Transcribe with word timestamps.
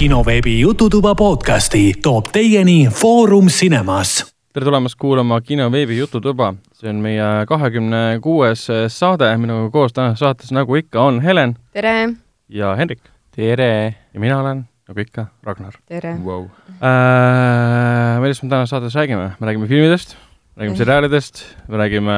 kinoveebi 0.00 0.60
Jututuba 0.60 1.14
podcasti 1.14 1.94
toob 2.02 2.30
teieni 2.32 2.88
Foorum 2.88 3.46
Cinemas. 3.46 4.34
tere 4.52 4.64
tulemast 4.64 4.96
kuulama 4.98 5.40
kinoveebi 5.40 5.98
Jututuba, 5.98 6.54
see 6.72 6.88
on 6.88 7.02
meie 7.04 7.26
kahekümne 7.48 8.16
kuues 8.24 8.62
saade, 8.88 9.28
minuga 9.36 9.68
koos 9.74 9.92
tänases 9.92 10.22
saates, 10.24 10.54
nagu 10.56 10.78
ikka, 10.80 11.02
on 11.04 11.18
Helen 11.20 11.52
tere! 11.76 12.14
ja 12.48 12.70
Hendrik 12.76 13.02
tere! 13.36 13.94
ja 14.14 14.20
mina 14.24 14.38
olen, 14.40 14.62
nagu 14.88 15.04
ikka, 15.04 15.26
Ragnar 15.44 15.76
tere 15.84 16.14
wow. 16.24 16.48
äh,. 16.80 18.16
millest 18.24 18.42
me 18.42 18.48
tänases 18.48 18.72
saates 18.72 18.96
räägime? 18.96 19.34
me 19.36 19.50
räägime 19.50 19.68
filmidest, 19.68 20.16
räägime 20.56 20.80
seriaalidest, 20.80 21.44
me 21.68 21.76
räägime 21.76 22.16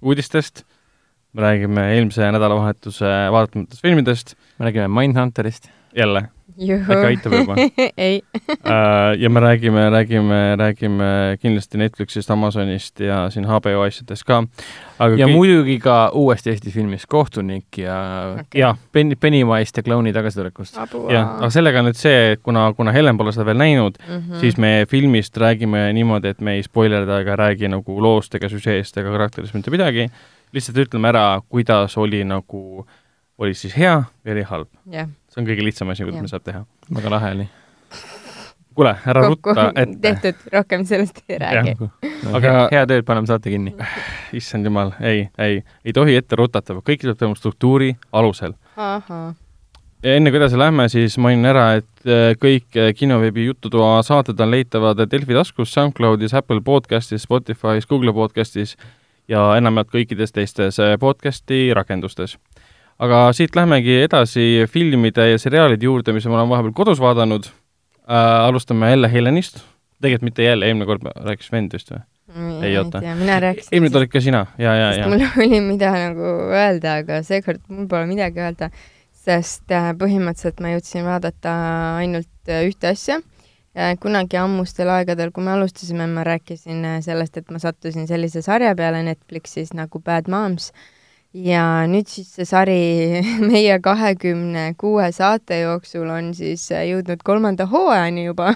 uudistest, 0.00 0.64
me 1.36 1.44
räägime 1.44 1.90
eelmise 1.92 2.32
nädalavahetuse 2.32 3.12
vaadatamata 3.36 3.76
filmidest. 3.84 4.34
me 4.58 4.70
räägime 4.70 4.88
Mindhunterist. 4.88 5.68
jälle. 5.92 6.28
Äkki 6.56 6.96
aitab 7.06 7.34
juba 7.34 7.54
ei 7.96 8.22
äh, 8.64 9.14
ja 9.18 9.30
me 9.30 9.40
räägime, 9.40 9.90
räägime, 9.90 10.56
räägime 10.56 11.38
kindlasti 11.42 11.78
Netflixist, 11.78 12.30
Amazonist 12.30 13.00
ja 13.00 13.30
siin 13.30 13.46
HBO 13.46 13.82
asjadest 13.84 14.24
ka. 14.24 14.42
ja 14.98 15.08
kõik... 15.08 15.32
muidugi 15.32 15.78
ka 15.82 16.10
uuest 16.14 16.46
Eesti 16.46 16.72
filmist 16.74 17.06
Kohtunik 17.06 17.78
ja 17.78 17.98
okay. 18.32 18.60
ja 18.60 18.74
Penny, 18.92 19.16
Pennywise 19.16 19.72
ja 19.76 19.82
klouni 19.82 20.12
tagasitulekust. 20.12 20.78
jah, 21.10 21.36
aga 21.38 21.50
sellega 21.54 21.82
on 21.82 21.90
nüüd 21.90 22.00
see, 22.00 22.32
et 22.32 22.42
kuna, 22.42 22.68
kuna 22.76 22.94
Helen 22.96 23.20
pole 23.20 23.32
seda 23.36 23.46
veel 23.50 23.60
näinud 23.60 24.00
mm, 24.00 24.14
-hmm. 24.14 24.40
siis 24.40 24.56
me 24.56 24.86
filmist 24.88 25.36
räägime 25.36 25.92
niimoodi, 25.92 26.28
et 26.28 26.40
me 26.40 26.56
ei 26.58 26.62
spoilerda 26.62 27.20
ega 27.20 27.36
räägi 27.36 27.68
nagu 27.68 28.00
loost 28.02 28.34
ega 28.34 28.48
süžeest 28.48 28.96
ega 28.96 29.12
karakterist 29.14 29.54
mitte 29.54 29.70
midagi, 29.70 30.08
lihtsalt 30.52 30.78
ütleme 30.86 31.12
ära, 31.12 31.40
kuidas 31.48 31.96
oli 31.98 32.24
nagu, 32.24 32.86
oli 33.38 33.54
siis 33.54 33.76
hea 33.76 34.02
või 34.24 34.32
oli 34.32 34.42
halb 34.42 34.68
yeah 34.92 35.08
see 35.38 35.44
on 35.44 35.48
kõige 35.48 35.64
lihtsam 35.66 35.90
asi, 35.94 36.06
mida 36.06 36.22
me 36.22 36.30
saab 36.30 36.44
teha. 36.46 36.64
väga 36.94 37.10
lahe 37.12 37.32
oli. 37.36 37.48
kuule, 38.74 38.94
ära 39.10 39.24
rutta 39.26 39.68
ette. 39.74 39.98
tehtud, 40.06 40.46
rohkem 40.52 40.84
sellest 40.86 41.22
ei 41.28 41.38
räägi. 41.38 41.74
aga 42.34 42.54
hea 42.72 42.86
tööd, 42.90 43.04
paneme 43.06 43.30
saate 43.30 43.52
kinni. 43.54 43.74
issand 44.34 44.66
jumal, 44.66 44.94
ei, 45.00 45.28
ei, 45.38 45.62
ei 45.84 45.94
tohi 45.94 46.16
ette 46.18 46.38
rutata, 46.38 46.80
kõik 46.82 47.04
tuleb 47.04 47.20
toimuma 47.20 47.38
struktuuri 47.38 47.94
alusel. 48.12 48.56
ja 48.78 50.14
enne 50.18 50.30
kui 50.30 50.40
edasi 50.40 50.58
lähme, 50.58 50.88
siis 50.90 51.18
mainin 51.22 51.50
ära, 51.52 51.68
et 51.78 52.06
äh, 52.06 52.34
kõik 52.38 52.74
äh, 52.76 52.92
kinoveebi 52.98 53.46
Jututoa 53.46 54.02
saated 54.06 54.40
on 54.40 54.54
leitavad 54.54 55.06
Delfi 55.10 55.38
taskus, 55.38 55.74
SoundCloudis, 55.74 56.34
Apple 56.34 56.62
podcastis, 56.66 57.26
Spotify's, 57.26 57.86
Google 57.86 58.14
podcastis 58.14 58.76
ja 59.28 59.52
enamjaolt 59.58 59.94
kõikides 59.94 60.34
teistes 60.34 60.82
äh, 60.82 60.96
podcasti 60.98 61.68
rakendustes 61.74 62.38
aga 63.02 63.22
siit 63.36 63.56
lähmegi 63.56 64.00
edasi 64.02 64.66
filmide 64.70 65.30
ja 65.32 65.40
seriaalide 65.40 65.86
juurde, 65.86 66.14
mis 66.16 66.26
ma 66.26 66.40
olen 66.40 66.52
vahepeal 66.52 66.76
kodus 66.76 67.00
vaadanud 67.02 67.48
äh,. 67.48 68.46
alustame 68.48 68.90
jälle 68.90 69.12
Helenist, 69.12 69.62
tegelikult 70.02 70.30
mitte 70.30 70.46
jälle, 70.46 70.66
eelmine 70.66 70.88
kord 70.88 71.06
rääkis 71.14 71.52
vend 71.52 71.74
vist 71.76 71.92
või? 71.94 72.02
ei 72.66 72.76
oota. 72.78 73.02
eelmine 73.02 73.88
kord 73.88 74.02
olid 74.02 74.12
ka 74.12 74.22
sina, 74.24 74.44
ja, 74.58 74.74
ja, 74.74 74.92
ja. 74.98 75.08
mul 75.08 75.24
oli 75.44 75.62
mida 75.64 75.92
nagu 75.94 76.34
öelda, 76.50 76.98
aga 77.04 77.22
seekord 77.26 77.62
mul 77.68 77.86
pole 77.90 78.10
midagi 78.10 78.42
öelda, 78.42 78.72
sest 79.14 79.70
äh, 79.74 79.92
põhimõtteliselt 79.98 80.62
ma 80.64 80.74
jõudsin 80.74 81.06
vaadata 81.06 81.54
ainult 82.02 82.50
äh, 82.50 82.66
ühte 82.68 82.94
asja. 82.94 83.22
kunagi 84.02 84.34
ammustel 84.40 84.88
aegadel, 84.90 85.30
kui 85.30 85.44
me 85.44 85.52
alustasime, 85.52 86.08
ma 86.10 86.24
rääkisin 86.26 86.84
äh, 86.84 87.00
sellest, 87.04 87.36
et 87.38 87.50
ma 87.54 87.60
sattusin 87.62 88.08
sellise 88.10 88.42
sarja 88.42 88.74
peale 88.74 89.04
Netflixis 89.06 89.70
nagu 89.76 90.00
Bad 90.02 90.26
Moms 90.32 90.72
ja 91.36 91.64
nüüd 91.90 92.08
siis 92.08 92.30
see 92.36 92.46
sari 92.48 93.20
meie 93.50 93.76
kahekümne 93.84 94.72
kuue 94.80 95.10
saate 95.12 95.60
jooksul 95.60 96.08
on 96.12 96.32
siis 96.36 96.70
äh, 96.72 96.86
jõudnud 96.88 97.22
kolmanda 97.26 97.68
hooajani 97.68 98.24
juba 98.28 98.54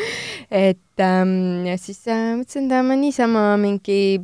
et 0.66 1.04
ähm, 1.04 1.66
ja 1.68 1.78
siis 1.78 2.02
äh, 2.10 2.34
mõtlesin, 2.40 2.66
et 2.66 2.90
ma 2.90 2.98
niisama 2.98 3.44
mingi 3.60 4.18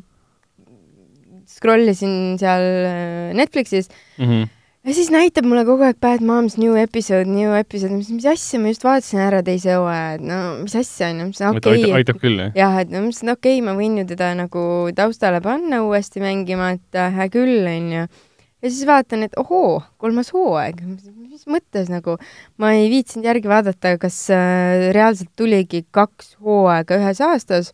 scroll 1.46 1.86
isin 1.92 2.34
seal 2.40 2.66
äh, 2.90 3.32
Netflixis 3.38 3.90
mm. 4.18 4.26
-hmm 4.26 4.52
ja 4.84 4.94
siis 4.94 5.10
näitab 5.12 5.46
mulle 5.48 5.64
kogu 5.66 5.86
aeg 5.86 5.96
Bad 6.02 6.24
Moms 6.24 6.58
New 6.60 6.76
Episode, 6.78 7.28
New 7.30 7.54
Episode, 7.56 7.94
mis, 7.96 8.10
mis 8.12 8.26
asja, 8.28 8.60
ma 8.60 8.72
just 8.72 8.84
vaatasin 8.84 9.22
ära 9.24 9.40
teise 9.46 9.78
hooaja, 9.78 10.18
et 10.18 10.26
no 10.28 10.40
mis 10.60 10.76
asja 10.78 11.08
onju, 11.12 11.30
ma 11.30 11.30
mõtlesin 11.30 11.60
okei 11.62 11.80
okay,. 11.80 11.94
aitab 12.00 12.20
küll, 12.22 12.42
jah? 12.42 12.52
jah, 12.58 12.76
et 12.82 12.92
no 12.92 13.00
ma 13.00 13.08
mõtlesin 13.08 13.32
okei 13.32 13.56
okay,, 13.56 13.64
ma 13.64 13.76
võin 13.78 13.96
ju 14.02 14.06
teda 14.12 14.30
nagu 14.38 14.66
taustale 14.98 15.40
panna 15.44 15.80
uuesti 15.86 16.22
mängima, 16.24 16.74
et 16.76 17.00
äh, 17.00 17.16
hea 17.16 17.30
küll 17.32 17.70
onju. 17.70 18.04
ja 18.04 18.72
siis 18.74 18.84
vaatan, 18.88 19.24
et 19.28 19.38
ohoo, 19.40 19.78
kolmas 20.02 20.32
hooaeg, 20.36 20.84
mis 20.84 21.48
mõttes 21.50 21.88
nagu, 21.92 22.18
ma 22.60 22.74
ei 22.76 22.90
viitsinud 22.92 23.30
järgi 23.30 23.50
vaadata, 23.50 23.96
kas 24.02 24.20
äh, 24.36 24.90
reaalselt 24.96 25.32
tuligi 25.38 25.86
kaks 25.96 26.36
hooaega 26.44 27.00
ühes 27.00 27.24
aastas 27.24 27.72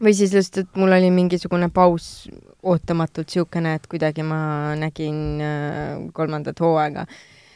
või 0.00 0.16
siis 0.16 0.32
lihtsalt, 0.32 0.64
et 0.64 0.80
mul 0.80 0.96
oli 0.96 1.12
mingisugune 1.12 1.68
paus 1.72 2.26
ootamatult 2.72 3.30
niisugune, 3.30 3.76
et 3.78 3.86
kuidagi 3.90 4.24
ma 4.26 4.40
nägin 4.78 5.40
äh, 5.44 5.94
kolmandat 6.16 6.60
hooaega. 6.60 7.06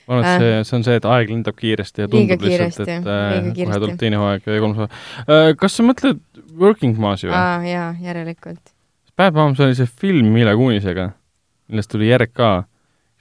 ma 0.08 0.16
arvan, 0.16 0.24
et 0.24 0.42
see, 0.42 0.54
äh, 0.54 0.64
see 0.68 0.78
on 0.78 0.86
see, 0.86 0.96
et 1.00 1.08
aeg 1.08 1.32
lendab 1.32 1.58
kiiresti 1.58 2.04
ja 2.04 2.10
tundub 2.12 2.46
lihtsalt, 2.46 2.80
et 2.84 3.10
äh, 3.14 3.50
kohe 3.58 3.80
tuleb 3.82 4.00
teine 4.00 4.20
hooaeg 4.22 4.48
ja 4.48 4.62
kolmas 4.64 4.82
hooaeg 4.82 4.96
äh,. 5.26 5.52
kas 5.60 5.78
sa 5.78 5.86
mõtled 5.86 6.22
Working 6.58 6.98
Momsi 7.00 7.28
või? 7.28 7.36
aa, 7.36 7.58
jaa, 7.66 7.90
järelikult. 8.02 8.74
Bad 9.18 9.34
Moms 9.34 9.60
oli 9.64 9.74
see 9.74 9.90
film 9.90 10.30
Mille 10.34 10.54
Kunisega, 10.54 11.10
millest 11.72 11.90
tuli 11.90 12.12
järg 12.12 12.30
ka. 12.32 12.52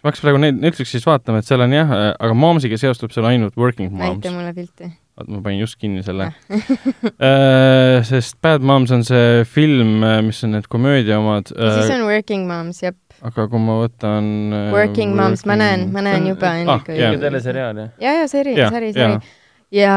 ma 0.04 0.12
hakkasin 0.12 0.28
praegu 0.28 0.44
Netflixis 0.46 1.08
vaatama, 1.08 1.42
et 1.42 1.50
seal 1.50 1.66
on 1.66 1.76
jah, 1.76 1.92
äh, 1.92 2.14
aga 2.14 2.38
Momsiga 2.38 2.80
seostub 2.80 3.16
seal 3.16 3.28
ainult 3.32 3.58
Working 3.58 3.92
Moms. 3.92 4.22
näita 4.22 4.36
mulle 4.36 4.56
pilti 4.58 4.94
oota, 5.18 5.32
ma 5.32 5.42
panin 5.44 5.62
just 5.62 5.78
kinni 5.82 6.04
selle 6.06 6.30
äh, 7.28 8.06
sest 8.08 8.38
Bad 8.44 8.66
Moms 8.66 8.94
on 8.96 9.04
see 9.08 9.44
film, 9.50 10.04
äh, 10.06 10.22
mis 10.26 10.44
on 10.46 10.56
need 10.56 10.70
komöödia 10.72 11.20
omad. 11.20 11.52
siis 11.52 11.92
on 11.96 12.06
Working 12.08 12.48
Moms, 12.50 12.82
jep. 12.86 12.98
aga 13.26 13.48
kui 13.52 13.62
ma 13.64 13.80
võtan 13.84 14.32
äh, 14.54 14.72
Working 14.76 15.16
Moms, 15.18 15.46
ma 15.50 15.58
näen, 15.60 15.88
ma 15.94 16.06
näen 16.06 16.30
juba 16.32 16.54
enne 16.62 16.76
ah, 16.78 16.84
kui 16.86 16.98
yeah. 17.00 17.18
teleseriaal, 17.22 17.84
jah? 17.84 17.94
ja, 18.04 18.18
ja 18.22 18.28
sari, 18.32 18.58
sari, 18.58 18.92
sari. 18.98 19.38
ja 19.76 19.96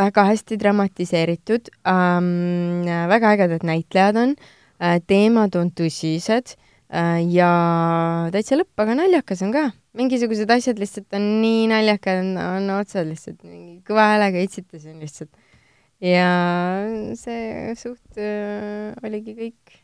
väga 0.00 0.24
hästi 0.30 0.58
dramatiseeritud 0.60 1.70
ähm,, 1.90 2.88
väga 3.10 3.36
ägedad 3.36 3.66
näitlejad 3.66 4.18
on 4.22 4.34
äh,, 4.78 4.98
teemad 5.10 5.56
on 5.58 5.72
tõsised 5.74 6.54
äh, 6.54 6.69
ja 6.90 7.50
täitsa 8.34 8.58
lõpp, 8.58 8.74
aga 8.82 8.96
naljakas 8.98 9.44
on 9.46 9.52
ka 9.54 9.68
mingisugused 9.98 10.50
asjad 10.54 10.80
lihtsalt 10.80 11.18
on 11.18 11.26
nii 11.42 11.66
naljakad, 11.70 12.22
on 12.44 12.70
otsad 12.76 13.08
lihtsalt, 13.08 13.42
mingi 13.46 13.80
kõva 13.86 14.10
häälega 14.12 14.42
itsitasin 14.46 15.00
lihtsalt. 15.02 15.30
ja 16.00 16.28
see 17.18 17.74
suht 17.76 18.20
äh, 18.20 18.94
oligi 19.04 19.34
kõik. 19.36 19.80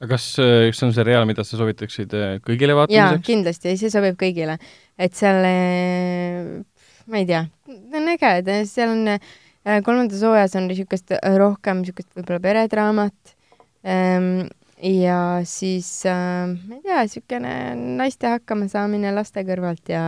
aga 0.00 0.14
kas, 0.16 0.30
äh, 0.42 0.70
see 0.72 0.88
on 0.88 0.96
seriaal, 0.96 1.28
mida 1.28 1.44
sa 1.44 1.60
soovitaksid 1.60 2.16
äh, 2.16 2.36
kõigile 2.44 2.76
vaatamiseks? 2.78 3.20
jaa, 3.20 3.26
kindlasti, 3.28 3.76
see 3.80 3.92
sobib 3.92 4.18
kõigile. 4.20 4.58
et 4.98 5.14
seal 5.18 5.44
äh,, 5.44 6.64
ma 7.06 7.20
ei 7.20 7.28
tea, 7.28 7.44
ta 7.68 8.00
on 8.00 8.12
äge, 8.16 8.34
ta, 8.48 8.58
seal 8.70 8.96
on 8.96 9.14
äh, 9.14 9.80
kolmandas 9.84 10.24
hooajas 10.24 10.56
on 10.56 10.68
niisugust 10.72 11.12
rohkem 11.36 11.84
niisugust 11.84 12.16
võib-olla 12.16 12.40
peredraamat 12.48 13.36
ähm, 13.84 14.46
ja 14.84 15.40
siis 15.48 15.88
äh, 16.06 16.50
ma 16.52 16.76
ei 16.76 16.82
tea, 16.84 17.00
niisugune 17.06 17.52
naiste 17.98 18.28
hakkamasaamine 18.34 19.14
laste 19.16 19.44
kõrvalt 19.46 19.88
ja 19.88 20.04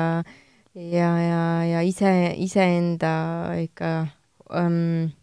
ja, 0.76 1.10
ja, 1.22 1.42
ja 1.64 1.84
ise, 1.86 2.10
iseenda 2.36 3.12
ikka 3.62 3.92
ähm, 4.52 5.14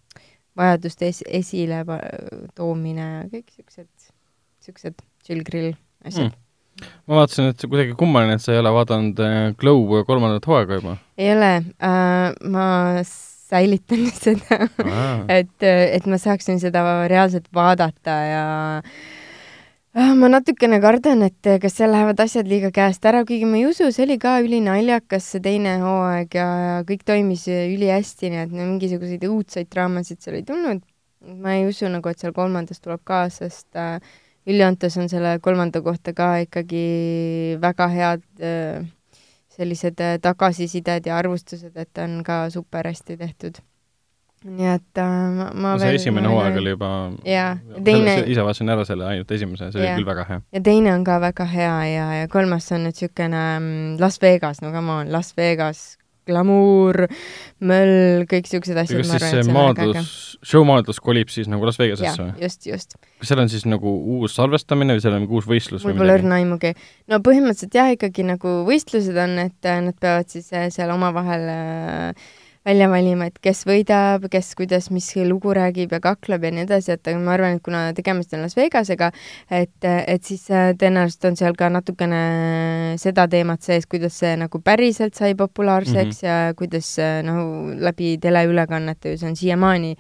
vajaduste 0.58 1.12
es, 1.12 1.22
esile 1.28 1.84
toomine 2.58 3.06
ja 3.06 3.26
kõik 3.30 3.52
niisugused, 3.52 3.92
niisugused 4.58 5.06
chill-grill 5.28 5.76
asjad. 6.08 6.32
Mm. 6.32 6.40
Ma 7.06 7.20
vaatasin, 7.20 7.52
et 7.54 7.64
kuidagi 7.70 7.94
kummaline, 7.96 8.40
et 8.40 8.42
sa 8.42 8.56
ei 8.56 8.60
ole 8.64 8.72
vaadanud 8.74 9.20
äh, 9.22 9.42
Glow 9.62 10.02
kolmandat 10.08 10.50
hooaega 10.50 10.82
juba. 10.82 10.98
ei 11.22 11.30
ole. 11.36 11.54
Äh,, 11.78 12.34
ma 12.50 12.68
säilitan 13.06 14.08
seda 14.26 14.64
et, 15.30 15.60
et 15.62 16.08
ma 16.10 16.18
saaksin 16.18 16.58
seda 16.64 16.82
reaalselt 17.12 17.46
vaadata 17.54 18.16
ja 18.26 18.48
äh, 18.80 19.20
ma 19.94 20.28
natukene 20.32 20.80
kardan, 20.82 21.22
et 21.28 21.46
eh, 21.46 21.60
kas 21.62 21.76
seal 21.78 21.92
lähevad 21.94 22.22
asjad 22.24 22.48
liiga 22.50 22.72
käest 22.74 23.04
ära, 23.06 23.22
kuigi 23.30 23.46
ma 23.46 23.60
ei 23.60 23.68
usu, 23.70 23.92
see 23.94 24.08
oli 24.08 24.18
ka 24.22 24.40
ülinaljakas, 24.42 25.28
see 25.36 25.42
teine 25.46 25.76
hooaeg 25.84 26.34
ja, 26.40 26.48
ja 26.64 26.80
kõik 26.88 27.04
toimis 27.06 27.46
ülihästi, 27.52 28.32
nii 28.34 28.42
et 28.48 28.56
no 28.58 28.66
mingisuguseid 28.72 29.26
õudsaid 29.30 29.70
draamasid 29.74 30.24
seal 30.24 30.40
ei 30.40 30.48
tulnud. 30.48 30.82
ma 31.40 31.54
ei 31.56 31.68
usu 31.70 31.88
nagu, 31.88 32.10
et 32.10 32.20
seal 32.20 32.34
kolmandas 32.36 32.82
tuleb 32.84 33.04
ka, 33.08 33.28
sest 33.32 33.78
äh, 33.80 34.02
üldjoontes 34.50 34.98
on 35.00 35.08
selle 35.12 35.38
kolmanda 35.46 35.80
kohta 35.86 36.12
ka 36.18 36.34
ikkagi 36.44 36.84
väga 37.62 37.88
head 37.94 38.26
äh, 38.42 38.90
sellised 39.54 40.02
äh, 40.02 40.18
tagasisided 40.20 41.06
ja 41.06 41.22
arvustused, 41.22 41.78
et 41.78 42.02
on 42.02 42.24
ka 42.28 42.48
super 42.52 42.90
hästi 42.90 43.16
tehtud 43.22 43.62
nii 44.44 44.70
et 44.74 45.02
äh, 45.02 45.10
ma, 45.38 45.50
ma 45.54 45.74
no, 45.74 45.80
veel 45.82 45.96
see 45.96 46.02
esimene 46.04 46.32
hooaeg 46.32 46.60
oli 46.62 46.76
juba 46.76 46.92
jaa, 47.28 47.56
teine 47.86 48.20
ise 48.28 48.46
vaatasin 48.46 48.76
ära 48.76 48.86
selle 48.88 49.08
ainult 49.10 49.32
esimese, 49.32 49.72
see 49.72 49.84
ja. 49.84 49.94
oli 49.94 50.02
küll 50.02 50.12
väga 50.12 50.28
hea. 50.30 50.44
ja 50.58 50.64
teine 50.70 50.94
on 50.94 51.08
ka 51.08 51.20
väga 51.24 51.48
hea 51.50 51.76
ja, 51.90 52.08
ja 52.22 52.32
kolmas 52.32 52.72
on 52.76 52.88
nüüd 52.88 52.94
niisugune 52.94 53.44
mm, 53.58 54.00
Las 54.04 54.22
Vegas, 54.22 54.62
no 54.64 54.72
come 54.76 55.00
on, 55.02 55.12
Las 55.14 55.34
Vegas 55.38 55.94
glamuur, 56.28 57.06
möll, 57.64 58.24
kõik 58.32 58.48
siuksed 58.48 58.78
asjad. 58.80 59.02
kas 59.04 59.12
siis 59.12 59.34
see 59.34 59.56
maadlus, 59.56 60.14
show 60.46 60.64
maadlus 60.68 61.02
kolib 61.04 61.32
siis 61.34 61.50
nagu 61.52 61.68
Las 61.68 61.80
Vegasesse 61.82 62.22
või? 62.22 62.36
just, 62.44 62.68
just. 62.68 62.96
kas 63.20 63.32
seal 63.32 63.44
on 63.44 63.52
siis 63.52 63.66
nagu 63.68 63.96
uus 64.18 64.36
salvestamine 64.38 64.96
või 64.98 65.04
seal 65.04 65.18
on 65.18 65.26
nagu 65.26 65.40
uus 65.40 65.50
võistlus 65.50 65.84
mul 65.88 65.98
pole 66.00 66.16
õrna 66.20 66.40
aimugi. 66.40 66.74
no 67.12 67.20
põhimõtteliselt 67.26 67.76
jah, 67.80 67.92
ikkagi 67.96 68.28
nagu 68.28 68.56
võistlused 68.68 69.20
on, 69.26 69.36
et 69.48 69.70
äh, 69.70 69.84
nad 69.90 70.00
peavad 70.00 70.32
siis 70.32 70.48
äh, 70.56 70.70
seal 70.74 70.94
omavahel 70.96 71.50
äh, 71.52 72.32
välja 72.66 72.88
valima, 72.90 73.28
et 73.28 73.40
kes 73.44 73.64
võidab, 73.68 74.28
kes 74.32 74.54
kuidas, 74.60 74.90
mis 74.96 75.10
lugu 75.28 75.54
räägib 75.56 75.92
ja 75.96 76.00
kakleb 76.04 76.46
ja 76.48 76.52
nii 76.56 76.66
edasi, 76.68 76.94
et 76.96 77.12
ma 77.20 77.36
arvan, 77.36 77.58
et 77.58 77.64
kuna 77.66 77.84
tegemist 77.96 78.34
on 78.36 78.46
Las 78.46 78.56
Vegasega, 78.58 79.12
et, 79.52 79.76
et 79.84 80.24
siis 80.24 80.46
äh, 80.52 80.72
tõenäoliselt 80.80 81.30
on 81.32 81.40
seal 81.40 81.58
ka 81.60 81.70
natukene 81.74 82.24
seda 83.02 83.28
teemat 83.28 83.64
sees, 83.66 83.88
kuidas 83.90 84.18
see 84.24 84.36
nagu 84.40 84.64
päriselt 84.64 85.16
sai 85.20 85.36
populaarseks 85.36 86.24
mm 86.24 86.28
-hmm. 86.28 86.48
ja 86.48 86.54
kuidas 86.56 86.96
noh, 87.24 87.74
läbi 87.80 88.18
teleülekannete 88.22 89.12
ju 89.12 89.18
see 89.18 89.30
on 89.30 89.36
siiamaani 89.36 89.96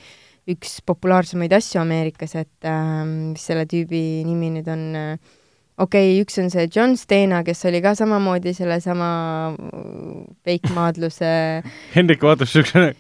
üks 0.50 0.81
populaarsemaid 0.86 1.54
asju 1.56 1.81
Ameerikas, 1.81 2.36
et 2.36 2.68
äh, 2.68 3.06
mis 3.07 3.45
selle 3.48 3.65
tüübi 3.69 4.24
nimi 4.27 4.51
nüüd 4.57 4.68
on 4.71 4.83
äh, 4.95 5.33
okei 5.78 6.12
okay,, 6.14 6.22
üks 6.22 6.38
on 6.42 6.52
see 6.54 6.68
John 6.75 6.98
Stena, 6.98 7.44
kes 7.44 7.66
oli 7.70 7.81
ka 7.81 7.96
samamoodi 7.98 8.54
sellesama 8.58 9.10
veikmaadluse 10.46 11.34
Hendrik 11.96 12.24
vaatas 12.24 12.54
siukse 12.54 12.92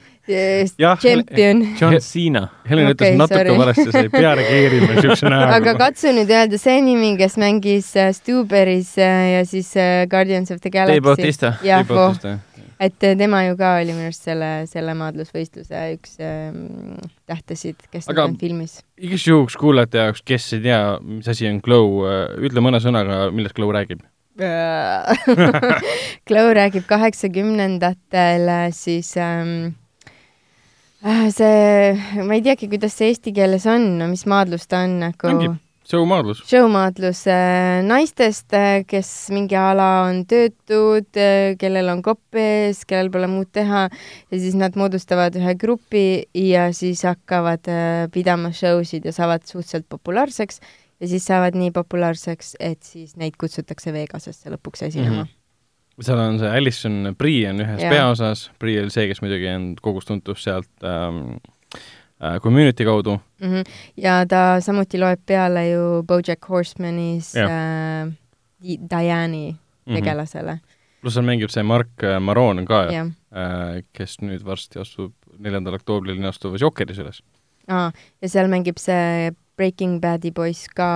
jah, 0.77 0.99
Champion. 0.99 1.75
John 1.79 1.99
Cena. 1.99 2.47
Helen 2.69 2.87
ütles 2.93 3.09
okay, 3.09 3.17
natuke 3.19 3.39
sorry. 3.41 3.57
valesti, 3.59 3.91
sa 3.91 4.03
ei 4.05 4.09
pea 4.09 4.35
reageerima 4.39 5.01
siukse 5.01 5.29
näoga. 5.33 5.57
aga 5.59 5.75
katsu 5.81 6.13
nüüd 6.15 6.31
öelda 6.31 6.59
see 6.61 6.79
nimi, 6.85 7.13
kes 7.19 7.35
mängis 7.41 7.91
äh, 7.99 8.13
Stuberis 8.15 8.95
äh, 8.97 9.33
ja 9.33 9.45
siis 9.45 9.73
äh, 9.75 10.07
Guardians 10.09 10.51
of 10.51 10.63
the 10.63 10.71
Galaxy. 10.71 11.01
Dave 11.01 11.07
Bautista. 11.09 11.53
jah, 11.63 11.83
voh 11.89 12.15
et 12.83 13.05
äh, 13.05 13.15
tema 13.17 13.43
ju 13.47 13.57
ka 13.59 13.75
oli 13.81 13.93
minu 13.95 14.09
arust 14.09 14.27
selle, 14.27 14.49
selle 14.69 14.95
maadlusvõistluse 14.99 15.83
üks 15.95 16.17
ähm, 16.23 16.97
tähtesid, 17.29 17.79
kes 17.93 18.09
aga 18.11 18.27
on 18.29 18.37
filmis. 18.41 18.79
igaks 18.99 19.27
juhuks 19.29 19.57
kuulajate 19.59 20.03
jaoks, 20.05 20.23
kes 20.27 20.49
ei 20.57 20.65
tea, 20.67 20.81
mis 21.03 21.29
asi 21.31 21.47
on 21.49 21.61
Glow, 21.63 22.01
äh, 22.09 22.25
ütle 22.49 22.63
mõne 22.65 22.81
sõnaga, 22.83 23.27
millest 23.35 23.57
Glow 23.59 23.73
räägib 23.75 24.03
Glow 26.29 26.47
räägib 26.57 26.87
kaheksakümnendatel 26.89 28.49
siis 28.73 29.11
ähm, 29.21 29.75
äh, 31.05 31.27
see, 31.33 31.93
ma 32.25 32.39
ei 32.39 32.45
teagi, 32.45 32.71
kuidas 32.71 32.97
see 32.97 33.11
eesti 33.13 33.35
keeles 33.35 33.69
on, 33.69 34.01
mis 34.09 34.25
maadlus 34.29 34.65
ta 34.67 34.81
on 34.87 34.97
nagu 35.05 35.53
showmaadlus. 35.89 36.43
showmaadlus 36.47 37.25
äh, 37.27 37.81
naistest, 37.85 38.53
äh, 38.53 38.83
kes 38.87 39.09
mingi 39.33 39.57
ala 39.59 40.05
on 40.07 40.23
töötud, 40.29 41.09
äh, 41.19 41.53
kellel 41.59 41.91
on 41.93 42.03
kopp 42.05 42.39
ees, 42.39 42.83
kellel 42.89 43.11
pole 43.13 43.29
muud 43.31 43.51
teha 43.55 43.85
ja 43.89 44.39
siis 44.39 44.55
nad 44.59 44.77
moodustavad 44.79 45.35
ühe 45.39 45.55
grupi 45.59 46.23
ja 46.37 46.69
siis 46.75 47.03
hakkavad 47.07 47.69
pidama 48.13 48.53
show 48.55 48.83
sid 48.87 49.05
ja 49.07 49.15
saavad 49.15 49.45
suhteliselt 49.47 49.87
populaarseks 49.91 50.61
ja 51.03 51.11
siis 51.11 51.25
saavad 51.27 51.57
nii 51.59 51.73
populaarseks, 51.75 52.55
et 52.59 52.83
siis 52.83 53.17
neid 53.19 53.37
kutsutakse 53.39 53.93
Vegasesse 53.95 54.53
lõpuks 54.53 54.87
esinema 54.89 55.23
mm. 55.23 55.23
-hmm 55.23 55.39
seal 56.01 56.17
on 56.17 56.39
see 56.41 56.49
Alison 56.49 57.15
Brie 57.17 57.43
on 57.49 57.61
ühes 57.61 57.83
ja. 57.83 57.89
peaosas, 57.93 58.47
Brie 58.59 58.79
oli 58.81 58.89
see, 58.89 59.05
kes 59.11 59.21
muidugi 59.21 59.45
on 59.51 59.67
kogus 59.77 60.07
tuntus 60.09 60.41
sealt 60.41 60.87
ähm, 60.89 61.35
äh, 61.37 61.81
community 62.41 62.85
kaudu 62.85 63.17
mm. 63.41 63.49
-hmm. 63.49 63.63
ja 63.97 64.25
ta 64.25 64.61
samuti 64.61 64.99
loeb 64.99 65.19
peale 65.25 65.69
ju 65.69 66.03
BoJack 66.07 66.49
Horsemanis 66.49 67.35
äh, 67.35 68.13
Diane'i 68.63 69.55
mhm. 69.85 69.95
tegelasele 69.95 70.51
mm. 70.51 70.57
-hmm. 70.57 71.01
pluss 71.01 71.13
seal 71.13 71.25
mängib 71.25 71.49
see 71.49 71.63
Mark 71.63 72.03
äh, 72.03 72.19
Maron 72.19 72.65
ka 72.65 72.87
äh,, 72.87 73.83
kes 73.93 74.21
nüüd 74.21 74.45
varsti 74.45 74.79
astub 74.79 75.13
neljandal 75.39 75.73
oktoobril 75.73 76.15
linastuvas 76.15 76.61
Jokeris 76.61 76.99
üles. 76.99 77.23
aa, 77.67 77.91
ja 78.21 78.29
seal 78.29 78.47
mängib 78.47 78.77
see 78.77 79.31
Breaking 79.57 79.99
Badi 80.01 80.31
poiss 80.31 80.67
ka 80.73 80.89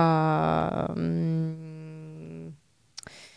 mm, 0.96 2.52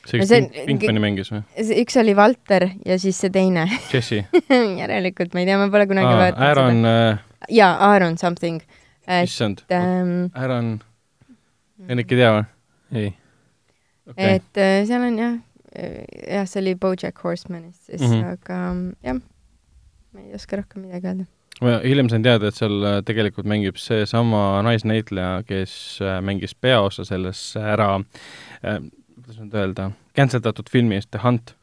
see, 0.06 0.20
kes 0.20 0.32
no 0.32 0.66
Pinkmani 0.66 1.04
mängis 1.04 1.32
või? 1.34 1.44
üks 1.84 2.00
oli 2.02 2.16
Valter 2.18 2.70
ja 2.86 2.98
siis 3.02 3.20
see 3.22 3.34
teine 3.34 3.68
Jesse 3.94 4.24
järelikult, 4.82 5.36
ma 5.36 5.44
ei 5.44 5.50
tea, 5.50 5.60
ma 5.62 5.70
pole 5.74 5.88
kunagi 5.92 6.14
vaadanud 6.24 6.48
Aaron, 6.48 6.82
seda. 6.82 6.96
Äh, 7.12 7.28
jaa, 7.50 7.76
Aaron 7.92 8.18
something. 8.18 8.62
issand 9.24 9.58
ähm,, 9.72 10.30
Aaron, 10.34 10.80
Henrik 11.88 12.12
ei 12.14 12.20
tea 12.20 12.32
või? 12.36 12.46
ei 12.92 13.08
okay.. 14.10 14.38
et 14.38 14.62
äh, 14.62 14.82
seal 14.88 15.06
on 15.08 15.20
jah, 15.20 15.38
äh, 15.74 16.02
jah, 16.28 16.48
see 16.50 16.62
oli 16.62 16.76
BoJack 16.80 17.24
Horsemanist 17.24 17.90
siis 17.90 18.02
mm, 18.02 18.14
-hmm. 18.14 18.34
aga 18.34 18.60
jah, 19.04 19.22
ma 20.14 20.26
ei 20.26 20.36
oska 20.38 20.62
rohkem 20.62 20.86
midagi 20.86 21.10
öelda 21.12 21.26
ma 21.62 21.80
hiljem 21.84 22.10
sain 22.10 22.24
teada, 22.24 22.48
et 22.48 22.60
seal 22.60 22.78
äh, 22.84 23.00
tegelikult 23.06 23.50
mängib 23.50 23.82
seesama 23.82 24.62
naisnäitleja, 24.66 25.44
kes 25.48 25.74
mängis 26.22 26.56
peaosa 26.56 27.06
selles 27.06 27.42
ära 27.58 27.96
äh,, 27.98 28.80
kuidas 29.16 29.42
nüüd 29.42 29.58
öelda, 29.58 29.92
cancel 30.16 30.46
datud 30.46 30.70
filmis 30.70 31.10
The 31.10 31.26
Hunt 31.26 31.56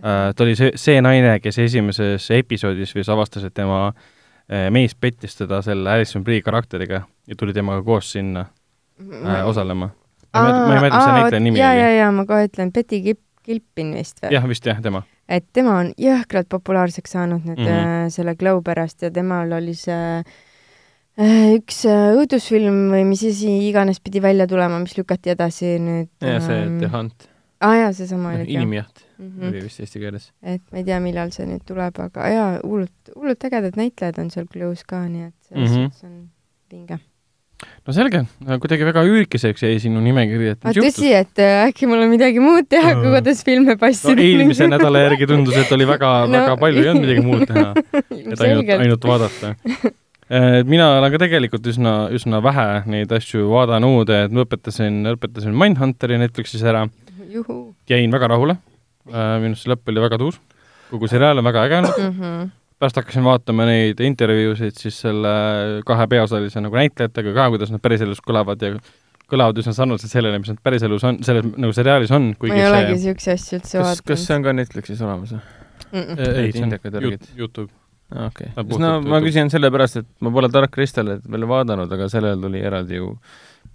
äh,. 0.00 0.32
ta 0.32 0.44
oli 0.44 0.56
see, 0.56 0.72
see 0.80 1.00
naine, 1.00 1.38
kes 1.44 1.58
esimeses 1.58 2.30
episoodis 2.30 2.96
vist 2.96 3.12
avastas, 3.12 3.44
et 3.44 3.54
tema 3.54 3.86
äh, 3.88 3.94
Äh, 3.94 4.13
mees 4.70 4.94
pettis 4.94 5.38
teda 5.38 5.62
selle 5.64 5.90
Alison 5.90 6.24
Brie 6.24 6.42
karakteriga 6.44 6.98
ja 7.26 7.36
tuli 7.38 7.54
temaga 7.56 7.82
koos 7.82 8.12
sinna 8.12 8.44
äh, 9.00 9.46
osalema. 9.48 9.90
ma 10.34 10.74
ei 10.74 10.80
mäleta, 10.80 10.96
mis 10.96 11.04
see 11.04 11.18
näitleja 11.18 11.40
nimi 11.40 11.58
ja, 11.58 11.70
oli. 11.70 11.80
ja, 11.80 11.90
ja 11.98 12.12
ma 12.12 12.24
kohe 12.26 12.48
ütlen, 12.48 12.72
Betty 12.74 13.00
Kip-, 13.04 13.22
Kilpin 13.46 13.92
vist 13.94 14.18
või? 14.22 14.32
jah, 14.34 14.48
vist 14.50 14.66
jah, 14.66 14.80
tema. 14.82 15.04
et 15.28 15.46
tema 15.56 15.78
on 15.82 15.92
jõhkralt 16.00 16.50
populaarseks 16.52 17.14
saanud 17.16 17.46
nüüd 17.46 17.60
mm 17.60 17.68
-hmm. 17.68 18.02
äh, 18.06 18.08
selle 18.14 18.34
Glow 18.40 18.62
pärast 18.64 19.02
ja 19.02 19.10
temal 19.14 19.52
oli 19.52 19.76
see 19.78 20.18
äh, 20.18 21.54
üks 21.54 21.84
äh, 21.86 22.10
õudusfilm 22.18 22.90
või 22.96 23.04
mis 23.08 23.24
asi 23.30 23.54
iganes 23.68 24.00
pidi 24.00 24.22
välja 24.22 24.46
tulema, 24.50 24.78
mis 24.82 24.98
lükati 24.98 25.30
edasi 25.36 25.78
nüüd. 25.78 26.10
ja 26.20 26.40
see 26.40 26.60
ähm, 26.62 26.78
The 26.82 26.92
Hunt. 26.96 27.28
aa 27.60 27.70
ah, 27.70 27.78
jaa, 27.84 27.92
seesama 27.92 28.34
oli. 28.34 28.52
inimjaht 28.52 29.03
mm 29.18 29.30
-hmm. 29.30 29.48
oli 29.48 29.64
vist 29.64 29.80
eesti 29.80 30.02
keeles. 30.02 30.30
et 30.42 30.62
ma 30.72 30.78
ei 30.78 30.84
tea, 30.84 31.00
millal 31.00 31.32
see 31.36 31.46
nüüd 31.46 31.64
tuleb, 31.66 31.98
aga 32.08 32.28
jaa, 32.34 32.52
hullult, 32.62 33.14
hullult 33.14 33.50
ägedad 33.50 33.80
näitlejad 33.80 34.18
on 34.18 34.30
seal 34.30 34.46
Clues 34.52 34.84
ka, 34.84 35.08
nii 35.08 35.26
et 35.30 35.34
selles 35.48 35.70
mm 35.70 35.76
-hmm. 35.76 35.90
suhtes 35.90 36.04
on 36.04 36.30
vinge 36.72 37.00
no 37.84 37.94
selge, 37.94 38.22
kuidagi 38.62 38.86
väga 38.88 39.02
üürikeseks 39.06 39.64
jäi 39.64 39.80
sinu 39.82 40.02
nimekiri, 40.04 40.54
et 40.54 40.66
mis 40.66 40.78
juhtus? 40.78 40.96
tõsi, 40.98 41.10
et 41.16 41.42
äh, 41.42 41.66
äkki 41.68 41.88
mul 41.90 42.02
on 42.04 42.12
midagi 42.12 42.42
muud 42.42 42.68
teha, 42.70 42.94
kui 42.98 43.12
kodus 43.14 43.42
filme 43.46 43.76
passida 43.80 44.16
no,. 44.18 44.24
eelmise 44.24 44.68
nädala 44.70 45.04
järgi 45.06 45.28
tundus, 45.30 45.58
et 45.60 45.72
oli 45.76 45.86
väga 45.88 46.12
no. 46.26 46.32
väga 46.34 46.56
palju, 46.60 46.82
ei 46.82 46.90
olnud 46.92 47.06
midagi 47.06 47.24
muud 47.24 47.46
teha. 47.50 47.68
et 48.34 48.44
ainult, 48.48 48.74
ainult 48.78 49.08
vaadata. 49.10 49.54
Äh, 50.24 50.60
mina 50.64 50.90
olen 50.98 51.12
ka 51.12 51.20
tegelikult 51.26 51.66
üsna, 51.68 51.94
üsna 52.16 52.40
vähe 52.44 52.68
neid 52.90 53.12
asju 53.12 53.50
vaadanud, 53.52 54.12
et 54.16 54.34
ma 54.34 54.46
õpetasin, 54.46 55.02
õpetasin 55.14 55.56
Mindhunteri 55.64 56.20
Netflixis 56.22 56.64
ära. 56.64 56.86
jäin 57.90 58.12
väga 58.14 58.32
rahule. 58.32 58.56
Minu 59.10 59.52
arust 59.52 59.66
see 59.66 59.72
lõpp 59.72 59.92
oli 59.92 60.04
väga 60.04 60.18
tuus. 60.22 60.40
kogu 60.90 61.08
seriaal 61.10 61.40
on 61.40 61.48
väga 61.48 61.64
äge 61.68 61.78
olnud 61.80 61.98
mm. 61.98 62.18
-hmm. 62.18 62.50
pärast 62.78 63.00
hakkasin 63.00 63.24
vaatama 63.24 63.66
neid 63.68 64.00
intervjuusid 64.00 64.76
siis 64.80 65.00
selle 65.06 65.34
kahe 65.86 66.06
peaosalise 66.06 66.60
nagu 66.64 66.76
näitlejatega 66.80 67.34
ka, 67.34 67.48
kuidas 67.54 67.74
nad 67.74 67.82
päriselus 67.84 68.22
kõlavad 68.24 68.62
ja 68.64 68.74
kõlavad 69.30 69.60
üsna 69.60 69.72
sarnaselt 69.72 70.12
sellele, 70.12 70.38
mis 70.38 70.52
nad 70.52 70.60
päriselus 70.62 71.04
on, 71.08 71.22
selles 71.24 71.46
nagu 71.56 71.72
seriaalis 71.72 72.12
on. 72.12 72.34
ma 72.40 72.58
ei 72.58 72.66
olegi 72.68 72.98
siukse 73.06 73.32
asju 73.38 73.60
üldse 73.60 73.78
vaadanud. 73.80 74.04
kas 74.10 74.26
see 74.26 74.36
on 74.36 74.44
ka 74.44 74.52
Netflixis 74.52 75.00
olemas 75.00 75.32
või 75.32 75.40
mm? 75.40 76.04
-mm. 76.04 76.36
ei, 76.42 76.52
see 76.52 76.64
on 76.64 77.38
Youtube 77.38 77.72
okei 78.26 78.50
okay., 78.56 78.78
no 78.78 79.00
ma 79.04 79.20
küsin 79.24 79.50
sellepärast, 79.52 80.02
et 80.02 80.08
ma 80.24 80.32
pole 80.34 80.50
Dark 80.52 80.74
Crystal'it 80.76 81.24
veel 81.30 81.48
vaadanud, 81.48 81.92
aga 81.96 82.08
sellel 82.12 82.40
tuli 82.40 82.60
eraldi 82.60 83.00
ju 83.00 83.14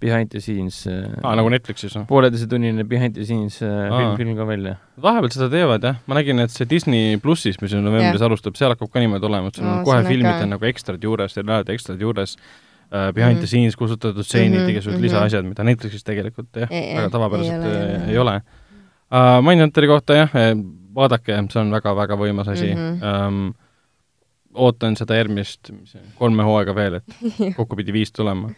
behind 0.00 0.32
the 0.32 0.40
scenes 0.40 0.80
aa, 0.88 1.34
nagu 1.38 1.50
Netflixis 1.52 1.94
või? 1.96 2.06
pooleteisetunnine 2.10 2.86
behind 2.88 3.16
the 3.18 3.26
scenes 3.28 3.60
aa. 3.64 3.90
film, 3.92 4.14
film 4.20 4.32
ka 4.38 4.46
välja. 4.48 4.74
vahepeal 5.02 5.34
seda 5.34 5.50
teevad 5.52 5.86
jah, 5.86 6.00
ma 6.10 6.18
nägin, 6.18 6.42
et 6.44 6.54
see 6.54 6.68
Disney 6.70 7.20
plussis, 7.22 7.60
mis 7.62 7.74
nüüd 7.76 7.86
novembris 7.86 8.18
yeah. 8.18 8.28
alustab, 8.30 8.56
seal 8.58 8.74
hakkab 8.74 8.90
ka 8.92 9.02
niimoodi 9.02 9.28
olema, 9.28 9.52
et 9.52 9.60
sul 9.60 9.66
on 9.66 9.80
no, 9.80 9.86
kohe 9.86 10.02
filmid 10.08 10.44
on 10.46 10.52
nagu 10.56 10.68
ekstrad 10.70 11.06
juures, 11.06 11.36
seriaalid 11.36 11.72
ekstrad 11.76 12.02
juures 12.02 12.36
uh,, 12.36 13.10
behind 13.12 13.36
mm 13.36 13.36
-hmm. 13.36 13.40
the 13.44 13.46
scenes 13.46 13.76
kustutatud 13.76 14.24
stseenid 14.24 14.60
mm, 14.60 14.66
-hmm. 14.66 14.70
igasugused 14.70 14.98
mm 14.98 15.04
-hmm. 15.04 15.08
lisaasjad, 15.08 15.44
mida 15.44 15.64
Netflixis 15.64 16.04
tegelikult 16.04 16.56
jah 16.56 16.72
e, 16.72 16.82
väga 16.96 17.10
tavapäraselt 17.10 17.64
ei 17.64 17.70
ole, 17.70 18.10
ei 18.10 18.18
ole. 18.18 18.40
Uh, 19.10 19.44
Mindhunteri 19.44 19.86
kohta 19.86 20.14
jah, 20.14 20.30
eh, 20.36 20.54
vaadake, 20.94 21.34
see 21.50 21.60
on 21.60 21.70
väga-väga 21.70 22.16
võimas 22.16 22.48
asi 22.48 22.74
mm. 22.74 23.00
-hmm. 23.00 23.26
Um, 23.26 23.54
ootan 24.54 24.96
seda 24.96 25.14
järgmist, 25.14 25.70
kolme 26.18 26.42
hooaega 26.42 26.74
veel, 26.74 26.94
et 26.94 27.04
kokku 27.58 27.76
pidi 27.76 27.92
viis 27.92 28.12
tulema 28.12 28.50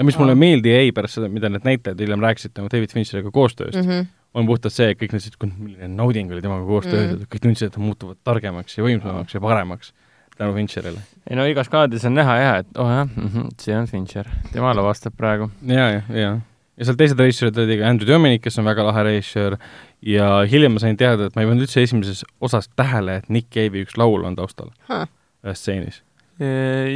ja 0.00 0.06
mis 0.08 0.16
mulle 0.18 0.34
meeldi 0.38 0.72
jäi 0.72 0.92
pärast 0.96 1.18
seda, 1.18 1.28
mida 1.32 1.50
need 1.52 1.66
näitlejad 1.66 2.00
hiljem 2.00 2.22
rääkisid 2.24 2.56
nagu 2.56 2.70
David 2.72 2.94
Fincheriga 2.96 3.32
koostööst 3.34 3.76
mm, 3.76 3.88
-hmm. 3.88 4.12
on 4.34 4.46
puhtalt 4.48 4.74
see, 4.74 4.90
et 4.92 5.00
kõik 5.00 5.12
nad 5.12 5.20
ütlesid, 5.20 5.56
milline 5.58 5.88
nauding 5.92 6.32
oli 6.32 6.44
temaga 6.44 6.64
koos 6.66 6.86
töötada 6.86 7.12
mm 7.12 7.18
-hmm., 7.18 7.32
kõik 7.34 7.44
tundsid, 7.46 7.68
et 7.68 7.76
nad 7.76 7.86
muutuvad 7.86 8.20
targemaks 8.24 8.78
ja 8.78 8.86
võimsamaks 8.86 9.36
ja 9.36 9.40
paremaks 9.44 9.92
tänu 10.38 10.54
Fincherile. 10.56 11.02
ei 11.30 11.36
no 11.36 11.44
igas 11.44 11.68
kaadris 11.68 12.04
on 12.08 12.16
näha 12.16 12.36
jah, 12.40 12.60
et 12.64 12.78
oh 12.78 12.88
jah 12.88 13.08
mm, 13.08 13.26
-hmm, 13.26 13.50
see 13.60 13.76
on 13.76 13.86
Fincher, 13.86 14.28
tema 14.52 14.72
lavastab 14.74 15.16
praegu. 15.16 15.50
ja, 15.66 15.90
ja, 15.90 16.02
ja 16.08 16.38
ja 16.80 16.84
seal 16.88 16.96
teised 16.96 17.20
režissöörid 17.20 17.58
olid 17.60 17.80
ka 17.82 17.88
Andrew 17.88 18.08
Dominic, 18.08 18.42
kes 18.42 18.58
on 18.58 18.64
väga 18.64 18.84
lahe 18.86 19.02
režissöör, 19.04 19.58
ja 20.02 20.28
hiljem 20.48 20.72
ma 20.72 20.80
sain 20.80 20.96
teada, 20.96 21.26
et 21.26 21.36
ma 21.36 21.42
ei 21.42 21.50
pannud 21.50 21.66
üldse 21.66 21.82
esimeses 21.82 22.24
osas 22.40 22.70
tähele, 22.76 23.16
et 23.20 23.28
Nick 23.28 23.52
Cave'i 23.52 23.84
üks 23.84 23.98
laul 24.00 24.24
on 24.24 24.38
taustal 24.38 24.72
huh. 24.88 25.04
ühes 25.44 25.60
stseenis. 25.60 26.02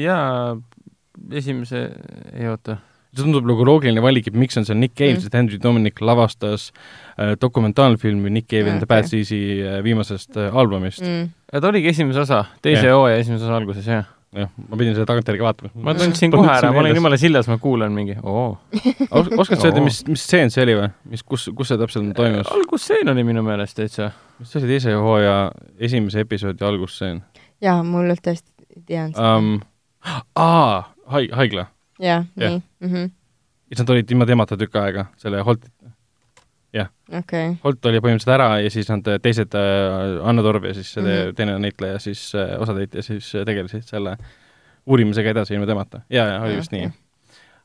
jaa, 0.00 0.56
esimese, 1.30 1.90
ei 2.32 2.49
oota 2.49 2.78
see 3.14 3.23
tundub 3.23 3.47
nagu 3.49 3.66
loogiline 3.66 4.02
valik, 4.04 4.28
et 4.30 4.38
miks 4.38 4.59
on 4.61 4.66
seal 4.66 4.78
Nick 4.80 4.97
Cave 4.99 5.16
mm., 5.16 5.25
sest 5.25 5.38
Andrew 5.38 5.61
Dominic 5.62 6.02
lavastas 6.04 6.71
äh, 6.71 7.35
dokumentaalfilmi 7.40 8.33
Nick 8.35 8.50
Cave 8.50 8.68
and 8.71 8.83
okay. 8.83 8.87
the 8.87 8.90
Bad 8.90 9.11
Seas'i 9.11 9.40
äh, 9.62 9.78
viimasest 9.87 10.37
äh, 10.37 10.50
albumist 10.54 11.04
mm.. 11.04 11.30
ja 11.52 11.62
ta 11.62 11.71
oligi 11.71 11.92
esimese 11.94 12.25
osa, 12.25 12.44
teise 12.62 12.88
yeah. 12.88 12.99
hooaja 12.99 13.23
esimese 13.23 13.47
osa 13.47 13.56
alguses, 13.56 13.88
jah 13.88 14.11
jah, 14.35 14.50
ma 14.68 14.78
pidin 14.78 14.97
seda 14.97 15.06
tagantjärgi 15.09 15.44
vaatama. 15.44 15.71
ma 15.87 15.94
tundsin 15.99 16.33
kohe 16.35 16.50
ära, 16.50 16.71
ma 16.75 16.83
olin 16.83 16.97
jumala 16.99 17.18
sillas, 17.21 17.49
ma 17.50 17.59
kuulan 17.62 17.94
mingi 17.94 18.16
oo 18.23 18.47
Os. 19.18 19.30
oskad 19.38 19.61
sa 19.61 19.68
öelda, 19.71 19.85
mis, 19.85 20.00
mis 20.09 20.25
stseen 20.26 20.50
see 20.54 20.64
oli 20.66 20.76
või? 20.78 20.88
mis, 21.12 21.23
kus, 21.23 21.47
kus 21.56 21.71
see 21.71 21.80
täpselt 21.80 22.11
toimus? 22.18 22.50
algusstseen 22.54 23.12
oli 23.14 23.26
minu 23.26 23.44
meelest 23.47 23.78
täitsa. 23.78 24.11
mis 24.40 24.50
see 24.50 24.62
oli 24.62 24.73
teise 24.75 24.97
hooaja 24.99 25.37
esimese 25.78 26.25
episoodi 26.26 26.66
algusstseen? 26.66 27.23
jaa, 27.64 27.78
mul 27.87 28.11
tõesti 28.16 28.50
ei 28.75 28.83
teadnud 28.83 29.21
seda 29.21 29.37
um,. 29.38 29.54
aa, 30.35 30.83
haig-, 31.14 31.35
haigla 31.38 31.68
jah, 32.00 32.24
nii 32.36 32.56
mm. 32.56 32.88
-hmm. 32.88 33.10
ja 33.70 33.76
siis 33.76 33.84
nad 33.84 33.90
olid 33.94 34.10
ilma 34.10 34.26
temata 34.26 34.56
tükk 34.56 34.76
aega, 34.80 35.06
selle 35.20 35.42
Holt, 35.46 35.66
jah 36.74 36.90
okay.. 37.12 37.54
Holt 37.64 37.86
oli 37.86 38.00
põhimõtteliselt 38.02 38.34
ära 38.34 38.48
ja 38.64 38.72
siis 38.72 38.90
nad 38.90 39.06
teised 39.22 39.54
äh,, 39.58 40.18
Anna 40.26 40.42
Torv 40.42 40.64
ja 40.64 40.74
siis 40.74 40.92
see 40.92 41.02
mm 41.02 41.08
-hmm. 41.08 41.36
teine 41.38 41.58
näitleja 41.58 41.98
siis 41.98 42.32
äh,, 42.34 42.56
osatäitja 42.60 43.02
siis 43.02 43.34
äh, 43.34 43.44
tegelesid 43.44 43.82
selle 43.86 44.16
uurimisega 44.86 45.30
edasi 45.30 45.54
ilma 45.54 45.66
temata. 45.66 46.00
jaa, 46.10 46.26
jaa, 46.26 46.42
oli 46.42 46.56
vist 46.56 46.72
okay. 46.72 46.86
nii 46.86 47.00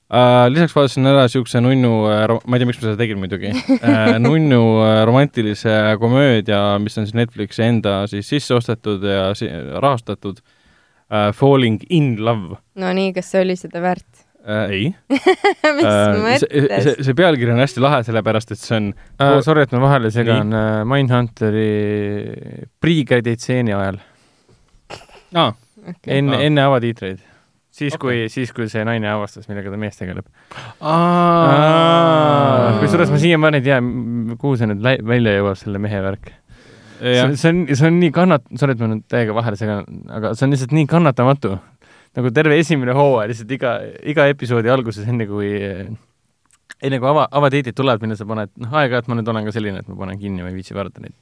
Uh, 0.09 0.50
lisaks 0.50 0.74
vaatasin 0.75 1.05
ära 1.05 1.21
niisuguse 1.21 1.59
nunnu 1.62 1.89
uh,, 2.01 2.39
ma 2.48 2.55
ei 2.55 2.59
tea, 2.59 2.65
miks 2.65 2.79
ma 2.79 2.88
seda 2.88 2.98
tegin 2.98 3.19
muidugi 3.21 3.51
uh,, 3.53 4.15
nunnu 4.25 4.62
romantilise 5.05 5.69
komöödia, 6.01 6.79
mis 6.79 6.98
on 6.98 7.05
siis 7.05 7.13
Netflixi 7.13 7.62
enda 7.62 8.07
siis 8.07 8.29
sisse 8.29 8.55
ostetud 8.55 9.03
ja 9.05 9.36
si 9.38 9.45
rahastatud 9.77 10.41
uh,, 10.41 10.59
Falling 11.34 11.82
in 11.89 12.18
love. 12.22 12.60
no 12.80 12.89
nii, 12.94 13.13
kas 13.16 13.32
see 13.34 13.42
oli 13.46 13.56
seda 13.60 13.82
väärt? 13.82 14.25
äh,? 14.46 14.70
ei 14.70 14.84
mis 15.78 15.86
äh, 15.86 16.20
mõttes? 16.22 16.46
see, 16.46 16.82
see, 16.86 17.08
see 17.08 17.18
pealkiri 17.18 17.54
on 17.54 17.62
hästi 17.63 17.84
lahe, 17.84 18.04
sellepärast 18.08 18.54
et 18.56 18.62
see 18.62 18.78
on 18.78 18.92
äh,. 18.94 19.39
Sorry, 19.46 19.66
et 19.66 19.74
ma 19.75 19.82
vahele 19.88 20.12
segan, 20.13 20.54
äh, 20.54 20.84
Mindhunteri 20.89 21.72
pre-credit 22.82 23.42
stseeni 23.42 23.75
ajal 23.75 24.00
ah.. 25.36 25.58
Okay. 25.80 26.20
enne 26.20 26.38
ah., 26.38 26.46
enne 26.46 26.66
avatiitreid. 26.68 27.24
siis 27.74 27.96
okay., 27.96 28.01
kui, 28.25 28.30
siis 28.34 28.54
kui 28.54 28.70
see 28.72 28.84
naine 28.86 29.10
avastas, 29.12 29.48
millega 29.50 29.72
ta 29.74 29.80
mees 29.82 29.98
tegeleb. 29.98 30.28
kusjuures 32.84 33.13
ma 33.13 33.22
siiamaani 33.22 33.62
ei 33.62 33.66
tea, 33.66 33.80
kuhu 34.38 34.60
see 34.60 34.70
nüüd 34.70 34.86
välja 34.86 35.39
jõuab, 35.39 35.58
selle 35.60 35.82
mehe 35.82 36.04
värk 36.06 36.34
see, 37.00 37.25
see 37.39 37.51
on, 37.51 37.65
see 37.72 37.88
on 37.89 38.00
nii 38.03 38.13
kannat-, 38.15 38.48
sorry, 38.60 38.75
et 38.75 38.84
ma 38.84 38.91
nüüd 38.94 39.08
täiega 39.12 39.36
vahele 39.38 39.60
segan, 39.60 39.88
aga 40.13 40.36
see 40.36 40.48
on 40.48 40.56
lihtsalt 40.56 40.75
nii 40.75 40.89
kannatamatu 40.91 41.56
nagu 42.18 42.32
terve 42.36 42.58
esimene 42.60 42.96
hooaja 42.98 43.29
lihtsalt 43.32 43.51
iga, 43.56 43.74
iga 44.13 44.27
episoodi 44.32 44.72
alguses, 44.74 45.08
enne 45.10 45.27
kui 45.29 45.51
enne 46.86 47.00
kui 47.01 47.10
ava, 47.10 47.25
avatiitrid 47.39 47.75
tulevad, 47.77 48.03
mille 48.03 48.18
sa 48.20 48.27
paned, 48.29 48.51
noh, 48.62 48.77
aeg-ajalt 48.82 49.10
ma 49.12 49.18
nüüd 49.20 49.32
olen 49.32 49.48
ka 49.48 49.56
selline, 49.56 49.84
et 49.84 49.91
ma 49.91 49.98
panen 50.00 50.20
kinni, 50.22 50.44
ma 50.44 50.51
ei 50.51 50.58
viitsi 50.58 50.77
vaadata 50.77 51.03
neid. 51.03 51.15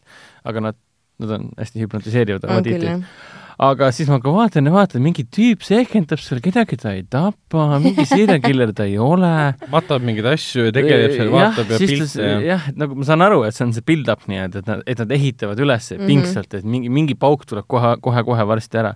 aga 0.48 0.64
nad, 0.70 0.80
nad 1.24 1.34
on 1.38 1.50
hästi 1.58 1.84
hüpnotiseerivad 1.84 2.46
avatiitrid. 2.48 3.08
Aga 3.58 3.90
siis 3.96 4.10
ma 4.12 4.20
ka 4.22 4.32
vaatan 4.34 4.70
ja 4.70 4.74
vaatan, 4.74 5.02
mingi 5.02 5.26
tüüp 5.34 5.64
sehkendab 5.66 6.22
seal, 6.22 6.42
kedagi 6.46 6.78
ta 6.82 6.94
ei 6.94 7.04
tapa, 7.10 7.66
mingi 7.82 8.06
serial 8.06 8.42
killer 8.46 8.74
ta 8.78 8.86
ei 8.86 8.98
ole. 9.02 9.32
matab 9.74 10.06
mingeid 10.06 10.30
asju 10.34 10.68
ja 10.68 10.74
tegeleb 10.76 11.16
seal, 11.16 11.32
vaatab 11.34 11.72
ja 11.74 11.80
pilte 11.82 12.28
ja 12.28 12.42
jah, 12.52 12.68
nagu 12.78 12.98
ma 12.98 13.08
saan 13.08 13.26
aru, 13.26 13.42
et 13.48 13.58
see 13.58 13.66
on 13.66 13.74
see 13.76 13.86
build-up 13.88 14.28
nii-öelda, 14.30 14.62
et 14.62 14.70
nad, 14.70 14.84
et 14.86 15.02
nad 15.02 15.16
ehitavad 15.18 15.64
üles 15.66 15.90
mm 15.92 15.98
-hmm. 15.98 16.12
pingsalt, 16.12 16.60
et 16.60 16.68
mingi, 16.76 16.92
mingi 16.94 17.18
pauk 17.18 17.48
tuleb 17.50 17.66
kohe, 17.68 17.96
kohe-kohe 18.02 18.46
varsti 18.54 18.84
ära 18.84 18.94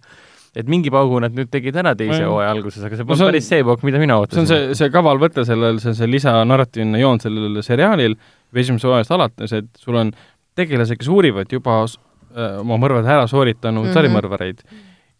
et 0.55 0.67
mingi 0.67 0.91
paugu 0.91 1.19
nad 1.23 1.31
nüüd 1.35 1.47
tegid 1.51 1.77
ära 1.79 1.93
teise 1.95 2.25
hooaja 2.27 2.51
alguses, 2.51 2.83
aga 2.83 2.97
see 2.99 3.07
polnud 3.07 3.23
no 3.23 3.29
päris 3.31 3.47
see 3.47 3.63
pauk, 3.63 3.83
mida 3.87 4.01
mina 4.01 4.17
ootasin. 4.19 4.47
see 4.47 4.57
on 4.57 4.67
see, 4.67 4.79
see 4.81 4.91
kaval 4.91 5.21
võte 5.21 5.45
sellel, 5.47 5.79
see 5.79 5.93
on 5.93 5.95
see 5.95 6.09
lisanarratiivne 6.11 6.99
joon 6.99 7.23
sellel 7.23 7.61
seriaalil 7.63 8.17
esimesest 8.51 8.89
hooajast 8.89 9.15
alates, 9.15 9.53
et 9.55 9.69
sul 9.79 9.95
on 9.95 10.11
tegelased, 10.59 10.99
kes 10.99 11.07
uurivad 11.07 11.53
juba 11.55 11.85
oma 12.61 12.77
mõrvad 12.81 13.05
ära 13.05 13.27
sooritanud 13.27 13.83
mm 13.83 13.89
-hmm. 13.89 13.93
sarimõrvareid, 13.93 14.63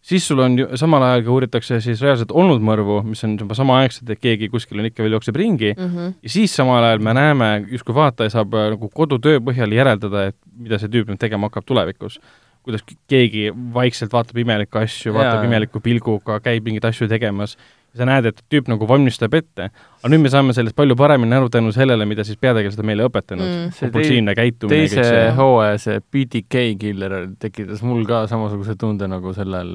siis 0.02 0.26
sul 0.26 0.42
on 0.42 0.58
ju, 0.58 0.68
samal 0.78 1.02
ajal 1.06 1.24
ka 1.24 1.34
uuritakse 1.36 1.80
siis 1.84 2.02
reaalselt 2.02 2.34
olnud 2.34 2.62
mõrvu, 2.64 3.00
mis 3.06 3.22
on 3.26 3.36
juba 3.38 3.56
samaaegselt, 3.58 4.10
et 4.10 4.22
keegi 4.22 4.48
kuskil 4.52 4.82
on 4.82 4.88
ikka 4.90 5.04
veel 5.04 5.16
jookseb 5.16 5.36
ringi. 5.38 5.74
Mm, 5.76 5.90
-hmm. 5.90 6.14
ja 6.22 6.30
siis 6.36 6.54
samal 6.54 6.84
ajal 6.84 6.98
me 6.98 7.14
näeme, 7.14 7.50
justkui 7.70 7.94
vaataja 7.94 8.30
saab 8.30 8.54
äh, 8.54 8.70
nagu 8.74 8.88
kodutöö 8.88 9.40
põhjal 9.40 9.72
järeldada, 9.72 10.26
et 10.32 10.36
mida 10.58 10.78
see 10.78 10.88
tüüp 10.88 11.10
nüüd 11.10 11.22
tegema 11.22 11.50
hakkab 11.50 11.66
tulevikus. 11.66 12.20
Kuidas 12.62 12.84
keegi 13.10 13.50
vaikselt 13.74 14.12
vaatab 14.12 14.36
imelikke 14.38 14.78
asju, 14.78 15.14
vaatab 15.14 15.44
imeliku 15.44 15.80
pilguga, 15.80 16.40
käib 16.40 16.64
mingeid 16.64 16.84
asju 16.84 17.08
tegemas, 17.08 17.56
sa 17.96 18.06
näed, 18.08 18.28
et 18.30 18.38
tüüp 18.52 18.70
nagu 18.72 18.86
valmistab 18.88 19.34
ette. 19.36 19.68
aga 19.72 20.10
nüüd 20.12 20.24
me 20.24 20.32
saame 20.32 20.54
sellest 20.56 20.76
palju 20.78 20.96
paremini 20.98 21.36
aru 21.36 21.50
tänu 21.52 21.72
sellele, 21.74 22.06
mida 22.08 22.24
siis 22.24 22.40
peategelased 22.40 22.80
on 22.80 22.88
meile 22.88 23.06
õpetanud 23.08 23.48
mm.. 23.48 23.74
kompulsiivne 23.80 24.34
käitumine. 24.38 24.78
teise 24.86 25.04
see... 25.04 25.26
hooaja 25.36 25.78
see 25.82 26.00
BTK 26.14 26.64
killer 26.80 27.16
tekitas 27.42 27.84
mul 27.86 28.06
ka 28.08 28.24
samasuguse 28.30 28.76
tunde 28.80 29.08
nagu 29.10 29.34
sellel 29.36 29.74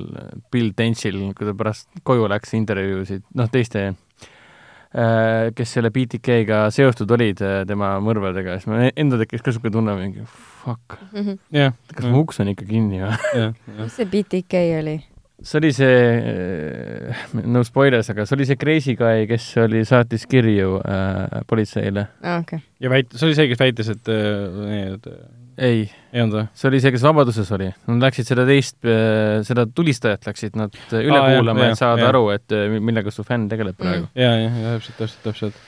Bill 0.52 0.74
Tenchil, 0.78 1.20
kui 1.38 1.48
ta 1.48 1.54
pärast 1.58 1.90
koju 2.08 2.30
läks 2.32 2.56
intervjuusid, 2.58 3.26
noh, 3.38 3.50
teiste 3.54 3.84
äh, 3.88 5.52
kes 5.58 5.76
selle 5.78 5.92
BTK-ga 5.94 6.64
seotud 6.74 7.14
olid, 7.18 7.44
äh, 7.46 7.60
tema 7.70 7.96
mõrvadega, 8.04 8.58
siis 8.58 8.72
mul 8.72 8.88
endal 8.90 9.22
tekkis 9.24 9.46
ka 9.46 9.54
niisugune 9.54 9.76
tunne, 9.78 9.98
mingi 10.00 10.26
fuck 10.64 10.98
mm. 11.12 11.22
-hmm. 11.22 11.38
Yeah. 11.54 11.78
kas 11.94 12.10
mu 12.10 12.26
uks 12.26 12.42
on 12.42 12.50
ikka 12.56 12.66
kinni 12.66 13.04
või? 13.04 13.54
mis 13.78 13.94
see 14.00 14.10
BTK 14.10 14.66
oli? 14.82 14.98
See 15.44 15.58
oli 15.60 15.72
see, 15.76 15.98
äh, 17.12 17.26
no 17.46 17.64
spoilers, 17.68 18.10
aga 18.14 18.26
see 18.26 18.38
oli 18.38 18.48
see 18.50 18.60
Crazy 18.60 18.96
Guy, 18.98 19.28
kes 19.30 19.50
oli, 19.62 19.84
saatis 19.88 20.26
kirju 20.30 20.80
äh, 20.82 21.42
politseile 21.50 22.08
ah,. 22.24 22.40
Okay. 22.42 22.64
ja 22.82 22.92
väit-, 22.94 23.14
see 23.14 23.30
oli 23.30 23.38
see, 23.38 23.50
kes 23.52 23.62
väitis, 23.62 23.92
et 23.94 24.12
äh, 24.14 24.58
need 24.72 25.10
ei, 25.58 25.86
ei 26.14 26.24
olnud 26.24 26.40
või? 26.40 26.46
see 26.58 26.70
oli 26.72 26.82
see, 26.82 26.94
kes 26.94 27.06
Vabaduses 27.06 27.50
oli. 27.56 27.70
Nad 27.90 28.04
läksid 28.08 28.30
seda 28.30 28.46
teist, 28.50 28.78
äh, 28.86 29.40
seda 29.48 29.66
tulistajat 29.70 30.30
läksid 30.30 30.58
nad 30.60 30.76
üle 30.98 31.18
ah, 31.18 31.32
kuulama, 31.36 31.72
et 31.72 31.82
saada 31.82 32.06
jah. 32.06 32.14
aru, 32.14 32.28
et 32.36 32.60
millega 32.78 33.14
su 33.14 33.26
fänn 33.28 33.50
tegeleb 33.52 33.78
praegu 33.78 34.08
mm.. 34.08 34.14
ja, 34.18 34.36
ja, 34.42 34.54
ja 34.54 34.78
täpselt, 34.78 35.02
täpselt, 35.02 35.26
täpselt 35.26 35.66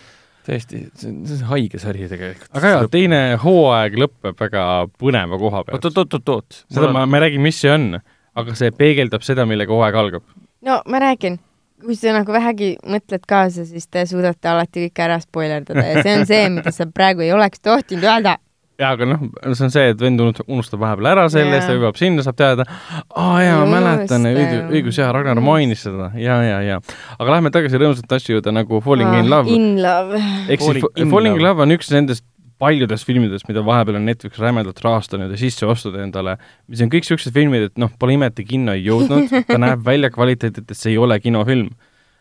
tõesti, 0.50 0.84
see 0.98 1.12
on, 1.12 1.44
haige 1.52 1.82
sari 1.82 2.08
tegelikult. 2.10 2.50
aga 2.58 2.72
jaa, 2.74 2.86
teine 2.92 3.20
hooaeg 3.44 3.98
lõpeb 4.02 4.40
väga 4.40 4.64
põneva 5.02 5.40
koha 5.42 5.66
pealt. 5.68 5.86
oot, 5.86 6.00
oot, 6.04 6.16
oot, 6.18 6.32
oot. 6.36 6.62
seda 6.72 6.92
ma, 6.96 7.06
ma 7.10 7.20
ei 7.20 7.28
räägi, 7.28 7.42
mis 7.44 7.60
see 7.62 7.74
on, 7.74 8.00
aga 8.42 8.58
see 8.58 8.74
peegeldab 8.76 9.26
seda, 9.26 9.46
millega 9.50 9.74
hooaeg 9.76 10.02
algab. 10.02 10.26
no 10.66 10.82
ma 10.88 11.02
räägin, 11.04 11.40
kui 11.86 11.96
sa 11.96 12.14
nagu 12.16 12.36
vähegi 12.36 12.76
mõtled 12.84 13.26
kaasa, 13.30 13.66
siis 13.70 13.88
te 13.88 14.06
suudate 14.10 14.52
alati 14.52 14.88
kõike 14.88 15.08
ära 15.08 15.20
spoilerdada 15.24 15.86
ja 15.86 16.04
see 16.04 16.20
on 16.20 16.30
see, 16.30 16.46
mida 16.60 16.76
sa 16.76 16.90
praegu 16.90 17.26
ei 17.26 17.34
oleks 17.36 17.64
tohtinud 17.66 18.08
öelda 18.08 18.38
jaa, 18.80 18.94
aga 18.96 19.08
noh, 19.10 19.24
see 19.52 19.66
on 19.68 19.74
see, 19.74 19.86
et 19.94 20.02
vend 20.02 20.22
unustab 20.24 20.82
vahepeal 20.82 21.10
ära 21.12 21.26
selle 21.32 21.58
yeah., 21.58 21.68
ta 21.68 21.76
hüppab 21.76 22.00
sinna, 22.00 22.24
saab 22.26 22.38
teada, 22.40 22.66
aa 23.12 23.42
jaa, 23.44 23.60
ma 23.68 23.82
mäletan, 23.84 24.28
õigus, 24.30 25.00
jaa, 25.02 25.12
Ragnar 25.16 25.42
mainis 25.44 25.84
seda, 25.88 26.12
ja, 26.20 26.40
ja, 26.46 26.60
ja. 26.66 26.80
aga 27.18 27.36
lähme 27.36 27.52
tagasi 27.56 27.82
rõõmsate 27.82 28.20
asju 28.20 28.38
juurde 28.38 28.56
nagu 28.56 28.80
Falling 28.86 29.12
ah, 29.12 29.20
in 29.20 29.32
Love. 29.32 29.56
In 29.56 29.70
Love. 29.84 30.24
ehk 30.48 30.64
siis 30.64 30.84
Falling, 30.86 31.12
Falling 31.12 31.40
in 31.40 31.48
Love 31.48 31.66
on 31.66 31.76
üks 31.76 31.92
nendest 31.96 32.26
paljudest 32.60 33.08
filmidest, 33.08 33.48
mida 33.48 33.64
vahepeal 33.66 33.98
on 34.00 34.06
Netflix 34.06 34.40
rämedalt 34.40 34.82
rahastanud 34.84 35.32
ja 35.32 35.38
sisse 35.40 35.68
ostnud 35.70 35.96
endale, 36.04 36.38
mis 36.68 36.82
on 36.84 36.92
kõik 36.92 37.06
niisugused 37.06 37.36
filmid, 37.36 37.70
et 37.70 37.78
noh, 37.80 37.92
pole 38.00 38.18
ime, 38.18 38.28
et 38.28 38.36
ta 38.36 38.44
kinno 38.44 38.76
ei 38.76 38.84
jõudnud, 38.84 39.32
ta 39.48 39.60
näeb 39.62 39.86
välja 39.86 40.12
kvaliteedilt, 40.12 40.68
et 40.68 40.80
see 40.80 40.94
ei 40.94 41.00
ole 41.00 41.20
kinofilm 41.24 41.72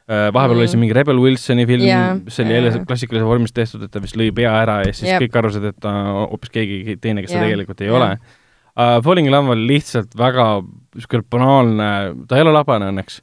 Äh, 0.08 0.30
vahepeal 0.32 0.56
mm. 0.56 0.60
oli 0.62 0.68
see 0.72 0.80
mingi 0.80 0.94
Rebel 0.96 1.18
Wilsoni 1.20 1.66
film 1.68 1.82
yeah,, 1.84 2.14
see 2.32 2.46
oli 2.46 2.54
jälle 2.54 2.70
yeah. 2.70 2.84
klassikalise 2.88 3.26
vormis 3.28 3.52
tehtud, 3.52 3.82
et 3.84 3.90
ta 3.92 4.00
vist 4.00 4.16
lõi 4.16 4.30
pea 4.32 4.54
ära 4.62 4.78
ja 4.86 4.94
siis 4.96 5.10
yep. 5.10 5.20
kõik 5.20 5.34
arvasid, 5.36 5.66
et 5.68 5.76
ta 5.84 5.90
hoopis 6.30 6.52
keegi 6.54 6.94
teine, 6.96 7.20
kes 7.20 7.34
yeah. 7.34 7.42
ta 7.44 7.50
tegelikult 7.50 7.82
ei 7.84 7.90
yeah. 7.90 7.98
ole 7.98 8.06
uh,. 8.16 8.94
Falling 9.04 9.28
in 9.28 9.34
Love 9.34 9.52
on 9.52 9.66
lihtsalt 9.68 10.16
väga 10.16 10.46
niisugune 10.96 11.26
banaalne, 11.28 11.90
ta 12.30 12.38
ei 12.38 12.46
ole 12.46 12.56
labane 12.56 12.88
õnneks, 12.88 13.18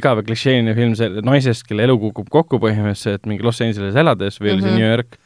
igav 0.00 0.18
ja 0.18 0.26
klišeeline 0.26 0.74
film 0.74 0.98
see 0.98 1.22
naisest, 1.30 1.62
kelle 1.68 1.86
elu 1.86 1.94
kukub 2.08 2.34
kokku 2.34 2.58
põhimõtteliselt 2.64 3.30
mingi 3.30 3.46
Los 3.46 3.62
Angeles 3.62 4.02
elades 4.02 4.42
või 4.42 4.56
oli 4.56 4.64
mm 4.64 4.66
-hmm. 4.66 4.80
see 4.80 4.82
New 4.82 4.90
York 4.90 5.20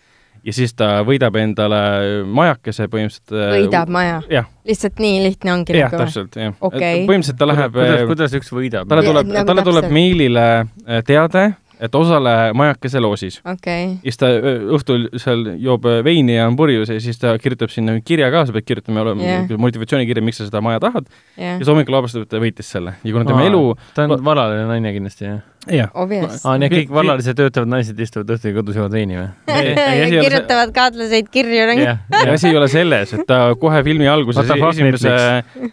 ja 0.44 0.52
siis 0.52 0.74
ta 0.76 0.88
võidab 1.06 1.36
endale 1.40 1.80
majakese 2.28 2.88
põhimõtteliselt. 2.92 3.34
Äh, 3.34 3.54
võidab 3.58 3.92
maja? 3.92 4.44
lihtsalt 4.68 5.00
nii 5.02 5.20
lihtne 5.26 5.52
ongi 5.52 5.76
jah, 5.76 5.90
nagu 5.92 6.04
täpselt, 6.04 6.38
jah 6.40 6.54
okay.. 6.60 7.04
põhimõtteliselt 7.08 7.40
ta 7.40 7.48
läheb 7.48 7.76
kuidas, 7.76 8.06
kuidas 8.10 8.36
üks 8.40 8.52
võidab? 8.54 8.88
talle 8.90 9.06
tuleb, 9.08 9.34
talle 9.50 9.66
tuleb 9.66 9.90
meilile 9.94 10.46
äh, 10.60 11.02
teade, 11.06 11.46
et 11.84 11.98
osale 11.98 12.34
majakese 12.56 13.02
loosis 13.02 13.40
okay.. 13.44 13.94
ja 14.00 14.08
siis 14.08 14.20
ta 14.20 14.30
õhtul 14.76 15.08
seal 15.20 15.46
joob 15.60 15.86
veini 16.06 16.38
ja 16.38 16.48
on 16.48 16.58
purjus 16.58 16.92
ja 16.92 17.00
siis 17.02 17.20
ta 17.20 17.34
kirjutab 17.40 17.72
sinna 17.74 17.96
kirja 18.04 18.30
ka, 18.34 18.46
sa 18.48 18.56
pead 18.56 18.68
kirjutama 18.68 19.06
yeah. 19.20 19.48
motivatsioonikirja, 19.60 20.24
miks 20.24 20.40
sa 20.40 20.48
seda 20.48 20.62
maja 20.64 20.82
tahad 20.84 21.08
yeah.. 21.36 21.54
ja 21.54 21.58
siis 21.62 21.72
hommikul 21.72 21.98
avastab, 22.00 22.26
et 22.26 22.32
ta 22.32 22.42
võitis 22.42 22.70
selle 22.76 22.96
ja 23.02 23.16
kuna 23.16 23.28
tema 23.28 23.44
Aa, 23.44 23.50
elu 23.50 23.64
ta 23.96 24.06
on 24.08 24.16
valaline 24.24 24.64
naine 24.70 24.94
kindlasti, 24.96 25.28
jah? 25.28 25.42
jah. 25.70 25.92
aa, 25.94 26.56
nii 26.60 26.68
et 26.68 26.74
kõik 26.78 26.94
vallalise 26.94 27.34
töötavad 27.36 27.70
naised 27.72 28.00
istuvad 28.00 28.32
õhtul 28.36 28.56
kodus, 28.58 28.78
joovad 28.78 28.96
veini 28.96 29.20
või? 29.20 29.28
kirjutavad 30.24 30.74
kaadlaseid 30.76 31.30
kirju. 31.32 31.68
ja 31.84 31.96
asi 32.34 32.50
ei 32.50 32.58
ole 32.58 32.68
selles, 32.72 33.14
et 33.16 33.28
ta 33.28 33.40
kohe 33.60 33.84
filmi 33.86 34.08
alguses 34.10 34.50
esimese 34.54 35.14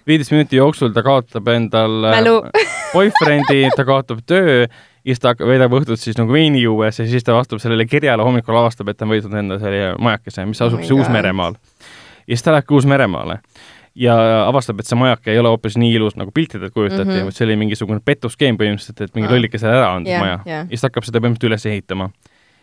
viieteist 0.08 0.36
minuti 0.36 0.60
jooksul 0.60 0.94
ta 0.96 1.04
kaotab 1.06 1.52
endal 1.56 2.00
Mälu. 2.08 2.38
boyfriend'i, 2.94 3.68
ta 3.76 3.88
kaotab 3.88 4.24
töö 4.28 4.66
ja 5.06 5.16
siis 5.16 5.22
ta 5.24 5.34
veedab 5.40 5.74
õhtut 5.80 6.00
siis 6.00 6.18
nagu 6.20 6.34
veini 6.34 6.62
juues 6.62 7.00
ja 7.00 7.08
siis 7.10 7.26
ta 7.26 7.34
vastab 7.34 7.62
sellele 7.64 7.86
kirjale, 7.90 8.24
hommikul 8.24 8.58
avastab, 8.58 8.92
et 8.92 8.98
ta 8.98 9.08
on 9.08 9.14
võitnud 9.16 9.38
enda 9.40 9.60
selle 9.62 9.94
majakese, 10.00 10.46
mis 10.46 10.62
asub 10.62 10.80
oh 10.80 10.86
siis 10.86 10.98
Uus-Meremaal. 10.98 11.58
ja 12.28 12.36
siis 12.36 12.46
ta 12.46 12.56
lähebki 12.56 12.78
Uus-Meremaale 12.78 13.42
ja 13.96 14.16
avastab, 14.48 14.80
et 14.80 14.88
see 14.88 15.00
majake 15.00 15.34
ei 15.34 15.40
ole 15.42 15.52
hoopis 15.52 15.76
nii 15.80 15.96
ilus, 15.98 16.16
nagu 16.20 16.32
piltidelt 16.32 16.74
kujutati 16.74 17.10
mm, 17.10 17.18
-hmm. 17.18 17.36
see 17.36 17.46
oli 17.46 17.58
mingisugune 17.60 18.00
pettuskeem 18.06 18.60
põhimõtteliselt, 18.60 19.02
et 19.02 19.16
mingi 19.16 19.28
ah. 19.28 19.34
lollike 19.36 19.60
selle 19.60 19.80
ära 19.80 19.96
andnud 19.96 20.14
yeah, 20.14 20.24
maja 20.24 20.38
yeah.. 20.46 20.62
ja 20.64 20.68
siis 20.70 20.82
ta 20.82 20.92
hakkab 20.92 21.08
seda 21.08 21.20
põhimõtteliselt 21.20 21.50
üles 21.52 21.66
ehitama. 21.74 22.10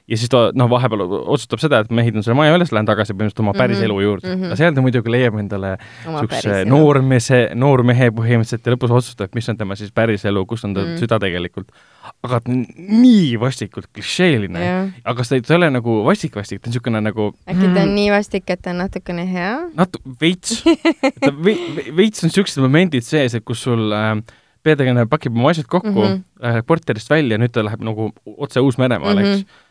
Ja 0.09 0.17
siis 0.17 0.31
ta, 0.33 0.49
noh, 0.57 0.69
vahepeal 0.73 1.05
otsustab 1.05 1.61
seda, 1.63 1.83
et 1.85 1.93
ma 1.93 2.03
ehitan 2.03 2.25
selle 2.25 2.37
maja 2.39 2.57
üles, 2.57 2.73
lähen 2.73 2.89
tagasi 2.89 3.13
põhimõtteliselt 3.13 3.43
oma 3.45 3.53
päris 3.57 3.77
mm 3.77 3.83
-hmm. 3.83 3.91
elu 3.91 4.01
juurde 4.07 4.29
mm. 4.29 4.41
-hmm. 4.41 4.47
aga 4.47 4.57
seal 4.57 4.75
ta 4.75 4.85
muidugi 4.85 5.13
leiab 5.13 5.37
endale 5.43 5.75
niisuguse 6.07 6.65
noormehe, 6.69 7.41
noormehe 7.55 8.11
põhimõtteliselt 8.17 8.67
ja 8.67 8.75
lõpus 8.75 8.95
otsustab, 9.01 9.37
mis 9.37 9.49
on 9.53 9.61
tema 9.61 9.77
siis 9.77 9.93
päris 9.93 10.25
elu, 10.25 10.47
kus 10.47 10.65
on 10.65 10.75
ta 10.75 10.81
mm 10.81 10.87
-hmm. 10.87 11.05
süda 11.05 11.21
tegelikult 11.21 11.73
aga 12.23 12.41
nii 12.49 13.37
vastikult 13.41 13.91
klišeeline. 13.93 14.65
aga 15.05 15.23
ta 15.29 15.35
ei, 15.35 15.45
ta 15.45 15.55
ei 15.55 15.61
ole 15.61 15.71
nagu 15.71 16.01
vastik-vastik, 16.09 16.63
ta 16.63 16.69
on 16.69 16.73
niisugune 16.73 17.05
nagu 17.05 17.29
äkki 17.45 17.69
ta 17.75 17.83
on 17.83 17.89
mm. 17.89 17.95
nii 18.01 18.11
vastik, 18.11 18.51
et 18.51 18.63
ta 18.63 18.71
on 18.71 18.83
natukene 18.85 19.29
hea? 19.29 19.55
natu-, 19.77 20.03
veits 20.21 20.63
ta 21.21 21.33
ve-, 21.45 21.93
veits 21.97 22.25
on 22.25 22.33
niisugused 22.33 22.65
momendid 22.65 23.05
sees, 23.05 23.35
et 23.35 23.45
kus 23.45 23.63
sul 23.69 23.93
äh, 23.93 24.17
peategelane 24.65 25.07
pakib 25.07 25.37
oma 25.37 25.53
asjad 25.53 25.69
kokku 25.69 25.93
mm, 25.93 26.05
-hmm. 26.05 26.27
läheb 26.41 26.67
korterist 26.67 27.11
välja, 27.11 27.39
nüüd 27.39 27.53
ta 27.53 27.65
läheb 27.65 27.85
nagu 27.85 28.13
otse 28.37 28.61
Uus-Meremaale 28.61 29.21
mm, 29.21 29.27
-hmm. 29.27 29.41
eks 29.41 29.47
Äh, 29.49 29.68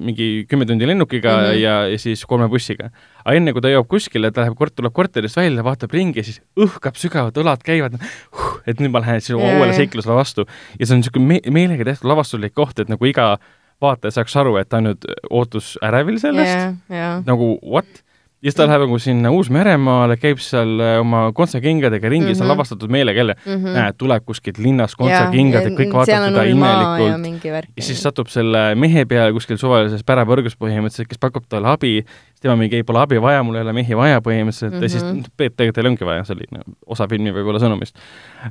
mingi 0.00 0.46
kümme 0.48 0.64
tundi 0.66 0.86
lennukiga 0.88 1.34
mm 1.36 1.44
-hmm. 1.44 1.58
ja, 1.60 1.74
ja 1.92 1.98
siis 1.98 2.24
kolme 2.26 2.48
bussiga. 2.48 2.90
aga 3.24 3.36
enne, 3.36 3.52
kui 3.52 3.60
ta 3.60 3.68
jõuab 3.68 3.88
kuskile, 3.88 4.30
ta 4.32 4.40
läheb 4.40 4.56
kort-, 4.56 4.74
tuleb 4.74 4.92
korterist 4.92 5.36
välja, 5.36 5.64
vaatab 5.64 5.92
ringi 5.92 6.18
ja 6.18 6.24
siis 6.24 6.40
õhkab 6.56 6.96
sügavalt, 6.96 7.36
õlad 7.36 7.62
käivad 7.64 7.98
huh,, 8.00 8.60
et 8.66 8.80
nüüd 8.80 8.90
ma 8.90 9.00
lähen 9.04 9.20
siis 9.20 9.36
oma 9.36 9.52
uuele 9.58 9.72
seiklusele 9.76 10.14
vastu. 10.14 10.46
ja 10.78 10.86
see 10.86 10.94
on 10.94 11.02
niisugune 11.04 11.26
me 11.26 11.40
meelega 11.50 11.84
tehtud 11.84 12.08
lavastuslik 12.08 12.54
koht, 12.54 12.78
et 12.78 12.88
nagu 12.88 13.04
iga 13.04 13.36
vaataja 13.80 14.10
saaks 14.10 14.36
aru, 14.36 14.56
et 14.56 14.68
ta 14.68 14.80
nüüd 14.80 15.04
ootusärevil 15.30 16.18
sellest 16.18 16.56
yeah,, 16.56 16.74
yeah. 16.90 17.20
nagu 17.26 17.58
what 17.62 18.04
ja 18.40 18.48
siis 18.48 18.56
ta 18.56 18.64
läheb 18.64 18.86
nagu 18.86 18.96
sinna 19.02 19.30
Uus-Meremaale, 19.36 20.16
käib 20.16 20.38
seal 20.40 20.80
äh, 20.80 20.94
oma 21.02 21.26
kontsakingadega 21.36 22.08
ringi 22.08 22.24
mm, 22.24 22.30
-hmm. 22.30 22.38
see 22.38 22.44
on 22.44 22.46
mhm. 22.46 22.52
lavastatud 22.54 22.90
meelega 22.90 23.20
jälle 23.20 23.34
mm. 23.34 23.52
-hmm. 23.52 23.74
näed, 23.76 23.94
tuleb 23.98 24.24
kuskilt 24.24 24.58
linnast 24.58 24.96
kontsakingad 24.96 25.68
ja 25.68 25.70
kõik 25.76 25.92
vaatavad 25.92 26.28
teda 26.32 26.44
imelikult. 26.48 27.44
Ja, 27.44 27.62
ja 27.76 27.82
siis 27.82 28.02
satub 28.02 28.32
selle 28.32 28.74
mehe 28.74 29.04
peale 29.04 29.32
kuskil 29.36 29.60
suvalises 29.60 30.04
pärapõrgus 30.04 30.56
põhimõtteliselt, 30.56 31.08
kes 31.12 31.20
pakub 31.20 31.44
talle 31.48 31.68
abi, 31.68 32.04
tema 32.40 32.56
mingi 32.56 32.80
ei, 32.80 32.82
pole 32.82 32.98
abi 33.04 33.20
vaja, 33.20 33.42
mul 33.42 33.60
ei 33.60 33.62
ole 33.62 33.76
mehi 33.76 33.96
vaja 33.96 34.24
põhimõtteliselt 34.24 34.72
mm 34.72 34.78
-hmm. 34.78 34.82
ja 34.82 34.88
siis 34.88 35.04
mhm. 35.04 35.22
tegelikult 35.36 35.74
teil 35.74 35.92
ongi 35.92 36.04
vaja, 36.04 36.24
see 36.24 36.36
oli 36.40 36.48
no, 36.50 36.64
osa 36.86 37.08
filmi 37.08 37.36
võib-olla 37.36 37.60
sõnumist 37.60 37.96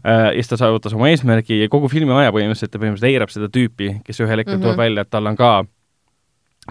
äh,. 0.06 0.26
ja 0.26 0.34
siis 0.34 0.54
ta 0.54 0.58
saavutas 0.58 0.94
oma 0.94 1.10
eesmärgi 1.10 1.64
ja 1.64 1.70
kogu 1.70 1.90
filmi 1.90 2.14
aja 2.14 2.30
põhimõtteliselt 2.32 2.72
ta 2.72 2.78
põhimõtteliselt 2.78 3.14
eirab 3.14 3.30
seda 3.30 3.50
tüüpi, 3.50 4.02
kes 4.06 4.22
ühel 4.22 4.38
hetkel 4.38 4.54
mm 4.54 4.60
-hmm. 4.60 4.64
tuleb 4.64 4.78
välja, 4.78 5.02
et 5.02 5.10
tal 5.10 5.26
on 5.26 5.36
ka, 5.36 5.64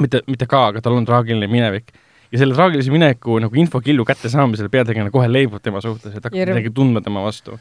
mitte, 0.00 0.22
mitte 0.26 0.46
ka, 0.46 0.66
aga 0.66 0.80
tal 0.80 0.92
on 0.92 1.04
traagiline 1.04 1.46
minevik 1.46 1.90
ja 2.32 2.40
selle 2.42 2.56
traagilise 2.56 2.92
mineku 2.92 3.38
nagu 3.42 3.61
infokillu 3.62 4.04
kättesaamisel 4.08 4.70
peategelane 4.73 5.12
kohe 5.14 5.30
leibub 5.30 5.62
tema 5.64 5.82
suhtes, 5.85 6.12
et 6.12 6.25
hakkab 6.25 6.37
midagi 6.52 6.75
tundma 6.75 7.02
tema 7.04 7.23
vastu. 7.25 7.58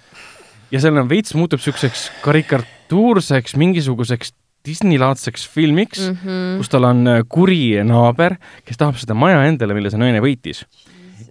ja 0.71 0.81
seal 0.83 0.97
on 0.99 1.09
veits 1.09 1.35
muutub 1.37 1.61
niisuguseks 1.61 2.09
karikatuurseks 2.25 3.55
mingisuguseks 3.59 4.33
Disney-laadseks 4.67 5.47
filmiks 5.47 6.01
mm, 6.09 6.17
-hmm. 6.23 6.57
kus 6.59 6.69
tal 6.69 6.83
on 6.83 7.07
äh, 7.07 7.23
kuri 7.29 7.79
naaber, 7.87 8.35
kes 8.65 8.77
tahab 8.77 8.99
seda 8.99 9.15
maja 9.15 9.45
endale, 9.47 9.73
mille 9.77 9.91
see 9.93 10.01
naine 10.01 10.19
võitis 10.23 10.65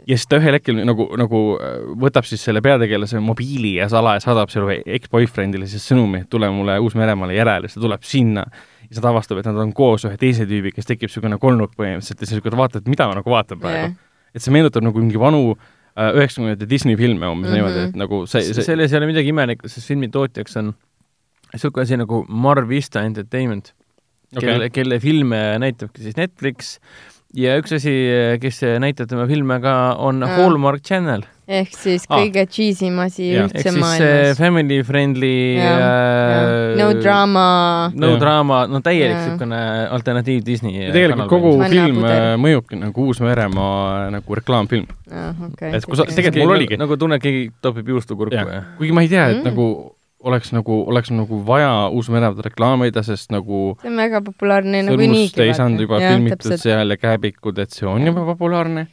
ja 0.06 0.14
siis 0.14 0.28
ta 0.30 0.38
ühel 0.40 0.56
hetkel 0.56 0.78
nagu, 0.86 1.08
nagu 1.18 1.40
äh, 1.58 1.76
võtab 2.06 2.26
siis 2.28 2.44
selle 2.46 2.62
peategelase 2.64 3.20
mobiili 3.20 3.74
ja 3.80 3.90
salaja 3.92 4.22
saadab 4.24 4.52
selle 4.52 4.80
ex-boyfriendile 4.98 5.68
siis 5.70 5.84
sõnumi, 5.90 6.22
et 6.24 6.30
tule 6.30 6.48
mulle 6.54 6.78
Uus-Meremaale 6.82 7.36
järele, 7.36 7.68
siis 7.68 7.78
ta 7.78 7.84
tuleb 7.84 8.06
sinna 8.06 8.46
ja 8.86 8.96
siis 8.96 9.04
ta 9.04 9.12
avastab, 9.12 9.40
et 9.42 9.48
nad 9.48 9.58
on 9.62 9.72
koos 9.76 10.06
ühe 10.08 10.18
teise 10.20 10.46
tüübiga, 10.48 10.80
siis 10.80 10.90
tekib 10.90 11.10
niisugune 11.10 11.38
kolmnurk 11.42 11.74
põhimõtteliselt 11.78 12.20
ja 12.20 12.28
siis 12.28 12.38
niisugune 12.38 12.60
vaatad, 12.60 12.84
et 12.84 12.92
mida 12.92 13.08
ma 13.10 13.16
nagu 13.18 13.32
vaatan 13.32 13.62
praegu 13.62 13.80
yeah.. 13.82 13.96
et 14.34 14.44
see 14.44 14.54
meenutab 14.54 14.86
nagu 14.86 15.02
mingi 15.02 15.20
vanu 15.20 15.42
äh, 15.54 16.12
üheksakümnendate 16.12 16.68
Disney 16.70 16.98
filme 17.00 17.28
umbes 17.28 17.50
mm 17.50 17.54
-hmm. 17.54 17.62
niimoodi, 17.62 17.88
et 17.90 17.98
nagu 18.02 18.22
see, 18.30 18.44
see 18.52 18.66
selles 18.66 18.92
ei 18.92 19.00
ole 19.00 19.10
midagi 19.12 19.34
imelikku, 19.34 19.68
sest 19.68 19.88
filmi 19.90 20.08
tootjaks 20.08 20.56
on 20.62 20.72
niisugune 21.52 21.82
asi 21.82 21.98
nagu 22.00 22.24
Mar 22.28 22.62
Vista 22.68 23.02
Entertainment 23.02 23.72
okay., 24.36 24.48
kelle, 24.48 24.70
kelle 24.70 25.00
filme 25.00 25.42
näitabki 25.62 26.02
siis 26.02 26.16
Netflix 26.16 26.76
ja 27.36 27.56
üks 27.60 27.74
asi, 27.76 27.94
kes 28.42 28.62
näitab 28.82 29.10
tema 29.10 29.26
filme 29.30 29.58
ka, 29.60 29.96
on 29.98 30.22
ja. 30.22 30.30
Hallmark 30.36 30.84
Channel. 30.86 31.26
Ehk 31.46 31.74
siis 31.78 32.06
kõige 32.10 32.42
ah. 32.42 32.50
cheesy 32.50 32.88
im 32.88 32.98
asi 33.04 33.28
ja. 33.28 33.44
üldse 33.46 33.62
ehk 33.62 33.78
maailmas. 33.78 34.14
siis 34.26 34.40
family 34.40 34.80
friendly 34.86 35.34
äh, 35.62 36.74
no 36.80 36.88
drama. 36.98 37.46
no 37.94 38.12
ja. 38.14 38.20
drama, 38.22 38.60
no 38.70 38.80
täielik 38.84 39.20
niisugune 39.20 39.60
alternatiiv 39.94 40.42
Disney. 40.46 40.88
tegelikult 40.94 41.30
kogu 41.30 41.56
film 41.70 42.02
mõjubki 42.42 42.80
nagu 42.80 43.06
Uus-Meremaa 43.10 44.08
nagu 44.14 44.38
reklaamfilm. 44.40 44.88
Okay, 45.52 45.76
et 45.76 45.86
kui 45.86 45.98
sa, 45.98 46.08
tegelikult 46.10 46.42
mul 46.42 46.56
oligi. 46.56 46.80
nagu 46.80 46.98
tunned, 46.98 47.22
keegi 47.22 47.48
topib 47.62 47.94
juustu 47.94 48.18
kurku 48.18 48.34
ja. 48.34 48.46
ja. 48.50 48.64
kuigi 48.80 48.96
ma 48.96 49.06
ei 49.06 49.12
tea, 49.12 49.28
et 49.30 49.40
mm. 49.40 49.52
nagu 49.52 49.68
oleks 50.26 50.52
nagu, 50.54 50.82
oleks 50.90 51.12
nagu 51.14 51.40
vaja 51.46 51.70
Uus-Meremaad 51.94 52.42
reklaamida, 52.48 53.02
sest 53.06 53.30
nagu 53.34 53.76
see 53.82 53.92
on 53.92 54.00
väga 54.00 54.22
populaarne 54.26 54.82
nagunii. 54.88 55.28
ei 55.44 55.54
saanud 55.54 55.86
juba 55.86 56.00
ja, 56.02 56.14
filmitud 56.14 56.42
täpselt. 56.42 56.64
seal 56.64 56.94
ja 56.94 56.98
Kääbikud, 56.98 57.60
et 57.62 57.76
see 57.76 57.86
on 57.86 58.06
juba 58.06 58.24
populaarne. 58.32 58.88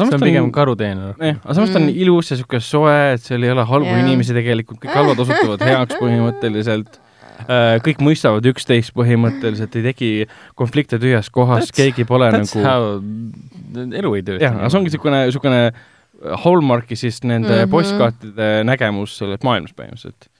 See 0.00 0.18
on 0.18 0.24
pigem 0.24 0.50
karuteene. 0.54 1.14
jah, 1.14 1.38
aga 1.40 1.56
samas 1.56 1.72
ta 1.72 1.80
on 1.80 1.88
mm. 1.88 2.02
ilus 2.04 2.30
ja 2.30 2.38
niisugune 2.38 2.66
soe, 2.66 2.98
et 3.14 3.24
seal 3.24 3.46
ei 3.46 3.54
ole 3.54 3.64
halbu 3.68 3.90
ja. 3.90 4.02
inimesi 4.02 4.36
tegelikult, 4.36 4.80
kõik 4.82 4.98
halvad 4.98 5.24
osutuvad 5.24 5.64
heaks 5.68 5.98
põhimõtteliselt 6.00 6.98
äh, 7.46 7.78
kõik 7.86 8.02
mõistavad 8.04 8.46
üksteist 8.50 8.94
põhimõtteliselt, 8.98 9.78
ei 9.80 9.88
teki 9.90 10.12
konflikte 10.58 11.00
tühjas 11.02 11.30
kohas, 11.34 11.72
keegi 11.74 12.06
pole 12.08 12.30
that's 12.34 12.54
nagu 12.58 13.02
elu 13.74 14.14
ei 14.18 14.26
tööta. 14.26 14.42
jah, 14.44 14.60
aga 14.60 14.70
see 14.70 14.80
ongi 14.80 14.92
niisugune, 14.92 15.24
niisugune 15.30 15.64
Hallmarki 16.44 16.96
siis 16.96 17.18
nende 17.22 17.50
mm 17.50 17.58
-hmm. 17.58 17.70
postkaartide 17.74 18.52
nägemus 18.64 19.18
sellest 19.18 19.44
maailmast 19.44 19.76
põhimõtteliselt 19.76 20.30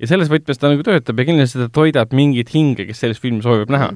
ja 0.00 0.10
selles 0.10 0.30
võtmes 0.32 0.58
ta 0.58 0.70
nagu 0.72 0.84
töötab 0.86 1.20
ja 1.20 1.28
kindlasti 1.28 1.60
ta 1.60 1.68
toidab 1.72 2.14
mingit 2.16 2.50
hinge, 2.54 2.86
kes 2.88 3.04
sellist 3.04 3.22
filmi 3.22 3.42
soovib 3.44 3.70
näha. 3.72 3.92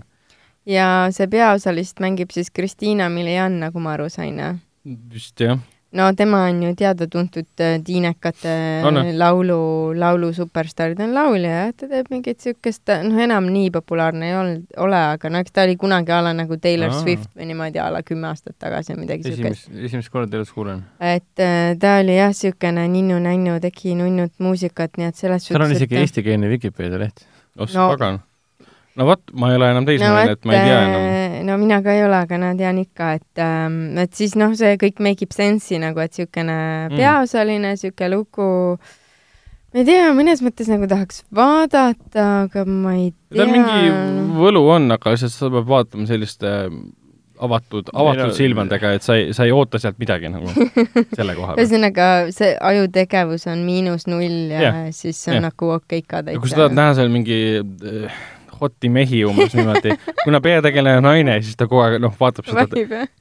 ja 0.68 1.08
see 1.14 1.26
peaosalist 1.30 2.00
mängib 2.04 2.32
siis 2.34 2.50
Kristiina 2.54 3.08
Milian, 3.08 3.60
nagu 3.60 3.80
ma 3.82 3.96
aru 3.96 4.08
sain, 4.12 4.38
jah? 4.38 4.56
Vist 5.12 5.40
jah 5.40 5.58
no 5.92 6.14
tema 6.14 6.42
on 6.44 6.62
ju 6.62 6.74
teada-tuntud 6.76 7.62
äh, 7.64 7.78
tiinekate 7.84 8.54
no. 8.92 9.02
laulu, 9.16 9.60
laulu 9.96 10.32
superstaar, 10.36 10.92
ta 10.96 11.06
on 11.06 11.14
laulja 11.16 11.52
jah, 11.62 11.70
ta 11.72 11.88
teeb 11.88 12.10
mingit 12.12 12.44
siukest, 12.44 12.92
noh, 13.06 13.16
enam 13.24 13.48
nii 13.52 13.70
populaarne 13.72 14.28
ei 14.28 14.36
olnud, 14.36 14.66
ole, 14.84 15.00
aga 15.14 15.32
no 15.32 15.40
eks 15.40 15.56
ta 15.56 15.64
oli 15.64 15.78
kunagi 15.80 16.12
a 16.12 16.20
la 16.26 16.34
nagu 16.36 16.60
Taylor 16.60 16.92
Aa. 16.92 17.00
Swift 17.00 17.32
või 17.32 17.48
niimoodi 17.48 17.80
a 17.80 17.88
la 17.94 18.04
kümme 18.04 18.28
aastat 18.28 18.58
tagasi 18.60 18.94
või 18.94 19.06
midagi 19.06 19.32
siukest. 19.32 19.72
esimest 19.88 20.12
korda 20.12 20.40
elus 20.40 20.52
kuulen. 20.52 20.84
et 21.00 21.44
äh, 21.44 21.72
ta 21.80 21.98
oli 22.02 22.20
jah, 22.20 22.36
siukene 22.36 22.84
ninnu-nännu, 22.92 23.56
tegi 23.64 23.96
nunnut 23.96 24.36
muusikat, 24.44 25.00
nii 25.00 25.08
et 25.08 25.16
selles 25.16 25.46
suhtes. 25.46 25.56
tal 25.56 25.70
on 25.70 25.76
isegi 25.76 25.96
et... 25.96 26.04
eestikeelne 26.04 26.52
Vikipeedia 26.52 27.00
leht. 27.06 27.24
oh 27.56 27.64
no, 27.72 27.92
pagan 27.94 28.20
no 28.98 29.06
vot, 29.08 29.22
ma 29.38 29.52
ei 29.52 29.58
ole 29.58 29.70
enam 29.72 29.86
teismeline 29.88 30.26
no,, 30.26 30.36
et 30.36 30.48
ma 30.48 30.54
ei 30.56 30.66
tea 30.66 30.78
enam. 30.84 31.06
Äh, 31.06 31.34
no 31.46 31.58
mina 31.60 31.80
ka 31.84 31.94
ei 31.94 32.04
ole, 32.04 32.20
aga 32.26 32.38
no 32.42 32.52
tean 32.58 32.80
ikka, 32.82 33.12
et 33.20 33.42
ähm,, 33.44 33.80
et 34.02 34.14
siis 34.18 34.34
noh, 34.38 34.54
see 34.58 34.74
kõik 34.80 35.02
make 35.04 35.26
ib 35.26 35.34
sense'i 35.36 35.80
nagu, 35.82 36.02
et 36.02 36.14
niisugune 36.14 36.58
mm. 36.58 36.98
peaosaline, 36.98 37.74
niisugune 37.74 38.12
lugu, 38.16 38.48
ma 39.72 39.82
ei 39.82 39.88
tea, 39.88 40.12
mõnes 40.18 40.42
mõttes 40.44 40.70
nagu 40.72 40.88
tahaks 40.90 41.22
vaadata, 41.34 42.28
aga 42.46 42.64
ma 42.68 42.96
ei 42.98 43.10
tea. 43.12 43.42
tal 43.42 43.52
mingi 43.54 44.38
võlu 44.38 44.64
on, 44.76 44.90
aga 44.96 45.14
lihtsalt 45.14 45.36
sa 45.36 45.52
pead 45.54 45.68
vaatama 45.68 46.08
selliste 46.10 46.54
avatud, 47.38 47.92
avatud 47.94 48.32
silmadega, 48.34 48.96
et 48.98 49.04
sa 49.06 49.14
ei, 49.18 49.28
sa 49.36 49.46
ei 49.46 49.52
oota 49.54 49.78
sealt 49.78 50.00
midagi 50.02 50.30
nagu 50.32 50.50
selle 51.18 51.36
koha 51.36 51.54
pealt. 51.54 51.60
ühesõnaga, 51.62 52.08
see 52.34 52.50
ajutegevus 52.70 53.46
on 53.52 53.62
miinus 53.66 54.08
null 54.10 54.50
ja 54.50 54.64
yeah. 54.64 54.80
siis 54.90 55.20
see 55.22 55.36
on 55.36 55.38
yeah. 55.38 55.46
nagu 55.46 55.70
okei 55.76 56.02
ka 56.02 56.24
täitsa. 56.26 56.42
kui 56.42 56.50
sa 56.50 56.64
tahad 56.64 56.74
näha 56.80 56.96
seal 56.98 57.14
mingi 57.14 57.38
äh, 57.62 58.18
hoti 58.60 58.90
mehi 58.92 59.24
umbes 59.28 59.54
niimoodi. 59.56 59.96
kuna 60.24 60.40
peategelane 60.44 61.00
on 61.00 61.06
naine, 61.08 61.38
siis 61.42 61.56
ta 61.58 61.66
kogu 61.68 61.82
aeg 61.84 61.98
noh, 62.02 62.14
vaatab 62.20 62.48
seda 62.48 62.64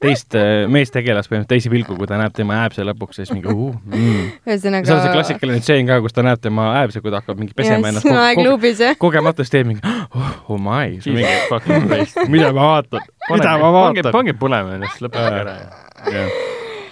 teist 0.02 0.36
äh, 0.38 0.66
meestegelast 0.72 1.30
põhimõtteliselt 1.30 1.52
teise 1.54 1.72
pilgu, 1.72 1.96
kui 1.98 2.08
ta 2.10 2.18
näeb 2.20 2.34
tema 2.36 2.62
ääbse 2.64 2.84
lõpuks 2.88 3.20
ja 3.20 3.26
siis 3.26 3.34
mingi 3.36 3.50
uh, 3.52 3.72
mm. 3.74 4.26
ühesõnaga. 4.48 4.88
seal 4.88 4.98
on 4.98 5.04
see 5.04 5.14
klassikaline 5.14 5.62
tseen 5.64 5.88
ka, 5.88 6.00
kus 6.04 6.16
ta 6.16 6.24
näeb 6.26 6.42
tema 6.44 6.70
ääbse, 6.82 7.02
kui 7.04 7.12
ta 7.14 7.22
hakkab 7.22 7.40
mingi 7.40 7.56
pesema 7.58 7.92
ennast 7.92 8.06
kogu 8.08 8.20
aeg 8.22 8.42
luubis, 8.42 8.82
jah. 8.84 8.98
kogematult 9.00 9.52
teeb 9.52 9.70
mingi 9.70 9.82
oh, 9.84 10.34
oh 10.54 10.60
my, 10.62 10.98
mingi 11.06 11.36
fucking 11.50 11.88
Christ. 11.88 12.20
mida 12.32 12.52
ma 12.52 12.72
vaatan, 12.74 13.08
mida 13.30 13.54
ma 13.62 13.72
vaatan. 13.78 14.12
pange 14.14 14.36
põlema 14.38 14.76
ennast, 14.78 15.02
lõpetage 15.04 15.44
ära. 15.44 15.56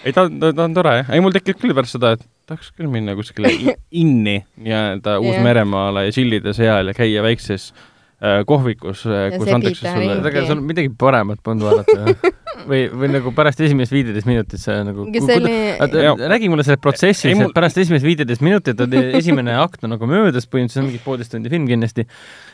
ei, 0.05 0.15
ta, 0.15 0.27
ta, 0.29 0.53
ta 0.53 0.69
on 0.69 0.77
tore 0.77 0.97
jah, 1.03 1.13
ei 1.15 1.25
mul 1.25 1.35
tekib 1.37 1.61
küll 1.63 1.77
pärast 1.77 1.99
seda, 1.99 2.15
et 2.17 2.25
tahaks 2.47 2.73
küll 2.77 2.91
minna 2.91 3.17
kuskile 3.19 3.51
inni 4.03 4.39
nii-öelda 4.55 5.19
Uus-Meremaale 5.23 6.07
ja 6.09 6.15
tšillida 6.15 6.55
seal 6.57 6.93
ja 6.93 6.97
käia 6.97 7.25
väikses 7.27 7.73
äh, 7.73 7.93
kohvikus, 8.47 9.03
kus 9.37 9.53
antakse 9.53 9.93
sulle 9.93 10.19
tegelikult 10.25 10.57
on 10.57 10.63
midagi 10.65 10.93
paremat 10.99 11.43
polnud 11.45 11.69
vaadata 11.69 12.33
või, 12.69 12.83
või 12.91 13.11
nagu 13.15 13.33
pärast 13.37 13.61
esimest 13.65 13.95
viiteist 13.95 14.29
minutit 14.29 14.63
see 14.63 14.77
nagu 14.87 15.07
oli... 15.07 15.57
räägi 16.33 16.51
mulle 16.53 16.65
sellest 16.67 16.83
protsessist, 16.85 17.29
et 17.31 17.39
mul... 17.39 17.53
pärast 17.57 17.79
esimest 17.83 18.07
viiteist 18.07 18.45
minutit 18.45 18.81
on 18.83 18.97
esimene 19.21 19.57
akt 19.61 19.87
on 19.87 19.95
nagu 19.95 20.09
möödas, 20.11 20.49
põhimõtteliselt 20.51 20.89
mingi 20.89 21.03
poolteist 21.05 21.35
tundi 21.35 21.53
film 21.53 21.69
kindlasti. 21.71 22.07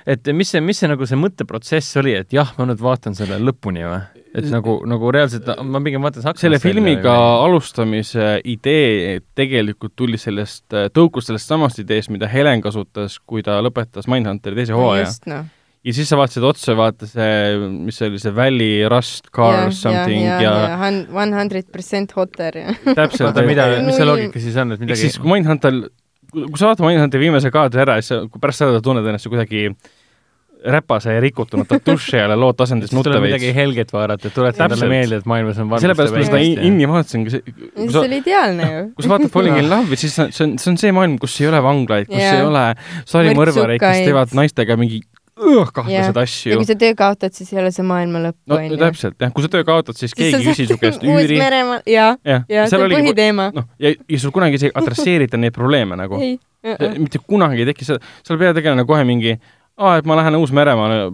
et 0.07 0.33
mis 0.37 0.53
see, 0.55 0.63
mis 0.65 0.83
see 0.83 0.91
nagu 0.91 1.09
see 1.09 1.21
mõtteprotsess 1.21 2.01
oli, 2.03 2.17
et 2.23 2.35
jah, 2.37 2.53
ma 2.59 2.69
nüüd 2.71 2.83
vaatan 2.83 3.17
selle 3.19 3.41
lõpuni 3.43 3.87
või? 3.87 4.03
et 4.33 4.47
nagu, 4.49 4.79
nagu 4.89 5.11
reaalselt, 5.13 5.49
ma 5.69 5.81
pigem 5.85 6.05
vaatan 6.05 6.25
saksa 6.25 6.47
selle 6.47 6.61
filmiga 6.63 7.13
või... 7.13 7.41
alustamise 7.49 8.29
idee 8.49 9.19
tegelikult 9.37 9.97
tuli 9.97 10.21
sellest, 10.21 10.67
tõukus 10.97 11.29
sellest 11.29 11.51
samast 11.53 11.83
ideest, 11.83 12.13
mida 12.15 12.31
Helen 12.33 12.65
kasutas, 12.65 13.19
kui 13.21 13.45
ta 13.45 13.61
lõpetas 13.65 14.09
Mindhunteri 14.09 14.63
teise 14.63 14.77
hooaja 14.77 15.11
no 15.29 15.43
ja 15.83 15.95
siis 15.97 16.11
sa 16.13 16.19
vaatasid 16.19 16.45
otsa, 16.47 16.75
vaata 16.79 17.09
see, 17.11 17.57
mis 17.89 17.99
see 17.99 18.11
oli, 18.11 18.21
see 18.23 18.35
Valley 18.37 18.83
Rust 18.91 19.33
Car 19.35 19.65
yeah, 19.65 19.73
something 19.75 20.27
ja, 20.27 20.37
ja, 20.43 20.53
ja 20.71 20.93
one 21.11 21.35
hundred 21.35 21.71
percent 21.75 22.15
hotter 22.19 22.59
ja 22.59 22.77
täpselt. 22.99 23.31
oota, 23.31 23.47
mida, 23.47 23.67
mis 23.87 23.99
see 23.99 24.07
loogika 24.07 24.43
siis 24.43 24.59
on, 24.63 24.77
et 24.77 24.85
midagi 24.85 25.09
siis 25.09 25.19
kui 25.23 25.33
Mindhunter, 25.33 25.83
kui 26.35 26.61
sa 26.61 26.71
vaatad 26.71 26.87
Mindhunteri 26.87 27.27
viimase 27.27 27.51
kaadri 27.55 27.83
ära, 27.87 27.99
siis 27.99 28.15
sa 28.15 28.23
pärast 28.39 28.63
seda 28.63 28.85
tunned 28.85 29.11
ennast 29.11 29.31
kuidagi 29.33 29.73
räpase 30.63 31.17
ja 31.17 31.21
rikutuna 31.21 31.65
tatuši 31.67 32.21
alla 32.23 32.37
lood 32.39 32.55
tasandis 32.55 32.93
nutta 32.95 33.17
veits. 33.17 33.25
midagi 33.25 33.55
helget 33.57 33.91
vaadata, 33.93 34.29
et 34.29 34.35
tuletada 34.37 34.69
talle 34.77 34.89
meelde, 34.93 35.19
et 35.19 35.27
maailmas 35.27 35.59
on 35.59 35.73
sellepärast 35.83 36.15
ma 36.15 36.27
seda 36.29 36.43
inni 36.69 36.87
vaatasingi. 36.89 37.33
see 37.35 38.03
oli 38.03 38.21
ideaalne 38.23 38.69
ju. 38.69 38.85
kui 38.95 39.07
sa 39.07 39.11
vaatad 39.17 39.33
Falling 39.35 39.59
in 39.59 39.71
Love'i, 39.73 39.99
siis 39.99 40.15
see 40.15 40.45
on, 40.47 40.55
see 40.63 40.71
on 40.71 40.79
see 40.79 40.95
maailm, 40.95 41.19
kus 41.23 41.35
ei 41.43 41.51
ole 41.51 41.63
vanglaid, 41.67 42.07
kus 42.07 42.21
yeah. 42.21 42.39
ei 42.39 42.47
ole 42.47 42.63
sarimõrvareid, 43.11 43.83
kes 43.83 44.07
teevad 44.07 44.37
naistega 44.39 44.79
mingi 44.79 45.03
kahtlaseid 45.37 46.21
asju. 46.23 46.53
ja 46.53 46.61
kui 46.61 46.69
sa 46.69 46.77
töö 46.79 46.95
kaotad, 46.99 47.35
siis 47.37 47.53
ei 47.55 47.61
ole 47.63 47.73
see 47.75 47.87
maailma 47.87 48.21
lõpp, 48.27 48.39
onju. 48.53 48.75
no 48.75 48.81
täpselt, 48.85 49.17
jah, 49.21 49.33
kui 49.35 49.47
sa 49.47 49.51
töö 49.53 49.65
kaotad, 49.69 49.99
siis 49.99 50.15
keegi 50.17 50.41
ei 50.41 50.47
küsi 50.51 50.69
su 50.69 50.79
käest 50.81 51.05
üüri. 51.07 51.37
Uus-Meremaal, 51.39 51.83
jaa, 51.89 52.15
jaa, 52.25 52.69
see 52.71 52.81
on 52.81 52.93
põhiteema. 52.93 53.51
noh, 53.57 53.69
ja, 53.83 53.95
ja 53.97 54.23
sul 54.23 54.35
kunagi 54.35 54.61
isegi 54.61 54.77
adresseerida 54.83 55.41
neid 55.41 55.57
probleeme 55.57 55.99
nagu. 55.99 56.21
mitte 56.99 57.23
kunagi 57.27 57.65
ei 57.65 57.71
teki 57.73 57.89
seda, 57.89 58.13
seal 58.27 58.39
peategelane 58.39 58.87
kohe 58.87 59.05
mingi 59.09 59.37
aa, 59.79 59.97
et 59.99 60.09
ma 60.09 60.19
lähen 60.21 60.37
Uus-Meremaale 60.39 61.07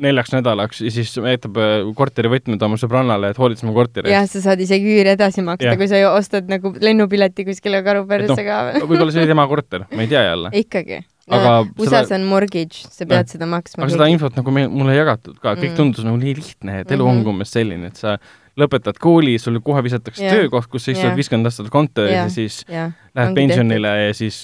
neljaks 0.00 0.32
nädalaks 0.34 0.80
ja 0.84 0.90
siis 0.94 1.12
jätab 1.16 1.56
äh, 1.58 1.88
korterivõtmed 1.96 2.62
oma 2.62 2.78
sõbrannale, 2.80 3.32
et 3.32 3.40
hoolitse 3.40 3.66
mu 3.66 3.74
korteri 3.76 4.10
eest. 4.10 4.14
jah, 4.14 4.28
sa 4.30 4.42
saad 4.50 4.62
isegi 4.62 4.92
üüri 4.94 5.14
edasi 5.14 5.44
maksta, 5.46 5.74
kui 5.80 5.88
sa 5.90 6.00
ostad 6.12 6.50
nagu 6.50 6.72
lennupileti 6.80 7.46
kuskile 7.48 7.82
karuperse 7.86 8.30
no, 8.32 8.36
ka 8.38 8.60
veel 8.68 8.84
võib-olla 8.84 9.14
see 9.14 9.24
oli 9.24 9.32
tema 9.32 9.46
korter, 9.50 9.86
ma 9.90 10.06
ei 10.06 10.12
tea 10.12 10.22
jälle. 10.28 10.52
ikkagi. 10.62 11.00
Aga 11.30 11.54
USA-s 11.78 12.12
on 12.16 12.26
mortgage, 12.28 12.84
sa 12.90 13.06
pead 13.06 13.24
ja. 13.24 13.32
seda 13.36 13.48
maksma. 13.50 13.84
aga 13.84 13.94
seda 13.94 14.10
infot 14.12 14.36
nagu 14.38 14.54
meil, 14.54 14.68
mulle 14.72 14.96
ei 14.96 15.00
jagatud 15.00 15.38
ka, 15.38 15.54
kõik 15.54 15.72
mm. 15.72 15.78
tundus 15.78 16.06
nagu 16.06 16.20
nii 16.20 16.36
lihtne, 16.40 16.80
et 16.82 16.90
elu 16.90 17.04
mm 17.04 17.10
-hmm. 17.10 17.20
ongi 17.20 17.34
umbes 17.34 17.54
selline, 17.56 17.90
et 17.92 18.00
sa 18.00 18.16
lõpetad 18.60 18.98
kooli, 19.00 19.38
sulle 19.38 19.62
kohe 19.64 19.82
visatakse 19.86 20.24
yeah. 20.24 20.36
töökoht, 20.36 20.68
kus 20.72 20.84
sa 20.86 20.94
istud 20.94 21.08
yeah. 21.08 21.16
viiskümmend 21.16 21.50
aastat 21.50 21.70
kontoris 21.72 22.12
yeah. 22.12 22.26
ja 22.26 22.34
siis 22.34 22.60
yeah. 22.68 22.92
lähed 23.14 23.34
pensionile 23.38 23.94
tehtud. 23.94 24.06
ja 24.06 24.18
siis 24.18 24.42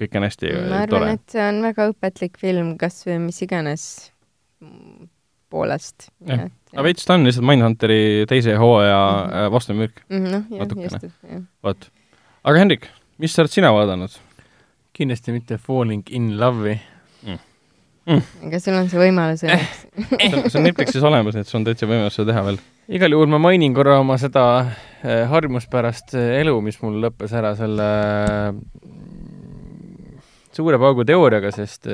kõik 0.00 0.18
on 0.18 0.26
hästi 0.26 0.52
ma 0.54 0.82
arvan, 0.82 0.88
tore. 0.94 1.12
et 1.18 1.36
see 1.36 1.46
on 1.48 1.62
väga 1.64 1.88
õpetlik 1.92 2.40
film, 2.40 2.74
kas 2.80 3.02
või 3.06 3.20
mis 3.26 3.40
iganes 3.44 3.86
poolest. 5.52 6.08
aga 6.26 6.86
veits 6.86 7.06
ta 7.06 7.18
on 7.18 7.26
lihtsalt 7.28 7.46
Mindhunteri 7.46 8.24
teise 8.30 8.56
hooaja 8.60 9.00
mm 9.00 9.32
-hmm. 9.32 9.54
vastumürk 9.54 10.04
mm. 10.08 10.16
-hmm, 10.16 10.30
noh, 10.32 10.60
natukene. 10.64 11.42
vot. 11.62 11.90
aga 12.44 12.58
Hendrik, 12.58 12.88
mis 13.18 13.34
sa 13.34 13.44
oled 13.44 13.52
sina 13.52 13.72
vaadanud? 13.72 14.16
Kindlasti 14.94 15.34
mitte 15.34 15.58
Falling 15.58 16.08
in 16.14 16.34
Love'i 16.40 16.76
mm. 17.26 17.42
Mm. 18.04 18.22
aga 18.48 18.60
sul 18.62 18.78
on 18.78 18.90
see 18.92 19.00
võimalus 19.00 19.44
õnneks 19.46 19.84
see 20.52 20.60
on 20.60 20.66
Netflixis 20.68 21.06
olemas, 21.06 21.36
nii 21.36 21.44
et 21.44 21.50
sul 21.50 21.60
on 21.62 21.68
täitsa 21.68 21.90
võimalus 21.90 22.18
seda 22.18 22.32
teha 22.32 22.46
veel. 22.48 22.60
igal 22.98 23.16
juhul 23.16 23.30
ma 23.34 23.42
mainin 23.42 23.76
korra 23.76 23.98
oma 24.02 24.18
seda 24.22 24.46
eh, 24.62 25.24
harjumuspärast 25.30 26.16
elu, 26.18 26.56
mis 26.64 26.80
mul 26.84 27.00
lõppes 27.04 27.34
ära 27.34 27.54
selle 27.58 27.88
suure 30.54 30.78
paugu 30.78 31.02
teooriaga, 31.08 31.50
sest 31.50 31.88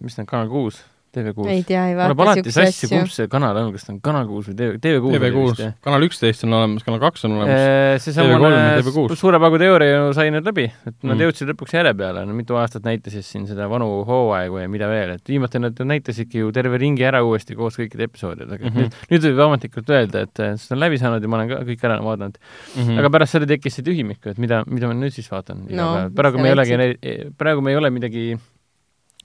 mis 0.00 0.16
ta 0.16 0.24
on, 0.24 0.30
Kanal 0.32 0.50
kuus 0.50 0.80
TV6. 1.10 1.46
ei 1.50 1.62
tea, 1.66 1.82
ei 1.90 1.96
vaata 1.98 2.14
alati 2.22 2.52
sassi, 2.54 2.86
kumb 2.90 3.10
see 3.10 3.26
kanal 3.30 3.56
on, 3.58 3.70
kas 3.74 3.86
ta 3.86 3.92
on 3.92 3.98
Kanal 4.04 4.28
kuus 4.28 4.46
või 4.50 4.56
TV, 4.58 4.76
TV6? 4.84 5.16
TV6, 5.18 5.70
Kanal 5.82 6.06
üksteist 6.06 6.44
on 6.46 6.54
olemas, 6.58 6.84
Kanal 6.86 7.00
kaks 7.02 7.26
on 7.26 7.34
olemas. 7.34 7.62
Äh, 7.64 7.94
seesamane 8.04 9.16
Suure 9.18 9.40
paugu 9.42 9.58
teooria 9.60 9.96
ju 9.96 10.12
sai 10.16 10.30
nüüd 10.30 10.46
läbi, 10.46 10.68
et 10.70 10.94
nad 11.02 11.16
mm. 11.16 11.24
jõudsid 11.26 11.50
lõpuks 11.50 11.74
järje 11.74 11.94
peale, 11.98 12.22
no 12.28 12.36
mitu 12.36 12.58
aastat 12.60 12.86
näitasid 12.86 13.26
siin 13.26 13.48
seda 13.50 13.66
vanu 13.70 13.88
hooaegu 14.06 14.62
ja 14.62 14.70
mida 14.70 14.90
veel, 14.90 15.16
et 15.18 15.32
viimati 15.32 15.62
nad 15.62 15.82
näitasidki 15.90 16.44
ju 16.44 16.52
terve 16.54 16.78
ringi 16.80 17.06
ära 17.08 17.24
uuesti 17.26 17.58
koos 17.58 17.80
kõikide 17.80 18.06
episoodidega 18.06 18.62
mm. 18.62 18.70
-hmm. 18.70 19.02
nüüd, 19.10 19.10
nüüd 19.16 19.26
võib 19.26 19.44
ametlikult 19.48 19.90
öelda, 19.96 20.24
et 20.28 20.44
see 20.62 20.76
on 20.76 20.82
läbi 20.84 21.00
saanud 21.02 21.26
ja 21.26 21.32
ma 21.32 21.40
olen 21.40 21.50
ka 21.50 21.60
kõik 21.66 21.84
ära 21.90 21.98
vaadanud 22.06 22.38
mm. 22.38 22.84
-hmm. 22.84 23.02
aga 23.02 23.12
pärast 23.18 23.38
seda 23.38 23.50
tekkis 23.50 23.80
see 23.80 23.86
tühimik, 23.90 24.22
et 24.30 24.38
mida, 24.38 24.62
mida 24.70 24.90
ma 24.90 24.94
nüüd 24.94 25.14
siis 25.16 25.30
vaatan 25.32 25.66
no, 25.74 25.90
praegu 26.14 26.38
me 26.38 26.52
ei 26.52 26.58
olegi, 26.58 26.94
praegu 27.38 27.66
me 27.66 27.74
ei 27.74 27.82
ole 27.82 27.90
midagi 27.90 28.30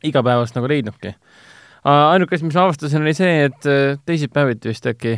igapäevast 0.06 0.58
nagu 0.58 0.70
leidnudki 0.70 1.14
ainuke 1.86 2.36
asi, 2.36 2.46
mis 2.48 2.58
ma 2.58 2.66
avastasin, 2.66 3.06
oli 3.06 3.14
see, 3.18 3.46
et 3.50 3.70
äh, 3.70 3.96
teisipäeviti 4.10 4.72
vist 4.72 4.88
äkki, 4.90 5.16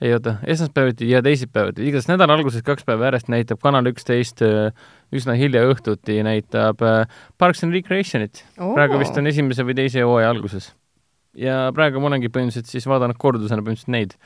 ei 0.00 0.12
oota, 0.14 0.36
esmaspäeviti 0.46 1.08
ja 1.10 1.20
teisipäeviti, 1.24 1.84
igatahes 1.88 2.08
nädala 2.08 2.36
alguses 2.38 2.62
kaks 2.64 2.86
päeva 2.88 3.08
järjest 3.08 3.30
näitab 3.32 3.60
Kanal 3.62 3.90
üksteist 3.90 4.44
äh, 4.46 4.70
üsna 5.14 5.34
hilja 5.38 5.64
õhtuti 5.68 6.20
näitab 6.24 6.84
äh, 6.86 7.02
Parks 7.38 7.64
and 7.66 7.76
Recreationit. 7.76 8.44
Oh.. 8.58 8.74
praegu 8.78 9.00
vist 9.00 9.16
on 9.18 9.28
esimese 9.30 9.66
või 9.66 9.76
teise 9.78 10.04
hooaja 10.06 10.30
alguses. 10.32 10.70
ja 11.38 11.66
praegu 11.74 12.00
ma 12.00 12.12
olengi 12.12 12.30
põhimõtteliselt 12.32 12.70
siis 12.70 12.86
vaadanud 12.88 13.18
kordusena 13.20 13.62
põhimõtteliselt 13.62 13.94
neid. 13.94 14.16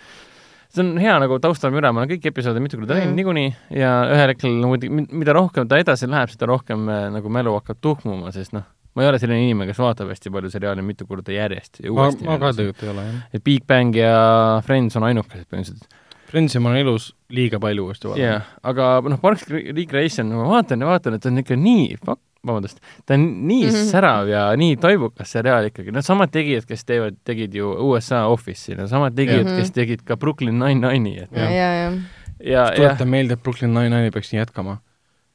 See 0.72 0.80
on 0.80 0.94
hea 0.96 1.16
nagu 1.20 1.36
taustalmüra, 1.42 1.90
ma 1.92 2.00
olen 2.00 2.14
kõiki 2.14 2.30
episoode 2.30 2.60
mitu 2.64 2.78
korda 2.78 2.96
näinud 2.96 3.10
mm. 3.10 3.18
niikuinii 3.18 3.80
ja 3.82 3.90
ühel 4.14 4.30
hetkel 4.30 5.10
mida 5.10 5.34
rohkem 5.36 5.66
ta 5.68 5.80
edasi 5.82 6.08
läheb, 6.08 6.32
seda 6.32 6.48
rohkem 6.48 6.86
nagu 7.12 7.32
mälu 7.32 7.58
hakkab 7.58 7.82
tuhmuma, 7.84 8.32
sest 8.32 8.54
noh, 8.56 8.64
ma 8.94 9.04
ei 9.04 9.08
ole 9.08 9.20
selline 9.20 9.46
inimene, 9.46 9.70
kes 9.70 9.80
vaatab 9.80 10.12
hästi 10.12 10.32
palju 10.32 10.50
seriaale 10.52 10.84
mitu 10.84 11.06
korda 11.08 11.34
järjest 11.34 11.80
ja 11.82 11.92
uuesti. 11.92 12.26
ma, 12.28 12.38
ka 12.40 12.52
tegelikult 12.56 12.86
ei 12.86 12.92
ole, 12.92 13.06
jah. 13.08 13.20
et 13.32 13.44
Big 13.44 13.66
Bang 13.68 13.96
ja 13.96 14.16
Friends 14.66 14.98
on 15.00 15.08
ainukesed 15.08 15.48
põhimõtteliselt. 15.48 16.00
Friendsi 16.32 16.60
ma 16.64 16.70
olen 16.70 16.80
elus 16.86 17.10
liiga 17.32 17.60
palju 17.60 17.86
uuesti 17.88 18.08
vaadanud. 18.08 18.24
jah 18.24 18.36
yeah,, 18.40 18.52
aga 18.68 18.92
noh, 19.08 19.20
Parks 19.22 19.48
Recreation, 19.52 20.34
ma 20.36 20.50
vaatan 20.50 20.84
ja 20.84 20.92
vaatan, 20.92 21.16
et 21.18 21.26
on 21.28 21.42
ikka 21.42 21.58
nii, 21.60 21.96
vabandust, 22.42 22.80
ta 23.06 23.16
on 23.16 23.26
nii 23.48 23.66
mm 23.66 23.74
-hmm. 23.74 23.90
särav 23.90 24.28
ja 24.28 24.44
nii 24.56 24.76
toibukas 24.76 25.32
seriaal 25.32 25.70
ikkagi, 25.70 25.92
need 25.92 26.04
samad 26.04 26.32
tegijad, 26.32 26.68
kes 26.68 26.84
teevad, 26.84 27.20
tegid 27.24 27.54
ju 27.54 27.72
USA 27.88 28.24
Office'i, 28.28 28.76
need 28.76 28.88
samad 28.92 29.16
tegijad 29.16 29.44
mm, 29.46 29.52
-hmm. 29.52 29.60
kes 29.60 29.70
tegid 29.70 30.04
ka 30.04 30.16
Brooklyn 30.16 30.58
Nine-Nine'i, 30.58 31.22
et 31.22 31.32
ja, 31.32 31.50
ja, 31.50 31.74
ja. 31.74 31.92
ja, 32.40 32.64
ja 32.64 32.70
tuletan 32.76 33.08
meelde, 33.08 33.38
et 33.38 33.42
Brooklyn 33.42 33.74
Nine-Nine'i 33.74 34.10
peaks 34.10 34.32
nii 34.32 34.40
jätkama 34.40 34.80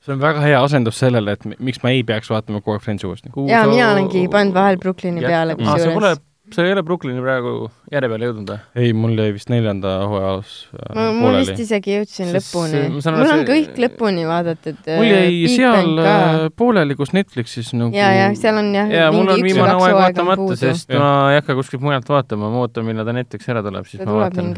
see 0.08 0.16
on 0.16 0.24
väga 0.24 0.46
hea 0.46 0.62
asendus 0.64 1.02
sellele, 1.02 1.36
et 1.36 1.60
miks 1.60 1.84
ma 1.84 1.92
ei 1.96 2.06
peaks 2.08 2.32
vaatama 2.32 2.64
kogu 2.64 2.78
aeg 2.78 2.86
Friendsi 2.86 3.10
uuesti. 3.10 3.34
jaa, 3.52 3.66
mina 3.68 3.92
olengi 3.92 4.28
pannud 4.32 4.56
vahel 4.56 4.80
Brooklyni 4.80 5.26
peale 5.26 5.58
kusjuures. 5.60 6.24
sa 6.56 6.64
ei 6.64 6.72
ole 6.72 6.84
Brooklyni 6.88 7.20
praegu 7.20 7.68
järje 7.92 8.10
peale 8.14 8.30
jõudnud 8.30 8.54
või? 8.54 8.60
ei, 8.80 8.94
mul 8.96 9.20
jäi 9.20 9.34
vist 9.36 9.52
neljanda 9.52 9.98
hooaja 10.08 10.30
alus 10.38 10.54
äh, 10.72 10.96
ma, 10.96 11.10
ma 11.18 11.34
vist 11.36 11.60
isegi 11.60 11.98
jõudsin 11.98 12.32
Sest, 12.32 12.56
lõpuni. 12.56 12.86
mul 13.18 13.34
on 13.36 13.46
kõik 13.52 13.84
lõpuni 13.84 14.24
vaadatud. 14.30 14.80
mul 14.88 15.10
jäi 15.10 15.36
äh, 15.44 15.58
seal 15.58 16.04
äh, 16.06 16.40
pooleli, 16.56 16.96
kus 17.00 17.12
Netflixis 17.18 17.76
nagu 17.76 17.92
ja, 17.98 18.14
ja 18.16 18.32
seal 18.40 18.64
on 18.64 18.72
jah 18.80 18.98
ja 19.02 19.12
mul 19.12 19.36
on 19.36 19.44
viimane 19.44 19.76
hooaeg 19.76 20.00
vaatamata, 20.00 20.60
sest 20.64 20.96
ja. 20.96 21.04
ma 21.04 21.14
ei 21.34 21.42
hakka 21.42 21.60
kuskilt 21.60 21.84
mujalt 21.84 22.08
vaatama, 22.16 22.54
ma 22.54 22.64
ootan, 22.64 22.88
millal 22.88 23.08
ta 23.08 23.20
Netflixi 23.20 23.52
ära 23.52 23.66
tuleb, 23.66 23.92
siis 23.92 24.06
ta 24.06 24.08
ma 24.08 24.22
vaatan. 24.24 24.56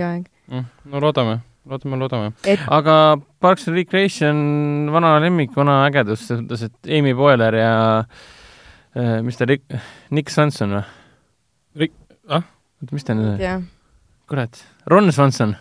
Mm, 0.49 0.67
no 0.93 1.01
loodame 1.01 1.41
loodame, 1.69 1.99
loodame 2.01 2.29
et.... 2.43 2.61
aga 2.67 2.95
Parks 3.43 3.67
and 3.69 3.77
Recreation, 3.77 4.37
vana 4.93 5.15
lemmik, 5.23 5.53
vana 5.57 5.81
ägedus, 5.87 6.25
selles 6.27 6.43
mõttes, 6.43 6.65
et 6.67 6.93
Amy 6.99 7.15
Poehler 7.17 7.57
ja 7.59 7.73
äh, 8.97 9.19
mis 9.25 9.39
ta, 9.39 9.47
Nick 10.15 10.33
Swanson 10.33 10.79
või? 10.79 10.85
Rick, 11.83 11.95
ah? 12.27 12.47
oota, 12.81 12.95
mis 12.95 13.07
ta 13.07 13.17
nüüd 13.17 13.37
on? 13.37 13.67
kurat, 14.29 14.59
Ron 14.89 15.09
Swanson. 15.13 15.55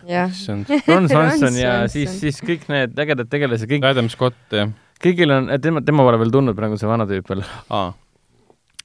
Ron 0.87 1.07
Swanson 1.09 1.55
ja 1.57 1.79
siis, 1.89 2.19
siis 2.21 2.37
kõik 2.45 2.67
need 2.69 2.99
ägedad 3.01 3.29
tegelased, 3.31 3.69
kõik 3.69 3.87
Adam 3.89 4.11
Scott, 4.13 4.37
jah. 4.53 4.69
kõigil 5.01 5.33
on, 5.33 5.49
tema, 5.63 5.81
tema 5.85 6.05
pole 6.05 6.19
veel 6.21 6.33
tulnud 6.35 6.57
praegu, 6.57 6.77
see 6.77 6.89
vana 6.89 7.07
tüüp 7.09 7.31
veel 7.31 7.41
ah.. 7.73 7.93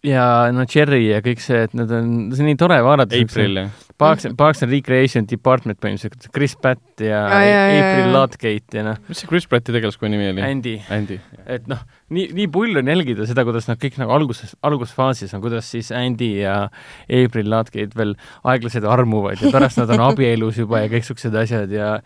ja 0.06 0.26
no 0.56 0.64
Cherry 0.70 1.02
ja 1.10 1.20
kõik 1.24 1.42
see, 1.44 1.66
et 1.68 1.76
nad 1.76 1.92
on, 1.92 2.14
see 2.32 2.46
on 2.46 2.52
nii 2.52 2.60
tore 2.60 2.80
vaadata. 2.86 3.20
April, 3.20 3.64
jah. 3.64 3.83
Parks, 3.96 4.26
Parks 4.36 4.62
and 4.64 4.72
Recreation 4.74 5.26
Department 5.30 5.78
põhimõtteliselt, 5.78 6.26
Chris 6.34 6.56
Pratt 6.58 7.02
ja, 7.02 7.20
ja, 7.30 7.60
ja 7.70 7.84
April 7.84 8.10
Ludgate 8.16 8.78
ja 8.80 8.82
noh. 8.88 8.98
mis 9.06 9.22
see 9.22 9.30
Chris 9.30 9.46
Pratti 9.50 9.74
tegelaskonna 9.74 10.10
nimi 10.16 10.32
oli? 10.32 10.42
Andy. 10.42 10.74
Andy. 10.94 11.20
et 11.46 11.68
noh, 11.70 11.84
nii, 12.14 12.26
nii 12.34 12.48
pull 12.54 12.82
on 12.82 12.90
jälgida 12.90 13.28
seda, 13.30 13.46
kuidas 13.46 13.70
nad 13.70 13.78
kõik 13.82 14.00
nagu 14.02 14.14
alguses, 14.16 14.56
algusfaasis 14.66 15.36
on, 15.38 15.44
kuidas 15.44 15.70
siis 15.70 15.92
Andy 15.94 16.32
ja 16.40 16.58
April 17.06 17.50
Ludgate 17.54 17.94
veel 17.98 18.16
aeglaselt 18.42 18.90
armuvad 18.90 19.38
ja 19.38 19.54
pärast 19.54 19.78
nad 19.78 19.94
on 19.94 20.04
abielus 20.10 20.58
juba 20.58 20.82
ja 20.82 20.90
kõik 20.92 21.06
siuksed 21.06 21.42
asjad 21.44 21.74
ja 21.74 21.96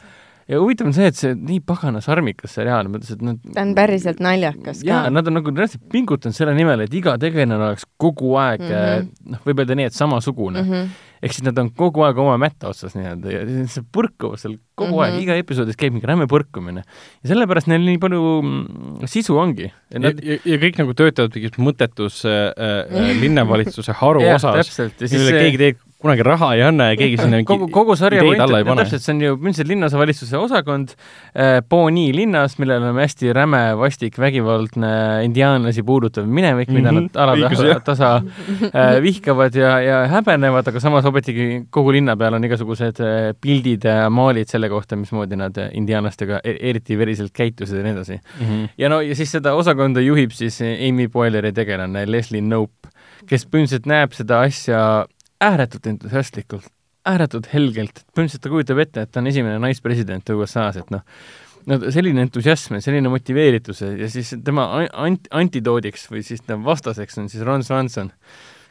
ja 0.48 0.60
huvitav 0.60 0.88
on 0.88 0.94
see, 0.96 1.08
et 1.08 1.16
see 1.16 1.34
nii 1.36 1.60
pagana 1.68 2.00
sarmikas 2.04 2.54
seriaal, 2.56 2.88
mõtles, 2.92 3.16
et 3.16 3.24
nad 3.24 3.40
ta 3.52 3.64
on 3.64 3.74
päriselt 3.76 4.20
naljakas 4.24 4.80
ka. 4.80 4.88
jaa, 4.88 5.02
nad 5.12 5.28
on 5.28 5.40
nagu 5.40 5.52
reaalselt 5.52 5.84
pingutanud 5.92 6.36
selle 6.36 6.54
nimel, 6.56 6.84
et 6.86 6.94
iga 6.96 7.16
tegelane 7.20 7.56
oleks 7.58 7.84
kogu 8.00 8.36
aeg 8.40 8.64
mm 8.64 8.72
-hmm. 8.72 9.12
noh, 9.34 9.44
võib 9.44 9.60
öelda 9.64 9.76
nii, 9.76 9.90
et 9.92 9.96
samasugune 9.96 10.62
mm. 10.62 10.72
-hmm 10.72 11.06
ehk 11.22 11.34
siis 11.34 11.44
nad 11.46 11.58
on 11.60 11.70
kogu 11.74 12.04
aeg 12.06 12.18
oma 12.22 12.36
mätta 12.40 12.70
otsas 12.70 12.94
nii-öelda 12.98 13.34
ja 13.34 13.42
see 13.72 13.84
põrkuvad 13.94 14.40
seal 14.42 14.56
kogu 14.78 14.92
mm 14.92 14.94
-hmm. 14.94 15.04
aeg, 15.04 15.14
mhm. 15.14 15.22
iga 15.24 15.38
episoodis 15.42 15.78
käib 15.78 15.96
mingi 15.96 16.06
räme 16.06 16.28
põrkumine. 16.30 16.84
ja 17.22 17.32
sellepärast 17.32 17.70
neil 17.70 17.84
nii 17.86 17.98
palju 17.98 18.22
mm, 18.42 19.06
sisu 19.10 19.38
ongi. 19.38 19.72
Nad... 19.98 20.22
Ja, 20.22 20.38
ja, 20.44 20.60
kõik 20.62 20.78
nagu 20.78 20.94
töötavad 20.94 21.34
mingis 21.34 21.58
mõttetus 21.58 22.22
äh, 22.28 22.52
äh, 22.54 23.12
linnavalitsuse 23.24 23.96
haru 24.00 24.24
osas, 24.34 24.72
millele 25.00 25.44
keegi 25.44 25.62
teeb 25.64 25.87
kunagi 25.98 26.22
raha 26.22 26.52
ei 26.54 26.60
anna 26.62 26.92
ja 26.92 26.96
keegi 26.98 27.16
sinna 27.18 27.40
kogu, 27.48 27.66
kogu 27.74 27.96
sarja 27.98 28.22
point, 28.22 28.38
no 28.38 28.74
täpselt, 28.78 29.02
see 29.02 29.14
on 29.16 29.22
ju 29.24 29.32
põhimõtteliselt 29.34 29.70
linnaosavalitsuse 29.72 30.38
osakond 30.38 30.92
äh, 30.94 31.58
Boni 31.66 32.06
linnas, 32.14 32.54
millel 32.62 32.86
on 32.86 33.00
hästi 33.02 33.34
räme, 33.34 33.62
vastik, 33.80 34.18
vägivaldne 34.22 34.92
indiaanlasi 35.26 35.82
puudutav 35.86 36.28
minevik 36.30 36.70
mm, 36.70 36.76
-hmm. 36.76 36.78
mida 36.78 36.92
nad 36.94 37.18
alataha 37.24 37.80
tasa 37.88 38.12
äh, 38.68 39.00
vihkavad 39.02 39.58
ja, 39.58 39.74
ja 39.82 39.98
häbenevad, 40.14 40.70
aga 40.70 40.80
samas 40.80 41.08
ometigi 41.10 41.64
kogu 41.70 41.96
linna 41.98 42.16
peal 42.16 42.38
on 42.38 42.46
igasugused 42.46 43.02
äh, 43.02 43.34
pildid 43.40 43.90
ja 43.90 44.06
maalid 44.10 44.46
selle 44.46 44.70
kohta, 44.70 44.96
mismoodi 44.96 45.36
nad 45.36 45.58
indiaanlastega 45.72 46.40
e-, 46.44 46.58
eriti 46.70 46.98
veriselt 46.98 47.34
käitusid 47.34 47.82
ja 47.82 47.82
nii 47.82 47.96
edasi 47.98 48.20
mm. 48.20 48.46
-hmm. 48.46 48.68
ja 48.78 48.88
no 48.88 49.00
ja 49.00 49.18
siis 49.18 49.34
seda 49.34 49.54
osakonda 49.54 50.00
juhib 50.00 50.30
siis 50.30 50.62
Amy 50.62 51.08
Boileri 51.08 51.52
tegelane 51.52 52.06
Leslie 52.06 52.42
Knope, 52.42 52.94
kes 53.26 53.48
põhimõtteliselt 53.50 53.86
näeb 53.90 54.14
seda 54.14 54.40
asja 54.46 55.06
ääretult 55.44 55.86
entusiastlikult, 55.86 56.68
ääretult 57.08 57.48
helgelt, 57.52 58.02
põhimõtteliselt 58.12 58.44
ta 58.44 58.52
kujutab 58.52 58.82
ette, 58.82 59.04
et 59.04 59.12
ta 59.12 59.22
on 59.22 59.30
esimene 59.30 59.60
naispresident 59.62 60.34
USA-s, 60.34 60.82
et 60.82 60.92
noh, 60.94 61.04
no 61.68 61.78
selline 61.94 62.24
entusiasm 62.26 62.78
ja 62.78 62.84
selline 62.84 63.10
motiveeritus 63.12 63.82
ja 63.86 64.10
siis 64.12 64.34
tema 64.44 64.68
ant-, 65.06 65.28
antidoodiks 65.34 66.08
või 66.12 66.24
siis 66.26 66.44
tema 66.44 66.66
vastaseks 66.68 67.20
on 67.22 67.28
siis 67.32 67.44
Ron 67.46 67.64
Swanson, 67.66 68.10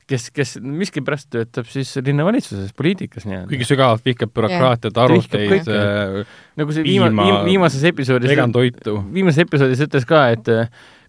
kes, 0.08 0.30
kes 0.36 0.58
miskipärast 0.64 1.30
töötab 1.34 1.70
siis 1.72 1.94
linnavalitsuses, 2.04 2.74
poliitikas 2.78 3.28
nii-öelda. 3.28 3.52
kuigi 3.52 3.70
sügavalt 3.70 4.06
vihkab 4.08 4.34
bürokraatiat, 4.36 5.02
arvuteid 5.04 5.72
äh,, 5.72 6.38
nagu 6.60 6.76
see 6.76 6.86
viima-, 6.88 7.12
viim, 7.16 7.42
viimases 7.48 7.88
episoodis 7.92 8.32
vegan 8.34 8.56
toitu. 8.56 9.00
viimases 9.14 9.48
episoodis 9.48 9.88
ütles 9.88 10.08
ka, 10.10 10.28
et 10.36 10.54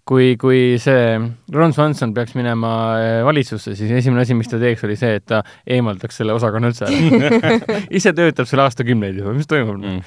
kui, 0.09 0.33
kui 0.41 0.79
see 0.81 1.19
Ron 1.53 1.75
Swanson 1.75 2.15
peaks 2.15 2.33
minema 2.37 2.71
äh, 2.97 3.19
valitsusse, 3.27 3.75
siis 3.77 3.93
esimene 3.99 4.25
asi, 4.25 4.37
mis 4.37 4.49
ta 4.49 4.59
teeks, 4.61 4.83
oli 4.87 4.97
see, 4.99 5.19
et 5.19 5.27
ta 5.29 5.43
eemaldaks 5.69 6.21
selle 6.21 6.35
osakonna 6.37 6.71
üldse 6.71 6.89
ära 6.89 7.53
ise 7.99 8.13
töötab 8.17 8.49
seal 8.49 8.65
aastakümneid 8.65 9.21
juba, 9.21 9.35
mis 9.37 9.49
toimub 9.49 9.77
mm.? 9.77 10.01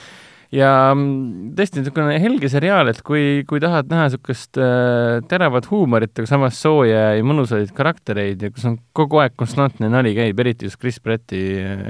ja 0.53 0.71
mm, 0.93 1.53
tõesti 1.59 1.81
niisugune 1.81 2.19
helge 2.23 2.51
seriaal, 2.53 2.91
et 2.93 3.01
kui, 3.07 3.43
kui 3.49 3.62
tahad 3.62 3.91
näha 3.93 4.09
niisugust 4.09 4.61
äh, 4.61 5.21
teravat 5.31 5.71
huumorit, 5.71 6.15
aga 6.19 6.29
samas 6.29 6.59
sooja 6.61 7.12
ja 7.17 7.27
mõnusaid 7.27 7.73
karaktereid 7.77 8.43
ja 8.43 8.53
kus 8.53 8.67
on 8.69 8.81
kogu 8.97 9.23
aeg 9.23 9.38
konstantne 9.38 9.91
nali 9.93 10.17
käib, 10.19 10.43
eriti 10.43 10.69
just 10.69 10.81
Chris 10.83 11.01
Pratti 11.01 11.43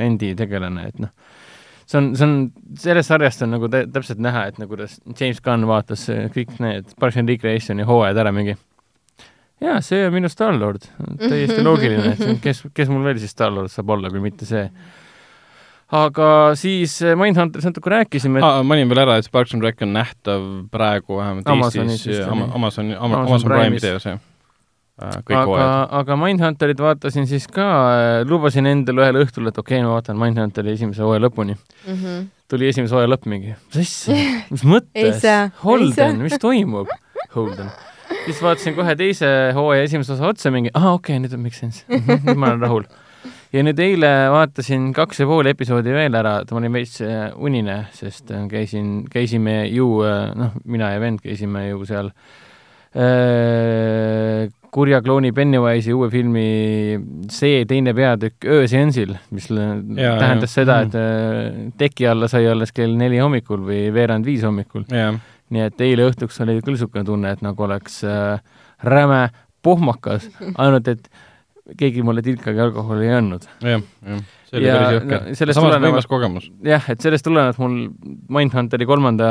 endi 0.04 0.34
tegelane, 0.38 0.90
et 0.92 1.02
noh 1.02 1.40
see 1.86 1.98
on, 2.00 2.10
see 2.16 2.26
on, 2.26 2.36
sellest 2.78 3.12
sarjast 3.12 3.44
on 3.46 3.54
nagu 3.56 3.70
täpselt 3.70 4.22
näha, 4.22 4.46
et 4.50 4.58
nagu 4.60 4.74
kuidas 4.74 4.98
James 5.18 5.40
Gunn 5.44 5.68
vaatas 5.68 6.06
kõik 6.34 6.56
need 6.62 6.94
Parks 7.00 7.20
and 7.20 7.32
Recreationi 7.32 7.86
hooajad 7.88 8.22
ära 8.24 8.32
mingi. 8.34 8.56
jaa, 9.62 9.78
see 9.84 10.06
on 10.06 10.16
minu 10.16 10.30
Star-Lord, 10.32 10.88
täiesti 11.20 11.62
loogiline, 11.62 12.16
et 12.16 12.42
kes, 12.42 12.64
kes 12.74 12.90
mul 12.92 13.06
veel 13.06 13.22
siis 13.22 13.34
Star-Lord 13.34 13.72
saab 13.72 13.94
olla, 13.94 14.10
kui 14.10 14.22
mitte 14.24 14.48
see. 14.48 14.66
Aga 15.92 16.26
siis 16.56 16.94
eh, 17.04 17.12
Mindhunterist 17.20 17.68
natuke 17.68 17.90
rääkisime 17.92 18.40
et.... 18.40 18.44
Ah, 18.48 18.62
mainin 18.64 18.88
veel 18.88 19.02
ära, 19.02 19.18
et 19.20 19.28
Parks 19.32 19.52
and 19.52 19.64
Rec 19.66 19.82
on 19.84 19.92
nähtav 19.92 20.46
praegu 20.72 21.18
vähemalt 21.18 21.44
Eestis 21.44 22.22
Amazoni, 22.24 22.24
Amazon, 22.24 22.54
Amazon, 22.56 22.94
Amazon 22.96 23.50
Prime 23.50 23.76
videos, 23.76 24.08
jah 24.08 24.22
kõik 25.00 25.36
aga, 25.38 25.68
aga 26.00 26.16
Mindhunterit 26.20 26.80
vaatasin 26.82 27.26
siis 27.28 27.46
ka, 27.50 27.68
äh, 27.96 28.16
lubasin 28.28 28.68
endale 28.68 29.06
ühel 29.06 29.22
õhtul, 29.22 29.48
et 29.48 29.58
okei 29.58 29.80
okay,, 29.80 29.86
ma 29.86 29.96
vaatan 29.96 30.18
Mindhunteri 30.20 30.74
esimese 30.76 31.04
hooaja 31.04 31.24
lõpuni 31.24 31.56
mm. 31.56 31.94
-hmm. 31.94 32.26
tuli 32.52 32.68
esimese 32.68 32.94
hooaja 32.94 33.10
lõpp 33.14 33.28
mingi, 33.30 33.54
mis 33.72 33.80
asja, 33.86 34.18
mis 34.50 34.66
mõttes, 34.74 35.24
Holden, 35.64 36.20
mis 36.26 36.36
toimub, 36.42 36.92
Holden. 37.34 37.72
siis 38.26 38.42
vaatasin 38.44 38.76
kohe 38.76 38.96
teise 38.96 39.30
hooaja 39.56 39.88
esimese 39.88 40.12
osa 40.12 40.28
otsa 40.28 40.52
mingi, 40.52 40.74
aa 40.74 40.92
okei 40.92 41.16
okay,, 41.16 41.24
nüüd 41.24 41.38
on 41.38 41.46
make 41.46 41.56
sense 41.56 41.86
mhm, 41.88 42.28
nüüd 42.28 42.36
ma 42.36 42.52
olen 42.52 42.68
rahul. 42.68 42.88
ja 43.52 43.64
nüüd 43.64 43.80
eile 43.80 44.14
vaatasin 44.36 44.92
kaks 44.92 45.24
ja 45.24 45.26
pool 45.26 45.48
episoodi 45.48 45.96
veel 45.96 46.20
ära, 46.20 46.42
et 46.44 46.52
ma 46.52 46.60
olin 46.60 46.76
veits 46.76 47.00
äh, 47.00 47.30
unine, 47.36 47.86
sest 47.96 48.28
käisin, 48.52 49.06
käisime 49.08 49.62
ju, 49.72 50.02
noh, 50.36 50.58
mina 50.64 50.92
ja 50.92 51.00
vend 51.00 51.24
käisime 51.24 51.70
ju 51.70 51.86
seal 51.88 52.12
kurja 54.72 55.02
klooni 55.04 55.32
Pennywise'i 55.36 55.92
uue 55.92 56.08
filmi 56.12 56.44
see 57.32 57.64
teine 57.68 57.92
peatükk 57.96 58.46
ööseansil, 58.48 59.14
mis 59.34 59.50
ja, 59.52 60.14
tähendas 60.20 60.54
ja. 60.54 60.62
seda, 60.62 60.78
et 60.86 60.96
mm. 60.96 61.74
teki 61.80 62.08
alla 62.08 62.28
sai 62.30 62.48
alles 62.48 62.72
kell 62.72 62.96
neli 62.98 63.20
hommikul 63.20 63.60
või 63.66 63.84
veerand 63.94 64.28
viis 64.28 64.44
hommikul. 64.48 64.86
nii 65.52 65.66
et 65.68 65.84
eile 65.84 66.08
õhtuks 66.08 66.40
oli 66.44 66.56
küll 66.62 66.78
niisugune 66.78 67.04
tunne, 67.04 67.34
et 67.36 67.42
nagu 67.44 67.66
oleks 67.66 68.00
äh, 68.08 68.40
räme 68.88 69.26
pohmakas, 69.62 70.30
ainult 70.56 70.88
et 70.88 71.10
keegi 71.78 72.02
mulle 72.02 72.24
tilkagi 72.24 72.64
alkoholi 72.64 73.10
ei 73.10 73.18
andnud. 73.20 73.44
jah, 73.60 73.84
jah 74.06 74.22
see 74.52 74.60
oli 74.60 74.68
ja, 74.68 74.76
päris 74.76 74.96
jõhker 74.96 75.22
no,. 75.24 75.54
samas 75.56 75.76
võimas 75.80 76.08
kogemus. 76.08 76.48
jah, 76.64 76.88
et 76.92 77.04
sellest 77.04 77.24
tulenevalt 77.24 77.60
mul 77.62 77.76
Mindhunteri 78.36 78.88
kolmanda 78.88 79.28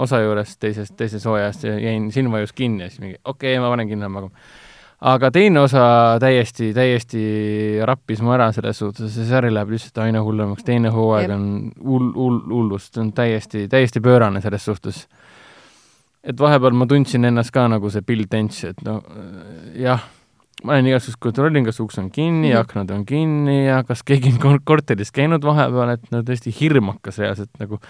osa 0.00 0.22
juures 0.24 0.56
teisest, 0.60 0.94
teisest 0.96 1.28
hooajast 1.28 1.66
jäin, 1.68 2.08
silm 2.14 2.32
vajus 2.36 2.54
kinni 2.56 2.86
ja 2.86 2.92
siis 2.92 3.02
mingi 3.02 3.18
okei 3.24 3.52
okay,, 3.56 3.64
ma 3.64 3.72
panen 3.72 3.90
kinni 3.90 4.08
magama 4.08 4.32
aga 5.00 5.30
teine 5.34 5.60
osa 5.64 5.84
täiesti, 6.22 6.70
täiesti 6.76 7.24
rappis 7.86 8.22
mu 8.24 8.34
ära 8.34 8.50
selles 8.54 8.78
suhtes, 8.78 9.12
see 9.14 9.28
sari 9.28 9.52
läheb 9.52 9.74
lihtsalt 9.74 10.02
aina 10.06 10.22
hullemaks, 10.24 10.64
teine 10.66 10.92
hooaeg 10.94 11.34
on 11.34 11.46
hull, 11.82 12.10
hull, 12.16 12.40
hullust, 12.52 12.96
on 13.02 13.12
täiesti, 13.16 13.66
täiesti 13.68 14.02
pöörane 14.04 14.42
selles 14.44 14.64
suhtes. 14.64 15.06
et 16.24 16.40
vahepeal 16.40 16.72
ma 16.72 16.86
tundsin 16.88 17.24
ennast 17.24 17.52
ka 17.52 17.66
nagu 17.68 17.90
see 17.90 18.00
Bill 18.00 18.24
Tench, 18.30 18.64
et 18.64 18.78
no 18.86 19.02
jah, 19.76 20.06
ma 20.64 20.72
olen 20.72 20.88
igasugust 20.88 21.20
kontrollin, 21.20 21.66
kas 21.66 21.80
uks 21.84 21.98
on 22.00 22.08
kinni 22.10 22.48
mm, 22.48 22.54
-hmm. 22.54 22.60
aknad 22.60 22.90
on 22.90 23.04
kinni 23.06 23.66
ja 23.66 23.82
kas 23.84 24.02
keegi 24.02 24.32
on 24.44 24.58
korteris 24.64 25.12
käinud 25.12 25.44
vahepeal, 25.44 25.98
et 25.98 26.10
no 26.10 26.22
tõesti 26.22 26.54
hirmakas 26.60 27.18
reaalselt 27.18 27.50
nagu, 27.58 27.80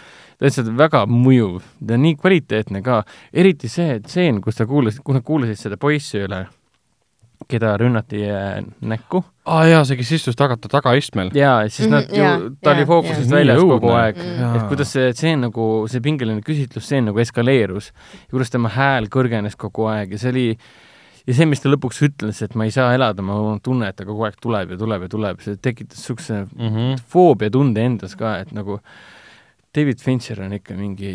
lihtsalt 0.41 0.73
väga 0.77 1.05
mõjuv 1.07 1.63
ja 1.89 1.99
nii 1.99 2.17
kvaliteetne 2.17 2.83
ka, 2.83 3.05
eriti 3.33 3.69
see 3.69 4.01
tseen, 4.01 4.41
kus 4.41 4.57
sa 4.57 4.67
kuulasid, 4.67 5.05
kui 5.05 5.15
nad 5.15 5.23
kuulasid 5.23 5.61
seda 5.61 5.77
poissi 5.77 6.19
üle 6.27 6.47
keda 7.51 7.75
rünnati 7.81 8.23
äh, 8.29 8.63
näkku. 8.81 9.23
aa 9.45 9.59
ah, 9.61 9.69
jaa, 9.69 9.83
see, 9.85 9.99
kes 10.01 10.13
istus 10.19 10.39
tagata 10.39 10.71
tagaistmel. 10.73 11.31
jaa, 11.37 11.69
siis 11.69 11.91
nad 11.91 12.09
mm 12.09 12.17
ju, 12.17 12.55
ta 12.63 12.73
ja, 12.73 12.77
oli 12.79 12.87
fookusest 12.89 13.31
väljas 13.31 13.61
kogu 13.61 13.93
aeg, 13.97 14.19
et 14.21 14.65
kuidas 14.71 14.95
see 14.97 15.13
tseen 15.17 15.45
nagu, 15.47 15.69
see 15.91 16.03
pingeline 16.05 16.45
küsitlusseen 16.47 17.11
nagu 17.11 17.23
eskaleerus 17.23 17.93
ja 17.93 18.33
kuidas 18.33 18.55
tema 18.55 18.73
hääl 18.73 19.11
kõrgenes 19.13 19.59
kogu 19.61 19.89
aeg 19.93 20.17
ja 20.17 20.23
see 20.23 20.35
oli 20.35 20.47
ja 21.25 21.37
see, 21.37 21.49
mis 21.49 21.63
ta 21.63 21.73
lõpuks 21.73 22.03
ütles, 22.05 22.43
et 22.45 22.55
ma 22.59 22.69
ei 22.69 22.73
saa 22.75 22.93
elada, 22.97 23.25
ma 23.25 23.59
tunnen, 23.65 23.89
et 23.89 23.97
ta 23.97 24.07
kogu 24.09 24.27
aeg 24.29 24.41
tuleb 24.41 24.75
ja 24.75 24.81
tuleb 24.81 25.07
ja 25.07 25.13
tuleb, 25.13 25.43
see 25.45 25.57
tekitas 25.57 26.01
niisuguse 26.01 26.47
mm 26.47 26.71
-hmm. 26.71 27.05
foobia-tunde 27.09 27.85
endas 27.85 28.17
ka, 28.17 28.39
et 28.45 28.53
nagu 28.57 28.81
äh, 28.81 29.14
David 29.75 29.99
Fincher 29.99 30.39
on 30.45 30.53
ikka 30.55 30.77
mingi, 30.79 31.13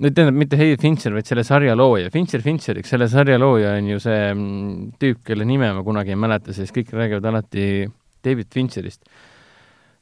no 0.00 0.08
tähendab, 0.08 0.36
mitte 0.40 0.56
David 0.56 0.80
Fincher, 0.80 1.12
vaid 1.12 1.28
selle 1.28 1.42
sarja 1.44 1.74
looja, 1.76 2.08
Fincher 2.12 2.40
Fincheriks, 2.40 2.88
selle 2.94 3.10
sarja 3.12 3.36
looja 3.40 3.74
on 3.76 3.90
ju 3.90 4.00
see 4.00 4.22
mm, 4.30 4.94
tüüp, 5.00 5.20
kelle 5.28 5.44
nime 5.48 5.68
ma 5.76 5.82
kunagi 5.84 6.14
ei 6.14 6.20
mäleta, 6.20 6.54
sest 6.56 6.72
kõik 6.72 6.94
räägivad 6.96 7.28
alati 7.28 7.66
David 8.24 8.48
Fincherist. 8.54 9.02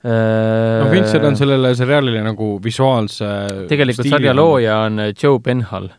no 0.03 0.87
Fincher 0.91 1.27
on 1.27 1.39
sellele 1.39 1.73
seriaalile 1.79 2.23
nagu 2.27 2.53
visuaalse 2.63 3.27
tegelikult 3.71 4.09
sarja 4.11 4.35
looja 4.35 4.79
on 4.87 5.03
Joe 5.11 5.43
Benhal. 5.43 5.91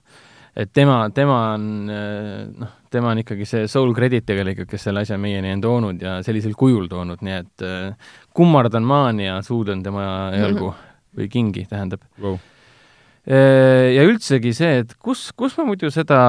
et 0.55 0.71
tema, 0.71 1.09
tema 1.15 1.37
on 1.57 1.67
noh, 1.87 2.73
tema 2.91 3.11
on 3.11 3.23
ikkagi 3.23 3.47
see 3.49 3.67
soul 3.67 3.91
credit 3.95 4.27
tegelikult, 4.27 4.71
kes 4.71 4.87
selle 4.87 5.03
asja 5.03 5.17
meieni 5.19 5.51
on 5.51 5.67
toonud 5.67 6.01
ja 6.03 6.15
sellisel 6.23 6.55
kujul 6.55 6.87
toonud, 6.87 7.23
nii 7.25 7.37
et 7.41 7.67
kummardan 8.31 8.87
maani 8.87 9.27
ja 9.27 9.41
suudlen 9.43 9.83
tema 9.83 10.07
jalgu 10.31 10.71
mm. 10.71 10.73
-hmm 10.79 10.92
või 11.17 11.29
kingi, 11.31 11.65
tähendab 11.69 12.03
wow.. 12.21 12.39
ja 13.27 14.07
üldsegi 14.07 14.53
see, 14.57 14.81
et 14.83 14.95
kus, 14.99 15.29
kus 15.37 15.57
ma 15.59 15.67
muidu 15.69 15.91
seda 15.93 16.21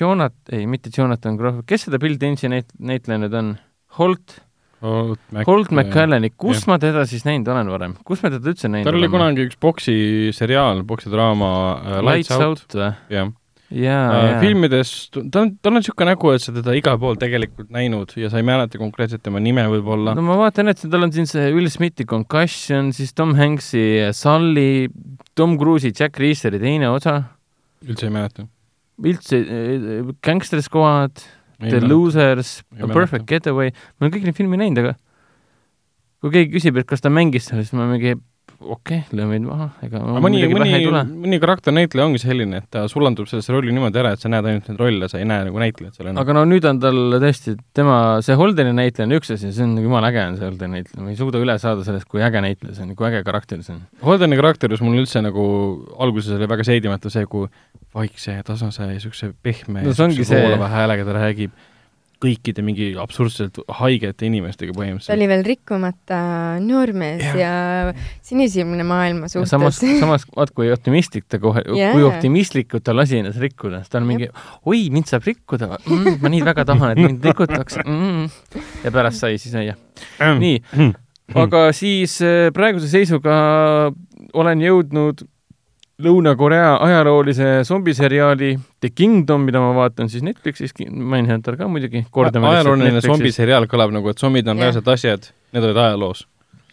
Jonat-, 0.00 0.52
ei, 0.54 0.66
mitte 0.70 0.92
Jonathan 0.94 1.36
Groff, 1.36 1.64
kes 1.68 1.88
seda 1.88 1.98
Bill 2.00 2.16
Tensi 2.20 2.48
näit-, 2.48 2.72
näitleja 2.78 3.20
nüüd 3.24 3.34
on? 3.36 3.50
Holt? 3.98 4.38
Holt, 4.80 5.20
Mac 5.34 5.44
Holt 5.44 5.72
McCallani, 5.74 6.30
kus 6.40 6.62
jah. 6.62 6.70
ma 6.70 6.78
teda 6.80 7.02
siis 7.08 7.26
näinud 7.26 7.50
olen 7.52 7.68
varem, 7.68 7.96
kus 8.06 8.22
ma 8.24 8.30
teda 8.32 8.48
üldse 8.48 8.70
näinud 8.70 8.86
olen? 8.86 8.94
tal 8.94 9.00
oli 9.02 9.10
kunagi 9.12 9.44
üks 9.50 9.58
boksiseriaal, 9.60 10.80
boksidraama 10.88 11.50
äh, 11.50 11.98
Lights, 12.06 12.30
Lights 12.30 12.46
Out 12.46 12.78
või? 12.78 13.26
Jaa 13.70 14.04
äh,, 14.10 14.28
jaa. 14.30 14.38
filmides, 14.42 14.92
ta 15.14 15.42
on, 15.42 15.52
tal 15.62 15.72
on 15.72 15.78
niisugune 15.78 16.10
nägu, 16.10 16.32
et 16.34 16.42
sa 16.42 16.54
teda 16.54 16.74
igal 16.78 16.98
pool 17.02 17.18
tegelikult 17.20 17.70
näinud 17.74 18.14
ja 18.18 18.30
sa 18.32 18.40
ei 18.40 18.46
mäleta 18.46 18.80
konkreetselt 18.80 19.22
tema 19.26 19.42
nime 19.42 19.64
võib-olla. 19.70 20.14
no 20.18 20.24
ma 20.26 20.38
vaatan, 20.40 20.72
et 20.72 20.82
tal 20.82 21.06
on 21.06 21.12
siin 21.14 21.28
see 21.30 21.50
Will 21.54 21.70
Smithi 21.70 22.06
Concussion, 22.10 22.90
siis 22.96 23.14
Tom 23.14 23.36
Hanks'i 23.38 23.84
Sully, 24.16 24.88
Tom 25.38 25.58
Cruise'i 25.60 25.94
Jack 25.94 26.18
Reacheri 26.20 26.62
teine 26.62 26.90
osa. 26.90 27.20
üldse 27.86 28.08
ei 28.08 28.14
mäleta? 28.14 28.48
üldse, 29.00 29.38
äh, 29.40 30.16
Gangster 30.26 30.62
Squad 30.64 31.22
The 31.60 31.76
mäleta. 31.76 31.88
Losers, 31.88 32.50
A 32.80 32.88
Perfect 32.88 33.28
Getaway, 33.28 33.70
ma 33.98 34.06
olen 34.06 34.16
kõik 34.16 34.26
neid 34.26 34.36
filme 34.38 34.58
näinud, 34.60 34.80
aga 34.80 34.96
kui 36.20 36.32
keegi 36.34 36.54
küsib, 36.56 36.78
et 36.80 36.88
kas 36.88 37.04
ta 37.04 37.12
mängis 37.12 37.48
seal, 37.48 37.62
siis 37.64 37.76
ma 37.76 37.86
mingi 37.88 38.16
okei 38.60 39.00
okay,, 39.00 39.16
lööme 39.16 39.36
meid 39.36 39.44
maha, 39.46 39.68
ega 39.86 40.00
mõni, 40.22 40.42
mõni, 40.52 40.80
mõni 41.08 41.38
karakternäitleja 41.42 42.06
ongi 42.08 42.20
selline, 42.22 42.60
et 42.60 42.68
ta 42.74 42.84
sulandub 42.90 43.28
sellesse 43.30 43.54
rolli 43.54 43.72
niimoodi 43.74 44.00
ära, 44.02 44.12
et 44.16 44.22
sa 44.22 44.30
näed 44.32 44.48
ainult 44.50 44.68
neid 44.70 44.82
rolle, 44.82 45.08
sa 45.12 45.20
ei 45.20 45.28
näe 45.28 45.46
nagu 45.48 45.62
näitlejat 45.62 45.96
seal 45.96 46.10
enam. 46.10 46.20
aga 46.22 46.36
no 46.36 46.44
nüüd 46.48 46.68
on 46.70 46.82
tal 46.82 47.00
tõesti, 47.22 47.56
tema, 47.76 47.96
see 48.26 48.36
Holdeni 48.40 48.74
näitleja 48.76 49.08
on 49.08 49.16
üks 49.20 49.32
asi, 49.36 49.52
see 49.54 49.66
on 49.66 49.74
nagu 49.78 49.88
jumala 49.88 50.12
äge 50.12 50.26
on 50.26 50.38
see 50.40 50.48
Holdeni 50.48 50.78
näitleja, 50.78 51.06
ma 51.06 51.14
ei 51.14 51.20
suuda 51.20 51.42
üle 51.42 51.56
saada 51.62 51.86
sellest, 51.86 52.08
kui 52.10 52.24
äge 52.26 52.44
näitleja 52.44 52.76
see 52.76 52.86
on, 52.88 52.94
kui 52.98 53.08
äge 53.08 53.24
karakter 53.26 53.64
see 53.66 53.76
on. 53.78 53.82
Holdeni 54.04 54.40
karakteris 54.40 54.84
mul 54.84 55.00
üldse 55.00 55.24
nagu 55.24 55.44
alguses 55.98 56.36
oli 56.36 56.50
väga 56.50 56.66
seedimatu 56.68 57.12
see, 57.12 57.26
kui 57.30 57.48
vaikse 57.94 58.36
ja 58.38 58.46
tasase 58.46 58.84
ja 58.84 58.92
niisuguse 58.92 59.32
pehme 59.42 59.82
no, 59.82 59.94
ja 59.94 60.30
voolava 60.30 60.70
häälega 60.70 61.06
ta 61.08 61.16
räägib 61.16 61.56
kõikide 62.20 62.62
mingi 62.64 62.90
absurdselt 63.00 63.60
haigete 63.80 64.26
inimestega 64.28 64.74
põhimõtteliselt. 64.76 65.10
ta 65.10 65.16
oli 65.16 65.28
veel 65.30 65.44
rikkumata 65.46 66.20
noormees 66.64 67.24
ja, 67.24 67.52
ja 67.90 67.94
sinisilmne 68.26 68.84
maailma 68.86 69.30
suhtes. 69.32 69.52
samas, 69.52 69.80
samas 69.80 70.26
vaat 70.36 70.52
kui 70.56 70.70
optimistlik 70.72 71.26
ta 71.30 71.40
kohe 71.42 71.64
yeah., 71.72 71.94
kui 71.96 72.04
optimistlikult 72.06 72.84
ta 72.86 72.94
lasi 72.96 73.20
ennast 73.20 73.40
rikkuda, 73.42 73.82
siis 73.84 73.92
ta 73.92 74.00
on 74.02 74.08
mingi, 74.10 74.30
oi, 74.68 74.82
mind 74.92 75.10
saab 75.10 75.28
rikkuda 75.28 75.72
mm,, 75.78 76.20
ma 76.22 76.32
nii 76.32 76.44
väga 76.50 76.66
tahan, 76.68 76.94
et 76.94 77.02
mind 77.02 77.30
rikutakse 77.30 77.84
mm.. 77.86 78.30
ja 78.84 78.94
pärast 78.94 79.24
sai 79.24 79.40
siis 79.40 79.56
jah. 79.56 79.78
nii, 80.44 80.60
aga 81.40 81.68
siis 81.76 82.18
äh, 82.26 82.48
praeguse 82.54 82.90
seisuga 82.92 83.36
olen 84.36 84.62
jõudnud 84.64 85.24
Lõuna-Korea 86.04 86.72
ajaloolise 86.86 87.50
zombiseriaali 87.68 88.54
The 88.80 88.90
Kingdom, 88.94 89.46
mida 89.48 89.62
ma 89.62 89.74
vaatan 89.76 90.10
siis 90.12 90.24
Netflixis, 90.26 90.74
Mindhunter 90.88 91.58
ka 91.60 91.68
muidugi, 91.70 92.04
kordame 92.14 92.50
ajalooline 92.54 93.02
zombiseriaal 93.04 93.68
kõlab 93.70 93.94
nagu, 93.94 94.12
et 94.12 94.20
zombid 94.20 94.48
on 94.48 94.56
yeah. 94.56 94.70
reaalsed 94.70 94.90
asjad, 94.94 95.30
need 95.54 95.68
olid 95.68 95.80
ajaloos. 95.84 96.26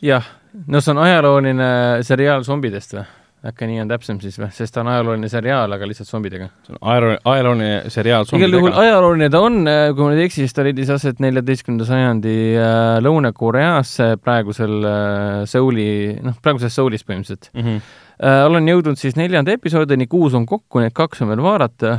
jah, 0.05 0.25
no 0.67 0.81
see 0.81 0.95
on 0.95 1.05
ajalooline 1.05 1.71
seriaal 2.07 2.45
zombidest 2.47 2.97
või? 2.97 3.07
äkki 3.47 3.67
nii 3.69 3.83
on 3.83 3.91
täpsem 3.91 4.17
siis 4.21 4.35
või, 4.39 4.49
sest 4.55 4.73
ta 4.73 4.81
on 4.81 4.89
ajalooline 4.91 5.29
seriaal, 5.29 5.71
aga 5.71 5.87
lihtsalt 5.87 6.09
zombidega. 6.09 6.47
see 6.65 6.73
on 6.73 6.79
ajalooline, 6.91 7.19
ajalooline 7.31 7.91
seriaal 7.93 8.25
zombidega. 8.25 8.49
igal 8.49 8.57
juhul 8.57 8.79
ajalooline 8.81 9.29
ta 9.29 9.41
on, 9.45 9.59
äh, 9.69 9.83
kui 9.93 10.03
ma 10.03 10.09
nüüd 10.09 10.23
ei 10.23 10.29
eksi, 10.29 10.41
siis 10.43 10.57
ta 10.57 10.65
leidis 10.65 10.89
aset 10.93 11.21
neljateistkümnenda 11.23 11.87
sajandi 11.87 12.35
äh, 12.57 12.97
Lõuna-Koreas, 13.05 13.93
praegusel 14.23 14.89
äh, 14.89 15.45
Seuli, 15.49 15.87
noh, 16.25 16.35
praeguses 16.41 16.75
Soulis 16.75 17.05
põhimõtteliselt 17.05 17.51
mm. 17.53 17.63
-hmm 17.63 18.03
äh,. 18.21 18.41
olen 18.47 18.67
jõudnud 18.71 18.99
siis 18.99 19.17
neljanda 19.19 19.55
episoodini, 19.55 20.07
kuus 20.11 20.35
on 20.37 20.47
kokku, 20.49 20.81
need 20.83 20.95
kaks 20.97 21.23
on 21.25 21.31
veel 21.33 21.43
vaadata 21.45 21.93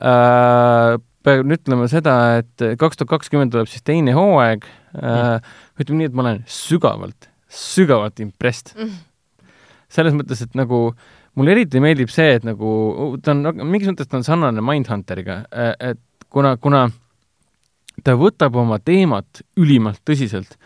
äh,. 0.00 0.96
pean 1.26 1.56
ütlema 1.56 1.88
seda, 1.90 2.16
et 2.42 2.66
kaks 2.78 3.00
tuhat 3.00 3.16
kakskümmend 3.16 3.54
tuleb 3.54 3.70
siis 3.70 3.84
teine 3.86 4.14
hooaeg 4.16 4.66
äh,. 5.02 5.36
ütleme 5.80 6.02
nii, 6.02 6.10
et 6.12 6.16
ma 6.16 6.26
olen 6.26 6.42
sügavalt, 6.50 7.30
sügavalt 7.50 8.22
impressed 8.24 8.74
mm. 8.76 8.98
selles 9.92 10.16
mõttes, 10.16 10.44
et 10.46 10.58
nagu 10.58 10.88
mulle 11.36 11.56
eriti 11.56 11.82
meeldib 11.82 12.12
see, 12.12 12.36
et 12.38 12.46
nagu 12.46 13.16
ta 13.22 13.34
on, 13.34 13.66
mingis 13.66 13.90
mõttes 13.92 14.08
ta 14.10 14.20
on 14.20 14.26
sarnane 14.26 14.64
Mindhunteriga, 14.64 15.42
äh, 15.52 15.74
et 15.92 16.02
kuna, 16.32 16.56
kuna 16.60 16.86
ta 18.04 18.16
võtab 18.18 18.56
oma 18.60 18.78
teemat 18.82 19.42
ülimalt 19.60 20.02
tõsiselt 20.06 20.56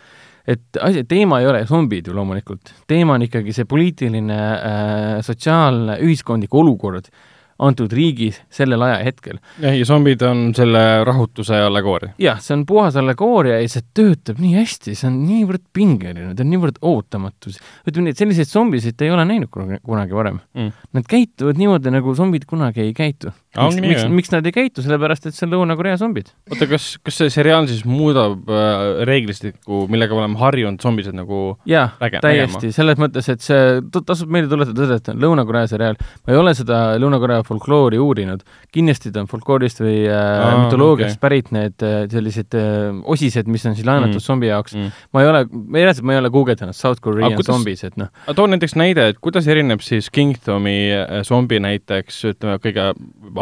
et 0.49 0.81
asi, 0.81 1.05
teema 1.09 1.41
ei 1.41 1.49
ole 1.51 1.65
zombid 1.69 2.09
ju 2.09 2.15
loomulikult, 2.17 2.73
teema 2.89 3.17
on 3.19 3.27
ikkagi 3.27 3.55
see 3.57 3.69
poliitiline 3.69 4.39
äh,, 4.39 5.19
sotsiaalne, 5.27 5.99
ühiskondlik 6.07 6.55
olukord 6.57 7.11
antud 7.61 7.93
riigis 7.93 8.41
sellel 8.53 8.83
ajahetkel. 8.87 9.41
jah, 9.63 9.77
ja 9.77 9.89
zombid 9.89 10.23
on 10.27 10.51
selle 10.57 10.83
rahutuse 11.07 11.59
allegooria. 11.67 12.15
jah, 12.21 12.41
see 12.43 12.57
on 12.57 12.65
puhas 12.69 12.97
allegooria 13.01 13.61
ja 13.61 13.69
see 13.71 13.85
töötab 13.97 14.41
nii 14.43 14.57
hästi, 14.59 14.97
see 14.99 15.09
on 15.11 15.21
niivõrd 15.27 15.65
pingeline, 15.77 16.33
ta 16.37 16.47
on 16.47 16.53
niivõrd 16.55 16.81
ootamatu. 16.81 17.55
ütleme 17.85 18.09
nii, 18.09 18.17
et 18.17 18.25
selliseid 18.25 18.51
zombisid 18.51 19.05
ei 19.05 19.13
ole 19.15 19.27
näinud 19.29 19.51
kunagi 19.53 20.17
varem 20.17 20.41
mm.. 20.55 20.73
Nad 20.97 21.07
käituvad 21.11 21.61
niimoodi, 21.61 21.93
nagu 21.95 22.15
zombid 22.19 22.47
kunagi 22.51 22.85
ei 22.87 22.97
käitu 22.97 23.35
miks, 23.57 23.81
miks, 23.83 24.05
miks 24.15 24.31
nad 24.31 24.47
ei 24.47 24.55
käitu, 24.55 24.83
sellepärast 24.85 25.27
et 25.27 25.35
see 25.35 25.47
on 25.49 25.55
Lõuna-Korea 25.57 25.97
zombid. 25.99 26.31
oota, 26.51 26.69
kas, 26.71 26.93
kas 27.03 27.17
see 27.19 27.33
seriaal 27.35 27.67
siis 27.71 27.83
muudab 27.89 28.47
äh, 28.47 29.03
reeglistikku, 29.09 29.87
millega 29.91 30.15
me 30.15 30.23
oleme 30.23 30.39
harjunud 30.39 30.83
zombised 30.83 31.17
nagu 31.17 31.57
jaa, 31.69 31.89
täiesti, 32.23 32.71
selles 32.75 33.01
mõttes, 33.03 33.27
et 33.33 33.43
see, 33.43 33.81
tasub 33.99 34.31
meelde 34.31 34.53
tuletada, 34.53 35.01
et 35.01 35.11
Lõuna-Korea 35.25 35.67
seriaal. 35.71 35.99
ma 35.99 36.35
ei 36.35 36.39
ole 36.39 36.55
seda 36.59 36.81
Lõuna-Korea 37.03 37.43
folkloori 37.51 38.01
uurinud, 38.01 38.45
kindlasti 38.75 39.13
ta 39.15 39.25
on 39.25 39.31
folkloorist 39.31 39.83
või 39.83 40.05
äh, 40.07 40.47
mütoloogiast 40.65 41.17
okay. 41.17 41.23
pärit 41.25 41.53
need 41.55 41.87
äh, 41.87 42.05
sellised 42.13 42.57
äh, 42.59 42.91
osised, 43.15 43.51
mis 43.51 43.67
on 43.69 43.77
siis 43.79 43.89
laenatud 43.89 44.19
mm. 44.19 44.27
zombi 44.27 44.51
jaoks 44.51 44.77
mm.. 44.77 45.01
ma 45.15 45.25
ei 45.25 45.31
ole, 45.31 45.45
reaalselt 45.77 46.07
ma 46.09 46.17
ei 46.17 46.23
ole 46.23 46.33
guugeldanud 46.35 46.77
South 46.77 47.03
Korean 47.05 47.35
kuidas, 47.35 47.51
zombis, 47.51 47.85
et 47.87 47.99
noh. 48.01 48.13
too 48.35 48.47
näiteks 48.51 48.77
näide, 48.79 49.11
et 49.13 49.21
kuidas 49.23 49.49
erineb 49.51 49.83
siis 49.85 50.11
Kingdomi 50.15 50.79
äh, 50.97 51.21
zombi 51.27 51.61
näiteks, 51.63 52.23
ütleme, 52.35 52.61
kõige 52.63 52.93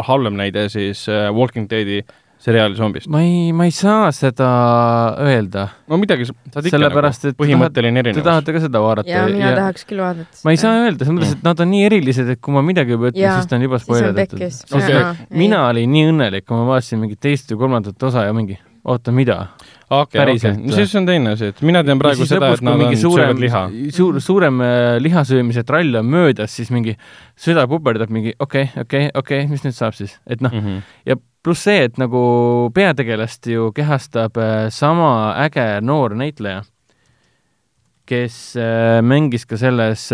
halvem 0.09 0.39
näide 0.39 0.67
siis 0.73 1.05
äh, 1.11 1.29
Walking 1.35 1.69
Deadi 1.71 2.01
seriaali 2.39 2.75
zombist. 2.75 3.09
ma 3.11 3.21
ei, 3.21 3.51
ma 3.55 3.65
ei 3.67 3.73
saa 3.75 4.11
seda 4.15 4.49
öelda. 5.19 5.65
no 5.91 5.99
midagi 5.99 6.27
saad 6.29 6.63
ikka 6.63 6.75
sellepärast, 6.75 7.27
nagu, 7.27 7.37
põhimõtteline 7.41 8.03
erinevus. 8.03 8.21
Te 8.21 8.29
tahate 8.29 8.55
ka 8.55 8.63
seda 8.63 8.83
vaadata? 8.83 9.11
jaa, 9.11 9.25
mina 9.31 9.51
ja... 9.51 9.57
tahaks 9.59 9.87
küll 9.89 10.03
vaadata. 10.03 10.39
ma 10.47 10.55
ei 10.55 10.61
saa 10.61 10.77
öelda, 10.85 11.03
selles 11.03 11.17
mõttes, 11.17 11.35
et 11.35 11.43
nad 11.49 11.65
on 11.65 11.71
nii 11.73 11.83
erilised, 11.89 12.31
et 12.35 12.43
kui 12.43 12.55
ma 12.55 12.63
midagi 12.65 12.95
juba 12.95 13.11
ütlen, 13.11 13.35
siis 13.35 13.51
ta 13.51 13.59
on 13.59 13.67
juba 13.67 13.81
spoilerdatud. 13.83 14.45
Okay. 14.79 15.27
mina 15.43 15.65
olin 15.67 15.91
nii 15.95 16.07
õnnelik, 16.13 16.47
kui 16.47 16.59
ma 16.59 16.67
vaatasin 16.71 17.03
mingit 17.03 17.21
teist 17.23 17.51
või 17.51 17.65
kolmandat 17.65 18.07
osa 18.09 18.23
ja 18.29 18.35
mingi, 18.35 18.59
oota, 18.89 19.13
mida? 19.15 19.37
okei 19.89 20.21
okay,, 20.21 20.35
okei 20.35 20.51
okay., 20.51 20.75
siis 20.75 20.95
on 20.95 21.07
teine 21.07 21.33
asi, 21.33 21.49
et 21.49 21.61
mina 21.65 21.81
tean 21.85 21.99
praegu 22.01 22.25
seda, 22.29 22.51
et 22.53 22.61
nad 22.65 22.81
on, 22.85 22.95
söövad 22.99 23.41
liha. 23.41 23.63
suur, 23.95 24.19
suurem 24.21 24.61
äh, 24.61 24.97
lihasöömise 25.01 25.63
trall 25.65 25.95
on 26.01 26.09
möödas, 26.09 26.53
siis 26.55 26.69
mingi 26.73 26.93
süda 27.39 27.65
puperdab 27.69 28.13
mingi 28.13 28.35
okei 28.37 28.67
okay,, 28.69 28.83
okei 28.83 29.07
okay,, 29.07 29.15
okei 29.15 29.41
okay,, 29.43 29.51
mis 29.51 29.65
nüüd 29.65 29.77
saab 29.77 29.97
siis, 29.97 30.19
et 30.27 30.43
noh 30.45 30.53
mm, 30.53 30.65
-hmm. 30.65 30.83
ja 31.09 31.17
pluss 31.43 31.65
see, 31.65 31.83
et 31.87 31.97
nagu 31.97 32.21
peategelast 32.75 33.47
ju 33.49 33.71
kehastab 33.75 34.37
äh, 34.37 34.69
sama 34.69 35.33
äge 35.45 35.81
noor 35.81 36.15
näitleja, 36.15 36.63
kes 38.05 38.55
äh, 38.57 39.01
mängis 39.01 39.45
ka 39.45 39.57
selles 39.57 40.11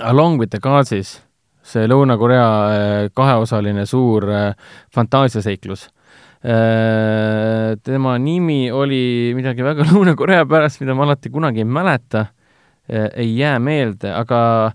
Along 0.00 0.40
with 0.40 0.50
the 0.50 0.58
Godsis, 0.58 1.20
see 1.62 1.86
Lõuna-Korea 1.86 3.08
kaheosaline 3.14 3.84
suur 3.86 4.24
fantaasiaseiklus 4.90 5.91
tema 6.42 8.16
nimi 8.18 8.70
oli 8.74 9.32
midagi 9.38 9.62
väga 9.62 9.86
Lõuna-Korea 9.90 10.46
pärast, 10.50 10.80
mida 10.82 10.96
ma 10.98 11.06
alati 11.06 11.30
kunagi 11.30 11.62
ei 11.62 11.68
mäleta, 11.68 12.26
äh, 12.90 13.08
ei 13.14 13.36
jää 13.38 13.58
meelde, 13.62 14.10
aga 14.10 14.72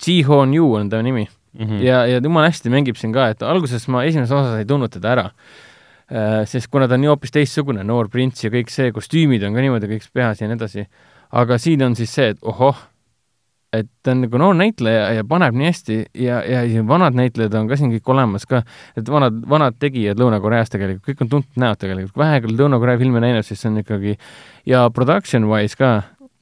Ji-Hon 0.00 0.54
Yu 0.56 0.72
on 0.74 0.88
ta 0.88 1.02
nimi 1.02 1.26
mm. 1.26 1.66
-hmm. 1.66 1.82
ja, 1.84 2.06
ja 2.06 2.20
jumala 2.24 2.48
hästi 2.48 2.70
mängib 2.72 2.96
siin 2.96 3.12
ka, 3.12 3.28
et 3.28 3.42
alguses 3.42 3.88
ma 3.88 4.04
esimeses 4.04 4.32
osas 4.32 4.58
ei 4.58 4.64
tundnud 4.64 4.92
teda 4.92 5.12
ära. 5.12 5.30
Äh, 6.10 6.46
sest 6.46 6.66
kuna 6.70 6.88
ta 6.88 6.94
on 6.94 7.00
nii 7.00 7.12
hoopis 7.12 7.30
teistsugune, 7.30 7.84
noor 7.84 8.08
prints 8.08 8.44
ja 8.44 8.50
kõik 8.50 8.70
see, 8.72 8.90
kostüümid 8.92 9.44
on 9.46 9.54
ka 9.54 9.60
niimoodi 9.60 9.86
kõik 9.86 10.08
peas 10.12 10.40
ja 10.40 10.48
nii 10.48 10.56
edasi. 10.56 10.86
aga 11.30 11.58
siin 11.58 11.82
on 11.82 11.94
siis 11.94 12.14
see, 12.14 12.28
et 12.28 12.38
ohoh, 12.42 12.76
et 13.72 13.86
ta 14.02 14.14
on 14.14 14.24
nagu 14.24 14.38
noor 14.42 14.56
näitleja 14.58 15.02
ja 15.14 15.24
paneb 15.28 15.54
nii 15.58 15.68
hästi 15.70 15.98
ja, 16.18 16.40
ja, 16.46 16.62
ja 16.66 16.84
vanad 16.86 17.14
näitlejad 17.18 17.54
on 17.60 17.68
ka 17.70 17.78
siin 17.78 17.92
kõik 17.94 18.08
olemas 18.14 18.46
ka, 18.50 18.64
et 18.98 19.10
vanad, 19.10 19.36
vanad 19.50 19.78
tegijad 19.82 20.18
Lõuna-Koreas 20.20 20.72
tegelikult, 20.74 21.06
kõik 21.06 21.22
on 21.24 21.30
tuntud 21.36 21.60
näod 21.62 21.78
tegelikult, 21.82 22.14
kui 22.16 22.24
vähe 22.24 22.40
küll 22.44 22.58
Lõuna-Korea 22.58 22.98
filme 23.00 23.22
näinud, 23.22 23.46
siis 23.46 23.62
see 23.62 23.70
on 23.70 23.78
ikkagi 23.84 24.16
ja 24.68 24.82
production 24.94 25.46
wise 25.52 25.78
ka, 25.78 25.92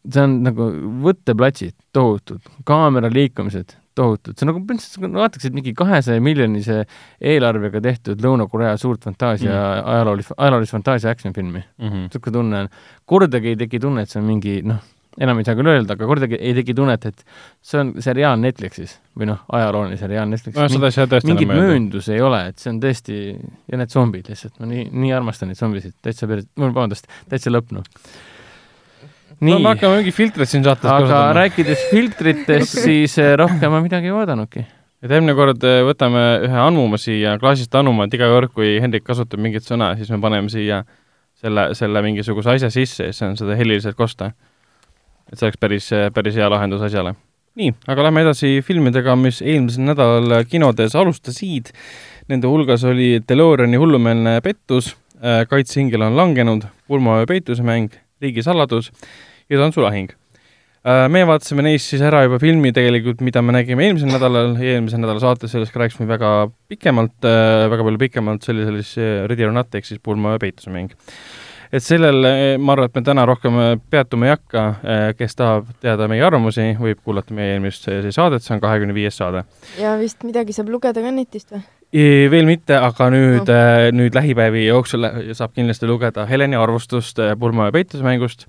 see 0.09 0.25
on 0.25 0.41
nagu 0.47 0.71
võtteplatsid 1.05 1.77
tohutud, 1.97 2.49
kaamera 2.69 3.13
liikumised 3.13 3.77
tohutud, 3.99 4.33
see 4.33 4.47
on 4.47 4.55
nagu 4.55 4.65
põhimõtteliselt 4.65 5.21
vaataks, 5.21 5.49
et 5.49 5.57
mingi 5.57 5.75
kahesaja 5.77 6.23
miljonise 6.25 6.85
eelarvega 7.21 7.83
tehtud 7.85 8.25
Lõuna-Korea 8.25 8.77
suurt 8.81 9.05
fantaasia 9.05 9.53
mm., 9.53 9.89
ajaloolist, 9.97 10.37
ajaloolist 10.37 10.77
fantaasia 10.79 11.13
action 11.13 11.37
filmi 11.37 11.61
mm. 11.61 12.07
niisugune 12.07 12.09
-hmm. 12.09 12.39
tunne 12.39 12.63
on, 12.65 12.77
kordagi 13.05 13.53
ei 13.53 13.67
teki 13.67 13.83
tunne, 13.85 14.07
et 14.07 14.13
see 14.13 14.23
on 14.23 14.31
mingi 14.31 14.63
noh, 14.65 14.81
enam 15.21 15.41
ei 15.41 15.47
saa 15.49 15.57
küll 15.59 15.71
öelda, 15.73 15.97
aga 15.97 16.09
kordagi 16.09 16.39
ei 16.39 16.55
teki 16.57 16.77
tunnet, 16.79 17.05
et 17.11 17.25
see 17.65 17.81
on 17.83 17.93
seriaal 18.03 18.39
Netflixis 18.41 18.97
või 19.19 19.31
noh, 19.33 19.43
ajalooline 19.59 19.99
seriaal 20.01 20.31
Netflixis. 20.31 20.61
no 20.61 20.71
seda 20.73 20.91
ei 20.91 20.97
saa 20.97 21.11
tõesti 21.11 21.33
mingit 21.33 21.51
mööndus 21.51 22.09
ei 22.15 22.23
ole, 22.25 22.45
et 22.53 22.63
see 22.63 22.73
on 22.73 22.81
tõesti, 22.83 23.21
ja 23.69 23.81
need 23.81 23.95
zombid 23.95 24.31
lihtsalt, 24.31 24.57
ma 24.63 24.71
nii, 24.71 24.89
nii 25.05 25.15
armastan 25.19 25.51
neid 25.51 25.61
zombisid, 25.61 25.97
täitsa 26.05 26.31
päris, 26.31 26.49
vabandust, 26.59 27.11
täitsa 27.31 27.55
lõpp 27.55 27.75
noh 27.77 27.87
nii. 29.41 29.53
no 29.55 29.59
me 29.63 29.73
hakkame 29.73 30.01
mingi 30.01 30.15
filtrit 30.15 30.51
siin 30.51 30.67
saates 30.67 30.89
aga 30.89 31.05
kasutama. 31.05 31.37
rääkides 31.39 31.85
filtritest, 31.93 32.79
siis 32.87 33.19
eh, 33.23 33.35
rohkem 33.39 33.73
ma 33.75 33.83
midagi 33.85 34.11
ei 34.11 34.15
oodanudki. 34.15 34.65
et 35.03 35.11
eelmine 35.11 35.35
kord 35.39 35.67
eh, 35.67 35.81
võtame 35.87 36.25
ühe 36.49 36.63
anuma 36.63 37.01
siia, 37.01 37.37
klaasist 37.43 37.75
anuma, 37.79 38.09
et 38.09 38.19
iga 38.19 38.31
kord, 38.33 38.53
kui 38.55 38.77
Hendrik 38.83 39.07
kasutab 39.07 39.43
mingit 39.43 39.67
sõna, 39.67 39.93
siis 39.99 40.11
me 40.15 40.21
paneme 40.23 40.51
siia 40.53 40.83
selle, 41.39 41.71
selle 41.79 42.03
mingisuguse 42.07 42.57
asja 42.57 42.71
sisse 42.75 43.11
ja 43.11 43.15
siis 43.15 43.27
on 43.27 43.39
seda 43.39 43.59
heliliselt 43.59 43.99
kosta. 43.99 44.33
Et 45.29 45.39
see 45.39 45.49
oleks 45.49 45.61
päris, 45.61 45.89
päris 46.15 46.39
hea 46.39 46.49
lahendus 46.51 46.85
asjale. 46.89 47.15
nii, 47.59 47.73
aga 47.91 48.07
lähme 48.07 48.23
edasi 48.23 48.59
filmidega, 48.63 49.17
mis 49.19 49.41
eelmisel 49.43 49.89
nädalal 49.89 50.45
kinodes 50.47 50.95
alustasid. 50.95 51.73
Nende 52.29 52.47
hulgas 52.47 52.85
oli 52.87 53.17
DeLoreani 53.29 53.81
hullumeelne 53.81 54.39
pettus, 54.45 54.93
äh, 55.19 55.43
Kaitseingel 55.49 56.05
on 56.07 56.17
langenud, 56.17 56.69
pulmaöö 56.87 57.27
peitusemäng, 57.27 57.91
riigisaladus 58.23 58.93
ja 59.51 59.59
tantsulahing 59.59 60.13
Äh, 60.89 61.09
me 61.11 61.25
vaatasime 61.27 61.65
neist 61.67 61.91
siis 61.91 62.03
ära 62.07 62.23
juba 62.25 62.39
filmi 62.39 62.71
tegelikult, 62.73 63.21
mida 63.27 63.43
me 63.43 63.53
nägime 63.57 63.83
eelmisel 63.85 64.13
nädalal, 64.13 64.55
eelmise 64.63 65.01
nädala 65.01 65.21
saates, 65.21 65.51
sellest 65.51 65.75
ka 65.75 65.83
rääkisime 65.83 66.07
väga 66.09 66.31
pikemalt, 66.71 67.17
äh, 67.27 67.67
väga 67.73 67.85
palju 67.89 68.01
pikemalt, 68.01 68.47
see 68.47 68.55
oli 68.55 68.69
siis 68.79 68.95
Ready 69.29 69.49
or 69.49 69.53
Not 69.57 69.75
ehk 69.75 69.89
siis 69.89 70.01
pulma 70.05 70.37
peitusemäng. 70.41 70.95
Et 71.73 71.85
sellel, 71.85 72.29
ma 72.59 72.75
arvan, 72.75 72.91
et 72.91 72.99
me 72.99 73.05
täna 73.07 73.27
rohkem 73.29 73.59
peatuma 73.91 74.29
ei 74.29 74.35
hakka, 74.35 74.65
äh, 74.83 75.05
kes 75.19 75.39
tahab 75.39 75.71
teada 75.85 76.09
meie 76.11 76.25
arvamusi, 76.25 76.71
võib 76.81 77.03
kuulata 77.05 77.37
meie 77.37 77.57
eelmist 77.57 77.89
saadet, 78.15 78.45
see 78.45 78.57
on 78.57 78.65
kahekümne 78.65 78.97
viies 78.97 79.21
saade. 79.21 79.45
ja 79.81 79.97
vist 80.01 80.25
midagi 80.27 80.57
saab 80.57 80.73
lugeda 80.73 81.05
ka 81.05 81.15
netist 81.15 81.55
või? 81.55 81.65
veel 82.33 82.45
mitte, 82.45 82.77
aga 82.77 83.07
nüüd 83.13 83.49
no., 83.49 83.95
nüüd 83.97 84.17
lähipäevi 84.17 84.67
jooksul 84.67 85.09
saab 85.33 85.55
kindlasti 85.57 85.89
lugeda 85.89 86.27
Heleni 86.29 86.59
arvustust 86.61 87.21
pulma 87.41 87.71
peitusemängust 87.73 88.45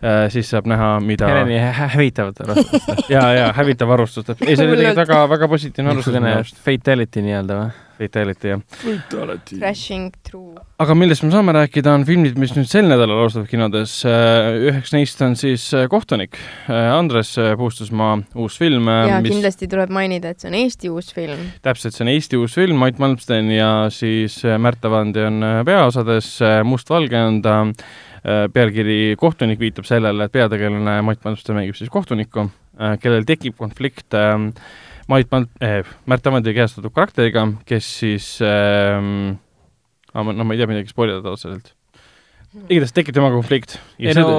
Äh, 0.00 0.30
siis 0.32 0.48
saab 0.48 0.64
näha, 0.70 0.94
mida 1.04 1.26
Heleni 1.28 1.58
hävitavat 1.60 2.38
arvustust 2.40 3.02
ja, 3.12 3.20
ja 3.36 3.48
hävitav 3.52 3.90
arvustus, 3.92 4.30
ei 4.46 4.54
see 4.56 4.64
oli 4.64 4.78
tegelikult 4.78 4.96
väga, 5.02 5.18
väga 5.28 5.48
positiivne 5.52 5.92
arvustus. 5.92 6.62
fatality 6.64 7.20
nii-öelda 7.26 7.58
või? 7.58 7.74
Fatality, 8.00 8.54
jah. 8.54 8.62
Fatality. 8.80 9.58
Crashing 9.60 10.10
through. 10.24 10.58
aga 10.80 10.96
millest 10.96 11.24
me 11.26 11.30
saame 11.34 11.52
rääkida, 11.52 11.92
on 11.98 12.06
filmid, 12.08 12.38
mis 12.40 12.54
nüüd 12.56 12.68
sel 12.70 12.88
nädalal 12.88 13.22
alustavad 13.26 13.50
kinodes. 13.50 13.98
Äh, 14.08 14.56
üheks 14.70 14.94
neist 14.96 15.20
on 15.26 15.36
siis 15.36 15.68
äh, 15.76 15.86
Kohtunik, 15.92 16.38
Andres 16.68 17.34
Puustusmaa 17.60 18.18
uus 18.40 18.58
film. 18.60 18.88
ja 18.88 19.20
mis... 19.20 19.36
kindlasti 19.36 19.68
tuleb 19.70 19.92
mainida, 19.94 20.32
et 20.32 20.42
see 20.42 20.50
on 20.50 20.58
Eesti 20.62 20.92
uus 20.92 21.14
film. 21.14 21.48
täpselt, 21.62 21.94
see 21.94 22.06
on 22.06 22.14
Eesti 22.14 22.40
uus 22.40 22.56
film, 22.56 22.80
Mait 22.80 22.98
Malmsten 22.98 23.52
ja 23.52 23.72
siis 23.94 24.40
Märt 24.58 24.84
Avandi 24.88 25.26
on 25.28 25.42
peaosades, 25.68 26.38
mustvalge 26.64 27.20
on 27.20 27.42
ta 27.44 27.58
Äh, 28.20 28.50
pealkiri 28.52 29.16
Kohtunik 29.16 29.60
viitab 29.62 29.86
sellele, 29.88 30.26
et 30.26 30.32
peategelane 30.34 30.98
Mait 31.06 31.22
Malmste 31.24 31.54
mängib 31.56 31.78
siis 31.78 31.88
kohtunikku, 31.92 32.50
äh, 32.76 32.98
kellel 33.00 33.24
tekib 33.24 33.56
konflikt 33.56 34.12
ähm, 34.12 34.50
Mait 35.10 35.30
Mal- 35.32 35.50
eh,, 35.60 35.82
Märt 36.06 36.26
Avandi 36.30 36.54
kehastatud 36.54 36.94
karakteriga, 36.94 37.48
kes 37.66 37.90
siis 38.04 38.32
ähm,, 38.46 39.36
no 40.14 40.44
ma 40.44 40.54
ei 40.54 40.62
tea 40.62 40.70
midagi 40.70 40.92
spoilida 40.92 41.34
otseselt 41.34 41.74
igatahes 42.50 42.94
tekib 42.94 43.14
temaga 43.14 43.36
konflikt. 43.36 43.76
ei 44.00 44.14
no 44.18 44.30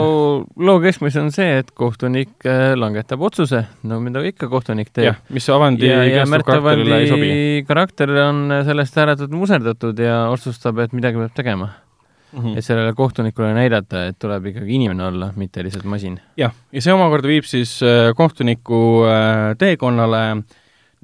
loo 0.59 0.79
keskmes 0.83 1.15
on 1.21 1.29
see, 1.31 1.61
et 1.61 1.69
kohtunik 1.77 2.43
äh, 2.43 2.73
langetab 2.75 3.23
otsuse, 3.23 3.63
no 3.87 3.99
mida 4.03 4.23
ikka 4.27 4.49
kohtunik 4.51 4.91
teeb. 4.91 5.07
jah, 5.07 5.21
mis 5.31 5.47
Avandi 5.51 5.87
ja, 5.87 6.01
ja 6.09 6.25
Märt 6.29 6.49
Avandi 6.51 7.63
karakter 7.67 8.11
on 8.25 8.51
sellest 8.67 8.99
ääretult 8.99 9.31
muserdatud 9.35 10.03
ja 10.03 10.25
otsustab, 10.33 10.81
et 10.83 10.95
midagi 10.97 11.21
peab 11.21 11.37
tegema 11.37 11.69
mm, 11.69 12.39
-hmm. 12.39 12.57
et 12.57 12.67
sellele 12.67 12.91
kohtunikule 12.97 13.53
näidata, 13.55 14.09
et 14.11 14.19
tuleb 14.19 14.51
ikkagi 14.51 14.75
inimene 14.75 15.07
olla, 15.07 15.31
mitte 15.35 15.63
lihtsalt 15.63 15.87
masin. 15.87 16.19
jah, 16.37 16.51
ja 16.71 16.83
see 16.83 16.93
omakorda 16.93 17.31
viib 17.31 17.47
siis 17.47 17.77
äh, 17.79 18.11
kohtuniku 18.17 19.05
äh, 19.07 19.55
teekonnale 19.57 20.43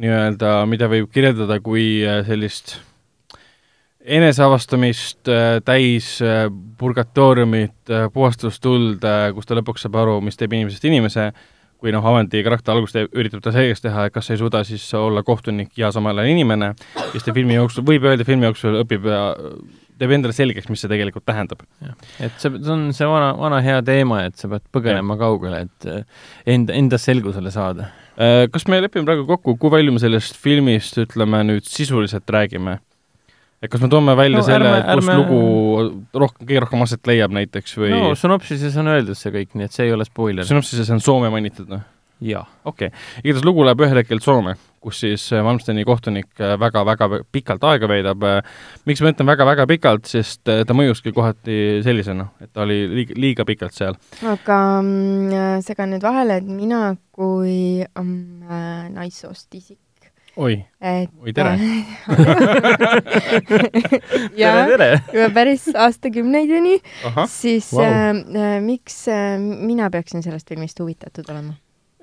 nii-öelda, 0.01 0.59
mida 0.69 0.89
võib 0.91 1.09
kirjeldada 1.13 1.59
kui 1.63 1.87
äh, 2.05 2.21
sellist 2.27 2.77
eneseavastamist 4.07 5.27
täis 5.67 6.13
purgatooriumit, 6.79 7.89
puhastustuld, 8.13 9.03
kus 9.35 9.49
ta 9.49 9.57
lõpuks 9.57 9.83
saab 9.83 9.97
aru, 9.99 10.13
mis 10.23 10.39
teeb 10.39 10.53
inimesest 10.55 10.85
inimese, 10.87 11.25
kui 11.75 11.91
noh, 11.91 12.05
Avandi 12.07 12.39
karakter 12.45 12.71
alguses 12.71 13.09
üritab 13.11 13.43
ta 13.43 13.51
selgeks 13.51 13.83
teha, 13.83 14.05
et 14.07 14.15
kas 14.15 14.31
ei 14.31 14.39
suuda 14.39 14.63
siis 14.63 14.85
olla 14.95 15.25
kohtunik 15.27 15.75
ja 15.77 15.91
samal 15.91 16.23
ajal 16.23 16.31
inimene, 16.37 16.71
siis 17.11 17.27
ta 17.27 17.35
filmi 17.35 17.57
jooksul, 17.57 17.83
võib 17.89 18.07
öelda, 18.07 18.23
filmi 18.27 18.47
jooksul 18.47 18.79
õpib 18.85 19.11
teeb 19.97 20.13
endale 20.13 20.35
selgeks, 20.35 20.69
mis 20.71 20.83
see 20.83 20.91
tegelikult 20.91 21.25
tähendab. 21.27 21.63
et 22.19 22.33
see, 22.41 22.51
see 22.53 22.73
on 22.73 22.89
see 22.95 23.07
vana, 23.09 23.31
vana 23.37 23.61
hea 23.65 23.79
teema, 23.85 24.23
et 24.29 24.37
sa 24.39 24.49
pead 24.51 24.65
põgenema 24.73 25.17
ja. 25.17 25.21
kaugele, 25.23 25.63
et 25.67 25.87
enda, 26.55 26.75
endas 26.77 27.07
selgusele 27.07 27.53
saada. 27.53 27.91
Äh, 28.17 28.47
kas 28.49 28.65
me 28.65 28.79
lepime 28.81 29.05
praegu 29.05 29.27
kokku, 29.29 29.53
kui 29.61 29.73
palju 29.73 29.93
me 29.93 30.01
sellest 30.01 30.37
filmist, 30.41 30.97
ütleme 31.03 31.43
nüüd 31.45 31.67
sisuliselt 31.69 32.29
räägime? 32.33 32.79
et 33.57 33.71
kas 33.73 33.81
me 33.81 33.89
toome 33.89 34.13
välja 34.17 34.37
no, 34.37 34.45
selle, 34.45 34.71
kus 34.85 34.91
ärme... 34.93 35.13
lugu 35.17 36.17
rohkem, 36.21 36.45
kõige 36.45 36.61
rohkem 36.61 36.83
aset 36.85 37.09
leiab 37.09 37.33
näiteks 37.33 37.77
või? 37.79 37.89
no 37.93 38.11
sünopsises 38.17 38.75
on 38.77 38.89
öeldud 38.91 39.17
see 39.17 39.33
kõik, 39.33 39.55
nii 39.57 39.65
et 39.65 39.73
see 39.73 39.87
ei 39.87 39.93
ole 39.95 40.05
spoiler. 40.05 40.45
sünopsises 40.45 40.91
on 40.93 41.01
Soome 41.01 41.31
mainitud, 41.33 41.69
noh? 41.71 41.81
jaa. 42.21 42.43
okei 42.65 42.91
okay., 42.91 43.05
igatahes 43.23 43.45
lugu 43.47 43.65
läheb 43.65 43.81
ühel 43.85 44.01
hetkel 44.01 44.21
Soome, 44.21 44.53
kus 44.87 45.01
siis 45.03 45.25
äh, 45.35 45.43
Malmsteni 45.45 45.85
kohtunik 45.87 46.43
väga-väga 46.59 47.09
äh, 47.19 47.25
pikalt 47.31 47.65
aega 47.67 47.89
veedab. 47.91 48.23
Äh, 48.27 48.37
miks 48.89 49.03
ma 49.03 49.11
ütlen 49.13 49.29
väga-väga 49.29 49.67
pikalt, 49.69 50.07
sest 50.09 50.43
ta 50.47 50.77
mõjuski 50.77 51.13
kohati 51.15 51.81
sellisena, 51.85 52.29
et 52.43 52.53
ta 52.53 52.63
oli 52.65 52.79
liiga, 52.93 53.17
liiga 53.19 53.47
pikalt 53.47 53.75
seal. 53.75 53.99
aga 54.23 54.61
mm, 54.81 55.65
segan 55.65 55.91
nüüd 55.95 56.05
vahele, 56.05 56.39
et 56.41 56.47
mina 56.47 56.95
kui 57.17 57.83
um, 57.99 58.15
naissoost 58.93 59.53
isik 59.57 59.81
oi, 60.37 60.65
oi 61.21 61.33
tere 61.33 61.57
ja 64.41 64.51
juba 64.69 65.29
päris 65.33 65.67
aastakümneid 65.73 66.51
ja 66.51 66.61
nii, 66.63 66.81
siis 67.31 67.71
wow. 67.73 67.85
äh, 67.85 68.57
miks 68.63 69.07
äh, 69.11 69.37
mina 69.39 69.89
peaksin 69.93 70.23
sellest 70.25 70.49
filmist 70.49 70.79
huvitatud 70.79 71.25
olema? 71.33 71.57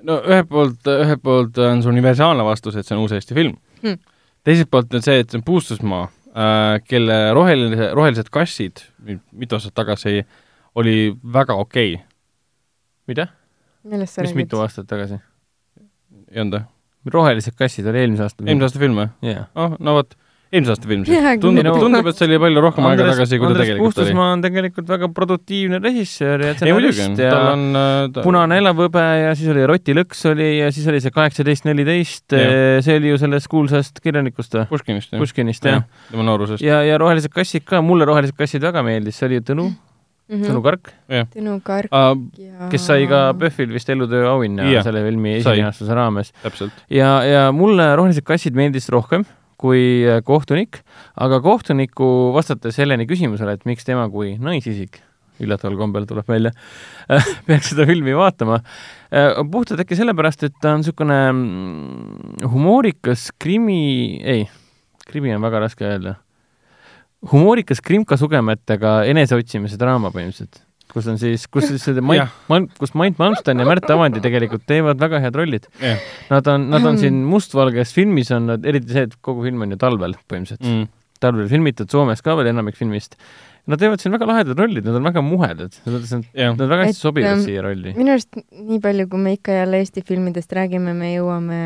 No 0.09 0.19
ühelt 0.23 0.51
poolt, 0.51 0.91
ühelt 0.91 1.23
poolt 1.25 1.61
on 1.63 1.83
see 1.85 1.93
universaalne 1.93 2.45
vastus, 2.47 2.77
et 2.79 2.87
see 2.87 2.97
on 2.97 3.05
uus 3.05 3.15
Eesti 3.17 3.37
film 3.37 3.57
hmm.. 3.83 4.01
teiselt 4.47 4.71
poolt 4.73 4.95
on 4.95 5.05
see, 5.05 5.21
et 5.23 5.31
see 5.31 5.41
on 5.41 5.47
Puustusmaa 5.47 6.03
äh,, 6.07 6.81
kelle 6.89 7.21
roheline, 7.37 7.91
rohelised 7.97 8.31
kassid 8.35 8.85
mitu 9.33 9.59
aastat 9.59 9.77
tagasi 9.77 10.23
oli 10.81 11.15
väga 11.39 11.57
okei 11.61 11.95
okay.. 11.95 12.07
mida? 13.11 13.29
millest 13.85 14.17
sa 14.17 14.23
räägid? 14.23 14.35
mis 14.35 14.45
mitu 14.45 14.61
aastat 14.65 14.89
tagasi? 14.91 15.21
ei 16.33 16.45
olnud 16.45 16.61
või? 16.61 16.71
rohelised 17.19 17.57
kassid 17.59 17.87
oli 17.91 18.05
eelmise 18.05 18.27
aasta 18.27 18.41
film. 18.41 18.53
eelmise 18.53 18.71
aasta 18.71 18.85
film 18.85 19.01
või 19.01 19.09
yeah.? 19.31 19.49
oh, 19.55 19.77
no 19.79 19.99
vot 20.01 20.17
eelmise 20.55 20.75
aasta 20.75 20.91
film 20.91 21.05
siis. 21.07 21.29
tundub, 21.43 21.69
tundub, 21.83 22.09
et 22.11 22.19
see 22.19 22.29
oli 22.29 22.39
palju 22.45 22.63
rohkem 22.65 22.87
Andres, 22.89 23.05
aega 23.05 23.17
tagasi, 23.19 23.39
kui 23.41 23.49
Andres 23.49 23.59
ta 23.59 23.67
tegelikult 23.67 23.99
Puustusmaa 23.99 24.27
oli. 24.27 24.37
on 24.37 24.45
tegelikult 24.45 24.93
väga 24.95 25.09
produktiivne 25.19 25.81
režissöör 25.83 26.45
ja 26.47 26.53
stsenarist 26.57 27.23
ja 27.25 27.33
on, 27.53 27.65
äh, 27.81 27.93
ta... 28.15 28.27
Punane 28.27 28.59
elavhõbe 28.63 29.07
ja 29.21 29.33
siis 29.39 29.53
oli 29.55 29.65
Roti 29.71 29.97
lõks 29.99 30.27
oli 30.31 30.51
ja 30.61 30.71
siis 30.75 30.91
oli 30.93 31.03
see 31.05 31.15
kaheksateist 31.15 31.67
neliteist, 31.69 32.37
see 32.87 33.01
oli 33.01 33.15
ju 33.15 33.23
sellest 33.25 33.51
kuulsast 33.53 33.99
kirjanikust 34.05 34.61
või? 34.61 34.69
Puškinist, 34.75 35.15
jah. 35.15 35.25
Puškinist, 35.25 35.71
jah. 35.71 35.89
tema 36.13 36.29
noorusest. 36.31 36.65
ja, 36.65 36.83
ja 36.87 37.01
Rohelised 37.03 37.35
kassid 37.35 37.67
ka, 37.69 37.83
mulle 37.85 38.07
Rohelised 38.09 38.39
kassid 38.39 38.65
väga 38.65 38.87
meeldis, 38.87 39.19
see 39.19 39.31
oli 39.31 39.43
ju 39.43 39.49
Tõnu 39.51 39.73
Mm 40.25 40.41
-hmm. 40.41 40.49
Tõnu 40.49 40.61
Kark. 40.65 40.89
Tõnu 41.35 41.61
Kark 41.61 41.93
uh, 41.93 42.17
ja 42.41 42.69
kes 42.73 42.87
sai 42.87 43.05
ka 43.07 43.35
PÖFFil 43.37 43.73
vist 43.75 43.91
elutöö 43.93 44.25
auhinna 44.31 44.65
yeah. 44.65 44.85
selle 44.85 45.03
filmi 45.05 45.35
esilinastuse 45.37 45.95
raames. 45.95 46.33
ja, 46.89 47.23
ja 47.25 47.53
mulle 47.53 47.97
Rohelised 47.97 48.25
kassid 48.25 48.55
meeldis 48.57 48.89
rohkem 48.89 49.27
kui 49.65 50.05
äh, 50.05 50.21
kohtunik, 50.27 50.83
aga 51.17 51.41
kohtuniku 51.45 52.07
vastates 52.37 52.77
Heleni 52.81 53.09
küsimusele, 53.09 53.57
et 53.57 53.65
miks 53.69 53.87
tema 53.89 54.05
kui 54.12 54.35
naisisik, 54.41 55.01
üllataval 55.43 55.79
kombel 55.81 56.09
tuleb 56.09 56.29
välja, 56.31 56.53
peaks 57.49 57.73
seda 57.73 57.87
filmi 57.89 58.17
vaatama, 58.17 58.61
äh, 59.09 59.41
puhtalt 59.51 59.81
äkki 59.85 59.97
sellepärast, 59.99 60.45
et 60.49 60.59
ta 60.61 60.75
on 60.75 60.85
niisugune 60.85 61.23
mm, 61.31 62.45
humoorikas 62.53 63.31
krimi, 63.41 64.21
ei, 64.21 64.45
krimi 65.09 65.33
on 65.35 65.43
väga 65.45 65.65
raske 65.65 65.89
öelda, 65.89 66.19
humoorikas 67.33 67.81
krimkasugemetega 67.85 69.01
eneseotsimise 69.09 69.81
draama 69.81 70.12
põhimõtteliselt 70.12 70.64
kus 70.93 71.07
on 71.11 71.20
siis, 71.20 71.47
kus 71.51 71.68
siis 71.70 71.85
see 71.85 72.03
Mait, 72.09 72.35
Mal-, 72.51 72.68
kus 72.80 72.95
Mait 72.99 73.16
Malmsten 73.20 73.62
ja 73.62 73.68
Märt 73.68 73.89
Avandi 73.91 74.22
tegelikult 74.24 74.66
teevad 74.68 75.01
väga 75.01 75.22
head 75.24 75.39
rollid. 75.39 75.70
Nad 76.30 76.51
on, 76.51 76.68
nad 76.72 76.87
on 76.91 77.01
siin 77.01 77.22
mustvalges 77.28 77.95
filmis 77.97 78.32
on 78.35 78.51
nad, 78.53 78.68
eriti 78.68 78.95
see, 78.95 79.09
et 79.09 79.16
kogu 79.24 79.47
film 79.47 79.64
on 79.66 79.74
ju 79.74 79.80
talvel 79.80 80.16
põhimõtteliselt 80.30 80.64
mm.. 80.64 80.87
talvel 81.24 81.51
filmitud, 81.51 81.91
Soomes 81.91 82.22
ka 82.24 82.37
veel 82.39 82.53
enamik 82.53 82.78
filmist. 82.78 83.18
Nad 83.70 83.80
teevad 83.80 84.03
siin 84.03 84.12
väga 84.12 84.26
lahedad 84.28 84.59
rollid, 84.61 84.85
nad 84.85 84.99
on 84.99 85.07
väga 85.07 85.22
muhedad, 85.24 85.72
selles 85.78 86.11
mõttes, 86.12 86.32
et 86.37 86.59
nad 86.59 86.68
väga 86.68 86.91
hästi 86.91 87.01
sobivad 87.01 87.39
ähm, 87.39 87.45
siia 87.47 87.62
rolli. 87.64 87.95
minu 87.97 88.12
arust 88.12 88.37
nii 88.37 88.80
palju, 88.85 89.07
kui 89.09 89.22
me 89.24 89.32
ikka 89.39 89.57
jälle 89.57 89.80
Eesti 89.80 90.05
filmidest 90.05 90.53
räägime, 90.53 90.93
me 90.99 91.14
jõuame 91.14 91.61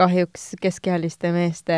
kahjuks 0.00 0.54
keskealiste 0.62 1.34
meeste 1.36 1.76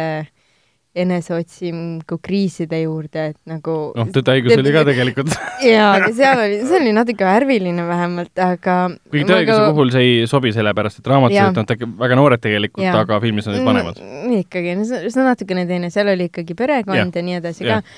eneseotsingu 0.93 2.18
kriiside 2.20 2.82
juurde, 2.82 3.30
et 3.32 3.38
nagu 3.49 3.76
noh, 3.97 4.09
tõdehaigus 4.12 4.59
oli 4.61 4.72
ka 4.74 4.82
tegelikult. 4.84 5.36
jaa, 5.64 5.86
aga 5.97 6.11
seal 6.16 6.43
oli, 6.43 6.59
see 6.68 6.80
oli 6.82 6.93
natuke 6.97 7.24
värviline 7.24 7.86
vähemalt, 7.88 8.32
aga 8.36 8.76
kuigi 9.09 9.24
tõehaiguse 9.30 9.57
aga... 9.57 9.70
puhul 9.72 9.93
see 9.95 10.09
ei 10.09 10.26
sobi, 10.28 10.53
sellepärast 10.53 11.01
et 11.01 11.09
raamatus 11.09 11.40
on 11.47 11.57
nad 11.62 11.86
väga 12.05 12.18
noored 12.20 12.45
tegelikult, 12.45 12.90
aga 12.93 13.20
filmis 13.24 13.49
on 13.49 13.57
nad 13.57 13.70
vanemad. 13.70 14.03
Mm,. 14.03 14.34
ikkagi, 14.43 14.76
no 14.76 14.84
see, 14.88 15.09
on 15.14 15.30
natukene 15.30 15.64
teine, 15.70 15.88
seal 15.95 16.12
oli 16.12 16.28
ikkagi 16.28 16.59
perekond 16.59 17.01
ja, 17.01 17.09
ja 17.09 17.24
nii 17.30 17.40
edasi 17.40 17.66
ja. 17.70 17.80
ka, 17.80 17.97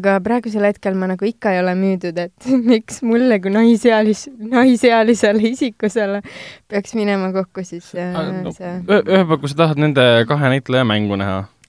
aga 0.00 0.18
praegusel 0.26 0.66
hetkel 0.66 0.98
ma 0.98 1.12
nagu 1.12 1.30
ikka 1.30 1.54
ei 1.54 1.62
ole 1.62 1.76
müüdud, 1.78 2.18
et 2.26 2.50
miks 2.72 3.04
mulle 3.06 3.38
kui 3.44 3.54
naisealis-, 3.54 4.26
naisealisele 4.50 5.46
isikusele 5.54 6.24
peaks 6.66 6.98
minema 6.98 7.30
kokku 7.38 7.62
siis 7.62 7.94
äh, 7.94 8.18
no, 8.42 8.50
see 8.50 8.76
ühe 8.82 9.02
päeva, 9.06 9.38
kui 9.38 9.54
sa 9.54 9.64
tahad 9.64 9.78
nende 9.78 10.10
kahe 10.26 10.56
näitleja 10.56 10.82
mängu 10.88 11.22
näha? 11.22 11.44
Äh, 11.44 11.61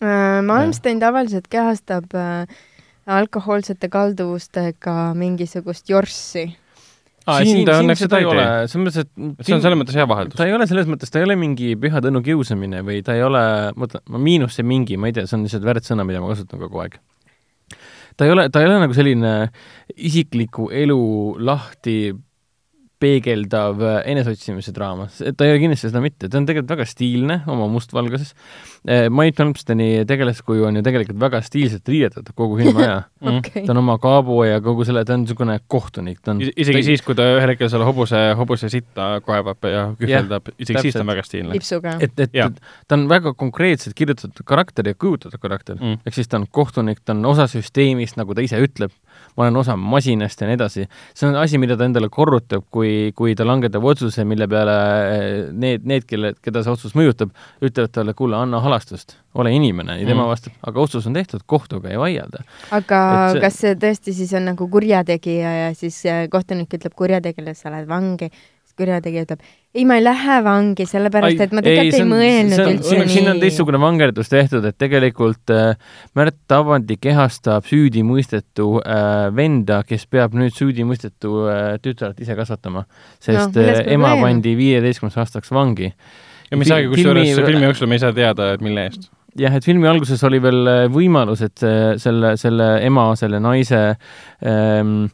Malmsten 0.47 0.99
tavaliselt 0.99 1.47
kehastab 1.51 2.13
äh, 2.17 2.43
alkohoolsete 3.07 3.89
kalduvustega 3.91 5.13
mingisugust 5.17 5.89
jorssi 5.89 6.49
Aa, 7.23 7.39
siin, 7.39 7.61
siin 7.61 7.67
ta 7.69 7.77
õnneks 7.79 8.01
seda 8.03 8.19
ei 8.19 8.25
ole, 8.27 8.45
selles 8.67 8.83
mõttes, 8.83 9.05
et 9.05 9.47
see 9.47 9.55
on 9.55 9.61
selles 9.63 9.79
mõttes 9.79 9.95
hea 9.95 10.05
vaheldus. 10.11 10.35
ta 10.35 10.43
ei 10.47 10.55
ole 10.55 10.65
selles 10.67 10.89
mõttes, 10.91 11.11
ta 11.11 11.21
ei 11.21 11.27
ole 11.27 11.37
mingi 11.39 11.69
püha 11.79 12.01
tõnu 12.03 12.19
kiusamine 12.25 12.81
või 12.83 12.99
ta 13.05 13.15
ei 13.15 13.23
ole, 13.23 13.43
mõtle, 13.79 14.01
miinus 14.19 14.57
see 14.59 14.67
mingi, 14.67 14.97
ma 14.99 15.07
ei 15.07 15.15
tea, 15.15 15.23
see 15.29 15.37
on 15.37 15.45
lihtsalt 15.47 15.63
värdsõna, 15.67 16.03
mida 16.07 16.19
ma 16.19 16.33
kasutan 16.33 16.59
kogu 16.59 16.81
aeg. 16.83 16.97
ta 18.19 18.27
ei 18.27 18.33
ole, 18.33 18.49
ta 18.51 18.59
ei 18.59 18.67
ole 18.67 18.81
nagu 18.83 18.97
selline 18.97 19.31
isikliku 19.95 20.67
elu 20.83 20.99
lahti 21.39 21.95
peegeldav 23.03 23.81
äh, 23.83 23.97
eneseotsimise 24.13 24.73
draama, 24.75 25.07
ta 25.11 25.45
ei 25.45 25.53
ole 25.53 25.61
kindlasti 25.61 25.89
seda 25.89 26.01
mitte, 26.03 26.29
ta 26.31 26.39
on 26.39 26.47
tegelikult 26.47 26.71
väga 26.75 26.87
stiilne 26.87 27.39
oma 27.51 27.67
mustvalguses. 27.71 28.33
Äh, 28.87 29.07
Mait 29.13 29.39
Malmsteni 29.39 30.05
tegelaskuju 30.07 30.67
on 30.69 30.79
ju 30.79 30.83
tegelikult 30.85 31.19
väga 31.21 31.41
stiilselt 31.45 31.89
riietatud 31.91 32.33
kogu 32.37 32.59
filmi 32.59 32.83
aja 32.83 33.01
okay.. 33.33 33.65
ta 33.65 33.73
on 33.75 33.81
oma 33.83 33.97
kaabu 34.03 34.41
ja 34.47 34.61
kogu 34.63 34.87
selle, 34.87 35.05
ta 35.07 35.17
on 35.17 35.25
niisugune 35.25 35.59
kohtunik, 35.71 36.21
ta 36.23 36.35
on 36.35 36.43
isegi 36.45 36.79
ta... 36.79 36.85
siis, 36.89 37.05
kui 37.05 37.17
ta 37.19 37.27
ühel 37.35 37.53
hetkel 37.53 37.71
selle 37.71 37.87
hobuse, 37.87 38.21
hobuse 38.39 38.71
sitta 38.73 39.09
kaevab 39.25 39.69
ja 39.69 39.85
kühveldab, 39.99 40.53
isegi 40.57 40.77
täpselt. 40.77 40.87
siis 40.87 40.99
ta 40.99 41.03
on 41.03 41.13
väga 41.13 41.27
stiilne. 41.27 41.61
et, 42.07 42.25
et 42.27 42.37
ja. 42.37 42.49
ta 42.87 42.99
on 42.99 43.07
väga 43.11 43.35
konkreetselt 43.39 43.97
kirjutatud 43.99 44.45
karakter 44.47 44.87
ja 44.91 44.95
kujutatud 44.95 45.41
karakter 45.43 45.79
mm.. 45.79 46.03
ehk 46.07 46.19
siis 46.19 46.31
ta 46.31 46.39
on 46.41 46.47
kohtunik, 46.51 47.03
ta 47.03 47.15
on 47.15 47.25
osa 47.33 47.49
süsteemist, 47.51 48.19
nagu 48.19 48.35
ta 48.35 48.45
ise 48.45 48.61
ütleb 48.63 48.95
ma 49.37 49.45
olen 49.45 49.57
osa 49.63 49.75
masinast 49.79 50.41
ja 50.41 50.47
nii 50.49 50.57
edasi. 50.57 50.85
see 51.13 51.27
on 51.29 51.37
asi, 51.39 51.57
mida 51.61 51.77
ta 51.77 51.87
endale 51.87 52.09
korrutab, 52.13 52.65
kui, 52.73 53.11
kui 53.15 53.35
ta 53.35 53.47
langetab 53.47 53.83
otsuse, 53.83 54.25
mille 54.27 54.47
peale 54.51 54.77
eh, 55.09 55.27
need, 55.51 55.85
need, 55.89 56.07
kelle, 56.09 56.33
keda 56.43 56.63
see 56.63 56.73
otsus 56.73 56.95
mõjutab, 56.97 57.33
ütlevad 57.63 57.93
talle, 57.95 58.15
kuule, 58.17 58.37
anna 58.37 58.61
halastust, 58.63 59.17
ole 59.39 59.53
inimene 59.55 59.99
ja 59.99 60.07
tema 60.07 60.23
mm. 60.23 60.31
vastab, 60.31 60.57
aga 60.69 60.83
otsus 60.85 61.07
on 61.09 61.17
tehtud, 61.17 61.45
kohtuga 61.49 61.91
ei 61.91 62.01
vaielda. 62.01 62.43
aga 62.71 63.03
see... 63.33 63.43
kas 63.43 63.61
see 63.65 63.77
tõesti 63.85 64.15
siis 64.15 64.33
on 64.37 64.49
nagu 64.53 64.69
kurjategija 64.69 65.55
ja 65.59 65.69
siis 65.77 65.99
eh, 66.05 66.25
kohtunik 66.31 66.73
ütleb 66.79 66.97
kurjategijale, 66.97 67.55
sa 67.57 67.73
lähed 67.73 67.89
vangi, 67.89 68.29
kurjategija 68.79 69.27
ütleb 69.27 69.43
ei, 69.73 69.85
ma 69.89 69.97
ei 69.97 70.03
lähe 70.03 70.35
vangi, 70.45 70.85
sellepärast 70.89 71.39
et 71.41 71.53
ma 71.55 71.63
tegelikult 71.65 71.97
ei, 71.97 72.03
ei 72.03 72.09
mõelnud 72.09 72.61
on, 72.61 72.71
üldse 72.75 72.97
nii. 72.99 73.13
siin 73.15 73.29
on 73.31 73.39
teistsugune 73.41 73.79
vangerdus 73.81 74.29
tehtud, 74.29 74.65
et 74.69 74.77
tegelikult 74.81 75.53
äh, 75.53 75.95
Märt 76.17 76.53
Avandi 76.53 76.99
kehastab 77.01 77.65
süüdimõistetu 77.69 78.67
äh, 78.83 79.31
venda, 79.35 79.81
kes 79.87 80.05
peab 80.11 80.37
nüüd 80.37 80.53
süüdimõistetu 80.57 81.33
äh, 81.49 81.63
tütart 81.81 82.21
ise 82.21 82.37
kasvatama, 82.37 82.85
sest 83.23 83.57
no, 83.57 83.65
äh, 83.65 83.81
ema 83.95 84.13
pandi 84.21 84.53
viieteistkümneks 84.59 85.17
aastaks 85.25 85.53
vangi. 85.53 85.89
ja 86.51 86.59
me 86.59 86.67
ei 86.67 86.73
saagi, 86.75 86.93
kusjuures 86.93 87.33
filmi... 87.33 87.49
filmi 87.49 87.67
jooksul 87.71 87.89
me 87.89 87.97
ei 87.97 88.05
saa 88.05 88.13
teada, 88.13 88.53
et 88.53 88.65
mille 88.65 88.85
eest 88.91 89.09
jah, 89.39 89.57
et 89.57 89.65
filmi 89.65 89.89
alguses 89.89 90.21
oli 90.29 90.37
veel 90.43 90.69
äh, 90.69 90.85
võimalus, 90.93 91.41
et 91.41 91.65
selle, 91.97 92.35
selle 92.37 92.69
ema, 92.85 93.09
selle 93.17 93.41
naise 93.41 93.81
ähm, 94.45 95.07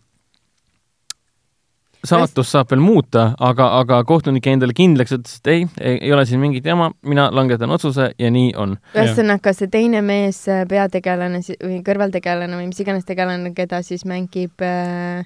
saatus 2.06 2.52
saab 2.54 2.72
veel 2.72 2.82
muuta, 2.84 3.26
aga, 3.44 3.68
aga 3.82 4.02
kohtunik 4.08 4.46
jäi 4.46 4.56
endale 4.58 4.76
kindlaks, 4.78 5.14
ütles, 5.18 5.40
et 5.42 5.52
ei, 5.52 5.66
ei 5.98 6.14
ole 6.16 6.26
siin 6.30 6.42
mingit 6.42 6.66
jama, 6.66 6.92
mina 7.08 7.28
langetan 7.36 7.72
otsuse 7.76 8.12
ja 8.20 8.32
nii 8.32 8.54
on. 8.60 8.78
ühesõnaga, 8.96 9.54
see 9.56 9.72
teine 9.72 10.02
mees, 10.06 10.46
peategelane 10.70 11.42
või 11.58 11.82
kõrvaltegelane 11.86 12.60
või 12.60 12.70
mis 12.72 12.80
iganes 12.84 13.08
tegelane, 13.08 13.54
keda 13.58 13.82
siis 13.86 14.06
mängib 14.10 14.64
äh, 14.64 15.26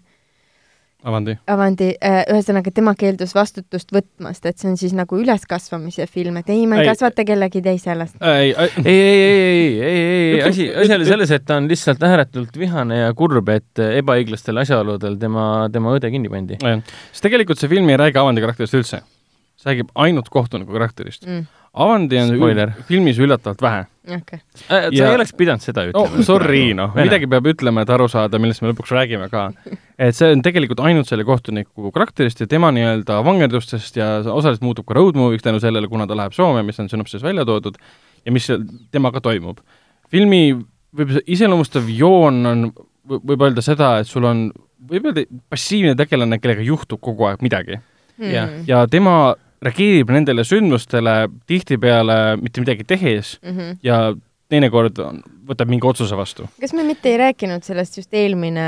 Avandi. 1.04 1.36
Avandi, 1.51 1.89
äh, 1.99 2.22
ühesõnaga 2.32 2.72
tema 2.72 2.93
keeldus 2.95 3.34
vastutust 3.36 3.91
võtmast, 3.91 4.45
et 4.47 4.60
see 4.62 4.70
on 4.72 4.78
siis 4.80 4.93
nagu 4.95 5.18
üleskasvamise 5.20 6.08
film, 6.08 6.38
et 6.39 6.51
ei, 6.54 6.66
ma 6.70 6.80
ei, 6.80 6.86
ei 6.86 6.93
kasvata 6.93 7.26
kellegi 7.28 7.62
teise 7.66 7.95
last. 7.99 8.16
ei, 8.22 8.54
ei, 8.54 8.70
ei, 8.84 8.93
ei, 8.93 9.01
ei, 9.24 9.88
ei, 9.88 10.30
ei, 10.36 10.43
asi, 10.47 10.70
asi 10.84 10.95
oli 10.95 11.10
selles, 11.10 11.34
et 11.36 11.47
ta 11.47 11.58
on 11.60 11.68
lihtsalt 11.72 12.04
ääretult 12.08 12.56
vihane 12.60 13.01
ja 13.01 13.12
kurb, 13.18 13.51
et 13.51 13.84
ebaõiglastel 13.84 14.64
asjaoludel 14.64 15.18
tema, 15.20 15.47
tema 15.74 15.97
õde 15.97 16.14
kinni 16.14 16.32
pandi. 16.32 16.62
sest 16.62 17.28
tegelikult 17.28 17.60
see 17.60 17.72
film 17.72 17.91
ei 17.91 17.99
räägi 17.99 18.24
Avandi 18.24 18.45
karakterist 18.45 18.80
üldse. 18.80 19.04
see 19.60 19.74
räägib 19.74 19.91
ainult 19.95 20.32
kohtuniku 20.32 20.72
karakterist 20.74 21.28
mm 21.28 21.43
Avandi 21.74 22.20
on 22.22 22.36
Spoiler. 22.36 22.72
filmis 22.86 23.18
üllatavalt 23.18 23.62
vähe 23.62 23.86
okay.. 24.08 24.39
Äh, 24.68 24.89
sa 24.89 25.08
ei 25.08 25.16
oleks 25.16 25.34
pidanud 25.38 25.64
seda 25.64 25.86
ütlema 25.89 26.10
oh,. 26.10 26.26
Sorry, 26.26 26.64
noh, 26.78 26.93
midagi 26.97 27.30
peab 27.32 27.47
ütlema, 27.54 27.84
et 27.86 27.93
aru 27.93 28.08
saada, 28.12 28.39
millest 28.41 28.64
me 28.64 28.72
lõpuks 28.72 28.93
räägime 28.95 29.30
ka. 29.32 29.45
et 29.97 30.18
see 30.18 30.34
on 30.36 30.43
tegelikult 30.45 30.84
ainult 30.86 31.10
selle 31.10 31.26
kohtuniku 31.28 31.93
karakterist 31.95 32.43
ja 32.43 32.49
tema 32.49 32.72
nii-öelda 32.76 33.22
vangerdustest 33.26 33.99
ja 33.99 34.10
osaliselt 34.24 34.66
muutub 34.66 34.88
ka 34.89 34.97
road 34.97 35.20
movie'ks 35.20 35.45
tänu 35.45 35.62
sellele, 35.64 35.89
kuna 35.91 36.08
ta 36.10 36.18
läheb 36.20 36.36
Soome, 36.36 36.66
mis 36.68 36.80
on 36.84 36.91
sünopsis 36.91 37.24
välja 37.24 37.45
toodud, 37.47 37.80
ja 38.26 38.36
mis 38.36 38.49
temaga 38.91 39.24
toimub. 39.24 39.64
filmi 40.12 40.43
võib-olla 40.93 41.24
iseloomustav 41.36 41.88
joon 41.89 42.43
on, 42.49 42.68
võib 43.16 43.47
öelda 43.47 43.64
seda, 43.66 43.95
et 44.01 44.10
sul 44.10 44.28
on, 44.30 44.45
võib 44.89 45.10
öelda, 45.10 45.26
passiivne 45.51 45.95
tegelane, 45.99 46.39
kellega 46.43 46.66
juhtub 46.66 47.01
kogu 47.04 47.30
aeg 47.30 47.43
midagi 47.45 47.80
mm.. 48.20 48.64
ja 48.70 48.84
tema 48.91 49.34
reageerib 49.64 50.11
nendele 50.14 50.45
sündmustele 50.47 51.16
tihtipeale 51.49 52.38
mitte 52.41 52.64
midagi 52.64 52.86
tehes 52.88 53.38
mm 53.41 53.57
-hmm. 53.57 53.78
ja 53.84 54.14
teinekord 54.53 54.99
võtab 55.47 55.70
mingi 55.72 55.88
otsuse 55.88 56.16
vastu. 56.16 56.45
kas 56.61 56.74
me 56.74 56.84
mitte 56.84 57.09
ei 57.09 57.18
rääkinud 57.18 57.64
sellest 57.64 57.97
just 57.97 58.14
eelmine, 58.14 58.68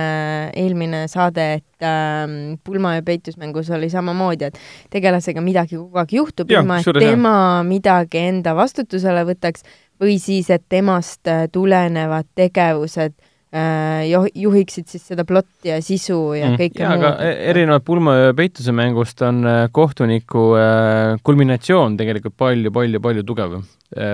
eelmine 0.55 1.05
saade, 1.07 1.45
et 1.59 1.83
ähm, 1.85 2.55
pulma 2.63 2.95
ja 2.95 3.03
peitusmängus 3.03 3.69
oli 3.69 3.89
samamoodi, 3.89 4.49
et 4.49 4.59
tegelasega 4.89 5.41
midagi 5.41 5.75
kogu 5.75 6.01
aeg 6.01 6.17
juhtub, 6.17 6.51
ilma 6.51 6.79
et 6.79 6.99
tema 6.99 7.35
jah. 7.35 7.67
midagi 7.67 8.17
enda 8.17 8.55
vastutusele 8.55 9.23
võtaks 9.29 9.63
või 10.01 10.17
siis, 10.19 10.49
et 10.49 10.65
temast 10.69 11.27
äh, 11.27 11.47
tulenevad 11.51 12.27
tegevused 12.35 13.13
Äh, 13.13 13.31
juhiksid 13.53 14.89
siis 14.89 15.05
seda 15.11 15.23
plotti 15.27 15.69
ja 15.69 15.77
sisu 15.83 16.17
ja 16.35 16.49
mm. 16.49 16.57
kõike 16.59 16.81
ja, 16.81 16.89
muud. 16.91 17.05
aga 17.05 17.11
e-, 17.23 17.37
erinevalt 17.51 17.85
pulma 17.87 18.15
ja 18.17 18.33
peituse 18.35 18.73
mängust 18.75 19.21
on 19.23 19.45
äh, 19.47 19.61
kohtuniku 19.71 20.47
äh, 20.59 21.15
kulminatsioon 21.23 21.95
tegelikult 21.99 22.35
palju-palju-palju 22.41 23.25
tugevam. 23.27 23.65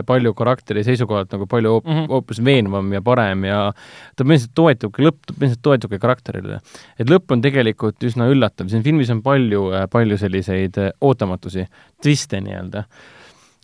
palju 0.05 0.33
karakteri 0.37 0.83
seisukohalt 0.83 1.31
nagu 1.31 1.45
palju 1.49 1.69
hoop- 1.71 1.85
mm 1.87 1.93
-hmm., 1.95 2.07
hoopis 2.11 2.41
veenvam 2.45 2.91
ja 2.93 3.01
parem 3.01 3.45
ja 3.47 3.59
ta 3.71 4.23
põhimõtteliselt 4.23 4.53
toetubki, 4.53 5.05
lõpp 5.07 5.31
põhimõtteliselt 5.31 5.63
toetubki 5.63 5.99
karakterile. 5.99 6.59
et 6.99 7.09
lõpp 7.09 7.31
on 7.31 7.41
tegelikult 7.41 8.03
üsna 8.03 8.27
üllatav, 8.29 8.67
siin 8.69 8.83
filmis 8.83 9.09
on 9.09 9.23
palju, 9.23 9.71
palju 9.89 10.17
selliseid 10.17 10.77
ootamatusi, 11.01 11.65
twiste 12.03 12.43
nii-öelda 12.43 12.83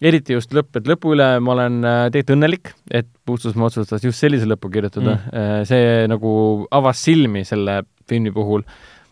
eriti 0.02 0.36
just 0.36 0.54
lõpp, 0.54 0.78
et 0.78 0.90
lõpu 0.90 1.16
üle 1.16 1.30
ma 1.44 1.54
olen 1.56 1.80
äh, 1.82 2.02
tegelikult 2.14 2.36
õnnelik, 2.38 2.74
et 2.94 3.10
Puustusmaa 3.28 3.72
otsustas 3.72 4.06
just 4.06 4.22
sellise 4.22 4.48
lõpu 4.50 4.70
kirjutada 4.74 5.16
mm.. 5.16 5.34
Äh, 5.34 5.64
see 5.70 6.06
nagu 6.12 6.32
avas 6.72 7.02
silmi 7.04 7.44
selle 7.48 7.82
filmi 8.08 8.32
puhul. 8.36 8.64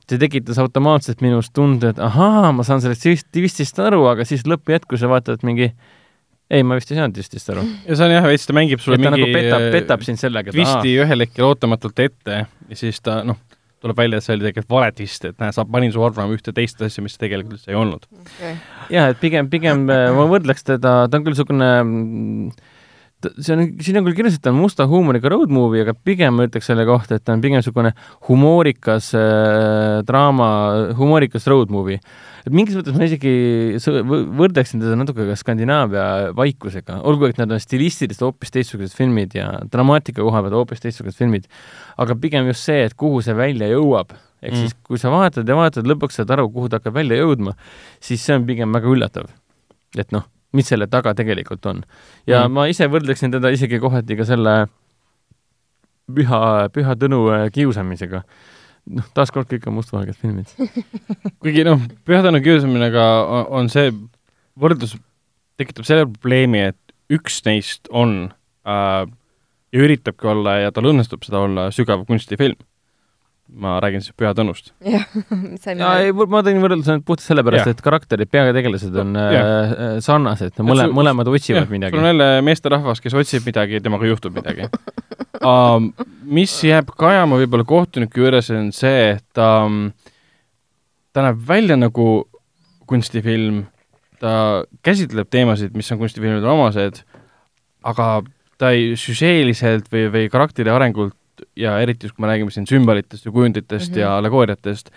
see 0.05 0.21
tekitas 0.21 0.59
automaatselt 0.61 1.23
minus 1.25 1.49
tunde, 1.49 1.89
et 1.95 1.99
ahaa, 1.99 2.51
ma 2.53 2.63
saan 2.63 2.83
sellest 2.83 3.25
twistist 3.33 3.79
aru, 3.81 4.03
aga 4.11 4.25
siis 4.27 4.45
lõppu 4.45 4.75
jätkus 4.75 5.01
ja 5.01 5.09
vaatad 5.09 5.41
mingi 5.47 5.71
ei, 6.49 6.61
ma 6.61 6.77
vist 6.77 6.91
ei 6.93 6.99
saanud 6.99 7.17
twistist 7.17 7.49
aru. 7.49 7.65
ja 7.87 7.97
see 7.97 8.05
on 8.05 8.13
jah, 8.13 8.27
veits 8.29 8.45
ta 8.45 8.53
mängib 8.53 8.83
sulle 8.83 8.99
mingi 9.01 9.15
nagu 9.15 9.31
petab, 9.33 9.65
petab 9.73 10.05
sind 10.05 10.21
sellega. 10.21 10.53
twisti 10.53 10.93
ühel 11.01 11.25
hetkel 11.25 11.49
ootamatult 11.49 12.05
ette 12.05 12.43
ja 12.45 12.77
siis 12.77 13.01
ta 13.01 13.23
noh, 13.25 13.41
tuleb 13.83 13.97
välja, 13.99 14.19
et 14.19 14.25
see 14.25 14.35
oli 14.35 14.45
tegelikult 14.47 14.75
vale 14.77 14.91
twist, 14.95 15.25
et 15.27 15.41
näe, 15.41 15.53
sa 15.55 15.65
panin 15.69 15.93
su 15.93 16.03
arvama 16.05 16.35
ühte 16.35 16.53
teist 16.55 16.81
asja, 16.85 17.03
mis 17.05 17.17
tegelikult 17.21 17.57
üldse 17.57 17.73
ei 17.73 17.79
olnud. 17.79 18.07
Okay.. 18.21 18.55
jah, 18.93 19.11
et 19.11 19.19
pigem, 19.21 19.49
pigem 19.51 19.85
äh, 19.91 20.07
ma 20.15 20.27
võrdleks 20.31 20.65
teda, 20.67 20.95
ta 21.09 21.19
on 21.19 21.25
küll 21.25 21.35
niisugune 21.35 21.71
see 23.37 23.55
on, 23.55 23.63
siin 23.83 23.99
on 23.99 24.05
küll 24.07 24.17
kirjas, 24.17 24.37
et 24.37 24.43
ta 24.45 24.51
on 24.53 24.59
musta 24.59 24.87
huumoriga 24.89 25.31
road 25.31 25.51
movie, 25.53 25.83
aga 25.85 25.95
pigem 25.95 26.37
ma 26.37 26.45
ütleks 26.47 26.69
selle 26.69 26.85
kohta, 26.87 27.17
et 27.17 27.25
ta 27.25 27.35
on 27.35 27.43
pigem 27.43 27.61
niisugune 27.61 27.91
humoorikas 28.29 29.11
äh, 29.17 30.01
draama, 30.07 30.49
humoorikas 30.99 31.47
road 31.51 31.73
movie. 31.73 32.01
et 32.45 32.53
mingis 32.53 32.77
mõttes 32.77 32.97
ma 32.97 33.07
isegi 33.07 33.33
võrdleksin 33.81 34.83
teda 34.83 34.97
natuke 34.99 35.25
ka 35.29 35.37
Skandinaavia 35.39 36.35
vaikusega, 36.37 36.99
olgu 37.09 37.29
et 37.29 37.41
nad 37.41 37.51
on 37.51 37.61
stilistiliselt 37.61 38.27
hoopis 38.27 38.53
teistsugused 38.53 38.97
filmid 38.97 39.33
ja 39.37 39.49
dramaatika 39.71 40.21
koha 40.21 40.43
pealt 40.45 40.59
hoopis 40.59 40.85
teistsugused 40.85 41.17
filmid, 41.17 41.49
aga 41.97 42.17
pigem 42.19 42.51
just 42.51 42.67
see, 42.69 42.85
et 42.85 42.93
kuhu 42.99 43.23
see 43.25 43.35
välja 43.37 43.71
jõuab 43.73 44.13
ehk 44.45 44.53
mm. 44.53 44.61
siis 44.61 44.77
kui 44.85 45.01
sa 45.01 45.09
vaatad 45.13 45.49
ja 45.49 45.57
vaatad, 45.57 45.87
lõpuks 45.89 46.19
saad 46.19 46.35
aru, 46.35 46.47
kuhu 46.53 46.69
ta 46.69 46.77
hakkab 46.77 46.99
välja 46.99 47.17
jõudma, 47.23 47.55
siis 48.03 48.21
see 48.21 48.37
on 48.37 48.45
pigem 48.45 48.75
väga 48.75 48.93
üllatav. 48.93 49.31
et 49.97 50.11
noh 50.11 50.27
mis 50.55 50.71
selle 50.71 50.87
taga 50.91 51.13
tegelikult 51.17 51.65
on. 51.71 51.83
ja 52.27 52.45
mm. 52.45 52.57
ma 52.57 52.67
ise 52.71 52.87
võrdleksin 52.91 53.33
teda 53.35 53.51
isegi 53.53 53.79
kohati 53.83 54.17
ka 54.19 54.27
selle 54.27 54.55
püha, 56.11 56.41
püha 56.73 56.97
Tõnu 56.99 57.21
äh, 57.33 57.47
kiusamisega. 57.53 58.23
noh, 58.95 59.09
taaskord 59.17 59.49
kõik 59.49 59.65
on 59.69 59.79
mustvalged 59.79 60.17
filmid 60.21 60.51
kuigi 61.41 61.65
noh, 61.67 61.81
Püha 62.05 62.21
Tõnu 62.25 62.41
kiusaminega 62.45 63.05
on 63.49 63.69
see 63.73 63.91
võrdlus 64.59 64.95
tekitab 65.59 65.87
selle 65.87 66.05
probleemi, 66.05 66.67
et 66.71 67.13
üks 67.13 67.41
neist 67.47 67.89
on 67.89 68.29
äh, 68.67 69.05
ja 69.75 69.83
üritabki 69.83 70.29
olla 70.29 70.59
ja 70.63 70.73
tal 70.75 70.91
õnnestub 70.91 71.25
seda 71.25 71.43
olla 71.47 71.69
sügav 71.75 72.05
kunstifilm 72.07 72.59
ma 73.53 73.75
räägin 73.83 74.01
siis 74.01 74.15
Püha 74.17 74.31
Tõnust. 74.35 74.71
jah, 74.95 75.05
saime 75.61 75.83
ja, 75.83 75.91
ei, 76.01 76.13
ma 76.13 76.41
tõin 76.45 76.61
võrdluse 76.63 76.95
nüüd 76.95 77.05
puhtalt 77.07 77.27
sellepärast, 77.27 77.69
et 77.75 77.83
karakterid, 77.85 78.29
peategelased 78.33 78.97
on 79.01 79.13
ja. 79.19 79.27
äh, 79.29 79.75
äh 79.85 79.93
sarnased, 80.03 80.57
mõle-, 80.65 80.87
mõlemad 80.95 81.29
otsivad 81.31 81.67
ja, 81.67 81.71
midagi. 81.71 81.95
sul 81.95 82.03
on 82.03 82.11
jälle 82.11 82.29
meesterahvas, 82.47 83.03
kes 83.03 83.17
otsib 83.17 83.45
midagi 83.47 83.77
ja 83.77 83.85
temaga 83.85 84.09
juhtub 84.09 84.35
midagi 84.37 84.69
um,. 85.51 85.91
mis 86.25 86.55
jääb 86.65 86.89
kajama 86.97 87.39
võib-olla 87.43 87.67
kohtuniku 87.69 88.25
juures, 88.25 88.49
on 88.55 88.71
see, 88.75 89.11
et 89.15 89.41
um, 89.41 89.89
ta 91.13 91.27
näeb 91.27 91.41
välja 91.47 91.77
nagu 91.79 92.07
kunstifilm, 92.89 93.65
ta 94.21 94.63
käsitleb 94.85 95.29
teemasid, 95.33 95.75
mis 95.77 95.91
on 95.93 96.01
kunstifilmidele 96.01 96.49
omased, 96.49 97.03
aga 97.85 98.09
ta 98.61 98.71
ei 98.73 98.95
süžeeliselt 98.99 99.87
või, 99.91 100.07
või 100.13 100.27
karakteri 100.31 100.71
arengult 100.73 101.15
ja 101.59 101.77
eriti 101.83 102.07
just, 102.07 102.15
kui 102.15 102.25
me 102.25 102.31
räägime 102.31 102.53
siin 102.53 102.67
sümbolitest 102.69 103.25
ja 103.25 103.31
kujunditest 103.31 103.91
mm 103.91 103.95
-hmm. 103.95 103.99
ja 103.99 104.17
allegooriatest, 104.17 104.91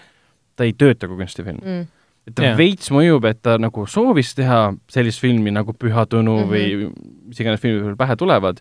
ta 0.56 0.64
ei 0.64 0.72
tööta 0.72 1.08
kui 1.08 1.16
kunstifilm 1.16 1.60
mm. 1.64 1.86
et 2.26 2.34
ta 2.34 2.42
yeah. 2.42 2.58
veits 2.58 2.90
mõjub, 2.90 3.24
et 3.28 3.42
ta 3.42 3.58
nagu 3.58 3.86
soovis 3.86 4.34
teha 4.34 4.74
sellist 4.88 5.20
filmi 5.20 5.50
nagu 5.50 5.72
Püha 5.72 6.06
Tõnu 6.06 6.36
mm 6.36 6.44
-hmm. 6.44 6.50
või 6.50 6.92
mis 7.28 7.40
iganes 7.40 7.60
filmid 7.60 7.84
veel 7.84 7.96
pähe 7.96 8.16
tulevad, 8.16 8.60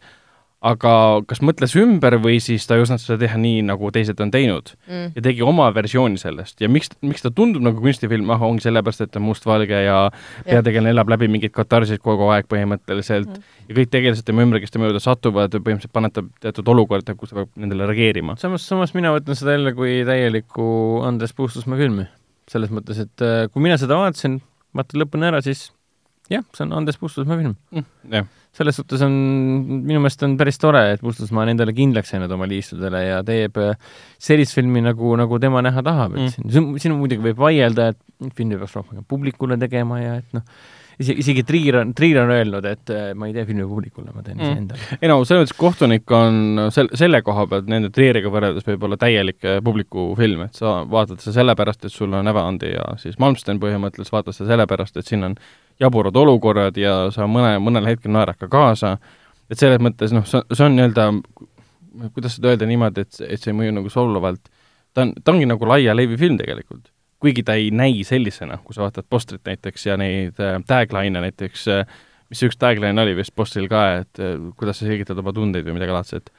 aga 0.66 0.92
kas 1.30 1.40
mõtles 1.46 1.76
ümber 1.78 2.16
või 2.22 2.40
siis 2.42 2.66
ta 2.66 2.78
ei 2.78 2.82
osanud 2.82 3.02
seda 3.04 3.20
teha 3.22 3.38
nii, 3.38 3.60
nagu 3.68 3.92
teised 3.94 4.18
on 4.24 4.32
teinud 4.34 4.72
mm. 4.88 5.12
ja 5.14 5.22
tegi 5.28 5.44
oma 5.46 5.68
versiooni 5.76 6.18
sellest 6.18 6.64
ja 6.64 6.70
miks, 6.72 6.90
miks 7.06 7.22
ta 7.22 7.30
tundub 7.34 7.62
nagu 7.66 7.82
kunstifilm, 7.84 8.32
ah, 8.34 8.42
ongi 8.48 8.66
sellepärast, 8.66 9.04
et 9.06 9.12
ta 9.14 9.22
on 9.22 9.28
mustvalge 9.28 9.84
ja 9.86 10.00
peategelane 10.48 10.96
elab 10.96 11.14
läbi 11.14 11.30
mingit 11.30 11.54
katarsit 11.54 12.02
kogu 12.02 12.32
aeg 12.34 12.50
põhimõtteliselt 12.50 13.30
mm. 13.30 13.54
ja 13.70 13.78
kõik 13.78 13.94
tegelased 13.94 14.26
tema 14.26 14.48
ümber, 14.48 14.64
kes 14.64 14.74
tema 14.74 14.90
juurde 14.90 15.04
satuvad, 15.04 15.54
põhimõtteliselt 15.54 15.94
panetab 15.94 16.34
teatud 16.42 16.74
olukorda, 16.74 17.14
kus 17.20 17.34
ta 17.36 17.44
peab 17.44 17.54
nendele 17.62 17.86
reageerima. 17.92 18.40
samas, 18.42 18.66
samas 18.66 18.96
mina 18.98 19.14
võtan 19.14 19.38
seda 19.38 19.54
jälle 19.60 19.76
kui 19.78 20.00
täielikku 20.10 20.68
Andres 21.06 21.38
Puustusmaa 21.38 21.78
filmi. 21.78 22.10
selles 22.50 22.74
mõttes, 22.74 22.98
et 23.06 23.22
äh, 23.22 23.46
kui 23.52 23.62
mina 23.62 23.78
seda 23.78 24.00
vaatasin, 24.00 24.42
vaatan 24.74 25.06
lõpuni 25.06 25.30
ära, 25.30 25.44
siis 25.46 25.68
jah, 26.34 26.42
see 26.58 26.66
on 26.66 26.74
Andres 26.82 26.98
Puustusmaa 26.98 27.38
film 27.38 27.54
mm,. 27.70 28.26
Selles 28.58 28.80
suhtes 28.80 29.04
on, 29.06 29.14
minu 29.86 30.02
meelest 30.02 30.24
on 30.26 30.34
päris 30.40 30.58
tore, 30.62 30.84
et 30.96 31.04
Puustusmaa 31.04 31.46
on 31.46 31.54
endale 31.54 31.76
kindlaks 31.78 32.14
jäänud 32.14 32.32
oma 32.34 32.48
liistudele 32.50 33.04
ja 33.06 33.20
teeb 33.28 33.60
äh, 33.62 33.78
sellist 34.30 34.58
filmi, 34.58 34.82
nagu, 34.86 35.14
nagu 35.20 35.40
tema 35.44 35.62
näha 35.66 35.84
tahab, 35.86 36.18
et 36.18 36.26
mm. 36.26 36.50
siin, 36.56 36.74
siin 36.82 36.98
muidugi 36.98 37.30
võib 37.30 37.46
vaielda, 37.46 37.92
et 37.94 38.34
filmi 38.38 38.58
peaks 38.58 38.76
rohkem 38.80 39.06
publikule 39.08 39.60
tegema 39.62 40.02
ja 40.02 40.18
et 40.24 40.38
noh, 40.38 40.46
isegi, 40.98 41.22
isegi 41.22 41.44
Triir 41.46 41.78
on, 41.84 41.92
Triir 41.98 42.18
on 42.24 42.34
öelnud, 42.34 42.66
et 42.66 42.94
äh, 42.94 43.12
ma 43.18 43.30
ei 43.30 43.36
tee 43.36 43.46
filmi 43.50 43.68
publikule, 43.70 44.10
ma 44.16 44.26
teen 44.26 44.40
mm. 44.40 44.48
iseendale. 44.48 44.98
ei 44.98 45.12
no 45.12 45.20
selles 45.22 45.46
mõttes 45.46 45.60
kohtunik 45.60 46.16
on 46.18 46.66
sel-, 46.74 46.92
selle 46.98 47.22
koha 47.26 47.46
pealt 47.52 47.70
nende 47.70 47.92
Triiriga 47.94 48.32
võrreldes 48.34 48.66
võib-olla 48.68 48.98
täielik 49.02 49.46
äh, 49.46 49.62
publikufilm, 49.66 50.48
et 50.48 50.58
sa 50.58 50.80
vaatad 50.90 51.22
seda 51.22 51.44
sellepärast, 51.44 51.86
et 51.86 51.94
sul 51.94 52.18
on 52.18 52.34
Evandi 52.34 52.74
ja 52.74 52.90
siis 53.02 53.22
Malmsten 53.22 53.62
põhimõtteliselt 53.62 54.18
vaatad 54.18 54.40
seda 54.40 54.56
sellepärast, 54.56 54.98
et 54.98 55.14
siin 55.14 55.30
on 55.30 55.38
jaburad 55.80 56.16
olukorrad 56.16 56.78
ja 56.80 56.96
sa 57.14 57.28
mõne, 57.30 57.58
mõnel 57.64 57.88
hetkel 57.90 58.14
naerad 58.14 58.40
ka 58.40 58.50
kaasa, 58.52 58.96
et 59.52 59.60
selles 59.60 59.82
mõttes 59.84 60.14
noh, 60.16 60.26
see, 60.28 60.42
see 60.54 60.66
on 60.66 60.78
nii-öelda, 60.78 61.08
kuidas 62.16 62.38
seda 62.38 62.54
öelda 62.54 62.70
niimoodi, 62.70 63.06
et, 63.06 63.22
et 63.28 63.42
see 63.42 63.54
ei 63.54 63.58
mõju 63.58 63.76
nagu 63.78 63.92
solvavalt, 63.94 64.50
ta 64.94 65.06
on, 65.06 65.14
ta 65.22 65.34
ongi 65.36 65.48
nagu 65.50 65.70
laia 65.70 65.96
levi 65.98 66.18
film 66.20 66.40
tegelikult. 66.42 66.90
kuigi 67.18 67.42
ta 67.42 67.56
ei 67.58 67.72
näi 67.74 68.04
sellisena, 68.06 68.60
kui 68.62 68.76
sa 68.76 68.84
vaatad 68.84 69.08
postrit 69.10 69.42
näiteks 69.46 69.88
ja 69.88 69.96
neid 69.98 70.38
äh, 70.44 70.60
tagline'e 70.70 71.24
näiteks 71.24 71.68
äh,, 71.74 71.96
mis 72.30 72.44
üks 72.46 72.60
tagline 72.62 73.02
oli 73.02 73.16
vist 73.18 73.34
postril 73.36 73.66
ka, 73.72 73.86
et 74.04 74.22
äh, 74.22 74.36
kuidas 74.58 74.78
sa 74.82 74.86
selgitad 74.86 75.18
oma 75.18 75.34
tundeid 75.34 75.66
või 75.66 75.80
midagi 75.80 75.96
laadset 75.96 76.30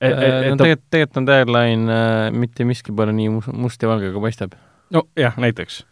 et, 0.00 0.10
et, 0.10 0.18
et 0.18 0.50
no 0.50 0.58
tegelikult, 0.58 0.88
tegelikult 0.90 1.22
on 1.22 1.30
tagline 1.30 1.98
äh, 1.98 2.26
mitte 2.34 2.66
miski 2.66 2.94
pole 2.94 3.14
nii 3.14 3.30
must 3.54 3.82
ja 3.82 3.90
valge, 3.90 4.10
kui 4.14 4.26
paistab. 4.26 4.58
no 4.90 5.06
jah, 5.18 5.38
näiteks 5.38 5.82
Äh, 5.82 5.90
äh, 5.90 5.91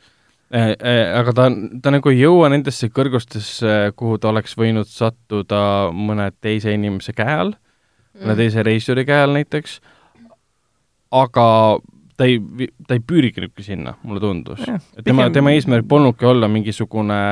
aga 0.50 1.34
ta, 1.36 1.46
ta 1.82 1.92
nagu 1.94 2.10
ei 2.10 2.18
jõua 2.24 2.50
nendesse 2.50 2.90
kõrgustesse, 2.90 3.92
kuhu 3.98 4.18
ta 4.18 4.32
oleks 4.32 4.56
võinud 4.58 4.88
sattuda 4.90 5.62
mõne 5.94 6.30
teise 6.42 6.74
inimese 6.74 7.14
käe 7.14 7.36
all 7.44 7.54
mm., 7.54 8.24
mõne 8.24 8.36
teise 8.40 8.66
reisijari 8.66 9.06
käe 9.06 9.22
all 9.26 9.36
näiteks, 9.38 9.78
aga 11.14 11.46
ta 12.18 12.28
ei, 12.28 12.68
ta 12.86 12.98
ei 12.98 13.06
püürikinudki 13.06 13.64
sinna, 13.64 13.94
mulle 14.02 14.20
tundus. 14.20 14.66
tema, 15.04 15.30
tema 15.30 15.54
eesmärk 15.54 15.86
polnudki 15.88 16.26
olla 16.28 16.50
mingisugune 16.50 17.22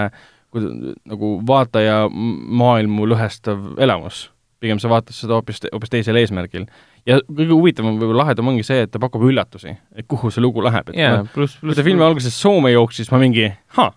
nagu 0.54 1.34
vaataja 1.46 2.06
maailmu 2.08 3.10
lõhestav 3.10 3.74
elamus 3.84 4.28
pigem 4.62 4.80
sa 4.82 4.90
vaatad 4.90 5.16
seda 5.16 5.36
hoopis, 5.38 5.60
hoopis 5.70 5.92
teisel 5.92 6.18
eesmärgil. 6.18 6.66
Ja 7.08 7.18
kõige 7.24 7.54
huvitavam, 7.54 7.96
võib-olla 8.00 8.26
lahedam 8.26 8.50
ongi 8.52 8.64
see, 8.66 8.84
et 8.86 8.92
ta 8.92 9.00
pakub 9.02 9.24
üllatusi, 9.28 9.72
et 9.96 10.06
kuhu 10.10 10.30
see 10.34 10.44
lugu 10.44 10.64
läheb, 10.64 10.92
et 10.92 10.98
yeah, 10.98 11.22
plus, 11.24 11.56
plus, 11.60 11.72
kui 11.72 11.78
ta 11.78 11.86
filmi 11.86 12.04
alguses 12.04 12.36
Soome 12.36 12.72
jooksis, 12.74 13.10
ma 13.14 13.20
mingi, 13.22 13.48
ahah, 13.76 13.92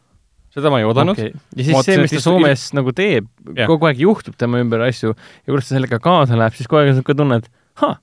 seda 0.51 0.71
ma 0.71 0.81
ei 0.81 0.87
oodanud 0.87 1.15
okay.. 1.15 1.31
ja 1.55 1.67
siis 1.67 1.87
see, 1.87 1.97
mis 2.01 2.13
ta 2.15 2.21
Soomes 2.23 2.67
il... 2.69 2.77
nagu 2.81 2.93
teeb 2.95 3.27
yeah., 3.53 3.69
kogu 3.69 3.87
aeg 3.87 4.03
juhtub 4.03 4.35
tema 4.39 4.61
ümber 4.63 4.83
asju 4.87 5.13
ja 5.13 5.47
kuidas 5.47 5.69
ta 5.69 5.77
sellega 5.77 6.01
kaasa 6.03 6.39
läheb, 6.39 6.55
siis 6.57 6.69
kogu 6.71 6.81
aeg 6.81 6.91
on 6.91 6.95
niisugune 6.97 7.21
tunne, 7.23 7.41
et 7.41 7.81
ahah, 7.81 7.97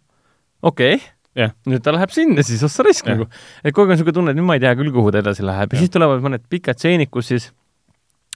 okei 0.63 0.99
okay. 0.99 1.15
Yeah. 1.39 1.53
nüüd 1.71 1.85
ta 1.85 1.93
läheb 1.95 2.11
sinna 2.11 2.43
siis, 2.43 2.65
ossa 2.67 2.83
risk 2.83 3.07
yeah. 3.07 3.21
nagu. 3.21 3.29
et 3.63 3.71
kogu 3.71 3.87
aeg 3.87 3.95
on 3.95 3.99
niisugune 3.99 4.17
tunne, 4.21 4.35
et 4.35 4.41
nüüd 4.41 4.49
ma 4.49 4.59
ei 4.59 4.65
tea 4.65 4.75
küll, 4.81 4.91
kuhu 4.95 5.13
ta 5.15 5.23
edasi 5.23 5.45
läheb 5.47 5.73
ja 5.73 5.77
yeah. 5.77 5.85
siis 5.85 5.95
tulevad 5.95 6.25
mõned 6.25 6.45
pikad 6.51 6.81
stseenid, 6.81 7.13
kus 7.15 7.31
siis 7.31 7.51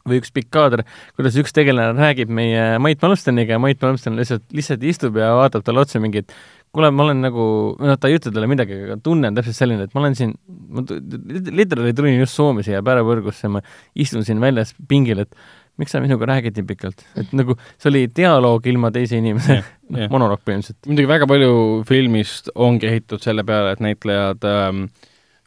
või 0.09 0.19
üks 0.21 0.33
pikk 0.35 0.51
kaader, 0.55 0.83
kuidas 1.17 1.37
üks 1.39 1.55
tegelane 1.55 1.95
räägib 1.99 2.31
meie 2.35 2.79
Mait 2.83 3.03
Malmsteniga 3.03 3.57
ja 3.57 3.63
Mait 3.63 3.81
Malmsten 3.83 4.19
lihtsalt, 4.19 4.45
lihtsalt 4.55 4.83
istub 4.87 5.19
ja 5.21 5.33
vaatab 5.39 5.65
talle 5.67 5.85
otsa 5.85 6.03
mingi, 6.03 6.25
et 6.25 6.35
kuule, 6.73 6.91
ma 6.95 7.07
olen 7.07 7.21
nagu, 7.21 7.47
noh, 7.77 7.97
ta 8.01 8.09
ei 8.09 8.17
ütle 8.17 8.33
talle 8.33 8.49
midagi, 8.51 8.79
aga 8.87 8.99
tunne 9.05 9.29
on 9.29 9.37
täpselt 9.37 9.59
selline, 9.59 9.87
et 9.89 9.97
ma 9.97 10.03
olen 10.03 10.17
siin, 10.19 10.33
ma 10.73 10.85
literaali 10.89 11.93
tulin 11.97 12.21
just 12.23 12.39
Soome 12.39 12.65
siia 12.65 12.81
Pärapõrgusse, 12.85 13.51
ma 13.53 13.61
istun 13.93 14.25
siin 14.25 14.41
väljas 14.43 14.73
pingil, 14.89 15.21
et 15.27 15.37
miks 15.81 15.93
sa 15.93 16.01
minuga 16.05 16.29
räägid 16.29 16.59
nii 16.59 16.69
pikalt, 16.69 17.05
et 17.21 17.31
nagu 17.37 17.57
see 17.77 17.91
oli 17.91 18.03
dialoog 18.17 18.67
ilma 18.73 18.93
teise 18.95 19.21
inimese 19.21 19.59
monoloog 20.15 20.43
põhimõtteliselt. 20.45 20.81
muidugi 20.89 21.11
väga 21.13 21.29
palju 21.31 21.55
filmist 21.89 22.53
ongi 22.55 22.89
ehitatud 22.91 23.25
selle 23.25 23.45
peale, 23.49 23.75
et 23.77 23.85
näitlejad 23.85 24.49
ähm, 24.49 24.87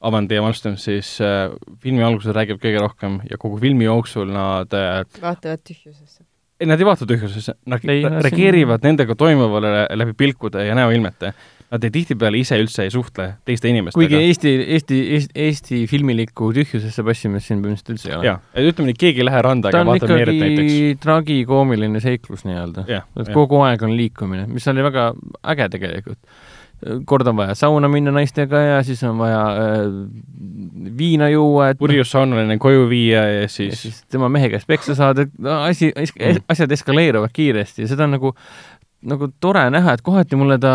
Avandi 0.06 0.38
ja 0.38 0.44
Malmström 0.46 0.78
siis 0.82 1.16
äh, 1.24 1.50
filmi 1.82 2.06
alguses 2.06 2.36
räägivad 2.36 2.62
kõige 2.62 2.82
rohkem 2.84 3.20
ja 3.30 3.42
kogu 3.42 3.58
filmi 3.62 3.88
jooksul 3.88 4.30
nad 4.34 4.74
äh, 4.78 5.02
vaatavad 5.22 5.66
tühjusesse. 5.66 6.25
Ei, 6.60 6.70
nad 6.70 6.80
ei 6.80 6.88
vaata 6.88 7.08
tühjusesse, 7.10 7.58
nad 7.72 7.84
ei, 7.90 8.06
reageerivad 8.06 8.80
siin... 8.80 8.92
nendega 8.92 9.18
toimuvale 9.20 9.86
läbi 9.98 10.16
pilkude 10.18 10.66
ja 10.66 10.78
näoilmete. 10.78 11.34
Nad 11.74 11.84
ei, 11.84 11.92
tihtipeale 11.92 12.38
ise 12.38 12.60
üldse 12.62 12.86
ei 12.86 12.92
suhtle 12.94 13.26
teiste 13.48 13.68
inimestega. 13.72 13.98
kuigi 13.98 14.20
Eesti, 14.22 14.52
Eesti, 14.76 15.00
Eesti, 15.18 15.32
Eesti 15.48 15.80
filmilikku 15.90 16.52
tühjusesse 16.56 17.04
passimist 17.04 17.50
siin 17.50 17.64
põhimõtteliselt 17.64 17.96
üldse 17.96 18.12
ei 18.12 18.18
ole. 18.20 18.28
jaa, 18.30 18.38
et 18.54 18.70
ütleme 18.70 18.92
nii, 18.92 19.00
keegi 19.02 19.24
ei 19.24 19.28
lähe 19.28 19.42
randa 19.44 19.74
ega 19.74 19.82
vaata 19.90 20.12
meeret 20.14 20.40
näiteks. 20.44 20.78
tragikoomiline 21.04 22.04
seiklus 22.04 22.46
nii-öelda. 22.48 22.86
et 22.94 23.34
kogu 23.34 23.64
aeg 23.66 23.88
on 23.88 23.96
liikumine, 23.98 24.46
mis 24.52 24.68
oli 24.72 24.86
väga 24.86 25.10
äge 25.56 25.72
tegelikult 25.74 26.22
kord 27.08 27.28
on 27.28 27.38
vaja 27.40 27.56
sauna 27.58 27.90
minna 27.92 28.12
naistega 28.14 28.60
ja 28.62 28.84
siis 28.86 29.02
on 29.08 29.18
vaja 29.18 29.42
äh, 29.42 29.88
viina 30.98 31.30
juua, 31.32 31.72
et 31.72 31.80
purjus 31.80 32.12
saunalane 32.14 32.58
koju 32.62 32.86
viia 32.92 33.24
ja 33.32 33.50
siis 33.50 33.74
ja 33.74 33.82
siis 33.82 34.04
tema 34.12 34.30
mehe 34.30 34.50
käest 34.54 34.68
peksa 34.68 34.96
saada, 34.98 35.26
et 35.26 35.36
no, 35.40 35.62
asi, 35.66 35.92
mm. 35.96 36.46
asjad 36.52 36.72
eskaleeruvad 36.76 37.34
kiiresti 37.34 37.86
ja 37.86 37.92
seda 37.92 38.08
on 38.08 38.18
nagu 38.18 38.34
nagu 39.06 39.30
tore 39.42 39.64
näha, 39.70 39.94
et 39.94 40.02
kohati 40.06 40.38
mulle 40.40 40.58
ta 40.62 40.74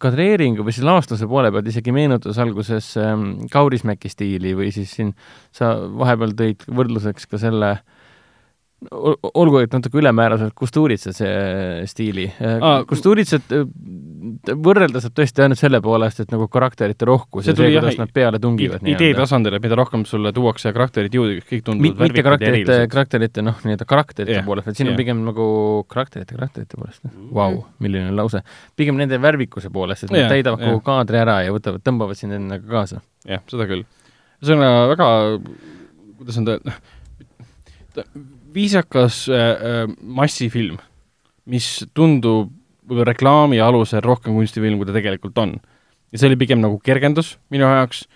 kadreeringu 0.00 0.64
või 0.64 0.74
siis 0.74 0.86
lavastuse 0.88 1.28
poole 1.28 1.50
pealt 1.52 1.68
isegi 1.68 1.92
meenutas 1.92 2.38
alguses 2.40 2.94
ähm, 3.00 3.30
Kaurismäki 3.52 4.08
stiili 4.12 4.54
või 4.56 4.70
siis 4.74 4.94
siin 4.96 5.12
sa 5.54 5.74
vahepeal 5.76 6.32
tõid 6.38 6.64
võrdluseks 6.64 7.28
ka 7.28 7.40
selle 7.40 7.74
olgu, 8.78 9.58
et 9.64 9.72
natuke 9.74 9.98
ülemääraselt 9.98 10.54
Kusturitsa 10.54 11.10
see 11.16 11.86
stiili 11.90 12.28
ah,. 12.38 12.84
Kusturitsat 12.86 13.50
võrrelda 14.62 15.02
saab 15.02 15.16
tõesti 15.18 15.42
ainult 15.42 15.58
selle 15.58 15.80
poolest, 15.82 16.22
et 16.22 16.30
nagu 16.30 16.46
karakterite 16.52 17.08
rohkus 17.08 17.48
see 17.48 17.54
ja 17.54 17.58
see, 17.58 17.72
kuidas 17.74 17.98
nad 17.98 18.12
peale 18.14 18.38
tungivad. 18.42 18.84
idee 18.86 19.16
tasandil, 19.18 19.56
et 19.58 19.64
mida 19.64 19.78
rohkem 19.78 20.04
sulle 20.08 20.32
tuuakse 20.36 20.72
karakterid 20.76 21.18
juurde, 21.18 21.40
kõik 21.48 21.66
tunduvad 21.66 22.04
mitte 22.06 22.24
karakterite, 22.26 22.78
karakterite 22.92 23.44
noh, 23.46 23.58
nii-öelda 23.66 23.88
karakterite 23.88 24.36
yeah. 24.36 24.46
poolest, 24.46 24.70
vaid 24.70 24.78
siin 24.78 24.88
yeah. 24.88 24.94
on 24.94 25.02
pigem 25.02 25.26
nagu 25.26 25.48
karakterite, 25.90 26.38
karakterite 26.38 26.78
poolest. 26.78 27.04
Vau, 27.34 27.50
mm. 27.56 27.76
milline 27.84 28.14
lause. 28.14 28.44
pigem 28.78 28.98
nende 29.00 29.18
värvikuse 29.22 29.74
poolest, 29.74 30.06
et 30.06 30.14
nad 30.14 30.22
yeah, 30.22 30.32
täidavad 30.36 30.62
yeah. 30.62 30.74
kogu 30.74 30.86
kaadri 30.86 31.22
ära 31.24 31.40
ja 31.46 31.54
võtavad, 31.54 31.82
tõmbavad 31.86 32.18
sind 32.20 32.38
endaga 32.38 32.66
kaasa. 32.78 33.02
jah 33.26 33.40
yeah,, 33.40 33.46
seda 33.50 33.66
küll. 33.70 33.86
see 34.38 34.54
on 34.54 34.66
väga, 34.94 35.12
kuidas 36.22 36.42
öelda, 36.44 36.76
viisakas 38.58 39.24
äh, 39.30 39.48
äh, 39.48 39.80
massifilm, 40.02 40.78
mis 41.48 41.70
tundub 41.96 42.52
võib-olla 42.88 43.12
reklaami 43.12 43.60
alusel 43.60 44.02
rohkem 44.04 44.36
kunstifilm, 44.36 44.78
kui 44.80 44.88
ta 44.88 44.96
tegelikult 44.96 45.38
on. 45.38 45.58
ja 46.12 46.20
see 46.20 46.30
oli 46.30 46.38
pigem 46.40 46.62
nagu 46.64 46.78
kergendus 46.80 47.36
minu 47.52 47.68
jaoks, 47.68 48.06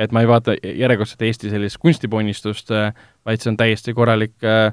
et 0.00 0.12
ma 0.12 0.22
ei 0.24 0.28
vaata 0.30 0.54
järjekordset 0.56 1.22
Eesti 1.28 1.52
sellist 1.52 1.78
kunstiponistust, 1.82 2.72
äh, 2.72 2.96
vaid 3.28 3.42
see 3.42 3.52
on 3.52 3.60
täiesti 3.60 3.94
korralik 3.96 4.34
äh, 4.46 4.72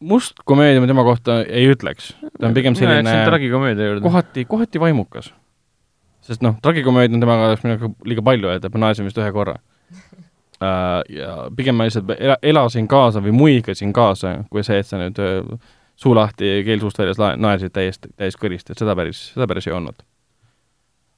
must 0.00 0.40
komöödia 0.44 0.80
ma 0.80 0.86
tema 0.86 1.04
kohta 1.04 1.42
ei 1.44 1.68
ütleks. 1.70 2.14
ta 2.38 2.48
on 2.48 2.54
pigem 2.56 2.74
selline 2.78 3.12
kohati, 4.02 4.44
kohati 4.48 4.80
vaimukas. 4.80 5.32
sest 6.24 6.42
noh, 6.42 6.56
tragikomöödia 6.62 7.16
on 7.16 7.24
temaga 7.24 7.50
oleks 7.50 7.64
minuga 7.64 7.90
liiga 8.04 8.22
palju 8.24 8.54
et 8.54 8.72
me 8.72 8.80
naersime 8.80 9.10
vist 9.10 9.20
ühe 9.20 9.32
korra. 9.32 9.58
Ja 10.60 11.34
pigem 11.56 11.78
ma 11.78 11.86
lihtsalt 11.88 12.10
elasin 12.42 12.88
kaasa 12.88 13.22
või 13.24 13.32
muigasin 13.32 13.94
kaasa, 13.96 14.34
kui 14.52 14.64
see, 14.66 14.82
et 14.82 14.88
sa 14.88 15.00
nüüd 15.00 15.16
uh, 15.24 15.54
suu 15.96 16.12
lahti 16.16 16.60
keel 16.66 16.82
suust 16.82 17.00
väljas 17.00 17.20
naersid 17.40 17.72
täiesti, 17.72 18.12
täis 18.20 18.36
kõrist, 18.36 18.68
et 18.68 18.80
seda 18.80 18.96
päris, 18.98 19.30
seda 19.34 19.48
päris 19.48 19.68
ei 19.70 19.76
olnud 19.76 20.02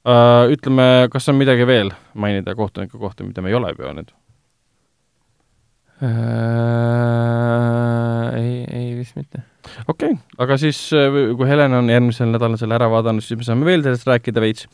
uh,. 0.07 0.47
Ütleme, 0.53 1.09
kas 1.11 1.27
on 1.31 1.39
midagi 1.39 1.67
veel 1.67 1.91
mainida 2.13 2.55
kohtuniku 2.55 2.99
kohta, 2.99 3.27
mida 3.27 3.43
me 3.43 3.51
ei 3.51 3.59
ole 3.59 3.71
juba 3.75 3.89
öelnud 3.89 4.15
uh,? 6.03 6.09
Ei, 8.33 8.65
ei 8.67 8.95
vist 8.97 9.15
mitte. 9.15 9.43
okei 9.87 10.11
okay., 10.11 10.21
aga 10.43 10.57
siis, 10.59 10.79
äh, 10.97 11.13
kui 11.37 11.47
Helen 11.47 11.73
on 11.77 11.89
järgmisel 11.91 12.31
nädalal 12.33 12.57
selle 12.59 12.75
ära 12.77 12.87
vaadanud, 12.91 13.23
siis 13.25 13.39
me 13.39 13.47
saame 13.47 13.67
veel 13.67 13.85
sellest 13.85 14.07
rääkida 14.09 14.43
veits 14.43 14.67
uh,. 14.67 14.73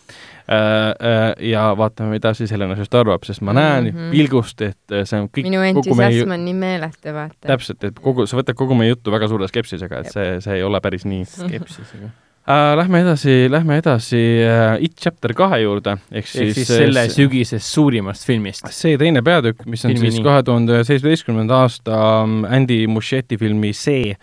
Uh, 0.49 1.35
ja 1.45 1.67
vaatame, 1.77 2.15
mida 2.15 2.31
siis 2.33 2.49
Helen 2.53 2.73
asjast 2.73 2.95
arvab, 2.97 3.21
sest 3.27 3.43
ma 3.45 3.53
näen 3.53 3.91
mm 3.91 3.97
-hmm. 3.97 4.09
pilgust, 4.15 4.61
et 4.65 4.95
see 5.03 5.19
on 5.19 5.27
kõik 5.29 5.45
minu 5.45 5.61
entusiasm 5.61 6.33
on 6.33 6.45
nii 6.45 6.57
meeletu, 6.57 7.13
vaata. 7.13 7.47
täpselt, 7.51 7.83
et 7.83 7.99
kogu, 7.99 8.25
sa 8.25 8.39
võtad 8.39 8.57
kogu 8.57 8.73
meie 8.79 8.89
juttu 8.95 9.13
väga 9.13 9.27
suure 9.29 9.47
skepsisega, 9.47 9.99
et 9.99 10.11
see, 10.15 10.41
see 10.41 10.57
ei 10.57 10.63
ole 10.65 10.81
päris 10.81 11.05
nii. 11.05 11.25
skepsisega 11.25 12.09
Uh, 12.49 12.71
lähme 12.79 13.03
edasi, 13.03 13.33
lähme 13.51 13.75
edasi 13.77 14.19
uh, 14.41 14.79
It 14.81 14.95
Chapter 14.97 15.35
kahe 15.37 15.59
juurde, 15.61 15.93
ehk 16.09 16.25
siis, 16.25 16.55
siis 16.57 16.71
selle 16.71 17.03
uh, 17.05 17.11
sügise 17.13 17.59
suurimast 17.61 18.25
filmist. 18.25 18.65
see 18.73 18.97
teine 18.97 19.21
peatükk, 19.21 19.67
mis 19.69 19.85
on 19.85 19.93
Filmi 19.93 20.09
siis 20.09 20.23
kahe 20.25 20.41
tuhande 20.47 20.79
seitsmeteistkümnenda 20.87 21.59
aasta 21.67 21.99
um, 22.23 22.39
Andy 22.49 22.79
Muschietti 22.89 23.37
filmi 23.37 23.69
See, 23.77 24.15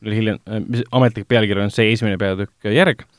hiljem, 0.00 0.40
mis 0.64 0.86
ametlik 0.96 1.28
pealkiri 1.28 1.60
on 1.66 1.74
See 1.74 1.92
esimene 1.92 2.16
peatükk 2.20 2.72
Järg. 2.72 3.04
Uh, 3.04 3.13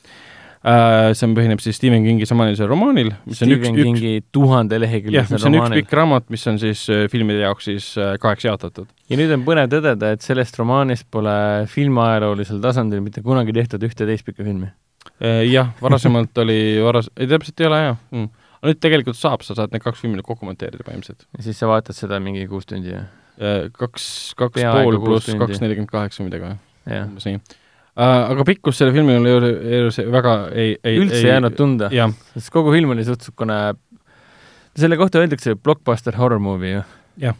see 0.66 1.28
põhineb 1.38 1.62
siis 1.62 1.78
Stephen 1.78 2.06
Kingi 2.06 2.26
samanimelisel 2.26 2.70
romaanil, 2.70 3.12
mis 3.28 3.38
Stephen 3.38 3.60
on 3.60 3.66
üks, 3.66 3.76
Kingi 3.78 4.14
üks, 4.18 4.30
tuhandeleheküljelisel 4.34 5.38
romaanil. 5.38 5.60
mis 5.60 5.66
on 5.66 5.76
üks 5.76 5.84
pikk 5.84 5.98
raamat, 6.00 6.30
mis 6.34 6.46
on 6.50 6.58
siis 6.62 6.86
uh, 6.90 7.04
filmide 7.12 7.44
jaoks 7.44 7.68
siis 7.70 7.90
uh, 8.00 8.16
kaheks 8.22 8.48
jaotatud. 8.48 8.88
ja 9.12 9.20
nüüd 9.20 9.34
on 9.36 9.44
põnev 9.46 9.70
tõdeda, 9.70 10.14
et 10.16 10.26
sellest 10.26 10.58
romaanist 10.58 11.06
pole 11.14 11.36
filmiajaloolisel 11.70 12.64
tasandil 12.64 13.04
mitte 13.06 13.22
kunagi 13.26 13.54
tehtud 13.54 13.86
ühte 13.86 14.08
teist 14.10 14.26
pikka 14.26 14.46
filmi 14.48 14.72
jah, 15.52 15.70
varasemalt 15.84 16.38
oli 16.44 16.58
varas-, 16.82 17.12
ei 17.14 17.30
täpselt 17.30 17.62
ei 17.62 17.70
ole 17.70 17.82
jah 17.84 18.00
mm.. 18.00 18.48
aga 18.58 18.72
nüüd 18.72 18.82
tegelikult 18.88 19.20
saab, 19.20 19.46
sa 19.46 19.58
saad 19.60 19.76
need 19.76 19.84
kaks 19.86 20.02
filmi 20.02 20.26
kokku 20.26 20.50
monteerida 20.50 20.88
põhimõtteliselt. 20.88 21.28
ja 21.38 21.46
siis 21.46 21.62
sa 21.62 21.70
vaatad 21.70 21.98
seda 21.98 22.18
mingi 22.24 22.48
kuus 22.50 22.66
tundi, 22.72 22.96
jah 22.96 23.06
kaks, 23.76 24.08
kaks 24.40 24.62
Peaaegu 24.62 24.96
pool 24.96 25.00
pluss 25.04 25.30
kaks 25.30 25.62
nelikümmend 25.62 25.92
kaheksa 25.92 26.26
midagi 26.26 26.48
või? 26.48 26.58
umbes 27.04 27.30
nii 27.30 27.44
aga 27.96 28.44
pikkus 28.48 28.80
selle 28.80 28.92
filmil 28.96 29.24
ei 29.24 29.38
ole, 29.38 29.52
ei 29.64 29.80
ole 29.86 30.06
väga, 30.12 30.36
ei, 30.52 30.76
ei 30.84 31.00
üldse 31.00 31.22
ei 31.22 31.30
jäänud 31.30 31.56
tunda, 31.56 31.90
sest 32.34 32.52
kogu 32.54 32.74
film 32.76 32.92
oli 32.96 33.06
suht 33.08 33.24
niisugune, 33.24 33.60
selle 34.76 35.00
kohta 35.00 35.22
öeldakse 35.22 35.56
blockbuster 35.56 36.18
horror 36.20 36.42
movie 36.44 36.76
ju. 37.22 37.32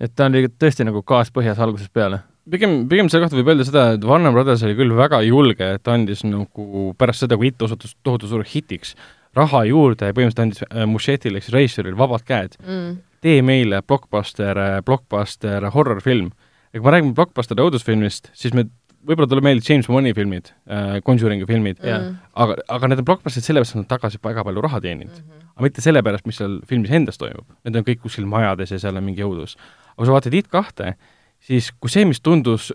et 0.00 0.14
ta 0.16 0.28
oli 0.28 0.44
tõesti 0.52 0.84
nagu 0.84 1.00
kaaspõhjas 1.06 1.60
algusest 1.64 1.92
peale. 1.96 2.20
pigem, 2.50 2.82
pigem 2.90 3.08
selle 3.08 3.24
kohta 3.24 3.40
võib 3.40 3.52
öelda 3.54 3.68
seda, 3.68 3.86
et 3.96 4.04
Warner 4.04 4.36
Brothers 4.36 4.66
oli 4.68 4.76
küll 4.76 4.92
väga 4.96 5.22
julge, 5.24 5.72
et 5.78 5.88
andis 5.88 6.24
nagu 6.28 6.92
pärast 6.98 7.24
seda, 7.24 7.40
kui 7.40 7.48
It 7.48 7.64
osutus 7.64 7.96
tohutu 8.04 8.28
suureks 8.28 8.52
hitiks, 8.52 8.94
raha 9.34 9.64
juurde 9.70 10.12
ja 10.12 10.16
põhimõtteliselt 10.16 10.44
andis 10.44 10.64
äh, 10.68 10.84
Muschetile 10.90 11.40
ehk 11.40 11.48
siis 11.48 11.56
režissööril 11.56 11.96
vabad 11.98 12.28
käed 12.28 12.60
mm.. 12.60 13.00
tee 13.24 13.40
meile 13.42 13.80
blockbuster, 13.82 14.60
äh, 14.60 14.78
blockbuster 14.84 15.70
horror-film. 15.72 16.34
ja 16.74 16.80
kui 16.80 16.90
me 16.90 16.98
räägime 16.98 17.16
blockbuster 17.16 17.64
õudusfilmist, 17.64 18.34
siis 18.36 18.52
me 18.52 18.68
võib-olla 19.04 19.28
talle 19.30 19.44
meeldib 19.44 19.68
James 19.68 19.88
Boni 19.90 20.12
filmid 20.16 20.50
äh,, 20.66 21.00
Conjuringi 21.06 21.48
filmid 21.48 21.80
mm., 21.82 22.14
aga, 22.44 22.56
aga 22.76 22.90
need 22.90 23.02
on 23.02 23.08
blockbusterid 23.10 23.46
sellepärast, 23.46 23.74
et 23.74 23.80
nad 23.80 23.84
on 23.84 23.90
tagasi 23.90 24.20
väga 24.24 24.44
palju 24.46 24.64
raha 24.64 24.80
teeninud 24.84 25.12
mm. 25.12 25.26
-hmm. 25.26 25.50
aga 25.54 25.66
mitte 25.68 25.84
sellepärast, 25.84 26.26
mis 26.30 26.40
seal 26.40 26.56
filmis 26.68 26.94
endas 26.94 27.20
toimub. 27.20 27.46
Need 27.64 27.80
on 27.80 27.86
kõik 27.88 28.00
kuskil 28.06 28.26
majades 28.30 28.72
ja 28.74 28.80
seal 28.82 28.96
on 29.00 29.04
mingi 29.04 29.26
õudus. 29.26 29.58
aga 29.94 30.00
kui 30.00 30.06
sa 30.06 30.16
vaatad 30.16 30.34
It 30.34 30.48
kahte, 30.48 30.94
siis 31.40 31.70
kui 31.80 31.90
see, 31.92 32.04
mis 32.04 32.20
tundus 32.20 32.72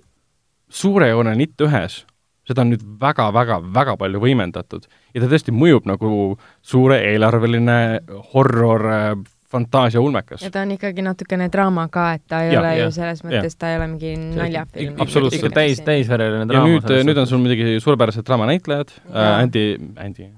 suurejooneline 0.70 1.44
It 1.44 1.66
ühes, 1.66 2.04
seda 2.48 2.64
on 2.66 2.74
nüüd 2.74 2.86
väga-väga-väga 3.02 3.98
palju 3.98 4.22
võimendatud 4.22 4.88
ja 5.14 5.22
ta 5.22 5.28
tõesti 5.30 5.54
mõjub 5.54 5.86
nagu 5.90 6.38
suure 6.62 6.98
eelarveline 7.12 7.78
horror 8.34 8.86
äh, 8.90 9.12
fantaasia 9.52 10.02
ulmekas. 10.02 10.42
ja 10.46 10.52
ta 10.54 10.64
on 10.66 10.74
ikkagi 10.76 11.06
natukene 11.06 11.50
draama 11.52 11.88
ka, 11.92 12.12
et 12.18 12.26
ta 12.30 12.44
ei 12.46 12.54
ja, 12.54 12.60
ole 12.62 12.74
ja, 12.78 12.84
ju 12.84 12.92
selles 12.96 13.24
mõttes, 13.26 13.58
ta 13.60 13.72
ei 13.72 13.80
ole 13.80 13.88
mingi 13.94 14.14
naljafilm. 14.18 15.00
absoluutselt. 15.06 15.44
ikka 15.44 15.56
täis, 15.62 15.82
täisvereline 15.86 16.46
draama. 16.50 16.76
ja 16.76 16.82
nüüd, 16.82 17.08
nüüd 17.10 17.24
on 17.24 17.32
sul 17.32 17.42
muidugi 17.44 17.80
suurepärased 17.84 18.28
draamanäitlejad 18.28 18.94
äh,, 19.10 19.32
Andy, 19.40 19.66
Andy 19.98 20.30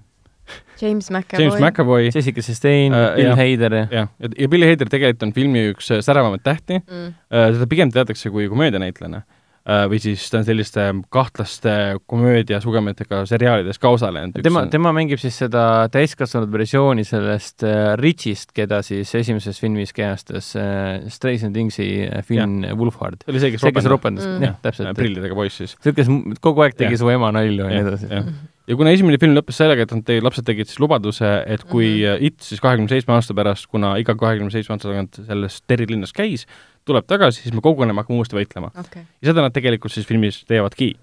James 0.82 1.12
McAvoy, 1.12 1.44
James 1.44 1.60
McAvoy, 1.62 2.08
Jessica 2.10 2.42
Chastain 2.42 2.96
uh,, 2.96 3.12
Bill 3.16 3.36
Hader. 3.38 3.78
jah, 3.84 3.92
ja, 3.92 4.32
ja 4.32 4.50
Bill 4.50 4.66
Hader 4.68 4.90
tegelikult 4.90 5.28
on 5.28 5.36
filmi 5.36 5.68
üks 5.74 5.92
säravamaid 6.02 6.44
tähti 6.48 6.82
mm., 6.82 7.14
uh, 7.30 7.52
teda 7.58 7.70
pigem 7.70 7.94
teatakse 7.94 8.34
kui 8.34 8.50
komöödianäitlejana 8.52 9.22
Äh, 9.22 9.41
või 9.66 10.00
siis 10.02 10.24
ta 10.32 10.40
on 10.40 10.46
selliste 10.46 10.84
kahtlaste 11.14 11.74
komöödiasugemetega 12.10 13.22
seriaalides 13.30 13.80
ka 13.80 13.92
osalenud. 13.94 14.40
tema, 14.44 14.66
tema 14.74 14.94
mängib 14.96 15.22
siis 15.22 15.38
seda 15.44 15.88
täiskasvanud 15.94 16.52
versiooni 16.52 17.06
sellest 17.08 17.66
äh, 17.68 17.94
Richist, 18.00 18.56
keda 18.58 18.82
siis 18.86 19.14
esimeses 19.16 19.62
filmis 19.62 19.94
kehastas 19.94 20.54
äh, 20.58 21.04
Stranger 21.14 21.54
Thingsi 21.54 21.90
äh, 22.08 22.24
Finn 22.26 22.66
ja. 22.66 22.76
Wolfhard. 22.78 23.22
see 23.26 23.36
oli 23.36 23.44
see, 23.44 23.54
kes 23.56 23.66
see, 23.66 23.76
kes 23.76 23.90
ropendas 23.92 24.26
mm., 24.26 24.48
jah, 24.48 24.58
täpselt. 24.66 24.96
prillidega 24.98 25.38
poiss 25.38 25.62
siis. 25.62 25.78
see, 25.84 25.94
kes 25.98 26.10
kogu 26.42 26.66
aeg 26.66 26.80
tegi 26.80 26.98
ja. 26.98 27.04
su 27.04 27.14
ema 27.14 27.32
nalju 27.36 27.70
ja 27.70 27.76
nii 27.76 27.86
edasi. 27.86 28.24
Ja 28.72 28.78
kuna 28.80 28.94
esimene 28.96 29.20
film 29.20 29.36
lõppes 29.36 29.58
sellega, 29.60 29.84
et 29.86 29.94
nad 29.94 30.04
tegid, 30.08 30.24
lapsed 30.24 30.48
tegid 30.48 30.70
siis 30.70 30.80
lubaduse, 30.80 31.30
et 31.46 31.64
kui 31.68 31.90
mm 31.90 32.08
-hmm. 32.08 32.26
It 32.32 32.42
siis 32.46 32.62
kahekümne 32.64 32.90
seitsme 32.90 33.14
aasta 33.14 33.36
pärast, 33.36 33.68
kuna 33.68 33.98
iga 34.00 34.16
kahekümne 34.16 34.52
seitsme 34.52 34.76
aasta 34.76 34.90
tagant 34.90 35.20
selles 35.28 35.62
Terri 35.68 35.86
linnas 35.90 36.14
käis, 36.14 36.46
tuleb 36.86 37.06
tagasi, 37.08 37.42
siis 37.42 37.54
me 37.54 37.62
koguneme, 37.62 38.00
hakkame 38.00 38.18
uuesti 38.18 38.38
võitlema 38.38 38.72
okay.. 38.80 39.04
ja 39.22 39.32
seda 39.32 39.42
nad 39.42 39.54
tegelikult 39.54 39.92
siis 39.92 40.08
filmis 40.08 40.44
teevadki. 40.46 40.96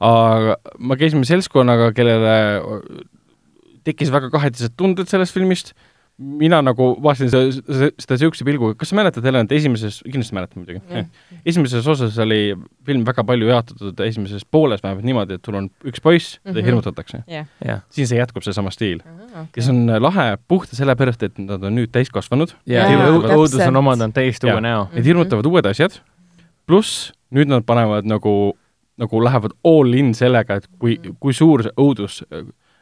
aga 0.00 0.56
me 0.78 0.96
käisime 0.96 1.24
seltskonnaga, 1.24 1.92
kellele 1.92 2.36
tekkis 3.84 4.12
väga 4.12 4.30
kahetised 4.30 4.72
tunded 4.76 5.10
sellest 5.10 5.34
filmist 5.34 5.74
mina 6.22 6.60
nagu 6.64 6.88
vaatasin 7.02 7.30
seda, 7.32 7.88
seda 8.00 8.16
niisuguse 8.16 8.46
pilguga, 8.46 8.76
kas 8.78 8.92
sa 8.92 8.98
mäletad, 8.98 9.24
Helen, 9.26 9.48
et 9.48 9.54
esimeses, 9.56 10.00
kindlasti 10.06 10.36
mäletad 10.36 10.60
muidugi 10.60 10.80
yeah., 10.90 11.08
esimeses 11.48 11.86
osas 11.88 12.18
oli 12.22 12.54
film 12.86 13.04
väga 13.06 13.24
palju 13.26 13.50
jaotatud 13.50 14.00
esimeses 14.06 14.44
pooles 14.44 14.82
vähemalt 14.84 15.06
niimoodi, 15.06 15.38
et 15.38 15.48
sul 15.48 15.58
on 15.58 15.68
üks 15.88 16.02
poiss 16.04 16.36
mm, 16.36 16.40
-hmm. 16.42 16.54
teda 16.54 16.66
hirmutatakse 16.66 17.22
yeah.. 17.28 17.46
Yeah. 17.64 17.82
siin 17.90 18.08
see 18.10 18.20
jätkub, 18.20 18.44
seesama 18.46 18.70
stiil 18.70 19.02
uh. 19.02 19.10
-huh, 19.10 19.30
okay. 19.30 19.56
ja 19.56 19.62
see 19.62 19.74
on 19.74 20.02
lahe 20.02 20.28
puht 20.48 20.72
sellepärast, 20.72 21.22
et 21.22 21.38
nad 21.38 21.62
on 21.62 21.76
nüüd 21.78 21.92
täiskasvanud. 21.92 22.54
ja, 22.66 22.86
ja 22.88 23.10
õudus 23.10 23.66
on 23.66 23.76
omandanud 23.76 24.14
täiesti 24.14 24.46
uue 24.46 24.60
näo. 24.60 24.88
Need 24.92 25.04
hirmutavad 25.04 25.46
uued 25.46 25.66
asjad, 25.66 26.00
pluss 26.66 27.12
nüüd 27.30 27.50
nad 27.50 27.64
panevad 27.66 28.06
nagu, 28.08 28.56
nagu 29.00 29.24
lähevad 29.24 29.54
all 29.64 29.94
in 29.94 30.14
sellega, 30.14 30.60
et 30.60 30.68
kui, 30.78 30.98
kui 31.20 31.32
suur 31.36 31.64
see 31.66 31.72
õudus 31.80 32.22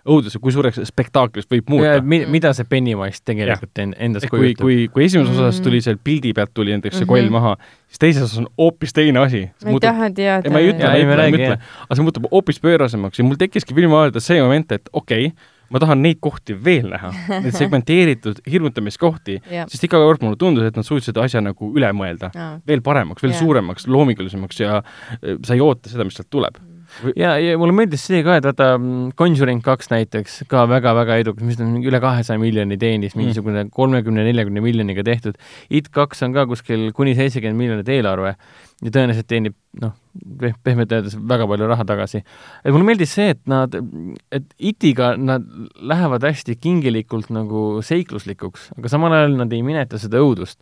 õudus 0.08 0.36
ja 0.36 0.40
kui 0.42 0.54
suureks 0.54 0.80
spektaaklist 0.88 1.50
võib 1.52 1.68
muuta. 1.72 1.98
Mi, 2.02 2.22
mida 2.30 2.52
see 2.56 2.68
Pennywise 2.68 3.22
tegelikult 3.26 3.82
en, 3.82 3.94
endas 4.08 4.24
kujutab. 4.26 4.64
kui, 4.64 4.86
kui, 4.86 4.88
kui 4.94 5.06
esimeses 5.06 5.36
osas 5.36 5.60
mm. 5.60 5.66
tuli 5.66 5.82
seal 5.84 6.00
pildi 6.02 6.32
pealt 6.36 6.54
tuli 6.56 6.74
näiteks 6.76 6.96
see 6.96 7.04
mm 7.04 7.10
-hmm. 7.10 7.28
koll 7.28 7.36
maha, 7.36 7.54
siis 7.88 8.02
teises 8.06 8.26
osas 8.26 8.42
on 8.42 8.48
hoopis 8.58 8.92
teine 8.96 9.20
asi. 9.20 9.48
ma 9.64 9.70
ei 9.70 9.80
taha 9.86 10.10
teada. 10.10 10.50
ma 10.50 10.58
ei 10.58 10.72
ütle, 10.72 10.84
ma 10.84 10.94
ei 10.94 11.04
ütle, 11.04 11.16
ma 11.16 11.24
ei 11.24 11.32
ütle, 11.38 11.56
aga 11.84 11.94
see 11.94 12.08
muutub 12.08 12.28
hoopis 12.32 12.60
pöörasemaks 12.60 13.18
ja 13.18 13.24
mul 13.24 13.40
tekkiski 13.40 13.74
filmi 13.74 13.92
vaadates 13.92 14.26
see 14.26 14.42
moment, 14.42 14.72
et 14.72 14.88
okei 14.92 15.26
okay,, 15.26 15.48
ma 15.70 15.78
tahan 15.78 16.02
neid 16.02 16.18
kohti 16.20 16.56
veel 16.64 16.90
näha, 16.90 17.12
neid 17.44 17.54
segmenteeritud 17.62 18.42
hirmutamiskohti, 18.50 19.38
sest 19.66 19.86
iga 19.86 20.00
kord 20.02 20.24
mulle 20.24 20.36
tundus, 20.40 20.66
et 20.66 20.76
nad 20.76 20.86
suutsid 20.86 21.16
asja 21.22 21.42
nagu 21.44 21.70
üle 21.76 21.92
mõelda 21.96 22.32
veel 22.66 22.82
paremaks, 22.82 23.22
veel 23.22 23.34
ja. 23.34 23.38
suuremaks, 23.38 23.86
loomingulisemaks 23.86 24.60
ja 24.60 24.80
äh, 24.80 25.38
sa 25.46 25.54
ei 25.54 25.60
oota 25.64 25.92
seda, 25.92 26.04
mis 26.04 26.18
sealt 26.18 26.30
tuleb 26.30 26.58
ja, 27.18 27.34
ja 27.40 27.58
mulle 27.60 27.74
meeldis 27.76 28.04
see 28.08 28.22
ka, 28.26 28.38
et 28.38 28.46
vaata 28.48 28.72
mm, 28.76 29.12
Conjuring 29.18 29.62
kaks 29.64 29.90
näiteks 29.92 30.40
ka 30.50 30.64
väga-väga 30.70 31.20
edukas, 31.22 31.46
mis 31.46 31.60
on 31.62 31.76
üle 31.80 32.00
kahesaja 32.02 32.40
miljoni 32.42 32.78
teenis, 32.80 33.14
mm. 33.14 33.22
mingisugune 33.22 33.66
kolmekümne, 33.74 34.24
neljakümne 34.26 34.62
miljoniga 34.64 35.04
tehtud. 35.06 35.38
It 35.70 35.90
kaks 35.94 36.24
on 36.26 36.36
ka 36.36 36.46
kuskil 36.50 36.90
kuni 36.96 37.16
seitsekümmend 37.18 37.60
miljonit 37.60 37.92
eelarve 37.92 38.34
ja 38.80 38.92
tõenäoliselt 38.92 39.28
teenib 39.28 39.56
noh, 39.80 39.92
pehmelt 40.64 40.92
öeldes 40.96 41.16
väga 41.30 41.46
palju 41.50 41.68
raha 41.70 41.84
tagasi. 41.88 42.22
et 42.64 42.72
mulle 42.72 42.88
meeldis 42.88 43.12
see, 43.14 43.34
et 43.34 43.42
nad, 43.50 43.76
et 44.32 44.56
Itiga 44.58 45.12
nad 45.20 45.44
lähevad 45.76 46.24
hästi 46.26 46.56
kingilikult 46.56 47.30
nagu 47.34 47.84
seikluslikuks, 47.84 48.70
aga 48.78 48.92
samal 48.92 49.14
ajal 49.16 49.36
nad 49.42 49.52
ei 49.52 49.62
mineta 49.66 50.00
seda 50.00 50.22
õudust. 50.24 50.60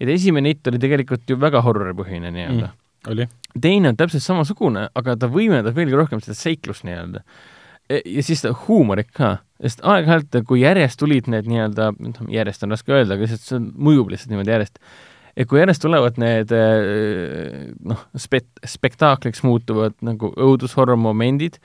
et 0.00 0.08
esimene 0.08 0.54
It 0.54 0.66
oli 0.68 0.78
tegelikult 0.78 1.28
ju 1.28 1.40
väga 1.40 1.64
horroripõhine 1.64 2.30
nii-öelda 2.30 2.68
mm,. 2.68 2.80
Oli. 3.10 3.28
teine 3.60 3.92
on 3.92 3.98
täpselt 3.98 4.24
samasugune, 4.24 4.88
aga 4.94 5.16
ta 5.20 5.30
võimendab 5.30 5.76
veelgi 5.76 5.98
rohkem 5.98 6.22
seda 6.24 6.36
seiklust 6.38 6.86
nii-öelda 6.88 7.24
e, 7.88 8.00
ja 8.00 8.26
siis 8.26 8.44
ta 8.44 8.54
huumorit 8.66 9.10
ka, 9.14 9.36
sest 9.62 9.84
aeg-ajalt, 9.86 10.40
kui 10.48 10.62
järjest 10.64 11.00
tulid 11.00 11.30
need 11.30 11.48
nii-öelda, 11.50 11.90
noh, 11.98 12.22
järjest 12.32 12.66
on 12.66 12.76
raske 12.76 12.94
öelda, 12.94 13.16
aga 13.16 13.26
lihtsalt 13.26 13.48
see 13.48 13.60
mõjub 13.60 14.14
lihtsalt 14.14 14.34
niimoodi 14.34 14.56
järjest 14.56 14.80
et 15.34 15.48
kui 15.50 15.58
järjest 15.58 15.82
tulevad 15.82 16.18
need 16.22 16.52
eh, 16.54 17.72
noh, 17.82 18.04
spet-, 18.20 18.62
spektaakliks 18.70 19.42
muutuvad 19.46 19.96
nagu 20.06 20.30
õudushorror 20.30 20.98
momendid, 21.00 21.58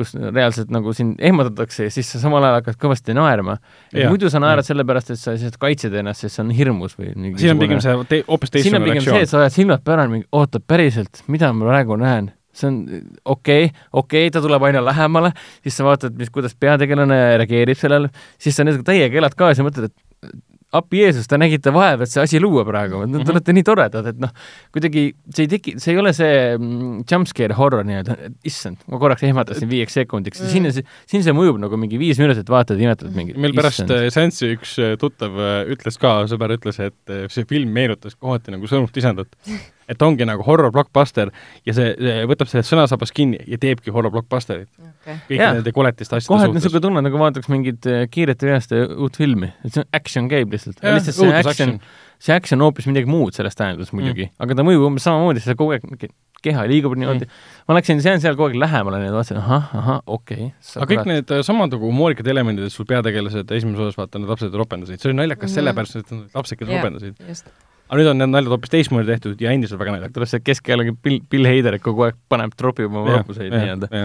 kus 0.00 0.14
reaalselt 0.16 0.72
nagu 0.74 0.94
sind 0.96 1.20
ehmatatakse 1.30 1.86
ja 1.86 1.94
siis 1.94 2.10
sa 2.10 2.22
samal 2.22 2.44
ajal 2.46 2.58
hakkad 2.60 2.80
kõvasti 2.80 3.16
naerma. 3.16 3.58
muidu 4.00 4.32
sa 4.32 4.42
naerad 4.42 4.66
sellepärast, 4.66 5.14
et 5.14 5.20
sa 5.20 5.36
lihtsalt 5.36 5.60
kaitsed 5.62 5.94
ennast, 6.02 6.24
sest 6.24 6.38
see 6.38 6.44
on 6.46 6.52
hirmus 6.56 6.98
või 6.98 7.14
siin 7.40 7.54
on 7.54 7.62
pigem 7.62 7.84
see 7.84 7.96
te, 8.10 8.22
hoopis 8.28 8.54
teistsugune 8.56 8.60
reaktsioon. 8.60 8.66
siin 8.66 8.80
on 8.80 8.90
pigem 8.90 9.06
see, 9.06 9.22
et 9.28 9.32
sa 9.32 9.40
hoiad 9.40 9.56
silmad 9.56 9.86
pärani, 9.86 10.22
oota, 10.36 10.60
päriselt, 10.60 11.24
mida 11.30 11.52
ma 11.56 11.70
praegu 11.70 11.98
näen? 12.00 12.32
see 12.56 12.68
on 12.68 12.78
okei 12.84 13.10
okay,, 13.24 13.66
okei 13.92 14.26
okay,, 14.26 14.34
ta 14.34 14.42
tuleb 14.44 14.68
aina 14.68 14.82
lähemale, 14.84 15.32
siis 15.62 15.76
sa 15.78 15.86
vaatad, 15.86 16.16
mis, 16.18 16.32
kuidas 16.34 16.56
peategelane 16.58 17.18
reageerib 17.40 17.78
sellele, 17.78 18.10
siis 18.40 18.58
sa 18.58 18.66
täiega 18.66 19.20
elad 19.22 19.36
kaasa 19.38 19.62
ja 19.62 19.68
mõtled, 19.68 19.90
et 19.90 20.34
appi 20.76 21.00
Jeesus, 21.02 21.26
te 21.30 21.38
nägite 21.40 21.72
vaeva, 21.74 22.06
et 22.06 22.12
see 22.12 22.22
asi 22.22 22.40
luua 22.42 22.62
praegu, 22.66 23.00
te 23.00 23.06
mm 23.08 23.16
-hmm. 23.18 23.32
olete 23.34 23.54
nii 23.56 23.66
toredad, 23.66 24.06
et 24.06 24.20
noh, 24.22 24.30
kuidagi 24.74 25.04
see 25.34 25.46
ei 25.46 25.50
teki, 25.56 25.74
see 25.82 25.94
ei 25.94 25.98
ole 25.98 26.12
see 26.14 26.36
mm, 26.56 27.02
jumpscare 27.10 27.56
horror 27.58 27.86
nii-öelda, 27.88 28.16
issand, 28.46 28.84
ma 28.86 29.00
korraks 29.02 29.26
ehmatasin 29.26 29.70
viieks 29.70 29.98
sekundiks. 29.98 30.42
Mm, 30.42 30.70
siin, 30.70 30.86
siin 31.10 31.26
see 31.26 31.34
mõjub 31.34 31.58
nagu 31.62 31.80
mingi 31.80 31.98
viis 31.98 32.20
minutit, 32.22 32.48
vaatad 32.50 32.78
ja 32.78 32.90
imetad 32.90 33.10
mingi 33.16 33.34
meil 33.34 33.56
pärast 33.56 33.90
äh, 33.90 34.06
seanssi 34.14 34.54
üks 34.54 34.76
äh, 34.78 34.94
tuttav 35.00 35.34
äh, 35.34 35.64
ütles 35.74 35.98
ka, 35.98 36.20
sõber 36.30 36.54
ütles, 36.54 36.78
et 36.82 37.16
see 37.34 37.46
film 37.50 37.74
meenutas 37.74 38.14
kohati 38.14 38.54
nagu 38.54 38.70
Sõnumit 38.70 38.96
isandat 39.02 39.34
et 39.90 40.02
ongi 40.06 40.26
nagu 40.28 40.44
horror 40.46 40.72
blockbuster 40.74 41.32
ja 41.66 41.74
see, 41.76 41.94
see 41.98 42.26
võtab 42.30 42.50
sellest 42.50 42.72
sõnasabast 42.72 43.14
kinni 43.16 43.40
ja 43.50 43.58
teebki 43.60 43.94
horror 43.94 44.12
blockbusterit. 44.14 44.70
Okay.. 45.00 45.18
kõigi 45.28 45.40
nende 45.40 45.74
koletiste 45.74 46.18
asjade 46.18 46.30
kohe 46.30 46.50
niisugune 46.54 46.84
tunne, 46.86 47.04
nagu 47.06 47.20
vaataks 47.20 47.50
mingit 47.52 47.88
äh, 47.90 48.06
kiiret 48.12 48.42
ja 48.44 48.54
veast 48.54 48.74
uut 48.76 49.18
filmi, 49.20 49.50
et 49.64 49.74
see 49.74 49.82
on 49.82 49.90
action 49.96 50.30
käib 50.30 50.52
lihtsalt. 50.54 50.82
lihtsalt 50.84 51.18
see 51.18 51.36
action, 51.40 51.76
see 52.20 52.34
action 52.36 52.60
on 52.60 52.68
hoopis 52.68 52.88
midagi 52.90 53.10
muud 53.10 53.36
sellest 53.36 53.58
tähendusest 53.60 53.96
muidugi. 53.96 54.28
Mm., 54.28 54.42
aga 54.44 54.58
ta 54.58 54.66
mõjub 54.66 54.86
umbes 54.90 55.06
samamoodi, 55.08 55.42
sa 55.44 55.56
kogu 55.58 55.76
aeg 55.76 56.10
keha 56.40 56.64
liigub 56.70 56.94
niimoodi. 56.96 57.26
Mm.. 57.26 57.48
ma 57.68 57.78
läksin 57.78 58.04
seal, 58.04 58.20
seal 58.22 58.36
kogu 58.36 58.50
aeg 58.50 58.60
lähemale, 58.60 59.00
nii 59.02 59.10
et 59.10 59.16
vaatasin, 59.16 59.40
ahah, 59.40 59.72
ahah, 59.80 60.02
okei 60.06 60.50
okay,. 60.50 60.76
aga 60.76 60.90
kõik 60.92 61.10
need 61.10 61.34
äh, 61.36 61.42
samad 61.46 61.74
nagu 61.74 61.90
humoorikad 61.90 62.30
elemendid, 62.32 62.68
et 62.68 62.76
sul 62.76 62.88
peategelased 62.88 63.56
esimeses 63.56 63.90
osas 63.90 64.00
vaata, 64.00 64.20
need 64.20 64.32
lapsed 64.32 64.56
ropendasid, 64.62 65.02
see 65.02 65.12
oli 65.12 65.20
naljakas 65.22 65.50
mm 65.50 65.58
sellepärast, 65.60 66.00
et 66.00 66.12
kes 66.12 66.70
yeah, 66.70 66.78
ropendasid 66.78 67.60
aga 67.90 67.98
nüüd 67.98 68.10
on 68.12 68.20
need 68.22 68.30
naljad 68.30 68.52
hoopis 68.54 68.70
teistmoodi 68.70 69.10
tehtud 69.10 69.40
ja 69.42 69.50
endiselt 69.50 69.80
väga 69.80 69.96
naljakad. 69.96 70.14
tuleb 70.14 70.30
see 70.30 70.42
keskealine 70.46 70.94
Bill, 71.02 71.22
Bill 71.30 71.48
Hader, 71.50 71.76
et 71.76 71.82
kogu 71.82 72.06
aeg 72.06 72.18
paneb, 72.30 72.52
tropib 72.58 72.86
oma 72.86 73.16
vapuseid 73.18 73.50
nii-öelda. 73.50 74.04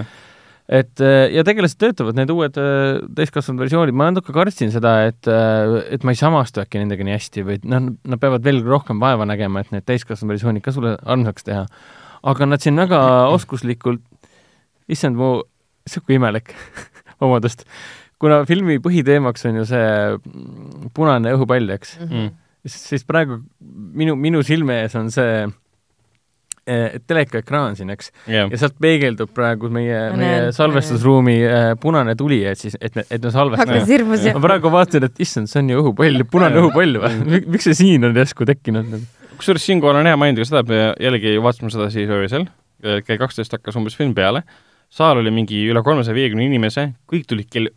et 0.79 1.03
äh, 1.05 1.17
ja 1.35 1.43
tegelased 1.45 1.77
töötavad, 1.81 2.17
need 2.17 2.31
uued 2.33 2.57
äh, 2.57 2.97
täiskasvanud 3.19 3.61
versioonid, 3.61 3.93
ma 3.93 4.09
natuke 4.09 4.33
kartsin 4.33 4.73
seda, 4.73 4.95
et, 5.11 5.29
äh, 5.29 5.75
et 5.93 6.05
ma 6.07 6.15
ei 6.15 6.17
samastu 6.17 6.63
äkki 6.63 6.81
nendega 6.81 7.05
nii 7.05 7.13
hästi 7.13 7.45
või 7.45 7.59
noh, 7.69 7.91
nad 7.93 8.21
peavad 8.23 8.45
veel 8.47 8.63
rohkem 8.65 9.03
vaeva 9.03 9.27
nägema, 9.29 9.61
et 9.61 9.75
need 9.75 9.85
täiskasvanud 9.85 10.33
versioonid 10.33 10.65
ka 10.65 10.73
sulle 10.73 10.95
armsaks 11.05 11.45
teha. 11.45 11.67
aga 12.25 12.47
nad 12.49 12.65
siin 12.65 12.81
väga 12.81 13.03
oskuslikult, 13.37 14.01
issand, 14.89 15.19
mu, 15.21 15.43
sihuke 15.85 16.17
imelik 16.17 16.55
vabandust, 17.21 17.67
kuna 18.17 18.41
filmi 18.49 18.79
põhiteemaks 18.81 19.45
on 19.45 19.61
ju 19.61 19.67
see 19.69 20.89
punane 20.97 21.37
õhupall, 21.37 21.69
eks 21.77 21.99
mm. 22.01 22.09
-hmm 22.09 22.33
siis 22.69 23.05
praegu 23.07 23.39
minu, 23.95 24.15
minu 24.19 24.41
silme 24.45 24.81
ees 24.83 24.95
on 24.97 25.11
see 25.13 25.45
eh, 25.45 26.97
telekaekraan 27.07 27.77
siin, 27.77 27.91
eks 27.93 28.11
yeah., 28.27 28.49
ja 28.51 28.59
sealt 28.61 28.77
peegeldub 28.81 29.31
praegu 29.35 29.69
meie, 29.73 29.99
meie 30.17 30.51
salvestusruumi 30.55 31.37
eh, 31.45 31.67
punane 31.81 32.15
tuli, 32.19 32.41
et 32.49 32.61
siis, 32.61 32.77
et 32.81 32.97
et 33.05 33.21
me 33.21 33.33
salvestame. 33.33 33.83
ma 34.35 34.43
praegu 34.47 34.73
vaatasin, 34.73 35.07
et 35.09 35.23
issand, 35.25 35.51
see 35.51 35.61
on 35.61 35.71
ju 35.73 35.83
õhupall, 35.83 36.25
punane 36.31 36.61
õhupall 36.63 37.01
või? 37.05 37.41
miks 37.55 37.69
see 37.69 37.79
siin 37.85 38.09
on 38.09 38.17
järsku 38.17 38.47
tekkinud? 38.49 38.97
kusjuures 39.35 39.65
siinkohal 39.67 39.99
on 39.99 40.09
hea 40.09 40.19
mainida 40.19 40.43
ka 40.43 40.51
seda, 40.51 40.63
et 40.63 40.71
me 40.71 40.83
jällegi 41.07 41.35
vaatasime 41.43 41.73
seda 41.73 41.89
siis 41.93 42.11
öösel, 42.11 42.47
kell 42.81 43.19
kaksteist 43.19 43.51
hakkas 43.55 43.75
umbes 43.79 43.97
film 43.97 44.13
peale, 44.15 44.45
saal 44.93 45.19
oli 45.19 45.33
mingi 45.33 45.65
üle 45.69 45.81
kolmesaja 45.83 46.15
viiekümne 46.15 46.45
inimese, 46.47 46.93
kõik 47.11 47.27
tulid 47.27 47.49
kell 47.51 47.73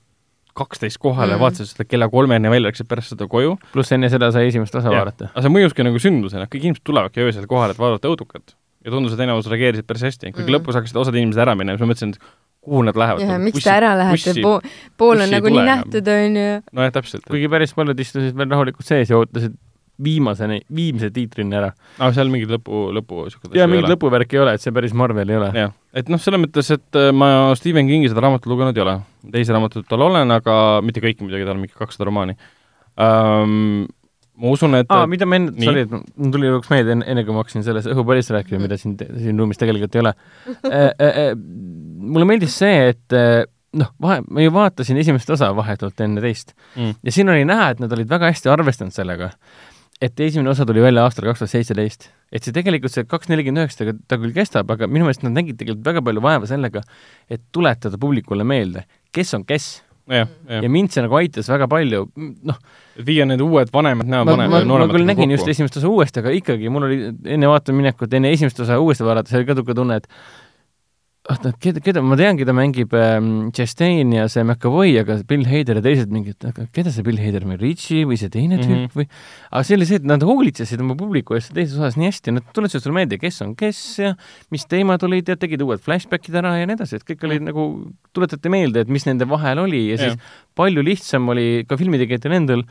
kaksteist 0.58 1.00
kohale 1.02 1.36
mm., 1.36 1.42
vaatasid 1.42 1.72
seda 1.72 1.86
kella 1.88 2.08
kolmeni 2.12 2.50
välja, 2.52 2.68
läksid 2.68 2.88
pärast 2.90 3.14
seda 3.14 3.28
koju. 3.30 3.56
pluss 3.74 3.94
enne 3.94 4.10
seda 4.12 4.30
sai 4.34 4.48
esimest 4.50 4.74
osa 4.78 4.92
vaadata. 4.94 5.30
aga 5.32 5.44
see 5.46 5.54
mõjuski 5.54 5.86
nagu 5.86 6.02
sündmusena, 6.02 6.48
kõik 6.50 6.68
inimesed 6.68 6.86
tulevadki 6.88 7.24
öösel 7.24 7.46
kohale, 7.50 7.76
et 7.76 7.82
vaadata 7.82 8.10
õudukat. 8.10 8.56
ja 8.84 8.94
tundus, 8.94 9.14
et 9.14 9.24
enamus 9.24 9.48
reageerisid 9.50 9.88
päris 9.88 10.06
hästi, 10.08 10.32
kuigi 10.32 10.46
mm. 10.48 10.58
lõpus 10.58 10.78
hakkasid 10.78 11.00
osad 11.00 11.18
inimesed 11.18 11.42
ära 11.46 11.56
minema, 11.58 11.78
siis 11.78 11.86
ma 11.86 11.92
mõtlesin, 11.92 12.14
et 12.14 12.36
kuhu 12.68 12.82
nad 12.86 12.98
lähevad. 12.98 13.24
jah, 13.24 13.40
miks 13.42 13.64
te 13.64 13.72
ära 13.72 13.94
lähete, 13.98 14.34
pool, 14.42 14.60
pool 15.00 15.24
on 15.24 15.32
nagunii 15.32 15.64
nähtud, 15.70 16.12
on 16.14 16.38
ju. 16.42 16.58
nojah, 16.72 16.92
täpselt. 16.98 17.24
kuigi 17.30 17.50
päris 17.52 17.74
paljud 17.76 18.04
istusid 18.04 18.36
veel 18.38 18.52
rahulikult 18.52 18.86
sees 18.86 19.12
ja 19.12 19.20
ootasid 19.20 19.56
viimaseni, 20.04 20.60
viimse 20.74 21.10
tiitrini 21.14 21.58
ära. 21.58 21.72
aa, 21.98 22.10
seal 22.14 22.30
mingit 22.32 22.50
lõpu, 22.52 22.86
lõpu 22.94 23.24
niisugust 23.26 23.56
jaa, 23.58 23.66
mingit 23.70 23.90
lõpuvärki 23.90 24.38
ei 24.38 24.42
ole, 24.44 24.54
et 24.56 24.62
see 24.62 24.74
päris 24.74 24.94
Marvel 24.96 25.32
ei 25.32 25.40
ole. 25.40 25.50
jah, 25.56 25.74
et 25.98 26.10
noh, 26.12 26.22
selles 26.22 26.42
mõttes, 26.42 26.70
et 26.74 26.98
äh, 26.98 27.10
ma 27.14 27.50
Stephen 27.58 27.90
Kingi 27.90 28.10
seda 28.12 28.22
raamatut 28.24 28.50
lugenud 28.52 28.78
ei 28.78 28.84
ole. 28.84 28.96
teisi 29.34 29.54
raamatuid 29.54 29.88
tal 29.90 30.06
olen, 30.06 30.34
aga 30.38 30.56
mitte 30.86 31.02
kõiki 31.04 31.26
muidugi, 31.26 31.46
tal 31.46 31.56
on 31.56 31.64
mingi 31.64 31.78
kakssada 31.78 32.08
romaani 32.08 32.38
um,. 32.94 33.86
ma 34.38 34.54
usun, 34.54 34.78
et 34.78 34.94
aa, 34.94 35.08
mida 35.10 35.26
ma 35.26 35.40
enne, 35.40 35.54
sorry, 35.58 35.86
et 35.88 35.92
mul 35.92 36.34
tuli 36.34 36.50
lõpuks 36.52 36.70
meelde, 36.70 36.94
enne, 36.94 37.06
enne 37.10 37.26
kui 37.26 37.34
ma 37.34 37.42
hakkasin 37.42 37.66
sellest 37.66 37.90
õhupallist 37.90 38.30
rääkima, 38.36 38.62
mida 38.62 38.78
siin, 38.78 38.94
siin 39.18 39.38
ruumis 39.40 39.58
tegelikult 39.58 39.98
ei 39.98 40.04
ole 40.04 40.14
äh, 40.70 40.90
äh, 40.94 41.32
mulle 41.34 42.28
meeldis 42.28 42.54
see, 42.62 42.92
et 42.94 43.18
noh, 43.76 43.90
vahe, 44.00 44.22
ma 44.30 44.44
ju 44.44 44.52
vaatasin 44.54 45.00
esimest 45.02 45.30
osa 45.34 45.50
vahetult 45.56 45.98
enne 46.04 46.22
teist 46.24 46.54
mm. 46.76 47.00
ja 47.04 47.14
siin 47.14 47.28
oli 47.32 47.42
näha, 47.48 47.72
et 47.74 47.82
nad 47.82 47.92
olid 47.92 48.08
väga 48.10 48.30
hästi 48.30 48.52
arvestanud 48.52 48.94
sellega 48.94 49.32
et 50.02 50.20
esimene 50.22 50.52
osa 50.52 50.66
tuli 50.66 50.82
välja 50.82 51.02
aastal 51.06 51.26
kaks 51.28 51.42
tuhat 51.42 51.52
seitseteist. 51.52 52.08
et 52.32 52.44
see 52.44 52.54
tegelikult, 52.54 52.92
see 52.92 53.06
kaks 53.08 53.30
nelikümmend 53.32 53.64
üheksa, 53.64 53.94
ta 54.08 54.18
küll 54.20 54.34
kestab, 54.36 54.70
aga 54.70 54.86
minu 54.90 55.06
meelest 55.08 55.24
nad 55.26 55.34
nägid 55.34 55.58
tegelikult 55.58 55.86
väga 55.86 56.04
palju 56.06 56.22
vaeva 56.24 56.48
sellega, 56.50 56.82
et 57.30 57.42
tuletada 57.54 58.00
publikule 58.00 58.46
meelde, 58.46 58.84
kes 59.14 59.34
on 59.38 59.46
kes. 59.48 59.68
ja, 60.08 60.26
ja. 60.48 60.60
ja 60.62 60.70
mind 60.72 60.94
see 60.94 61.04
nagu 61.04 61.18
aitas 61.18 61.48
väga 61.50 61.68
palju, 61.70 62.04
noh 62.16 62.60
viia 63.04 63.26
need 63.28 63.42
uued 63.44 63.72
vanemad 63.74 64.08
näo 64.10 64.24
ma, 64.26 64.36
ma, 64.40 64.60
ma 64.64 64.90
küll 64.90 65.06
nägin 65.06 65.28
kokku. 65.28 65.38
just 65.38 65.54
esimest 65.54 65.80
osa 65.80 65.90
uuesti, 65.90 66.22
aga 66.22 66.34
ikkagi 66.36 66.70
mul 66.72 66.88
oli 66.88 67.00
enne 67.34 67.50
vaatama 67.50 67.82
minekut, 67.82 68.14
enne 68.14 68.32
esimest 68.34 68.60
osa 68.64 68.78
uuesti 68.82 69.06
vaadates 69.06 69.34
oli 69.38 69.48
ka 69.48 69.56
niisugune 69.56 69.80
tunne, 69.82 69.98
et 70.02 70.08
oota, 71.28 71.52
keda, 71.60 71.80
keda, 71.84 72.02
ma 72.04 72.16
tean, 72.18 72.38
keda 72.38 72.54
mängib 72.56 72.94
ähm, 72.96 73.50
Chastain 73.56 74.12
ja 74.14 74.24
see 74.32 74.44
McAvoy, 74.44 74.94
aga 75.02 75.18
Bill 75.28 75.44
Hader 75.48 75.80
ja 75.80 75.84
teised 75.84 76.12
mingid, 76.14 76.38
aga 76.48 76.64
keda 76.74 76.92
see 76.94 77.04
Bill 77.06 77.20
Hader, 77.20 77.44
Richie 77.60 78.06
või 78.08 78.18
see 78.20 78.32
teine 78.32 78.58
tüüp 78.60 78.70
mm 78.70 78.86
-hmm. 78.86 78.96
või 78.96 79.06
aga 79.50 79.62
see 79.68 79.76
oli 79.76 79.88
see, 79.90 80.00
et 80.00 80.08
nad 80.08 80.24
hoolitsesid 80.24 80.80
oma 80.84 80.96
publiku 80.98 81.36
eest 81.36 81.52
teises 81.56 81.76
osas 81.76 81.98
nii 82.00 82.08
hästi, 82.08 82.34
nad 82.38 82.48
tuletasid 82.56 82.86
sulle 82.86 82.96
meelde, 83.00 83.20
kes 83.20 83.42
on 83.44 83.54
kes 83.58 83.82
ja 84.00 84.14
mis 84.54 84.64
teemad 84.70 85.04
olid 85.04 85.28
ja 85.28 85.36
tegid 85.36 85.62
uued 85.64 85.84
flashbackid 85.84 86.40
ära 86.40 86.56
ja 86.58 86.68
nii 86.68 86.78
edasi, 86.78 86.96
et 86.96 87.04
kõik 87.04 87.24
oli 87.28 87.38
mm 87.38 87.44
-hmm. 87.44 87.52
nagu, 87.52 87.92
tuletati 88.16 88.48
meelde, 88.48 88.86
et 88.86 88.88
mis 88.88 89.06
nende 89.06 89.28
vahel 89.28 89.58
oli 89.66 89.88
ja 89.90 89.98
siis 89.98 90.16
ja. 90.16 90.20
palju 90.56 90.82
lihtsam 90.82 91.28
oli 91.28 91.64
ka 91.68 91.76
filmitegijatel 91.76 92.32
endal 92.32 92.64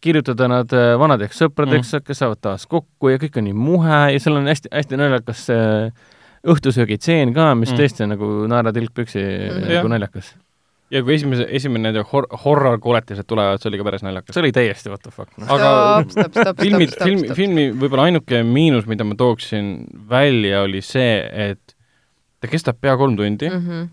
kirjutada 0.00 0.48
nad 0.48 0.72
äh, 0.72 0.96
vanadeks 0.98 1.42
sõpradeks 1.42 1.92
mm., 1.92 2.06
kes 2.06 2.18
saavad 2.18 2.40
taas 2.40 2.66
kokku 2.66 3.12
ja 3.12 3.18
kõik 3.20 3.36
on 3.36 3.44
nii 3.44 3.54
muhe 3.56 4.06
ja 4.14 4.18
seal 4.18 4.40
on 4.40 4.48
hästi-hästi 4.48 4.96
naljakas 4.96 5.50
äh, 5.52 5.92
õhtusöögitseen 6.48 7.34
ka, 7.36 7.50
mis 7.58 7.72
mm. 7.72 7.80
tõesti 7.80 8.06
on 8.06 8.14
nagu 8.14 8.30
naeratilk 8.50 8.94
püksi 8.96 9.20
mm. 9.20 9.66
nagu 9.68 9.90
naljakas. 9.92 10.32
ja 10.90 11.02
kui 11.04 11.14
esimese, 11.18 11.46
esimene 11.58 11.92
hor-, 12.12 12.28
horror-koletised 12.44 13.28
tulevad, 13.28 13.60
see 13.60 13.70
oli 13.70 13.80
ka 13.80 13.88
päris 13.90 14.04
naljakas. 14.06 14.34
see 14.36 14.44
oli 14.44 14.54
täiesti 14.56 14.92
what 14.92 15.04
the 15.04 15.12
fuck 15.14 15.36
no.. 15.36 15.48
aga 15.52 16.54
filmid, 16.62 16.94
film, 16.96 17.26
filmi 17.36 17.68
võib-olla 17.74 18.08
ainuke 18.08 18.42
miinus, 18.46 18.88
mida 18.90 19.06
ma 19.06 19.18
tooksin 19.20 19.74
välja, 20.10 20.64
oli 20.66 20.80
see, 20.84 21.20
et 21.48 21.76
ta 22.40 22.48
kestab 22.48 22.80
pea 22.80 22.96
kolm 22.96 23.18
tundi 23.20 23.50
mm, 23.50 23.66
-hmm. 23.66 23.90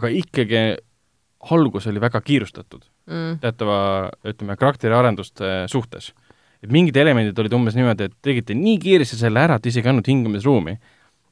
aga 0.00 0.14
ikkagi 0.22 0.64
algus 1.50 1.86
oli 1.86 2.00
väga 2.00 2.20
kiirustatud 2.20 2.82
mm. 3.08 3.38
teatava, 3.42 4.10
ütleme, 4.26 4.56
karakteri 4.60 4.94
arenduste 4.96 5.64
suhtes. 5.72 6.12
et 6.62 6.72
mingid 6.72 6.96
elemendid 7.00 7.38
olid 7.40 7.54
umbes 7.56 7.76
niimoodi, 7.76 8.10
et 8.10 8.16
tegite 8.22 8.54
nii 8.54 8.76
kiiresti 8.82 9.16
selle 9.16 9.40
ära, 9.40 9.56
et 9.56 9.68
isegi 9.70 9.88
ei 9.88 9.94
andnud 9.94 10.08
hingamisruumi. 10.10 10.76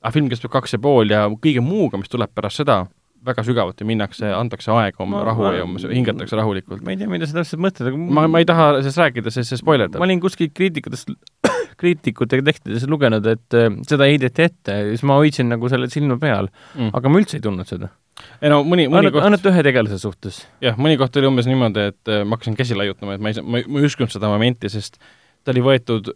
Aga 0.03 0.15
film 0.15 0.31
kestab 0.31 0.53
kaks 0.55 0.77
ja 0.77 0.83
pool 0.83 1.11
ja 1.11 1.27
kõige 1.31 1.63
muuga, 1.65 2.01
mis 2.01 2.11
tuleb 2.13 2.31
pärast 2.35 2.63
seda, 2.63 2.85
väga 3.27 3.43
sügavuti 3.47 3.87
minnakse, 3.89 4.29
antakse 4.35 4.71
aega 4.75 5.03
oma 5.03 5.23
rahu 5.27 5.45
ma, 5.47 5.53
ja 5.57 5.67
umbes 5.67 5.87
hingatakse 5.91 6.39
rahulikult. 6.39 6.83
ma 6.87 6.95
ei 6.95 7.01
tea, 7.01 7.11
mida 7.11 7.27
sa 7.29 7.41
täpselt 7.41 7.63
mõtled, 7.65 7.91
aga 7.91 8.01
ma, 8.19 8.27
ma 8.31 8.43
ei 8.43 8.49
taha 8.49 8.69
sellest 8.79 9.01
rääkida, 9.03 9.33
sest 9.35 9.53
see 9.53 9.61
spoilerdab. 9.61 10.01
ma 10.01 10.07
olin 10.07 10.23
kuskil 10.23 10.53
kriitikutest, 10.55 11.11
kriitikute 11.81 12.41
tekstides 12.47 12.87
lugenud, 12.91 13.27
et 13.31 13.59
äh, 13.59 13.71
seda 13.91 14.09
heideti 14.09 14.47
ette 14.47 14.77
ja 14.81 14.91
siis 14.93 15.05
ma 15.09 15.19
hoidsin 15.19 15.51
nagu 15.51 15.71
selle 15.73 15.91
silma 15.93 16.19
peal 16.23 16.51
mm., 16.51 16.93
aga 16.99 17.13
ma 17.13 17.23
üldse 17.23 17.41
ei 17.41 17.45
tundnud 17.45 17.71
seda. 17.71 17.91
ei 18.39 18.53
no 18.55 18.63
mõni, 18.67 18.87
mõni 18.93 19.13
koht 19.15 19.27
ainult 19.27 19.51
ühe 19.51 19.67
tegelase 19.67 19.99
suhtes. 20.03 20.45
jah, 20.65 20.79
mõni 20.79 21.01
koht 21.01 21.19
oli 21.19 21.31
umbes 21.31 21.51
niimoodi, 21.51 21.89
et 21.93 22.15
äh, 22.15 22.23
ma 22.25 22.39
hakkasin 22.39 22.59
käsi 22.59 22.79
laiutama, 22.79 23.19
et 23.19 23.25
ma 23.25 23.35
ei 23.35 23.43
ma 23.43 23.83
ei 23.83 23.91
uskunud 23.91 24.15
seda 24.15 24.31
momenti, 24.31 24.71
sest 24.73 25.03
ta 25.43 25.55
oli 25.55 25.65
võetud 25.65 26.13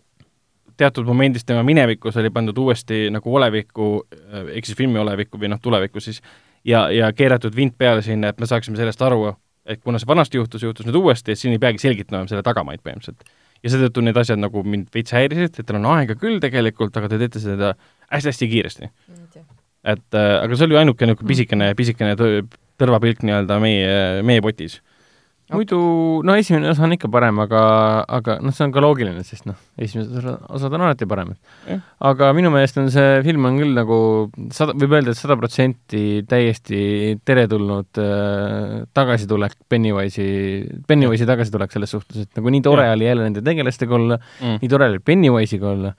teatud 0.76 1.06
momendist 1.08 1.46
tema 1.48 1.62
minevikus 1.66 2.16
oli 2.20 2.30
pandud 2.30 2.58
uuesti 2.58 3.06
nagu 3.12 3.34
olevikku, 3.36 3.90
ehk 4.54 4.68
siis 4.68 4.78
filmi 4.78 5.00
olevikku 5.02 5.40
või 5.40 5.52
noh, 5.52 5.60
tulevikku 5.62 6.00
siis, 6.00 6.20
ja, 6.64 6.86
ja 6.92 7.12
keeratud 7.16 7.56
vint 7.56 7.76
peale 7.78 8.02
sinna, 8.02 8.32
et 8.32 8.40
me 8.40 8.48
saaksime 8.48 8.78
sellest 8.80 9.02
aru, 9.02 9.32
et 9.66 9.82
kuna 9.82 10.00
see 10.00 10.10
vanasti 10.10 10.40
juhtus, 10.40 10.64
juhtus 10.66 10.86
nüüd 10.88 10.98
uuesti, 10.98 11.34
et 11.34 11.40
siin 11.40 11.54
ei 11.54 11.62
peagi 11.62 11.82
selgitama 11.82 12.28
selle 12.30 12.44
tagamaid 12.46 12.82
põhimõtteliselt. 12.84 13.26
ja 13.62 13.70
seetõttu 13.70 14.02
need 14.02 14.16
asjad 14.18 14.40
nagu 14.42 14.62
mind 14.66 14.88
veits 14.94 15.14
häirisid, 15.14 15.52
et 15.52 15.66
teil 15.66 15.78
on 15.78 15.90
aega 15.94 16.16
küll 16.18 16.40
tegelikult, 16.42 16.96
aga 16.98 17.10
te 17.12 17.18
teete 17.20 17.42
seda 17.42 17.74
hästi-hästi 18.10 18.48
kiiresti. 18.54 18.90
et 19.84 20.14
äh, 20.18 20.32
aga 20.42 20.56
see 20.56 20.66
oli 20.70 20.78
ainuke 20.78 21.06
niisugune 21.06 21.28
pisikene, 21.28 21.74
pisikene 21.78 22.16
tõrvapilk 22.78 23.22
nii-öelda 23.26 23.58
meie, 23.62 24.22
meie 24.26 24.42
potis 24.42 24.80
muidu, 25.52 25.78
no 26.26 26.34
esimene 26.38 26.70
osa 26.70 26.84
on 26.86 26.94
ikka 26.96 27.10
parem, 27.12 27.38
aga, 27.44 27.62
aga 28.18 28.36
noh, 28.44 28.54
see 28.54 28.64
on 28.66 28.72
ka 28.74 28.82
loogiline, 28.82 29.22
sest 29.26 29.46
noh, 29.48 29.58
esimesed 29.80 30.26
osad 30.52 30.76
on 30.76 30.86
alati 30.86 31.08
paremad. 31.08 31.38
aga 32.10 32.30
minu 32.36 32.52
meelest 32.54 32.80
on 32.82 32.90
see 32.94 33.20
film 33.26 33.48
on 33.48 33.60
küll 33.60 33.76
nagu 33.76 33.98
sada, 34.54 34.76
võib 34.78 34.96
öelda, 34.98 35.14
et 35.14 35.20
sada 35.20 35.36
protsenti 35.40 36.22
täiesti 36.28 36.82
teretulnud 37.28 38.02
äh, 38.02 38.82
tagasitulek 38.96 39.56
Pennywise'i, 39.72 40.82
Pennywise'i 40.88 41.28
tagasitulek 41.28 41.74
selles 41.74 41.94
suhtes, 41.96 42.26
et 42.26 42.40
nagu 42.40 42.52
nii 42.52 42.64
tore 42.64 42.88
ja. 42.88 42.96
oli 42.96 43.08
jälle 43.08 43.28
nende 43.28 43.44
tegelastega 43.44 43.98
olla 43.98 44.18
mm., 44.18 44.60
nii 44.62 44.72
tore 44.72 44.92
oli 44.92 45.02
Pennywise'iga 45.04 45.72
olla 45.72 45.96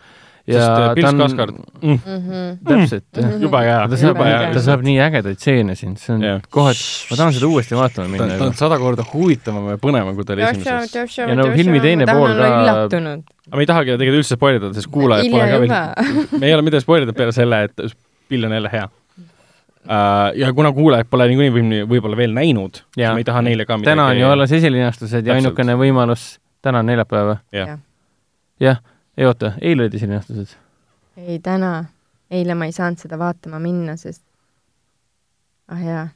ja 0.48 0.92
Pils 0.96 1.08
on... 1.08 1.18
Kaskard 1.18 1.56
mm. 1.56 1.90
mm. 1.90 2.00
-hmm. 2.06 2.58
täpselt 2.68 3.06
mm, 3.18 3.24
-hmm. 3.24 3.44
jube 3.44 3.60
hea, 3.64 3.88
ta 3.90 3.98
saab, 3.98 4.18
ta 4.54 4.62
saab 4.62 4.82
nii 4.84 4.98
ägedaid 5.00 5.40
stseene 5.40 5.76
siin, 5.80 5.96
see 5.98 6.16
on 6.16 6.24
yeah. 6.24 6.42
kohad, 6.50 6.80
ma 7.12 7.18
tahan 7.18 7.36
seda 7.38 7.48
uuesti 7.48 7.78
vaatama 7.80 8.08
minna. 8.08 8.38
ta 8.38 8.50
on 8.50 8.58
sada 8.60 8.80
korda 8.80 9.06
huvitavam 9.14 9.70
ja 9.72 9.78
põnevam, 9.86 10.16
kui 10.16 10.26
ta 10.26 10.36
oli 10.36 10.44
esimeses. 10.50 11.18
ja 11.18 11.36
no 11.40 11.48
filmi 11.54 11.80
teine 11.84 12.08
pool 12.12 12.36
ka 12.36 12.50
aga 12.64 13.56
me 13.56 13.64
ei 13.64 13.70
tahagi 13.70 13.96
tegelikult 13.96 14.24
üldse 14.24 14.40
spoilida, 14.40 14.74
sest 14.74 14.92
kuulajad 14.92 15.32
pole 15.32 15.48
ka 15.54 15.62
veel, 15.64 16.28
me 16.40 16.48
ei 16.48 16.58
ole 16.58 16.68
midagi 16.68 16.88
spoilida 16.88 17.16
peale 17.16 17.32
selle, 17.36 17.64
et 17.70 17.96
Bill 18.30 18.50
on 18.50 18.60
jälle 18.60 18.74
hea 18.74 18.90
Uh, 19.84 20.30
ja 20.40 20.54
kuna 20.56 20.70
kuulajad 20.72 21.10
pole 21.12 21.26
niikuinii 21.28 21.52
filmi 21.52 21.80
võib-olla 21.84 22.16
veel 22.16 22.32
näinud, 22.32 22.78
siis 22.96 23.04
me 23.04 23.20
ei 23.20 23.26
taha 23.28 23.42
neile 23.44 23.66
ka 23.68 23.76
midagi 23.76 23.92
täna 23.92 24.06
on 24.14 24.16
ju 24.16 24.30
alles 24.32 24.52
esilinastused 24.56 25.28
ja 25.28 25.36
ainukene 25.36 25.76
võimalus, 25.76 26.38
täna 26.64 26.80
on 26.80 26.88
neljapäev 26.88 27.34
või? 27.34 27.42
jah 27.52 27.74
ja 28.64 28.78
ei 29.18 29.26
oota, 29.26 29.54
eile 29.62 29.86
olid 29.86 29.98
esilinastused? 30.00 30.58
ei, 31.18 31.40
täna. 31.40 31.86
eile 32.32 32.56
ma 32.56 32.66
ei 32.70 32.76
saanud 32.76 33.02
seda 33.02 33.20
vaatama 33.22 33.60
minna, 33.62 33.98
sest 34.00 34.24
ah 35.72 35.84
jaa 35.84 36.08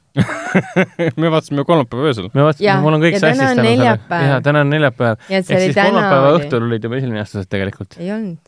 me 1.20 1.30
vaatasime 1.30 1.64
kolmapäeva 1.64 2.10
öösel. 2.10 2.28
me 2.34 2.44
vaatasime, 2.44 2.76
mul 2.82 2.98
on 2.98 3.06
kõik 3.06 3.16
sassis 3.20 3.40
täna 3.40 3.64
selle. 3.64 4.28
jaa, 4.28 4.42
täna 4.44 4.66
on 4.66 4.70
neljapäev. 4.74 5.24
ehk 5.30 5.48
siis 5.48 5.74
kolmapäeva 5.78 6.36
õhtul 6.36 6.68
olid 6.68 6.84
juba 6.84 7.00
esilinastused 7.00 7.50
tegelikult. 7.50 7.98
ei 8.02 8.12
olnud. 8.12 8.38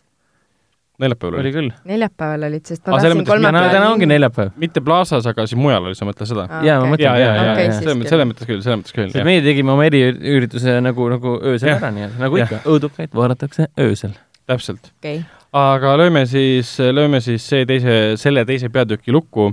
neljapäeval 1.01 1.39
oli? 1.39 1.43
oli 1.47 1.53
küll. 1.57 1.75
neljapäeval 1.93 2.49
olid, 2.51 2.65
sest 2.73 2.85
ma 2.87 3.01
tahtsin 3.01 3.27
kolmapäeval 3.33 3.77
täna 3.77 3.91
ongi 3.95 4.09
neljapäev. 4.11 4.55
mitte 4.61 4.85
Plaza's, 4.85 5.29
aga 5.31 5.47
siis 5.47 5.61
mujal 5.61 5.91
oli, 5.91 5.99
sa 5.99 6.09
mõtled 6.09 6.33
seda? 6.33 6.49
jaa, 6.67 6.81
ma 6.83 6.95
mõtlen. 6.95 7.07
jaa, 7.07 7.19
jaa, 7.23 7.37
jaa, 7.37 7.61
jaa, 7.61 7.77
selles 7.79 8.01
mõttes, 8.01 8.15
selles 8.17 8.33
mõttes 8.33 8.51
küll, 8.51 8.65
selles 8.67 8.83
mõttes 8.83 8.99
küll. 8.99 9.29
meie 9.31 9.45
tegime 9.47 9.77
oma 9.77 9.87
eriürituse 9.89 10.81
nagu, 10.85 11.13
nagu 11.15 11.39
öösel 11.55 11.79
ära, 11.79 11.95
nii 11.97 12.11
et 12.11 12.19
nagu 12.27 12.43
ikka, 12.45 12.65
õudukaid 12.69 13.17
vaadatakse 13.23 13.71
öösel 13.81 14.19
täpselt. 14.51 14.93
Okay.. 14.99 15.23
aga 15.57 15.97
lööme 16.01 16.27
siis, 16.31 16.77
lööme 16.79 17.23
siis 17.25 17.47
see 17.47 17.67
teise, 17.69 17.99
selle 18.21 18.45
teise 18.49 18.71
peatüki 18.73 19.15
lukku 19.15 19.51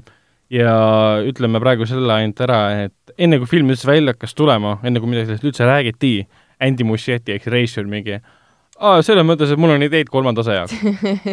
ja 0.54 0.74
ütleme 1.28 1.62
praegu 1.64 1.88
selle 1.90 2.14
ainult 2.14 2.42
ära, 2.46 2.62
et 2.88 3.16
enne 3.18 3.40
kui 3.42 3.50
film 3.50 3.72
üldse 3.74 3.90
välja 3.90 4.14
hakkas 4.16 4.36
tulema, 4.38 4.78
enne 4.86 5.02
kui 5.02 5.12
midagi 5.12 5.32
sellest 5.32 5.48
üldse 5.48 5.68
räägiti, 5.68 6.14
Andy 6.64 6.86
Muschietti 6.88 7.36
ehk 7.36 7.50
reisijal 7.54 7.90
mingi 7.90 8.18
aa, 8.80 9.02
selles 9.06 9.26
mõttes, 9.28 9.52
et 9.54 9.62
mul 9.62 9.74
on 9.76 9.86
ideid 9.86 10.12
kolmanda 10.14 10.44
osa 10.44 10.60
jaoks. 10.60 10.76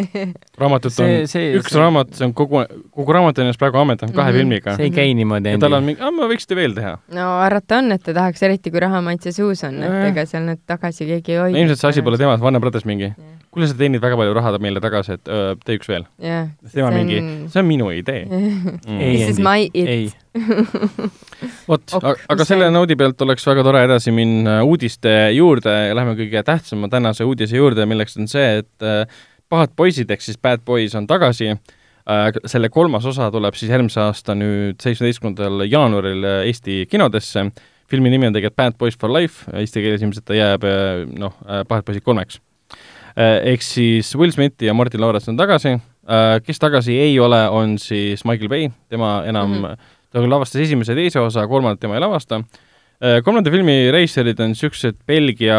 raamatut 0.60 0.90
on 0.90 0.96
see, 0.96 1.26
see, 1.30 1.52
üks 1.58 1.72
see... 1.72 1.80
raamat, 1.80 2.14
see 2.16 2.28
on 2.28 2.34
kogu, 2.36 2.64
kogu 2.94 3.16
raamat 3.16 3.38
on 3.38 3.48
ennast 3.48 3.62
praegu 3.62 3.80
ammendanud 3.82 4.14
kahe 4.16 4.30
mm 4.30 4.34
-hmm. 4.34 4.40
filmiga. 4.40 4.76
see 4.76 4.88
ei 4.90 4.94
käi 4.94 5.14
niimoodi. 5.14 5.54
ja 5.56 5.62
tal 5.62 5.78
on 5.78 5.84
mingi, 5.84 6.02
aa, 6.02 6.10
ma 6.14 6.30
võiksite 6.30 6.56
veel 6.58 6.74
teha. 6.78 6.96
no 7.14 7.28
arvata 7.44 7.78
on, 7.82 7.92
et 7.92 8.02
ta 8.02 8.14
tahaks, 8.14 8.42
eriti 8.42 8.70
kui 8.70 8.80
raha 8.80 9.02
maitse 9.04 9.32
suus 9.32 9.64
on, 9.64 9.82
et 9.82 10.10
ega 10.10 10.26
seal 10.26 10.44
nüüd 10.48 10.64
tagasi 10.66 11.06
keegi 11.06 11.32
ei 11.32 11.38
hoia. 11.38 11.56
ilmselt 11.58 11.80
see 11.80 11.94
asi 11.94 12.02
pole 12.02 12.18
temas, 12.18 12.40
Warner 12.40 12.60
Brothers 12.60 12.84
mingi 12.84 13.12
yeah 13.12 13.34
kuule, 13.54 13.70
sa 13.70 13.78
teenid 13.78 14.02
väga 14.02 14.18
palju 14.18 14.34
raha 14.34 14.58
meile 14.62 14.82
tagasi, 14.82 15.18
et 15.18 15.30
öö, 15.30 15.54
tee 15.64 15.78
üks 15.78 15.88
veel 15.90 16.04
yeah,. 16.22 16.50
tema 16.72 16.90
on... 16.90 16.98
mingi, 16.98 17.20
see 17.52 17.62
on 17.62 17.68
minu 17.70 17.90
idee 17.94 18.24
mm.. 18.30 18.98
This 18.98 19.36
is 19.36 19.42
my 19.42 19.68
it. 19.70 20.16
vot, 21.70 21.94
aga 22.02 22.46
selle 22.46 22.70
noodi 22.74 22.96
pealt 22.98 23.20
oleks 23.22 23.46
väga 23.46 23.64
tore 23.66 23.84
edasi 23.86 24.14
minna 24.14 24.58
uudiste 24.66 25.12
juurde 25.34 25.74
ja 25.88 25.94
lähme 25.96 26.16
kõige 26.18 26.42
tähtsama 26.46 26.90
tänase 26.92 27.26
uudise 27.28 27.60
juurde, 27.60 27.86
milleks 27.86 28.18
on 28.18 28.30
see, 28.30 28.60
et 28.64 28.86
äh, 28.86 29.04
Pahad 29.52 29.74
poisid 29.76 30.10
ehk 30.10 30.24
siis 30.24 30.40
Bad 30.40 30.64
Boys 30.66 30.96
on 30.98 31.06
tagasi 31.06 31.52
äh,. 31.52 32.24
selle 32.50 32.70
kolmas 32.72 33.06
osa 33.06 33.30
tuleb 33.30 33.54
siis 33.54 33.70
järgmise 33.70 34.00
aasta 34.02 34.34
nüüd 34.34 34.80
seitsmeteistkümnendal 34.82 35.68
jaanuaril 35.68 36.26
Eesti 36.48 36.86
kinodesse. 36.90 37.50
filmi 37.90 38.10
nimi 38.10 38.26
on 38.26 38.32
tegelikult 38.32 38.56
Bad 38.56 38.78
Boys 38.78 38.98
for 38.98 39.12
Life, 39.12 39.46
eesti 39.52 39.84
keeles 39.84 40.02
ilmselt 40.02 40.26
ta 40.26 40.34
jääb 40.34 40.66
äh, 40.66 41.04
noh, 41.18 41.38
äh, 41.46 41.62
Pahad 41.68 41.86
poisid 41.86 42.02
kolmeks 42.02 42.40
Äh, 43.14 43.52
ehk 43.52 43.62
siis 43.62 44.10
Will 44.18 44.32
Smith 44.34 44.62
ja 44.62 44.74
Martin 44.74 45.00
Lawrence 45.00 45.30
on 45.30 45.36
tagasi, 45.38 45.76
äh, 46.10 46.40
kes 46.42 46.58
tagasi 46.58 46.96
ei 46.98 47.18
ole, 47.22 47.38
on 47.48 47.76
siis 47.78 48.24
Michael 48.26 48.50
Bay, 48.50 48.70
tema 48.90 49.22
enam 49.26 49.50
mm, 49.50 49.64
-hmm. 49.64 49.76
Ta 50.14 50.22
lavastas 50.22 50.62
esimese 50.62 50.94
ja 50.94 51.00
teise 51.02 51.20
osa, 51.20 51.46
kolmandat 51.50 51.82
tema 51.82 51.98
ei 51.98 52.04
lavasta. 52.04 52.40
Äh, 53.02 53.20
kolmanda 53.26 53.50
filmi 53.50 53.90
reisijad 53.92 54.40
on 54.40 54.54
niisugused 54.54 55.00
Belgia 55.06 55.58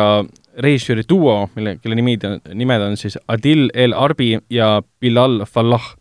reisijari 0.64 1.04
duo, 1.10 1.50
mille, 1.56 1.76
kelle 1.84 1.98
nimid, 2.00 2.24
nimed 2.56 2.82
on 2.86 2.96
siis 2.98 3.20
Adil 3.28 3.68
El 3.74 3.94
Arbi 3.94 4.38
ja 4.50 4.80
Bilal 5.02 5.44
Fallah, 5.46 5.92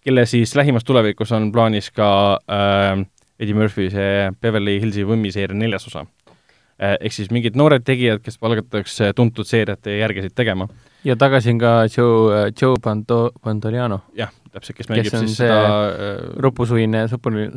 kelle 0.00 0.24
siis 0.26 0.56
lähimas 0.56 0.86
tulevikus 0.88 1.32
on 1.36 1.50
plaanis 1.52 1.90
ka 1.92 2.08
äh, 2.48 3.04
Eddie 3.40 3.56
Murphy 3.56 3.90
see 3.92 4.30
Beverly 4.40 4.78
Hillsi 4.80 5.04
võmmi 5.08 5.32
seeria 5.32 5.56
neljas 5.56 5.86
osa 5.88 6.06
ehk 6.80 7.12
siis 7.12 7.28
mingid 7.28 7.58
noored 7.60 7.84
tegijad, 7.84 8.22
kes 8.24 8.38
palgatakse 8.40 9.10
tuntud 9.12 9.44
seeriate 9.44 9.98
järgesid 9.98 10.32
tegema 10.32 10.64
ja 11.04 11.16
tagasi 11.20 11.54
on 11.54 11.62
ka 11.62 11.72
Joe, 11.88 12.20
äh, 12.34 12.52
Joe 12.54 12.76
Panto-, 12.82 13.30
Pantoliano. 13.44 14.02
jah, 14.18 14.32
täpselt, 14.52 14.78
kes 14.78 14.90
mängib 14.92 15.10
kes 15.10 15.24
siis 15.24 15.40
seda 15.42 15.58
äh, 15.88 16.22
ropusuine, 16.44 17.06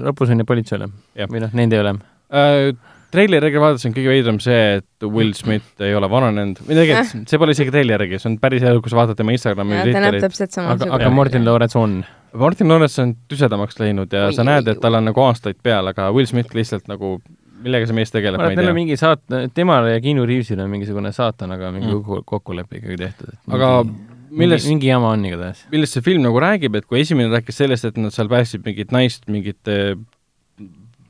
ropusuine 0.09 0.47
politseile 0.47 0.89
või 1.27 1.45
noh, 1.45 1.53
nende 1.53 1.83
ülem 1.83 2.03
äh,. 2.33 2.73
Treileriga 3.13 3.59
vaadates 3.61 3.85
on 3.85 3.93
kõige 3.93 4.09
veidram 4.09 4.39
see, 4.41 4.79
et 4.79 5.05
Will 5.05 5.35
Smith 5.37 5.83
ei 5.85 5.93
ole 5.93 6.07
vananenud, 6.09 6.63
või 6.65 6.79
tegelikult 6.79 7.29
see 7.29 7.37
pole 7.43 7.53
isegi 7.53 7.69
treilerigi, 7.69 8.17
see 8.17 8.31
on 8.31 8.39
päris 8.41 8.65
elu, 8.65 8.81
kui 8.81 8.89
sa 8.89 8.97
vaatad 9.03 9.19
tema 9.19 9.35
Instagrami 9.35 9.75
ja, 9.77 9.83
samasugune. 9.85 10.63
aga, 10.73 10.87
aga 10.97 11.11
Martin 11.13 11.45
Lawrence 11.45 11.77
on? 11.77 11.99
Martin 12.41 12.73
Lawrence 12.73 12.97
on 13.03 13.13
tüsedamaks 13.29 13.77
läinud 13.77 14.17
ja 14.17 14.31
oi, 14.31 14.33
sa 14.33 14.47
näed, 14.47 14.65
et 14.73 14.81
tal 14.81 14.97
on 14.97 15.05
nagu 15.05 15.25
aastaid 15.27 15.59
peal, 15.61 15.91
aga 15.93 16.09
Will 16.15 16.25
Smith 16.25 16.57
lihtsalt 16.57 16.89
nagu 16.89 17.19
millega 17.64 17.89
see 17.89 17.97
mees 17.97 18.14
tegeleb, 18.14 18.41
ma 18.41 18.49
ei 18.53 18.59
tea. 18.59 18.74
mingi 18.76 18.97
saat-, 18.99 19.38
temal 19.55 19.88
ja 19.91 20.01
Keanu 20.03 20.26
Reavesil 20.30 20.61
on 20.64 20.72
mingisugune 20.72 21.14
saatanaga 21.16 21.72
mingi 21.76 21.91
mm. 21.91 22.26
kokkulepe 22.30 22.82
ikkagi 22.82 22.99
tehtud. 22.99 23.38
aga 23.53 23.76
millest 24.34 24.70
mingi 24.70 24.89
jama 24.89 25.14
on 25.14 25.26
igatahes. 25.28 25.64
millest 25.72 25.97
see 25.97 26.05
film 26.05 26.26
nagu 26.26 26.41
räägib, 26.43 26.76
et 26.80 26.89
kui 26.89 27.01
esimene 27.03 27.32
rääkis 27.34 27.61
sellest, 27.64 27.88
et 27.89 27.99
nad 28.01 28.14
seal 28.16 28.32
päästsid 28.32 28.66
mingit 28.66 28.93
naist 28.95 29.28
mingite 29.32 29.78
äh, 29.93 30.03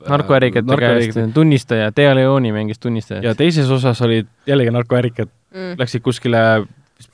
narkoärikate 0.08 0.78
käest, 0.80 1.20
tunnistaja, 1.34 1.90
Dea 1.96 2.14
Leoni 2.14 2.52
mängis 2.54 2.80
tunnistajat. 2.82 3.24
ja 3.24 3.34
teises 3.38 3.70
osas 3.70 4.02
olid 4.04 4.30
jällegi 4.46 4.72
narkoärikad 4.74 5.30
mm., 5.30 5.76
läksid 5.80 6.04
kuskile 6.04 6.64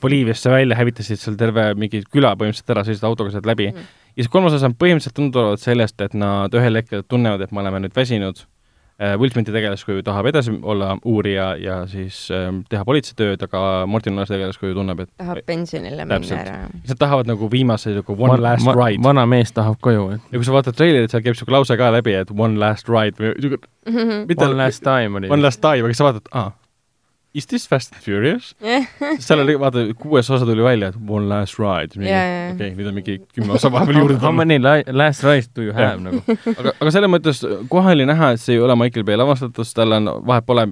Boliiviasse 0.01 0.51
välja, 0.53 0.76
hävitasid 0.76 1.18
seal 1.18 1.36
terve 1.41 1.72
mingi 1.74 2.03
küla 2.12 2.34
põhimõtteliselt 2.38 2.72
ära, 2.74 2.84
sõitsid 2.86 3.07
autoga 3.09 3.32
sealt 3.32 3.49
läbi 3.49 3.70
mm.. 3.72 3.91
ja 4.14 4.22
siis 4.22 4.30
kolmas 4.32 4.55
osa 4.57 4.68
on 4.68 4.76
põhimõtteliselt 4.78 5.16
tunduvalt 5.16 5.62
sellest, 5.62 6.01
et 6.05 6.16
nad 6.18 6.55
ühel 6.55 6.78
hetkel 6.82 7.03
tunnevad, 7.09 7.43
et 7.45 7.55
me 7.55 7.62
oleme 7.64 7.84
nüüd 7.86 7.97
väsinud 7.97 8.45
Will 9.01 9.32
Smithi 9.32 9.53
tegelaskuju 9.55 10.03
tahab 10.05 10.26
edasi 10.28 10.53
olla 10.62 10.92
uurija 11.09 11.55
ja 11.57 11.78
siis 11.88 12.26
äh, 12.34 12.51
teha 12.68 12.84
politseitööd, 12.84 13.40
aga 13.46 13.62
Martin 13.88 14.16
Lannase 14.16 14.36
tegelaskuju 14.36 14.76
tunneb, 14.76 15.01
et 15.07 15.11
tahab 15.20 15.40
pensionile 15.48 16.05
minna 16.05 16.40
ära. 16.40 16.57
Nad 16.88 17.01
tahavad 17.01 17.30
nagu 17.30 17.48
viimase 17.53 17.94
nagu 17.96 18.16
one 18.18 18.36
man, 18.36 18.44
last 18.44 18.68
ma, 18.68 18.76
ride. 18.76 19.03
vana 19.05 19.24
mees 19.30 19.55
tahab 19.57 19.80
koju, 19.80 20.07
ja 20.18 20.36
kui 20.36 20.46
sa 20.46 20.57
vaatad 20.57 20.76
treilerit, 20.76 21.12
seal 21.12 21.24
käib 21.24 21.36
niisugune 21.36 21.57
lause 21.57 21.80
ka 21.80 21.92
läbi, 21.96 22.16
et 22.20 22.34
one 22.36 22.61
last 22.61 22.92
ride 22.92 23.16
või 23.16 23.32
niisugune 23.38 23.64
mm 23.88 24.01
-hmm. 24.01 24.46
one 24.46 24.57
last 24.61 24.84
time 24.84 25.16
oli. 25.16 25.32
One 25.32 25.42
last 25.42 25.64
time, 25.64 25.86
aga 25.88 25.96
sa 25.96 26.11
vaatad, 26.11 26.32
aa 26.32 26.51
Is 27.34 27.46
this 27.46 27.68
Fast 27.68 27.92
and 27.94 28.02
Furious 28.02 28.54
seal 29.24 29.42
oli, 29.44 29.54
vaata, 29.60 29.84
kuues 29.98 30.30
osa 30.34 30.46
tuli 30.46 30.64
välja, 30.66 30.88
et 30.90 30.96
One 30.98 31.28
Last 31.30 31.60
Ride. 31.62 31.94
okei 31.94 32.72
nüüd 32.74 32.88
on 32.90 32.96
mingi 32.96 33.20
kümme 33.36 33.54
osa 33.54 33.70
vahepeal 33.70 34.00
juurde 34.00 34.16
tulnud. 34.16 34.24
How 34.24 34.34
many 34.34 34.58
last 34.58 35.22
rides 35.22 35.46
do 35.54 35.62
you 35.62 35.74
have 35.76 36.02
nagu? 36.02 36.24
aga, 36.58 36.72
aga 36.74 36.92
selles 36.96 37.12
mõttes 37.12 37.42
kohe 37.70 37.94
oli 37.94 38.06
näha, 38.10 38.32
et 38.34 38.42
see 38.42 38.56
ei 38.56 38.64
ole 38.64 38.74
Michael 38.80 39.06
Bay 39.06 39.20
lavastatus, 39.20 39.70
tal 39.78 39.94
on, 40.00 40.10
vahet 40.26 40.48
pole, 40.48 40.66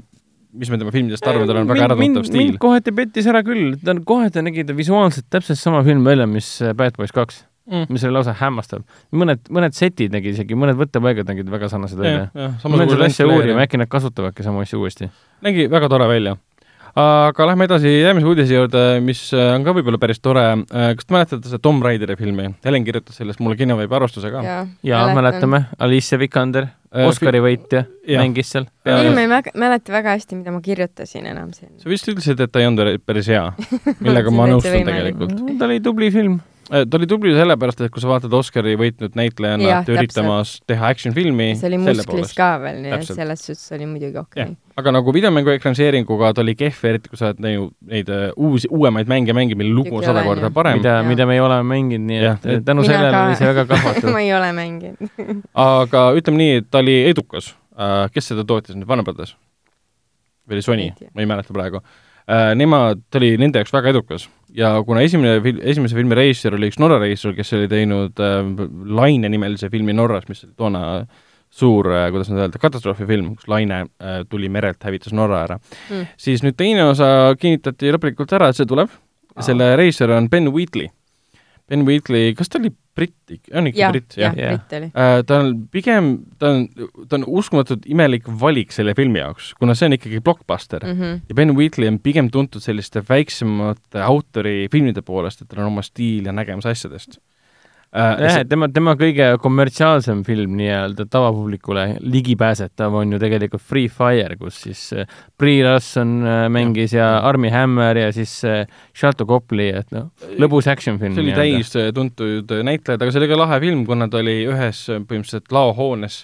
mis 0.59 0.72
me 0.72 0.80
tema 0.82 0.94
filmidest 0.94 1.30
arvame, 1.30 1.46
tal 1.46 1.61
on 1.62 1.70
väga 1.70 1.86
äratuntav 1.92 2.26
stiil. 2.26 2.42
mind 2.42 2.59
kohati 2.64 2.94
pettis 2.96 3.30
ära 3.30 3.44
küll, 3.46 3.76
ta 3.84 3.94
on, 3.94 4.02
kohati 4.09 4.42
nägi 4.48 4.66
ta 4.66 4.74
visuaalselt 4.74 5.28
täpselt 5.30 5.62
sama 5.62 5.84
film 5.86 6.02
välja, 6.11 6.26
mis 6.26 6.50
äh, 6.64 6.74
Bad 6.74 6.98
Boys 6.98 7.14
kaks 7.14 7.44
mm., 7.70 7.86
mis 7.94 8.09
oli 8.09 8.18
lausa 8.18 8.34
hämmastav. 8.42 8.82
mõned, 9.14 9.46
mõned 9.54 9.78
setid 9.78 10.11
nägid 10.16 10.34
isegi, 10.34 10.59
mõned 10.59 10.80
võttepaigad 10.82 11.30
nägid 11.30 11.54
väga 11.54 11.70
sarnased 11.70 12.02
välja. 12.02 12.28
ma 12.34 12.50
pean 12.82 12.94
seda 12.96 13.11
asja 13.12 13.30
uurima, 13.30 13.62
äkki 13.62 13.78
nad 13.78 13.94
kasutavadki 13.94 14.46
samu 14.46 14.66
asju 14.66 14.82
uuesti. 14.82 15.12
nägi 15.46 15.70
väga 15.70 15.94
tore 15.94 16.11
välja 16.11 16.34
aga 16.99 17.46
lähme 17.51 17.66
edasi 17.68 17.90
järgmise 18.01 18.28
uudise 18.28 18.57
juurde, 18.57 18.82
mis 19.05 19.20
äh, 19.36 19.53
on 19.55 19.64
ka 19.66 19.74
võib-olla 19.76 20.01
päris 20.03 20.20
tore. 20.24 20.44
Äh, 20.66 20.90
kas 20.99 21.07
te 21.07 21.14
mäletate 21.14 21.51
seda 21.51 21.61
Tom 21.62 21.80
Raideri 21.84 22.16
filmi? 22.18 22.49
Helen 22.66 22.86
kirjutas 22.86 23.20
sellest 23.20 23.42
mulle 23.44 23.59
kinoveebi 23.61 23.99
arvustuse 24.01 24.32
ka. 24.34 24.42
jaa, 24.86 25.05
mäletame. 25.16 25.64
Alicia 25.84 26.18
Vikander, 26.20 26.68
äh, 26.90 27.07
Oscari 27.09 27.42
võitja, 27.44 27.84
mängis 28.09 28.53
seal. 28.55 28.68
ei, 28.88 29.12
ma 29.14 29.24
ei 29.24 29.30
mäleta 29.30 29.94
väga 29.94 30.16
hästi, 30.16 30.40
mida 30.40 30.55
ma 30.55 30.62
kirjutasin 30.64 31.28
enam 31.30 31.53
siin. 31.57 31.76
sa 31.78 31.90
vist 31.90 32.09
ütlesid, 32.11 32.40
et 32.42 32.53
ta 32.53 32.62
ei 32.62 32.70
olnud 32.70 33.05
päris 33.07 33.30
hea, 33.30 33.46
millega 34.05 34.34
ma 34.34 34.51
nõustun 34.51 34.88
tegelikult. 34.88 35.36
ta 35.59 35.70
oli 35.70 35.82
tubli 35.84 36.12
film 36.14 36.40
ta 36.69 36.99
oli 36.99 37.07
tubli 37.09 37.33
sellepärast, 37.37 37.81
et 37.85 37.93
kui 37.93 38.03
sa 38.03 38.11
vaatad 38.11 38.35
Oscari 38.37 38.75
võitnud 38.79 39.14
näitlejana 39.19 39.81
üritamas 39.89 40.59
teha 40.69 40.91
action-filmi 40.93 41.51
see 41.59 41.69
oli 41.71 41.81
musklis 41.81 42.35
ka 42.37 42.51
veel, 42.62 42.83
nii 42.85 42.95
et 42.99 43.09
selles 43.09 43.45
suhtes 43.47 43.73
oli 43.77 43.89
muidugi 43.89 44.21
okei. 44.21 44.45
okay.. 44.45 44.57
aga 44.81 44.93
nagu 44.99 45.14
videomängu 45.16 45.55
ekraniseeringuga 45.55 46.33
ta 46.37 46.45
oli 46.45 46.55
kehv, 46.59 46.85
eriti 46.91 47.12
kui 47.12 47.21
sa 47.21 47.31
oled 47.31 47.43
neid, 47.45 47.73
neid 47.93 48.12
äh, 48.12 48.27
uusi, 48.37 48.71
uuemaid 48.71 49.11
mänge 49.11 49.37
mänginud, 49.37 49.62
mille 49.62 49.77
lugu 49.77 50.01
on 50.01 50.07
sada 50.07 50.25
korda 50.27 50.53
parem. 50.55 50.81
mida, 50.83 50.99
mida 51.09 51.29
me 51.29 51.39
ei 51.39 51.45
ole 51.45 51.61
mänginud, 51.73 52.09
nii 52.11 52.21
et 52.21 52.49
ja. 52.53 52.61
tänu 52.64 52.85
Mina 52.85 52.93
sellele 52.93 53.16
ka. 53.16 53.25
oli 53.27 53.41
see 53.41 53.53
väga 53.53 53.66
kahvatu 53.73 54.14
ma 54.14 54.25
ei 54.25 54.33
ole 54.37 54.53
mänginud. 54.57 55.12
Aga 55.69 56.09
ütleme 56.19 56.43
nii, 56.43 56.62
et 56.62 56.71
ta 56.71 56.83
oli 56.85 57.01
edukas. 57.09 57.55
Äh, 57.79 58.01
kes 58.12 58.33
seda 58.33 58.45
tootis? 58.49 58.77
Nüüd, 58.77 58.89
Warner 58.89 59.07
Brothers? 59.07 59.37
või 60.49 60.57
oli 60.57 60.64
Sony, 60.64 60.89
ma 61.12 61.21
ei 61.23 61.29
mäleta 61.29 61.53
praegu. 61.53 61.83
Äh, 62.29 62.55
nemad, 62.57 63.03
ta 63.12 63.21
oli 63.21 63.35
nende 63.41 63.61
jaoks 63.61 63.73
väga 63.75 63.93
edukas 63.93 64.29
ja 64.57 64.72
kuna 64.86 65.03
esimene 65.05 65.38
fil-, 65.44 65.62
esimese 65.72 65.96
filmi 65.99 66.16
reisijal 66.18 66.57
oli 66.59 66.70
üks 66.70 66.78
Norra 66.80 67.01
reisijal, 67.03 67.34
kes 67.36 67.53
oli 67.59 67.70
teinud 67.70 68.20
äh, 68.24 68.53
Laine 68.99 69.30
nimelise 69.32 69.70
filmi 69.72 69.96
Norras, 69.96 70.28
mis 70.30 70.44
oli 70.46 70.55
toona 70.57 70.84
suur 71.51 71.88
äh,, 71.92 72.09
kuidas 72.12 72.30
nüüd 72.30 72.42
öelda, 72.44 72.61
katastroofifilm, 72.61 73.34
kus 73.38 73.49
laine 73.49 73.84
äh, 73.86 74.20
tuli 74.28 74.51
merelt, 74.53 74.80
hävitas 74.84 75.14
Norra 75.16 75.44
ära. 75.46 75.59
Mm., 75.88 76.09
siis 76.20 76.44
nüüd 76.44 76.59
teine 76.59 76.84
osa 76.90 77.34
kinnitati 77.40 77.92
lõplikult 77.94 78.34
ära, 78.36 78.51
et 78.51 78.59
see 78.59 78.68
tuleb. 78.68 78.92
Selle 79.44 79.70
reisijal 79.78 80.16
on 80.16 80.26
Ben 80.28 80.49
Wheatley. 80.51 80.88
Ben 81.70 81.84
Wheatley, 81.86 82.32
kas 82.34 82.51
ta 82.51 82.59
oli 82.59 82.72
britt, 82.99 83.36
on 83.55 83.70
ikka 83.70 83.80
ja, 83.80 83.90
britt, 83.94 84.16
jah? 84.18 84.36
jah, 84.36 84.55
britt 84.55 84.74
oli 84.78 84.90
uh,. 84.90 85.22
ta 85.28 85.40
on 85.44 85.55
pigem, 85.72 86.11
ta 86.40 86.53
on, 86.55 86.66
ta 87.09 87.18
on 87.20 87.26
uskumatult 87.40 87.86
imelik 87.90 88.28
valik 88.42 88.74
selle 88.74 88.94
filmi 88.99 89.22
jaoks, 89.22 89.53
kuna 89.61 89.76
see 89.78 89.88
on 89.90 89.96
ikkagi 89.99 90.22
blockbuster 90.24 90.84
mm. 90.86 90.99
-hmm. 91.01 91.24
ja 91.30 91.38
Ben 91.38 91.55
Wheatley 91.57 91.90
on 91.90 92.01
pigem 92.03 92.30
tuntud 92.34 92.64
selliste 92.64 93.03
väiksemate 93.09 94.03
autori 94.05 94.68
filmide 94.72 95.03
poolest, 95.07 95.42
et 95.42 95.51
tal 95.51 95.64
on 95.64 95.72
oma 95.72 95.86
stiil 95.86 96.28
ja 96.28 96.34
nägemus 96.34 96.66
asjadest. 96.66 97.20
Jah, 97.95 98.39
et 98.43 98.49
tema, 98.51 98.68
tema 98.72 98.93
kõige 99.01 99.30
kommertsiaalsem 99.41 100.20
film 100.26 100.57
nii-öelda 100.59 101.07
tavapublikule 101.09 101.84
ligipääsetav 102.05 102.95
on 103.01 103.14
ju 103.14 103.20
tegelikult 103.22 103.64
Free 103.64 103.89
Fire, 103.93 104.36
kus 104.41 104.61
siis 104.66 104.82
äh, 104.93 105.09
Brie 105.41 105.62
Larson 105.64 106.18
äh, 106.20 106.43
mängis 106.53 106.93
ja, 106.93 107.14
ja 107.14 107.22
Armie 107.28 107.53
Hammer 107.55 107.97
ja 107.97 108.11
siis 108.12 108.34
äh, 108.45 108.66
Shalto 108.97 109.26
Copley, 109.28 109.72
et 109.80 109.95
noh, 109.97 110.11
lõbus 110.41 110.68
action 110.70 111.01
film. 111.01 111.16
see 111.16 111.24
oli 111.24 111.39
täis 111.39 111.72
tuntud 111.97 112.53
näitlejad, 112.68 113.01
aga 113.01 113.14
see 113.14 113.22
oli 113.22 113.30
ka 113.32 113.41
lahe 113.41 113.62
film, 113.64 113.86
kuna 113.89 114.11
ta 114.12 114.20
oli 114.20 114.43
ühes 114.49 114.84
põhimõtteliselt 114.93 115.55
laohoones 115.55 116.22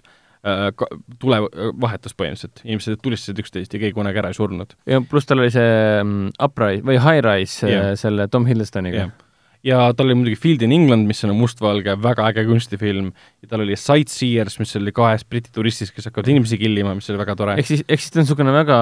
tule 1.23 1.39
vahetus 1.81 2.13
põhimõtteliselt, 2.13 2.61
inimesed 2.67 2.99
tulistasid 3.01 3.39
üksteist 3.41 3.73
ja 3.73 3.79
keegi 3.81 3.97
kunagi 3.97 4.21
ära 4.21 4.29
ei 4.29 4.37
surnud. 4.37 4.75
ja 4.85 5.01
pluss 5.01 5.25
tal 5.25 5.41
oli 5.41 5.49
see 5.55 5.71
um, 6.03 6.27
Uprise 6.37 6.85
või 6.85 6.99
High 7.01 7.25
Rise 7.25 7.71
yeah. 7.71 7.95
selle 7.97 8.29
Tom 8.29 8.45
Hiddlestoniga 8.45 9.07
yeah 9.07 9.24
ja 9.65 9.79
tal 9.97 10.11
oli 10.11 10.17
muidugi 10.19 10.39
Field 10.41 10.65
in 10.67 10.75
England, 10.77 11.09
mis 11.09 11.25
on 11.27 11.33
mustvalge, 11.39 11.97
väga 12.03 12.29
äge 12.31 12.45
kunstifilm, 12.49 13.11
ja 13.43 13.51
tal 13.51 13.65
oli 13.65 13.79
Sightseers, 13.81 14.59
mis 14.61 14.77
oli 14.81 14.93
kahest 14.95 15.29
briti 15.31 15.53
turistist, 15.55 15.95
kes 15.97 16.11
hakkavad 16.11 16.29
inimesi 16.35 16.59
killima, 16.61 16.95
mis 16.99 17.09
oli 17.13 17.21
väga 17.23 17.37
tore. 17.39 17.57
ehk 17.61 17.71
siis, 17.71 17.87
ehk 17.89 18.05
siis 18.05 18.13
ta 18.13 18.21
on 18.21 18.27
niisugune 18.27 18.55
väga 18.55 18.79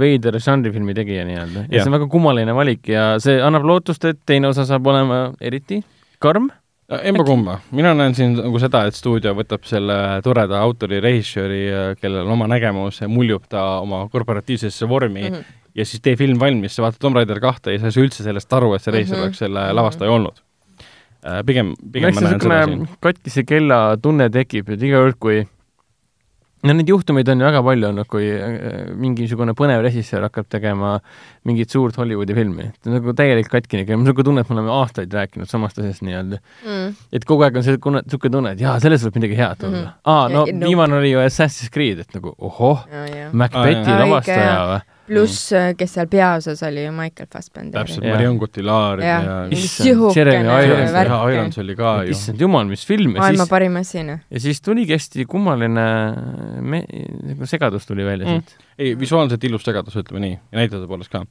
veider 0.00 0.38
žanrifilmi 0.44 0.94
tegija 0.98 1.26
nii-öelda. 1.28 1.66
ja 1.66 1.82
see 1.82 1.90
on 1.90 1.98
väga 1.98 2.08
kummaline 2.14 2.54
valik 2.54 2.88
ja 2.92 3.10
see 3.22 3.40
annab 3.42 3.66
lootust, 3.68 4.06
et 4.08 4.22
teine 4.26 4.50
osa 4.52 4.66
saab 4.68 4.86
olema 4.86 5.28
eriti 5.40 5.82
karm. 6.22 6.50
Emba-kumba, 6.88 7.58
mina 7.76 7.90
näen 7.92 8.14
siin 8.16 8.38
nagu 8.38 8.56
seda, 8.62 8.86
et 8.88 8.96
stuudio 8.96 9.34
võtab 9.36 9.66
selle 9.68 9.96
toreda 10.24 10.62
autori, 10.64 11.02
režissööri, 11.04 11.58
kellel 12.00 12.22
on 12.22 12.32
oma 12.38 12.46
nägemus 12.48 13.02
ja 13.02 13.10
muljub 13.12 13.44
ta 13.52 13.82
oma 13.82 14.06
korporatiivsesse 14.08 14.88
vormi 14.88 15.26
mm 15.26 15.34
-hmm 15.34 15.57
ja 15.74 15.86
siis 15.86 16.02
tee 16.04 16.16
film 16.16 16.40
valmis, 16.40 16.76
sa 16.76 16.86
vaatad 16.86 17.02
Tomb 17.02 17.18
Raider 17.18 17.40
kahte 17.40 17.74
ja 17.74 17.82
sa 17.82 17.90
ei 17.90 17.96
saa 17.96 18.06
üldse 18.06 18.26
sellest 18.26 18.52
aru, 18.52 18.74
et 18.74 18.84
see 18.84 18.94
reisija 18.94 19.16
mm 19.16 19.20
-hmm. 19.20 19.28
oleks 19.28 19.44
selle 19.44 19.66
lavastaja 19.72 20.10
olnud. 20.10 20.42
Äh, 21.26 21.42
pigem, 21.46 21.74
pigem 21.92 22.14
ma 22.14 22.20
näen 22.20 22.40
seda 22.40 22.64
siin. 22.64 22.88
katkise 23.00 23.42
kella 23.44 23.96
tunne 24.02 24.30
tekib, 24.30 24.68
et 24.70 24.82
iga 24.82 25.00
kord, 25.02 25.16
kui 25.18 25.40
no 26.66 26.74
neid 26.74 26.90
juhtumeid 26.90 27.28
on 27.30 27.42
ju 27.42 27.46
väga 27.46 27.62
palju 27.66 27.88
olnud, 27.88 28.08
kui 28.10 28.28
äh, 28.34 28.90
mingisugune 28.98 29.54
põnev 29.58 29.82
režissöör 29.82 30.26
hakkab 30.26 30.48
tegema 30.50 30.96
mingit 31.46 31.74
suurt 31.74 31.98
Hollywoodi 31.98 32.34
filmi, 32.38 32.68
et 32.72 32.90
nagu 32.90 33.14
täielik 33.18 33.50
katkine, 33.50 33.84
mul 33.86 33.98
on 33.98 34.04
niisugune 34.06 34.28
tunne, 34.30 34.44
et 34.44 34.50
me 34.50 34.58
oleme 34.58 34.74
aastaid 34.74 35.14
rääkinud 35.14 35.50
samast 35.50 35.78
asjast 35.82 36.04
nii-öelda 36.06 36.38
mm.. 36.38 36.94
et 37.14 37.26
kogu 37.28 37.46
aeg 37.46 37.58
on 37.58 37.66
see 37.66 37.78
tunne, 37.78 38.02
niisugune 38.06 38.34
tunne, 38.34 38.54
et 38.54 38.62
jaa, 38.62 38.76
sellest 38.82 39.06
võib 39.06 39.18
midagi 39.20 39.38
head 39.38 39.62
tulla 39.62 39.74
mm. 39.74 39.88
-hmm. 39.88 40.14
aa, 40.14 40.28
no 40.34 40.44
ja, 40.50 40.54
viimane 40.66 40.94
no. 40.94 41.00
oli 41.02 41.12
ju 41.12 41.22
Assassin's 41.22 41.74
Creed, 41.74 42.02
et 42.06 42.14
nagu 42.18 42.34
ohoh 42.38 42.86
oh,, 42.86 43.18
Macbethi 43.32 43.98
lavastaja 44.04 44.62
või 44.72 44.80
pluss 45.08 45.50
mm., 45.52 45.76
kes 45.78 45.94
seal 45.96 46.08
peaosas 46.10 46.62
oli 46.68 46.84
ju 46.84 46.92
Michael 46.94 47.28
Fassbender. 47.32 47.80
täpselt, 47.80 48.06
Marion 48.06 48.38
Cotillard 48.38 49.02
ja, 49.04 49.18
ja 49.24 49.36
Irons, 51.32 51.58
oli 51.64 51.76
ka 51.78 51.94
ju. 52.04 52.14
issand 52.14 52.40
jumal, 52.40 52.68
mis 52.70 52.86
film. 52.86 53.16
maailma 53.18 53.44
siis, 53.44 53.52
parim 53.52 53.78
asi, 53.80 54.02
noh. 54.06 54.24
ja 54.30 54.42
siis 54.46 54.62
tuligi 54.64 54.96
hästi 54.96 55.28
kummaline 55.30 55.86
me-, 56.62 56.84
nagu 57.32 57.48
segadus 57.50 57.88
tuli 57.88 58.06
välja 58.06 58.26
mm. 58.28 58.42
siit. 58.42 58.68
ei, 58.78 58.94
visuaalselt 58.98 59.44
ilus 59.48 59.64
segadus, 59.66 59.96
ütleme 59.98 60.24
nii, 60.26 60.34
ja 60.38 60.62
näitlejate 60.62 60.90
poolest 60.90 61.14
ka. 61.14 61.24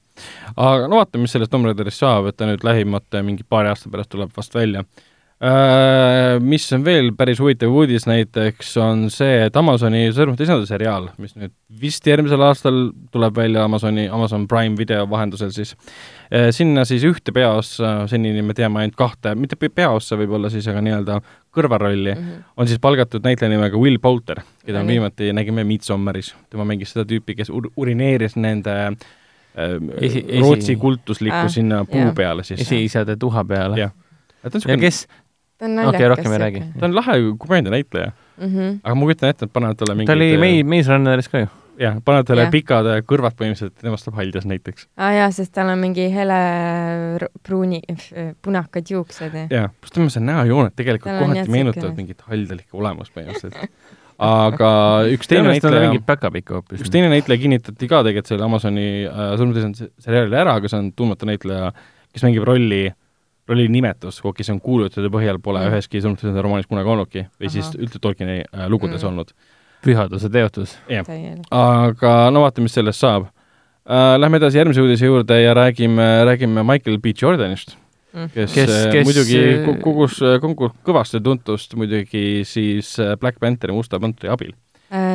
aga 0.55 0.87
no 0.87 1.01
vaatame, 1.01 1.27
mis 1.27 1.37
sellest 1.37 1.53
Tomb 1.53 1.69
Raiderist 1.69 2.03
saab, 2.03 2.31
et 2.31 2.39
ta 2.39 2.49
nüüd 2.49 2.65
lähimate 2.67 3.23
mingi 3.25 3.47
paari 3.47 3.71
aasta 3.71 3.93
pärast 3.93 4.11
tuleb 4.13 4.33
vast 4.35 4.57
välja 4.57 4.83
Äh, 4.83 5.05
mis 6.41 6.63
on 6.73 6.81
veel 6.81 7.11
päris 7.13 7.37
huvitav 7.37 7.69
uudis 7.69 8.07
näiteks, 8.09 8.71
on 8.81 9.03
see, 9.13 9.43
et 9.45 9.57
Amazoni 9.59 10.07
Sõrmuste 10.15 10.47
isanda 10.47 10.65
seriaal, 10.65 11.11
mis 11.21 11.35
nüüd 11.37 11.51
vist 11.77 12.07
järgmisel 12.09 12.41
aastal 12.41 12.87
tuleb 13.13 13.35
välja 13.37 13.67
Amazoni, 13.67 14.07
Amazon 14.09 14.47
Prime 14.49 14.73
video 14.79 15.05
vahendusel 15.09 15.51
siis, 15.53 15.75
äh, 16.31 16.47
sinna 16.55 16.87
siis 16.89 17.05
ühte 17.05 17.33
peaossa, 17.35 18.07
senini 18.09 18.41
me 18.41 18.55
teame 18.57 18.81
ainult 18.81 18.97
kahte, 18.97 19.35
mitte 19.37 19.59
peaossa 19.61 20.17
võib-olla 20.17 20.49
siis, 20.53 20.65
aga 20.71 20.81
nii-öelda 20.87 21.19
kõrvarolli 21.53 22.15
mm, 22.15 22.23
-hmm. 22.23 22.47
on 22.57 22.71
siis 22.71 22.81
palgatud 22.81 23.25
näitleja 23.25 23.53
nimega 23.53 23.77
Will 23.77 24.01
Poulter, 24.01 24.41
keda 24.65 24.81
me 24.81 24.97
viimati 24.97 25.29
nägime 25.33 25.63
Midsommaris. 25.63 26.33
tema 26.49 26.65
mängis 26.65 26.95
seda 26.95 27.05
tüüpi, 27.05 27.37
kes 27.37 27.53
ur-, 27.53 27.69
urineeris 27.77 28.35
nende 28.35 28.75
äh, 28.87 29.77
esi, 30.01 30.25
Rootsi 30.39 30.73
esi... 30.73 30.79
kultuslikku 30.81 31.45
ah, 31.45 31.51
sinna 31.51 31.85
puu 31.85 32.01
jah. 32.01 32.15
peale 32.15 32.43
siis. 32.43 32.61
esiisade 32.61 33.15
tuha 33.15 33.45
peale. 33.45 33.77
jah. 33.77 33.91
ja 34.67 34.77
kes, 34.77 35.07
ta 35.57 35.65
on 35.65 35.77
naljakas 35.77 35.99
okay, 35.99 36.09
rohkem 36.13 36.33
ei 36.33 36.41
räägi. 36.45 36.63
ta 36.79 36.85
on 36.85 36.95
lahe 36.95 37.13
komöödianäitleja 37.37 38.11
mm. 38.37 38.47
-hmm. 38.47 38.79
aga 38.83 38.95
ma 38.95 39.05
kujutan 39.05 39.29
ette, 39.29 39.45
et 39.45 39.53
panevad 39.53 39.79
talle 39.79 39.95
mingid 39.95 40.11
ta 40.11 40.17
oli 40.17 40.37
mei-, 40.37 40.63
Maze 40.63 40.93
Runneris 40.93 41.29
ka 41.33 41.39
ju. 41.43 41.47
jah, 41.79 41.99
panevad 42.05 42.29
talle 42.29 42.47
ja. 42.47 42.51
pikad 42.53 42.89
äh, 42.93 43.01
kõrvad 43.11 43.37
põhimõtteliselt, 43.39 43.75
temast 43.81 44.07
saab 44.07 44.19
haljas 44.21 44.47
näiteks. 44.49 44.87
aa 44.97 45.07
ah, 45.07 45.15
jaa, 45.21 45.29
sest 45.39 45.53
tal 45.57 45.71
on 45.73 45.79
mingi 45.81 46.09
hele 46.13 46.39
pruuni, 47.43 47.81
punakad 48.41 48.93
juuksed 48.93 49.37
ja. 49.41 49.47
jaa, 49.59 49.69
pluss 49.81 49.97
tema 49.97 50.13
see 50.13 50.25
näojooned 50.25 50.77
tegelikult 50.77 51.21
kohati 51.21 51.55
meenutavad 51.57 51.95
mingit 51.97 52.21
haldelikku 52.29 52.83
olemust 52.83 53.15
põhimõtteliselt 53.17 53.95
aga 54.17 54.69
üks 55.13 55.29
teine 55.29 55.51
näitleja, 55.53 55.91
üks 55.93 56.93
teine 56.93 57.09
näitleja 57.13 57.41
kinnitati 57.41 57.89
ka 57.89 58.01
tegelikult 58.05 58.33
selle 58.33 58.45
Amazoni 58.45 58.87
äh, 59.05 59.33
sõnumtisand 59.41 59.83
seriaalile 60.01 60.41
ära, 60.45 60.57
aga 60.57 60.69
see 60.69 60.79
on 60.81 60.93
tundmatu 60.97 61.29
näitleja, 61.29 61.69
kes 62.13 62.25
mängib 62.25 62.47
rolli 62.49 62.87
äh, 62.89 62.97
rolli 63.47 63.67
nimetus, 63.71 64.19
kuigi 64.23 64.45
see 64.45 64.55
on 64.55 64.61
kuulutuse 64.63 65.11
põhjal, 65.13 65.39
pole 65.43 65.61
mm. 65.61 65.71
üheski 65.71 66.01
sõnumites 66.03 66.41
romaanis 66.43 66.67
kunagi 66.69 66.93
olnudki 66.93 67.23
või 67.25 67.49
Aha. 67.49 67.53
siis 67.55 67.71
üldse 67.79 68.01
Tolkieni 68.03 68.41
äh, 68.43 68.67
lugudes 68.71 69.01
mm. 69.01 69.09
olnud 69.11 69.33
pühaduse 69.85 70.29
teotus. 70.33 70.77
jah, 70.91 71.07
aga 71.55 72.13
no 72.33 72.45
vaatame, 72.45 72.67
mis 72.67 72.77
sellest 72.79 73.03
saab 73.03 73.27
uh,. 73.27 73.33
Lähme 74.19 74.41
edasi 74.41 74.59
järgmise 74.59 74.83
uudise 74.83 75.07
juurde 75.07 75.37
ja 75.39 75.53
räägime, 75.55 76.05
räägime 76.27 76.63
Michael 76.67 76.97
B 76.99 77.13
Jordanist 77.21 77.77
mm. 78.11 78.29
kes, 78.33 78.53
kes, 78.53 78.71
äh, 78.73 78.91
kes 78.97 79.07
muidugi 79.07 79.43
kogus, 79.79 80.19
kogus 80.43 80.75
kõvasti 80.83 81.23
tuntust 81.23 81.75
muidugi 81.79 82.43
siis 82.47 82.97
Black 83.21 83.39
Pantheri 83.39 83.75
Musta 83.75 84.01
Pantri 84.03 84.33
abil 84.33 84.51
Äh, 84.51 84.66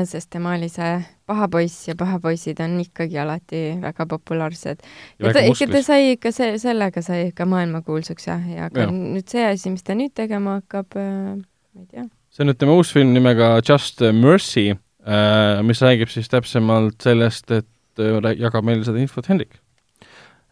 sest 0.04 0.28
tema 0.32 0.52
oli 0.56 0.68
see 0.68 0.98
paha 1.28 1.48
poiss 1.48 1.86
ja 1.88 1.94
pahapoisid 1.98 2.60
on 2.60 2.74
ikkagi 2.82 3.18
alati 3.18 3.62
väga 3.80 4.06
populaarsed. 4.10 4.82
ja 5.18 5.32
ta 5.32 5.44
ikka, 5.48 5.68
ta 5.72 5.82
sai 5.86 6.12
ikka 6.16 6.32
see, 6.34 6.58
sellega 6.60 7.02
sai 7.04 7.30
ikka 7.30 7.46
maailmakuulsuks 7.48 8.28
jah, 8.28 8.44
ja 8.52 8.68
aga 8.68 8.86
ja. 8.86 8.92
nüüd 8.92 9.32
see 9.32 9.46
asi, 9.48 9.72
mis 9.72 9.86
ta 9.86 9.96
nüüd 9.98 10.12
tegema 10.18 10.58
hakkab 10.60 10.98
äh,, 11.00 11.40
ma 11.40 11.84
ei 11.84 11.88
tea. 11.88 12.06
see 12.32 12.44
on 12.44 12.52
nüüd 12.52 12.60
tema 12.60 12.76
uus 12.76 12.92
film 12.92 13.14
nimega 13.16 13.54
Just 13.64 14.04
Mercy 14.12 14.68
äh,, 14.72 15.62
mis 15.64 15.82
räägib 15.84 16.12
siis 16.12 16.28
täpsemalt 16.32 17.00
sellest, 17.08 17.48
et 17.50 18.02
äh, 18.02 18.32
jagab 18.36 18.68
meile 18.68 18.84
seda 18.84 19.00
infot 19.00 19.28
Hendrik. 19.32 19.56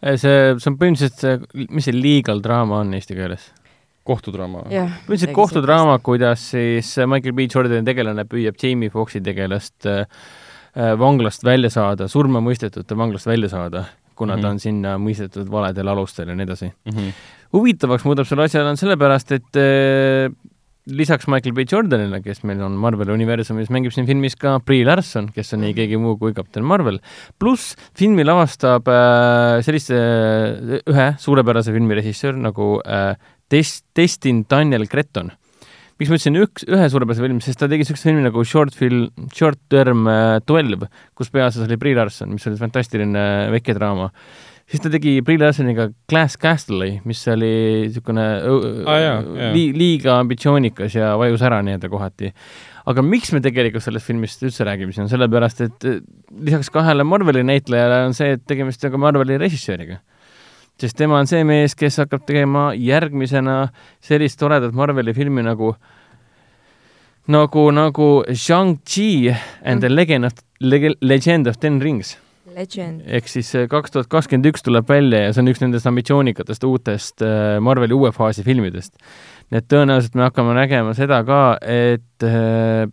Äh, 0.01 0.17
see, 0.17 0.55
see 0.57 0.73
on 0.73 0.81
põhimõtteliselt 0.81 1.21
see, 1.21 1.67
mis 1.69 1.91
see 1.91 1.97
legal 1.97 2.41
draama 2.45 2.81
on 2.87 2.97
eesti 2.97 3.19
keeles? 3.19 3.51
Kohtudraama. 4.09 4.65
põhimõtteliselt 4.69 5.35
kohtudraama, 5.37 5.99
kuidas 6.05 6.51
siis 6.53 6.93
Michael 7.07 7.37
B 7.37 7.47
Jordani 7.49 7.87
tegelane 7.87 8.27
püüab 8.29 8.59
Jamie 8.61 8.93
Foxi 8.93 9.23
tegelast 9.25 9.89
äh, 9.89 10.05
äh 10.77 10.95
vanglast 10.99 11.45
välja 11.45 11.71
saada, 11.71 12.09
surma 12.09 12.43
mõistetute 12.45 12.97
vanglast 12.97 13.27
välja 13.27 13.49
saada, 13.49 13.85
kuna 14.15 14.37
mm 14.37 14.39
-hmm. 14.39 14.43
ta 14.43 14.49
mhm. 14.49 14.53
on 14.53 14.61
sinna 14.61 14.97
mõistetud 14.99 15.51
valedel 15.51 15.89
alustel 15.89 16.29
ja 16.29 16.35
nii 16.35 16.45
edasi 16.45 16.71
mm. 16.71 16.93
-hmm. 16.93 17.13
huvitavaks 17.53 18.05
muudab 18.05 18.27
selle 18.27 18.45
asja 18.45 18.65
on 18.65 18.77
sellepärast, 18.77 19.33
et 19.33 19.57
äh, 19.57 20.33
lisaks 20.87 21.29
Michael 21.29 21.55
B 21.55 21.65
Jordanile, 21.69 22.21
kes 22.25 22.43
meil 22.49 22.61
on 22.65 22.77
Marveli 22.81 23.13
universumis, 23.13 23.71
mängib 23.73 23.93
siin 23.95 24.09
filmis 24.09 24.37
ka 24.41 24.57
Brie 24.65 24.85
Larson, 24.87 25.29
kes 25.35 25.55
on 25.57 25.65
ei 25.69 25.75
keegi 25.77 25.99
muu 26.01 26.17
kui 26.21 26.33
kapten 26.37 26.65
Marvel, 26.67 27.01
pluss 27.41 27.75
filmi 27.99 28.25
lavastab 28.27 28.89
äh, 28.91 29.61
sellise 29.67 29.99
äh, 29.99 30.81
ühe 30.91 31.11
suurepärase 31.21 31.75
filmi 31.77 31.99
režissöör 31.99 32.39
nagu 32.41 32.79
äh, 32.85 33.13
test, 33.51 33.85
Destin 33.97 34.45
Daniel 34.51 34.87
Creton. 34.91 35.33
miks 36.01 36.09
ma 36.09 36.17
ütlesin 36.17 36.39
üks, 36.41 36.65
ühe 36.65 36.87
suurepärase 36.89 37.21
filmi, 37.21 37.43
sest 37.45 37.61
ta 37.61 37.69
tegi 37.69 37.85
niisuguse 37.85 38.09
filmi 38.09 38.23
nagu 38.25 38.45
Short 38.49 38.73
Film, 38.77 39.11
Short 39.37 39.61
Term 39.69 40.07
Twelve, 40.49 40.89
kus 41.19 41.29
peaosas 41.35 41.67
oli 41.67 41.77
Brie 41.81 41.99
Larson, 41.99 42.33
mis 42.33 42.47
oli 42.49 42.57
fantastiline 42.61 43.27
vekedraama 43.53 44.09
siis 44.71 44.83
ta 44.85 44.91
tegi 44.93 45.19
Brie 45.27 45.39
Larsoniga 45.41 45.89
Glass 46.11 46.39
Castle'i, 46.41 46.99
mis 47.09 47.21
oli 47.33 47.51
niisugune 47.87 48.27
ah, 48.87 49.31
li, 49.55 49.71
liiga 49.77 50.19
ambitsioonikas 50.21 50.95
ja 50.95 51.15
vajus 51.21 51.43
ära 51.47 51.61
nii-öelda 51.67 51.91
kohati. 51.91 52.31
aga 52.91 53.05
miks 53.07 53.33
me 53.35 53.43
tegelikult 53.45 53.85
sellest 53.85 54.07
filmist 54.07 54.43
üldse 54.47 54.67
räägime, 54.67 54.95
see 54.95 55.05
on 55.05 55.11
sellepärast, 55.11 55.65
et 55.67 55.89
lisaks 56.47 56.71
kahele 56.75 57.05
Marveli 57.07 57.43
näitlejale 57.47 58.05
on 58.07 58.17
see, 58.17 58.37
et 58.39 58.47
tegemist 58.49 58.85
on 58.87 58.95
ka 58.95 59.03
Marveli 59.09 59.39
režissööriga 59.43 60.01
sest 60.81 60.97
tema 60.99 61.19
on 61.21 61.29
see 61.31 61.45
mees, 61.45 61.77
kes 61.79 62.01
hakkab 62.03 62.27
tegema 62.29 62.71
järgmisena 62.77 63.71
sellist 64.05 64.39
toredat 64.41 64.75
Marveli 64.77 65.15
filmi 65.17 65.45
nagu 65.45 65.75
nagu, 67.31 67.71
nagu 67.75 68.09
Shang-Chi 68.29 69.37
and 69.63 69.81
the 69.81 69.89
mm. 69.89 69.95
Legend 69.95 70.25
of, 70.25 70.33
Legend 71.01 71.47
of 71.47 71.61
Ten 71.61 71.81
Rings. 71.81 72.17
ehk 72.51 73.29
siis 73.31 73.53
äh, 73.55 73.69
kaks 73.71 73.93
tuhat 73.95 74.09
kakskümmend 74.11 74.49
üks 74.51 74.65
tuleb 74.67 74.89
välja 74.91 75.21
ja 75.23 75.33
see 75.33 75.45
on 75.45 75.51
üks 75.53 75.61
nendest 75.63 75.87
ambitsioonikatest 75.87 76.65
uutest 76.67 77.23
äh, 77.23 77.61
Marveli 77.63 77.95
uue 77.95 78.11
faasi 78.13 78.43
filmidest. 78.43 78.97
nii 79.51 79.61
et 79.63 79.69
tõenäoliselt 79.71 80.19
me 80.19 80.27
hakkame 80.27 80.57
nägema 80.59 80.95
seda 80.99 81.23
ka, 81.27 81.43
et 81.63 82.27
äh, 82.27 82.91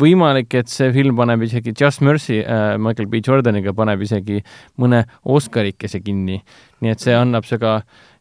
võimalik, 0.00 0.54
et 0.58 0.70
see 0.72 0.90
film 0.94 1.16
paneb 1.18 1.44
isegi 1.46 1.74
Just 1.78 2.02
Mercy 2.04 2.40
äh, 2.42 2.74
Michael 2.80 3.08
B 3.12 3.20
Jordaniga 3.24 3.74
paneb 3.76 4.02
isegi 4.04 4.40
mõne 4.80 5.04
Oscarikese 5.24 6.00
kinni. 6.04 6.40
nii 6.84 6.92
et 6.92 7.00
see 7.00 7.14
annab 7.16 7.46
see 7.48 7.60
ka 7.62 7.78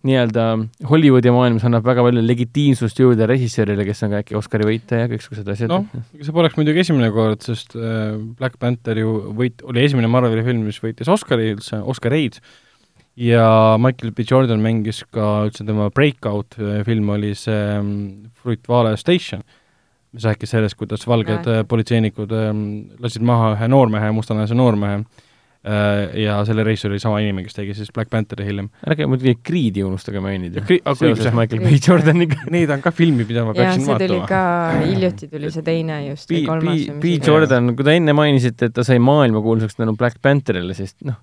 nii-öelda 0.07 0.45
Hollywoodi 0.87 1.31
maailmas 1.33 1.63
annab 1.67 1.85
väga 1.87 2.03
palju 2.05 2.23
legitiimsust 2.23 2.99
juurde 2.99 3.27
režissöörile, 3.27 3.85
kes 3.87 4.03
on 4.05 4.13
ka 4.13 4.21
äkki 4.23 4.37
Oscari 4.39 4.67
võitja 4.67 5.03
ja 5.03 5.09
kõiksugused 5.11 5.49
asjad. 5.53 5.71
noh, 5.71 5.87
see 6.19 6.35
poleks 6.35 6.59
muidugi 6.59 6.83
esimene 6.83 7.09
kord, 7.15 7.41
sest 7.45 7.77
äh, 7.79 8.13
Black 8.39 8.59
Panther 8.61 8.99
ju 8.99 9.15
võit-, 9.37 9.63
oli 9.67 9.85
esimene 9.87 10.11
Marveli 10.11 10.45
film, 10.45 10.67
mis 10.67 10.81
võitis 10.83 11.11
Oscari 11.11 11.53
üldse, 11.55 11.79
Oscareid, 11.79 12.39
ja 13.19 13.47
Michael 13.79 14.13
B 14.15 14.27
Jordan 14.29 14.63
mängis 14.63 15.03
ka 15.13 15.47
üldse 15.47 15.65
tema 15.67 15.89
breakout 15.93 16.59
äh, 16.59 16.81
film 16.87 17.11
oli 17.13 17.33
see 17.37 17.65
um, 17.79 17.93
Fruit 18.41 18.63
Vale 18.69 18.95
Station 18.99 19.43
mis 20.13 20.25
rääkis 20.29 20.53
sellest, 20.53 20.77
kuidas 20.77 21.07
valged 21.09 21.49
äh, 21.49 21.61
politseinikud 21.67 22.33
äh, 22.37 22.49
lasid 23.01 23.25
maha 23.25 23.53
ühe 23.55 23.69
noormehe, 23.71 24.11
mustanahalise 24.13 24.57
noormehe 24.57 24.99
äh, 24.99 26.13
ja 26.23 26.37
selle 26.45 26.65
reisijal 26.67 26.93
oli 26.93 27.01
sama 27.01 27.19
inimene, 27.23 27.47
kes 27.47 27.57
tegi 27.57 27.73
siis 27.77 27.89
Black 27.95 28.11
Pantheri 28.13 28.45
hiljem. 28.45 28.69
ärge 28.85 29.07
muidugi 29.09 29.35
Creed'i 29.41 29.85
unustage 29.85 30.21
mainida. 30.23 30.63
seoses 30.69 31.33
Michael 31.33 31.65
B 31.65 31.75
Jordaniga. 31.87 32.39
Neid 32.53 32.73
on 32.75 32.85
ka 32.85 32.93
filmi, 32.93 33.25
mida 33.29 33.45
ma 33.47 33.57
peaksin 33.57 33.87
vaatama. 33.87 33.99
see 33.99 34.13
tuli 34.13 34.21
ka, 34.29 34.45
hiljuti 34.83 35.31
tuli 35.33 35.53
see 35.57 35.65
teine 35.65 35.99
just, 36.11 36.29
või 36.31 36.45
kolmas. 36.49 36.87
B 37.03 37.17
Jordan, 37.17 37.73
kui 37.75 37.89
te 37.89 37.97
enne 38.01 38.17
mainisite, 38.17 38.69
et 38.69 38.77
ta 38.77 38.85
sai 38.87 39.01
maailmakuulsaks 39.01 39.81
tänu 39.81 39.97
Black 39.97 40.21
Pantherile, 40.21 40.77
siis 40.77 40.93
noh, 41.07 41.17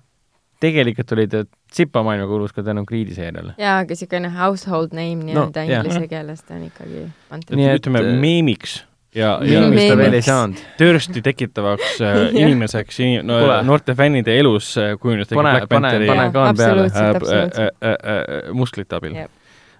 tegelikult 0.61 1.11
oli 1.15 1.27
ta 1.31 1.43
tsipa 1.71 2.03
maailmakuulus 2.05 2.53
ka 2.53 2.63
tänu 2.63 2.85
Creed'i 2.89 3.15
seeriale. 3.17 3.55
jaa, 3.57 3.79
aga 3.81 3.95
niisugune 3.95 4.31
household 4.35 4.95
name 4.97 5.25
nii-öelda 5.27 5.65
no, 5.65 5.75
inglise 5.75 6.07
keeles 6.11 6.45
ta 6.45 6.55
on 6.57 6.69
ikkagi 6.69 7.03
pandud. 7.29 7.57
nii 7.57 7.69
et 7.71 7.81
ütleme 7.81 8.03
meemiks 8.21 8.81
ja, 9.15 9.33
ja 9.45 9.61
mis 9.71 9.89
ta 9.89 9.97
veel 9.99 10.17
ei 10.19 10.25
saanud. 10.25 10.63
törsti 10.77 11.23
tekitavaks 11.25 12.01
äh, 12.05 12.19
inimeseks 12.43 12.99
inim, 13.03 13.27
no, 13.27 13.39
noorte 13.67 13.95
fännide 13.97 14.37
elus 14.39 14.73
äh, 14.79 14.93
kujunes 15.01 15.31
pane, 15.33 15.55
pane, 15.69 15.93
pane 16.07 16.27
kaan 16.35 16.57
peale 16.57 16.87
äh, 16.87 17.09
äh, 17.09 17.67
äh, 17.67 17.95
äh, 17.95 18.53
musklite 18.53 18.99
abil. 18.99 19.17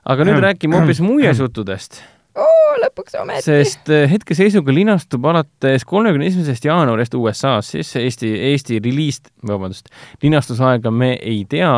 aga 0.05 0.27
nüüd 0.27 0.41
räägime 0.43 0.81
hoopis 0.81 1.03
muiesjuttudest 1.05 2.01
oo, 2.39 2.71
lõpuks 2.83 3.17
ometi. 3.21 3.45
sest 3.47 3.91
äh, 3.91 4.07
hetkeseisuga 4.11 4.73
linastub 4.75 5.25
alates 5.31 5.85
kolmekümne 5.87 6.29
esimesest 6.31 6.65
jaanuarist 6.67 7.15
USA-s 7.17 7.75
siis 7.75 7.93
Eesti, 7.99 8.31
Eesti 8.51 8.79
reliist, 8.83 9.31
vabandust, 9.47 9.91
linastusaega 10.23 10.91
me 10.93 11.13
ei 11.19 11.43
tea, 11.49 11.73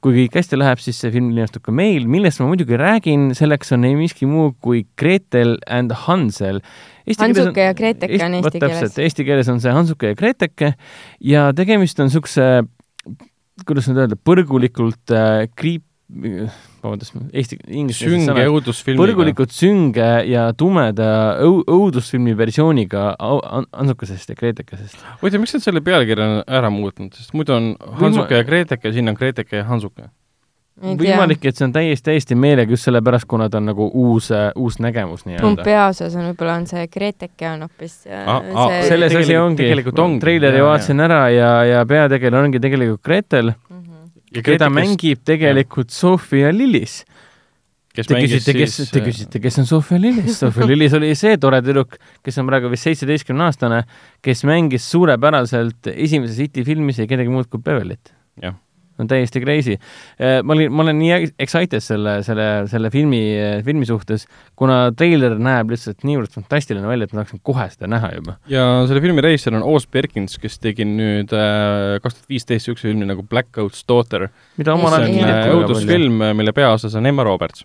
kui 0.00 0.16
kõik 0.16 0.38
hästi 0.40 0.58
läheb, 0.60 0.80
siis 0.80 1.00
see 1.02 1.12
film 1.12 1.30
linastub 1.36 1.64
ka 1.66 1.74
meil, 1.76 2.06
millest 2.08 2.40
ma 2.40 2.48
muidugi 2.48 2.78
räägin, 2.80 3.30
selleks 3.36 3.74
on 3.76 3.84
ei 3.88 3.96
miski 3.98 4.28
muu 4.28 4.54
kui 4.64 4.86
Gretel 5.00 5.58
and 5.68 5.92
Hansel. 6.06 6.62
Hansuke 7.10 7.66
ja 7.66 7.74
Greteke 7.76 8.20
on 8.24 8.38
eesti 8.38 8.62
keeles. 8.62 8.98
Eesti 9.04 9.26
keeles 9.28 9.48
on 9.52 9.60
see 9.60 9.72
Hansuke 9.74 10.12
ja 10.12 10.16
Greteke 10.16 10.74
ja 11.26 11.50
tegemist 11.56 12.00
on 12.00 12.08
niisuguse, 12.08 12.48
kuidas 13.68 13.90
nüüd 13.90 14.04
öelda, 14.04 14.16
põrgulikult 14.16 15.12
äh, 15.12 15.44
kriip-, 15.52 15.88
vabandust, 16.84 17.16
eesti, 17.32 17.58
inglise 17.66 18.08
sünge 18.10 18.46
õudusfilmiga. 18.50 19.02
põrgulikult 19.02 19.54
sünge 19.54 20.08
ja 20.28 20.46
tumeda 20.56 21.10
õu-, 21.44 21.64
õudusfilmi 21.64 22.36
versiooniga 22.38 23.10
Hansukesest 23.18 24.32
ja 24.32 24.38
Gretekesest. 24.38 25.02
huvitav, 25.20 25.44
miks 25.44 25.56
nad 25.56 25.66
selle 25.66 25.84
pealkirja 25.84 26.30
on 26.30 26.40
ära 26.60 26.72
muutnud, 26.74 27.14
sest 27.16 27.36
muidu 27.36 27.56
on 27.56 27.74
Hansuke 28.00 28.42
ja 28.42 28.48
Greteke, 28.48 28.94
siin 28.94 29.12
on 29.12 29.18
Greteke 29.18 29.62
ja 29.62 29.68
Hansuke 29.68 30.10
võimalik, 30.80 31.44
et 31.44 31.58
see 31.58 31.66
on 31.66 31.72
täiesti, 31.74 32.04
täiesti 32.08 32.36
meelega 32.38 32.72
just 32.72 32.88
sellepärast, 32.88 33.26
kuna 33.28 33.48
ta 33.52 33.60
on 33.60 33.68
nagu 33.68 33.88
uus, 34.02 34.30
uus 34.56 34.78
nägemus 34.80 35.26
nii-öelda. 35.28 35.64
peaosas 35.66 36.16
on 36.16 36.30
võib-olla 36.30 36.56
on 36.60 36.66
see 36.70 36.86
Greteke 36.92 37.48
on 37.50 37.66
hoopis 37.66 37.96
see... 38.06 38.82
selles 38.88 39.16
asi 39.20 39.36
ongi, 39.36 39.68
treileri 40.22 40.62
vaatasin 40.64 41.04
ära 41.04 41.22
ja, 41.34 41.50
ja 41.68 41.84
peategelane 41.88 42.48
ongi 42.48 42.62
tegelikult 42.62 43.04
Gretel 43.04 43.52
ja 44.36 44.44
keda 44.46 44.68
kes... 44.68 44.76
mängib 44.76 45.24
tegelikult 45.26 45.92
Sofia 45.94 46.52
Lillis. 46.54 47.02
Te 47.90 48.04
küsite, 48.06 48.54
kes, 48.54 48.76
te 48.92 49.00
äh, 49.00 49.06
küsite, 49.08 49.40
kes 49.42 49.58
on 49.58 49.66
Sofia 49.66 49.98
Lillis? 49.98 50.38
Sofia 50.38 50.68
Lillis 50.70 50.94
oli 50.96 51.10
see 51.18 51.34
tore 51.42 51.58
tüdruk, 51.66 51.98
kes 52.24 52.38
on 52.38 52.46
praegu 52.48 52.70
vist 52.70 52.86
seitseteistkümne 52.86 53.48
aastane, 53.48 53.82
kes 54.24 54.44
mängis 54.48 54.86
suurepäraselt 54.92 55.90
esimeses 55.96 56.38
Iti 56.46 56.64
filmis 56.66 57.02
ja 57.02 57.08
kedagi 57.10 57.32
muud 57.34 57.50
kui 57.50 57.62
Beverlyt. 57.64 58.14
jah 58.40 58.54
on 59.00 59.10
täiesti 59.10 59.42
crazy. 59.42 59.76
Äh, 60.20 60.40
ma 60.44 60.56
olin, 60.56 60.72
ma 60.72 60.84
olen 60.84 60.98
nii 61.00 61.30
excited 61.40 61.84
selle, 61.84 62.18
selle, 62.26 62.48
selle 62.70 62.92
filmi, 62.92 63.22
filmi 63.66 63.88
suhtes, 63.88 64.26
kuna 64.58 64.82
treiler 64.96 65.38
näeb 65.40 65.72
lihtsalt 65.74 66.04
niivõrd 66.08 66.34
fantastiline 66.34 66.86
välja, 66.88 67.08
et 67.08 67.14
ma 67.14 67.22
tahaksin 67.22 67.42
kohe 67.46 67.68
seda 67.72 67.90
näha 67.90 68.12
juba. 68.18 68.36
ja 68.50 68.66
selle 68.90 69.02
filmi 69.04 69.24
reisijal 69.24 69.58
on 69.60 69.66
Oz 69.74 69.88
Perkins, 69.90 70.36
kes 70.40 70.60
tegi 70.62 70.86
nüüd 70.88 71.34
äh, 71.36 71.98
kaks 72.04 72.20
tuhat 72.20 72.36
viisteist 72.36 72.60
niisuguse 72.60 72.90
filmi 72.90 73.08
nagu 73.08 73.24
Blackout's 73.26 73.82
Daughter. 73.88 74.28
mida 74.60 74.76
omal 74.76 74.98
ajal 74.98 75.14
kiideti. 75.14 75.56
õudusfilm, 75.56 76.22
mille 76.36 76.54
peaosas 76.56 76.94
on 76.98 77.08
Emma 77.10 77.26
Roberts 77.26 77.64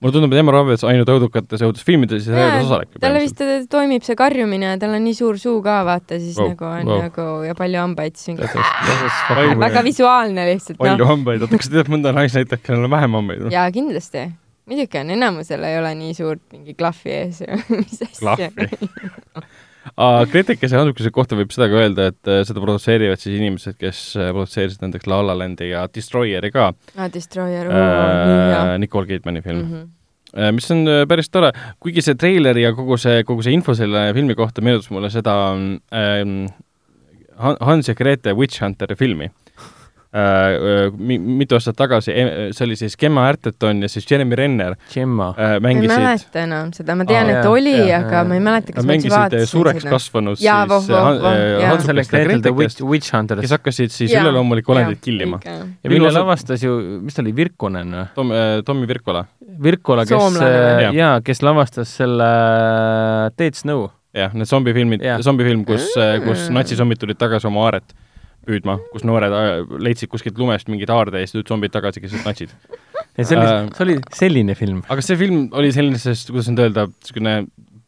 mulle 0.00 0.14
tundub, 0.14 0.32
et 0.32 0.40
Emma 0.40 0.52
Roberts 0.54 0.84
ainult 0.88 1.10
õudukates 1.12 1.62
õudusfilmides 1.66 2.24
ja 2.24 2.34
selles 2.34 2.66
osalebki. 2.66 3.00
talle 3.02 3.20
vist 3.20 3.42
toimib 3.72 4.04
see 4.06 4.16
karjumine, 4.16 4.72
tal 4.80 4.96
on 4.96 5.04
nii 5.04 5.16
suur 5.16 5.38
suu 5.40 5.58
ka, 5.64 5.80
vaata 5.88 6.20
siis 6.22 6.38
wow, 6.40 6.52
nagu 6.54 6.68
on 6.70 6.90
wow. 6.90 7.02
nagu 7.04 7.26
ja 7.44 7.56
palju 7.58 7.82
hambaid 7.82 8.20
siin. 8.20 8.40
väga 9.66 9.84
visuaalne 9.84 10.46
lihtsalt. 10.52 10.80
palju 10.80 11.04
no. 11.04 11.10
hambaid, 11.12 11.44
oota, 11.44 11.60
kas 11.60 11.68
sa 11.68 11.76
tead 11.76 11.92
mõnda 11.92 12.14
naisnäitlejat, 12.16 12.64
kellel 12.64 12.88
on 12.88 12.94
vähem 12.96 13.18
hambaid? 13.20 13.48
jaa, 13.52 13.66
kindlasti. 13.74 14.26
muidugi 14.70 15.02
on, 15.02 15.16
enamusel 15.18 15.68
ei 15.68 15.80
ole 15.82 15.92
nii 16.00 16.16
suurt 16.16 16.44
mingi 16.54 16.76
klahvi 16.78 17.16
ees 17.18 17.42
ju, 17.44 17.60
klahvi 18.22 18.70
kriitikese 20.30 20.76
ja 20.76 20.82
andukese 20.84 21.12
kohta 21.14 21.38
võib 21.38 21.52
seda 21.54 21.68
ka 21.72 21.78
öelda, 21.80 22.10
et 22.12 22.30
äh, 22.30 22.42
seda 22.48 22.62
produtseerivad 22.62 23.20
siis 23.20 23.38
inimesed, 23.38 23.78
kes 23.80 24.02
äh, 24.18 24.32
produtseerisid 24.34 24.84
näiteks 24.84 25.08
La 25.10 25.22
La 25.26 25.36
Landi 25.38 25.70
ja 25.70 25.86
Destroyeri 25.94 26.52
ka. 26.54 26.72
aa, 26.96 27.08
Destroyer, 27.12 27.70
nii 27.70 28.36
hea. 28.52 28.76
Nicole 28.82 29.10
Kidmani 29.10 29.42
film 29.46 29.64
mm. 29.64 29.72
-hmm 29.72 29.96
mis 30.54 30.70
on 30.70 30.86
päris 31.10 31.26
tore, 31.26 31.48
kuigi 31.82 32.04
see 32.06 32.14
treiler 32.14 32.54
ja 32.58 32.68
kogu 32.70 32.94
see, 33.02 33.24
kogu 33.26 33.42
see 33.42 33.50
info 33.50 33.74
selle 33.74 34.12
filmi 34.14 34.36
kohta 34.38 34.62
meenutas 34.62 34.86
mulle 34.94 35.10
seda 35.10 35.32
ähm, 35.90 36.46
Hans 37.34 37.88
ja 37.88 37.96
Grete 37.98 38.36
Witch 38.38 38.62
Hunteri 38.62 38.94
filmi 38.94 39.26
Äh, 39.26 39.26
äh, 39.26 39.49
mitu 40.10 41.54
aastat 41.54 41.76
tagasi, 41.78 42.14
see 42.50 42.64
oli 42.66 42.76
siis 42.78 42.96
Gemma 42.98 43.28
Arterton 43.30 43.84
ja 43.84 43.88
siis 43.88 44.08
Jeremy 44.10 44.34
Renner. 44.34 44.74
Gemma. 44.90 45.28
Äh, 45.38 45.52
mängisid 45.62 45.92
ma 45.92 45.98
ei 45.98 46.06
mäleta 46.08 46.42
enam 46.42 46.72
seda, 46.74 46.96
ma 46.98 47.06
tean, 47.06 47.30
et 47.30 47.46
oli, 47.46 47.76
aga 47.94 48.24
ma 48.26 48.34
ei 48.34 48.42
mäleta, 48.42 48.74
kas 48.74 48.88
ma 48.88 48.96
üldse 48.98 49.12
vaatasin 49.12 49.44
seda. 49.44 49.50
suureks 49.52 49.86
kasvanud 49.86 50.42
voh, 50.72 50.88
voh, 50.88 51.28
Hansukest 51.62 52.16
ja 52.16 52.24
Gretelkest, 52.26 52.82
kes 53.44 53.54
hakkasid 53.54 53.94
siis 53.94 54.16
üleloomulikke 54.16 54.74
olendeid 54.74 55.02
killima. 55.04 55.38
ja 55.46 55.94
mille 55.94 56.10
lavastas 56.16 56.66
ju, 56.66 56.74
mis 57.04 57.14
ta 57.14 57.22
oli, 57.22 57.36
Virkonen 57.36 57.94
või? 57.94 58.10
Tom,? 58.18 58.34
Tommy 58.66 58.90
Virkola. 58.90 59.24
Virkola, 59.62 60.08
kes, 60.10 60.42
jaa, 60.96 61.14
kes 61.22 61.42
lavastas 61.46 61.94
selle 62.02 62.28
Dead 63.38 63.54
Snow. 63.54 63.86
Jah, 64.16 64.34
need 64.34 64.50
zombifilmid, 64.50 65.06
zombifilm, 65.22 65.62
kus, 65.68 65.92
kus 66.26 66.48
natsizombid 66.50 66.98
tulid 66.98 67.18
tagasi 67.20 67.46
oma 67.46 67.68
aaret 67.68 67.94
püüdma, 68.48 68.78
kus 68.92 69.04
noored 69.08 69.34
äh, 69.36 69.50
leidsid 69.82 70.10
kuskilt 70.12 70.38
lumest 70.40 70.70
mingeid 70.72 70.92
haarde 70.92 71.20
ja 71.20 71.28
siis 71.28 71.36
tulid 71.36 71.50
zombid 71.52 71.74
tagasi, 71.74 72.02
kes 72.02 72.16
olid 72.16 72.28
natsid. 72.28 72.54
et 73.16 73.26
see 73.26 73.36
oli 73.36 73.46
äh,, 73.46 73.66
see 73.76 73.86
oli 73.86 73.96
selline 74.16 74.56
film. 74.58 74.84
aga 74.88 75.04
see 75.04 75.18
film 75.20 75.48
oli 75.56 75.72
sellisest, 75.76 76.32
kuidas 76.32 76.50
nüüd 76.52 76.64
öelda, 76.66 76.88
niisugune 76.90 77.34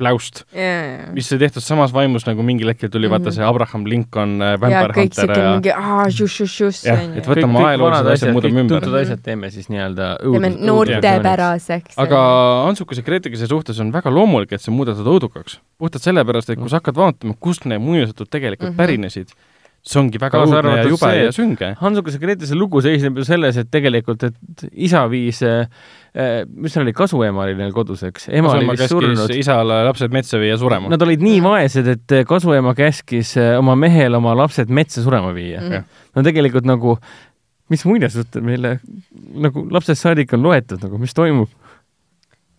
pläust 0.02 0.42
yeah,, 0.56 1.12
mis 1.14 1.30
oli 1.32 1.44
tehtud 1.44 1.64
samas 1.64 1.92
vaimus, 1.94 2.24
nagu 2.26 2.44
mingil 2.46 2.70
hetkel 2.72 2.90
tuli 2.90 3.06
mm 3.06 3.12
-hmm. 3.12 3.18
vaata 3.18 3.30
mhm. 3.30 3.36
see 3.36 3.44
Abraham 3.46 3.84
Lincoln 3.86 4.32
äh, 4.42 4.60
Vampire 4.60 4.92
ja, 4.92 5.02
Hunter 5.02 5.38
ja 5.38 5.52
mingi 5.52 5.72
aa, 5.72 6.06
žuš-žuš-žuš. 6.18 6.82
jah, 6.88 7.04
et 7.16 7.28
võtame 7.28 7.62
ajaloolised 7.66 8.10
asjad, 8.14 8.32
muudame 8.36 8.64
ümber. 8.64 8.80
tuntud 8.80 8.98
asjad 9.00 9.22
teeme 9.22 9.50
siis 9.50 9.68
nii-öelda 9.72 10.16
teeme 10.22 10.52
noortepäraseks. 10.58 11.98
aga 12.04 12.18
Ansukese 12.68 13.02
Gretekese 13.02 13.46
suhtes 13.46 13.80
on 13.80 13.92
väga 13.92 14.10
loomulik, 14.10 14.52
et 14.52 14.60
see 14.60 14.74
muudetud 14.74 15.06
õudukaks. 15.06 15.60
puhtalt 15.78 16.02
sellepärast, 16.02 16.50
et 16.50 16.58
kui 16.58 16.68
sa 16.68 16.80
hakkad 16.82 16.96
vaatama, 16.96 17.34
kust 17.40 17.64
need 17.64 17.80
muinasjutud 17.80 18.30
tegelikult 18.30 18.70
mm 18.70 18.74
-hmm. 18.74 18.82
pärinesid, 18.82 19.28
see 19.82 19.98
ongi 19.98 20.20
väga 20.22 20.42
õudne 20.44 20.76
ja 20.76 20.84
jube 20.86 21.00
see, 21.02 21.22
ja 21.24 21.30
sünge. 21.34 21.72
Hansukese 21.80 22.20
Gretese 22.22 22.54
lugu 22.58 22.82
seisneb 22.84 23.16
ju 23.18 23.24
selles, 23.26 23.56
et 23.58 23.70
tegelikult, 23.72 24.22
et 24.28 24.64
isa 24.86 25.02
viis 25.10 25.40
äh, 25.46 25.64
mis 26.46 26.74
seal 26.74 26.84
oli, 26.84 26.94
kasuema 26.94 27.42
oli 27.46 27.56
neil 27.58 27.74
kodus, 27.74 28.04
eks? 28.06 28.28
ema 28.30 28.52
oli 28.54 28.68
vist 28.70 28.92
surnud. 28.92 29.34
isale 29.34 29.80
lapsed 29.88 30.14
metsa 30.14 30.38
viia 30.42 30.58
surema. 30.60 30.90
Nad 30.92 31.02
olid 31.02 31.24
nii 31.24 31.40
vaesed, 31.42 31.90
et 31.96 32.16
kasuema 32.28 32.76
käskis 32.78 33.34
äh, 33.42 33.56
oma 33.58 33.74
mehel 33.78 34.14
oma 34.18 34.36
lapsed 34.38 34.70
metsa 34.70 35.02
surema 35.02 35.32
viia 35.34 35.64
mm. 35.64 35.88
no 36.14 36.26
tegelikult 36.28 36.68
nagu, 36.68 36.94
mis 37.72 37.82
muinasjutt 37.88 38.38
meile 38.44 38.76
nagu 39.42 39.66
lapsest 39.74 40.06
saadik 40.06 40.36
on 40.38 40.46
loetud, 40.46 40.78
nagu 40.84 41.02
mis 41.02 41.16
toimub? 41.16 41.50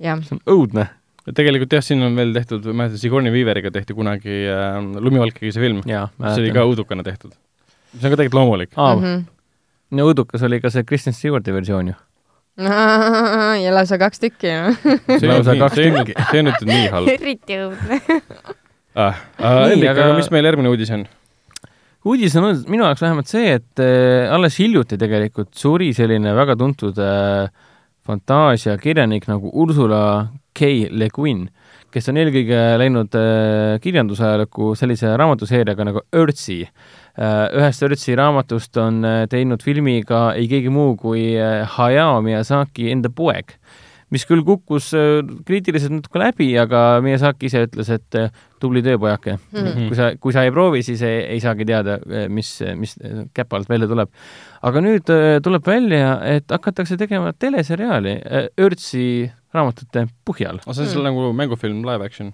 see 0.03 0.35
on 0.35 0.43
õudne 0.49 0.89
tegelikult 1.31 1.71
jah, 1.77 1.83
siin 1.85 2.03
on 2.03 2.15
veel 2.19 2.33
tehtud, 2.35 2.65
ma 2.71 2.83
mäletan, 2.83 2.99
Sigourney 2.99 3.31
Weaveriga 3.31 3.71
tehti 3.71 3.95
kunagi 3.95 4.41
äh, 4.51 4.79
Lumivalkegi 4.99 5.53
see 5.55 5.63
film, 5.63 5.83
mis 5.85 6.39
oli 6.39 6.51
ka 6.55 6.65
õudukana 6.67 7.05
tehtud. 7.05 7.31
mis 7.93 8.03
on 8.03 8.11
ka 8.11 8.19
tegelikult 8.19 8.39
loomulik. 8.41 8.73
Mm 8.75 9.05
-hmm. 9.05 9.23
no 9.95 10.09
õudukas 10.09 10.43
oli 10.43 10.59
ka 10.59 10.73
see 10.73 10.83
Kristen 10.83 11.15
Stewarti 11.15 11.53
versioon 11.55 11.93
ju. 11.93 11.95
ja 13.63 13.73
lausa 13.73 13.97
kaks 13.97 14.19
tükki, 14.19 14.51
noh. 14.51 14.75
lausa 15.23 15.55
kaks 15.57 15.79
tükki. 15.79 16.13
see 16.29 16.39
on 16.43 16.51
nüüd 16.51 16.67
nii 16.69 16.87
halb. 16.93 17.09
eriti 17.17 17.59
õudne 17.63 17.97
ah, 19.03 19.15
ah, 19.39 19.67
Hendrik, 19.71 19.89
aga 19.89 20.13
mis 20.17 20.29
meil 20.33 20.45
järgmine 20.45 20.69
uudis 20.69 20.91
on? 20.93 21.07
uudis 22.05 22.35
on 22.37 22.51
minu 22.67 22.85
jaoks 22.85 23.01
vähemalt 23.01 23.31
see, 23.31 23.55
et 23.57 23.81
äh, 23.81 24.29
alles 24.29 24.59
hiljuti 24.59 24.99
tegelikult 25.01 25.53
suri 25.55 25.93
selline 25.97 26.35
väga 26.35 26.57
tuntud 26.59 26.99
äh, 27.01 27.47
fantaasiakirjanik 28.07 29.27
nagu 29.29 29.51
Ursula 29.53 30.29
K. 30.53 30.87
Le 30.91 31.07
Guin, 31.13 31.47
kes 31.93 32.09
on 32.11 32.19
eelkõige 32.21 32.59
läinud 32.81 33.15
äh, 33.17 33.77
kirjandusajalukku 33.83 34.73
sellise 34.77 35.13
raamatuseeriaga 35.17 35.87
nagu 35.89 36.03
Earthsea 36.13 36.67
äh,. 36.67 37.47
ühest 37.59 37.85
Earthsea 37.85 38.17
raamatust 38.19 38.77
on 38.81 39.03
äh, 39.07 39.23
teinud 39.29 39.63
filmi 39.63 40.01
ka 40.07 40.31
ei 40.37 40.49
keegi 40.51 40.73
muu 40.73 40.97
kui 40.99 41.33
Hayao 41.77 42.21
Miyazaki 42.25 42.91
enda 42.91 43.13
poeg 43.13 43.55
mis 44.13 44.25
küll 44.29 44.43
kukkus 44.45 44.91
äh, 44.97 45.19
kriitiliselt 45.47 45.95
natuke 45.97 46.21
läbi, 46.21 46.51
aga 46.61 47.01
Miyazaki 47.03 47.49
ise 47.49 47.65
ütles, 47.67 47.89
et 47.93 48.17
äh, 48.19 48.29
tubli 48.61 48.83
töö, 48.85 48.99
pojake 49.01 49.37
mm. 49.37 49.59
-hmm. 49.59 49.87
kui 49.89 49.97
sa, 49.97 50.09
kui 50.19 50.35
sa 50.35 50.43
ei 50.45 50.53
proovi, 50.53 50.83
siis 50.85 51.01
ei, 51.01 51.23
ei 51.35 51.39
saagi 51.43 51.65
teada, 51.65 51.97
äh, 52.05 52.27
mis, 52.29 52.55
mis 52.79 52.95
käpa 53.33 53.57
alt 53.57 53.69
välja 53.69 53.89
tuleb. 53.89 54.09
aga 54.61 54.81
nüüd 54.81 55.09
tuleb 55.43 55.67
välja, 55.67 56.19
et 56.23 56.51
hakatakse 56.51 56.97
tegema 56.97 57.33
teleseriaali 57.33 58.19
Earthsi 58.57 59.31
raamatute 59.53 60.07
põhjal. 60.29 60.61
see 60.63 60.69
on 60.69 60.75
siis 60.75 60.95
mm. 60.95 61.09
nagu 61.09 61.33
mängufilm, 61.33 61.83
live 61.87 62.05
action? 62.05 62.33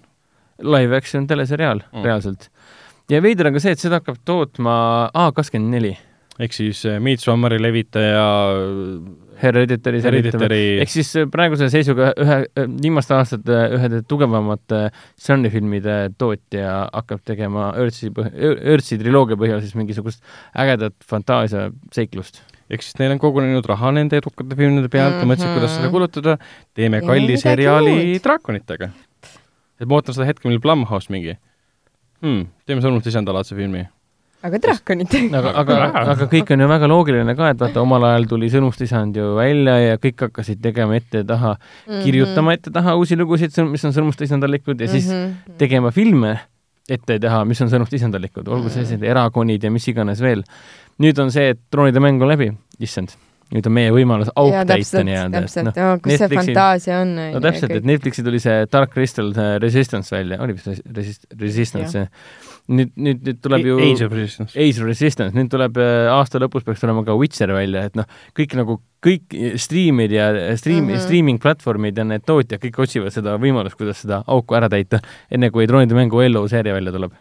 Live 0.60 0.96
action 0.96 1.28
teleseriaal 1.28 1.82
mm., 1.94 2.04
reaalselt. 2.04 2.50
ja 3.10 3.22
veider 3.22 3.48
on 3.48 3.54
ka 3.54 3.64
see, 3.64 3.72
et 3.72 3.80
seda 3.80 4.02
hakkab 4.02 4.20
tootma 4.26 5.10
A 5.14 5.32
kakskümmend 5.32 5.72
neli. 5.80 5.98
Ehk 6.40 6.56
siis 6.56 6.84
Midsommari 7.04 7.60
levitaja 7.62 8.28
Hereditary, 9.40 10.02
Hereditary. 10.04 10.62
ehk 10.84 10.92
siis 10.92 11.10
äh, 11.20 11.28
praeguse 11.32 11.70
seisuga 11.72 12.12
ühe, 12.20 12.38
äh, 12.44 12.70
viimaste 12.84 13.16
aastate 13.16 13.60
ühe 13.78 14.02
tugevamate 14.10 14.82
žanrifilmide 15.24 15.98
tootja 16.20 16.86
hakkab 16.92 17.24
tegema 17.28 17.70
Earthsi, 17.80 18.12
Earthsi 18.36 19.00
triloogia 19.00 19.40
põhjal 19.40 19.62
siis 19.64 19.76
mingisugust 19.80 20.24
ägedat 20.60 20.98
fantaasiaseiklust 21.12 22.42
ehk 22.70 22.84
siis 22.86 22.98
neil 23.00 23.16
on 23.16 23.22
kogunenud 23.22 23.68
raha 23.70 23.94
nende 23.96 24.20
edukate 24.20 24.58
filmide 24.60 24.92
pealt 24.92 25.16
ja 25.16 25.20
mm 25.20 25.22
-hmm. 25.24 25.32
mõtlesid, 25.32 25.54
kuidas 25.56 25.78
seda 25.78 25.94
kulutada, 25.94 26.38
teeme 26.74 27.02
kalli 27.02 27.38
seriaali 27.38 28.20
draakonitega. 28.24 28.90
et 29.80 29.88
ma 29.88 29.96
ootan 29.96 30.14
seda 30.14 30.28
hetke, 30.28 30.50
mil 30.50 30.60
Blumhouse 30.60 31.08
mingi 31.10 31.38
hmm,, 32.22 32.46
teeme 32.66 32.84
sõnumit 32.84 33.08
isandalaadse 33.08 33.56
filmi 33.56 33.88
aga 34.48 34.60
draakonitega. 34.64 35.40
aga, 35.40 35.54
aga, 35.62 35.78
aga 36.14 36.28
kõik 36.32 36.54
on 36.56 36.64
ju 36.64 36.70
väga 36.72 36.90
loogiline 36.92 37.36
ka, 37.36 37.52
et 37.54 37.64
vaata, 37.64 37.82
omal 37.84 38.06
ajal 38.12 38.28
tuli 38.34 38.50
sõnustisand 38.54 39.18
ju 39.20 39.34
välja 39.38 39.76
ja 39.82 40.00
kõik 40.02 40.28
hakkasid 40.28 40.62
tegema 40.64 40.96
ette-taha 41.00 41.56
mm, 41.58 41.62
-hmm. 41.88 42.04
kirjutama 42.06 42.56
ette-taha 42.56 42.96
uusi 43.00 43.18
lugusid, 43.20 43.56
mis 43.68 43.86
on 43.86 43.96
sõnustisandalikud 43.96 44.80
ja 44.80 44.88
mm 44.88 44.94
-hmm. 44.94 45.00
siis 45.00 45.12
mhm. 45.12 45.58
tegema 45.58 45.92
filme 45.92 46.38
ette-taha, 46.90 47.46
mis 47.46 47.62
on 47.62 47.70
sõnustisandalikud, 47.70 48.48
olgu 48.48 48.70
see 48.70 48.84
sellised 48.84 49.04
erakonid 49.04 49.64
ja 49.64 49.72
mis 49.72 49.88
iganes 49.88 50.22
veel. 50.22 50.44
nüüd 51.00 51.20
on 51.20 51.32
see, 51.32 51.50
et 51.50 51.60
troonide 51.72 52.00
mäng 52.00 52.22
on 52.22 52.28
läbi, 52.28 52.52
issand 52.80 53.16
nüüd 53.50 53.66
on 53.66 53.74
meie 53.74 53.90
võimalus 53.94 54.30
auk 54.38 54.54
täita 54.70 55.02
nii-öelda. 55.06 55.42
täpselt, 55.42 55.72
no, 55.74 55.96
kus 56.04 56.12
Netflixi, 56.12 56.28
see 56.28 56.54
fantaasia 56.54 57.00
on. 57.02 57.16
no 57.34 57.42
täpselt, 57.42 57.74
et 57.80 57.88
Netflixi 57.90 58.26
tuli 58.26 58.42
see 58.44 58.68
Dark 58.72 58.94
Crystal 58.94 59.32
Resistance 59.64 60.14
välja, 60.16 60.38
oli 60.44 60.58
vist 60.58 60.70
Resist-, 60.98 61.26
Resistance, 61.40 62.06
nüüd, 62.70 62.92
nüüd, 62.98 63.24
nüüd 63.26 63.40
tuleb 63.44 63.66
ju 63.68 63.78
Age 63.82 64.06
of 64.06 64.14
Resistance. 64.16 64.56
Age 64.56 64.82
of 64.82 64.88
Resistance, 64.88 65.36
nüüd 65.38 65.50
tuleb 65.52 65.80
äh, 65.82 66.10
aasta 66.14 66.42
lõpus 66.42 66.66
peaks 66.68 66.84
tulema 66.84 67.04
ka 67.08 67.16
Witcher 67.18 67.52
välja, 67.56 67.86
et 67.90 67.98
noh, 68.00 68.08
kõik 68.38 68.56
nagu, 68.60 68.78
kõik 69.06 69.36
striimid 69.62 70.14
ja 70.14 70.30
stream 70.60 70.86
mm, 70.86 70.94
-hmm. 70.94 71.04
streaming 71.06 71.42
platvormid 71.42 71.98
ja 71.98 72.06
need 72.08 72.26
tootjad 72.30 72.62
kõik 72.64 72.82
otsivad 72.86 73.16
seda 73.16 73.38
võimalust, 73.42 73.78
kuidas 73.80 74.04
seda 74.06 74.24
auku 74.28 74.58
ära 74.60 74.70
täita, 74.72 75.02
enne 75.32 75.52
kui 75.56 75.68
Troonide 75.68 75.98
mängu 75.98 76.22
Ello 76.22 76.46
seeria 76.48 76.76
välja 76.78 76.96
tuleb. 76.96 77.16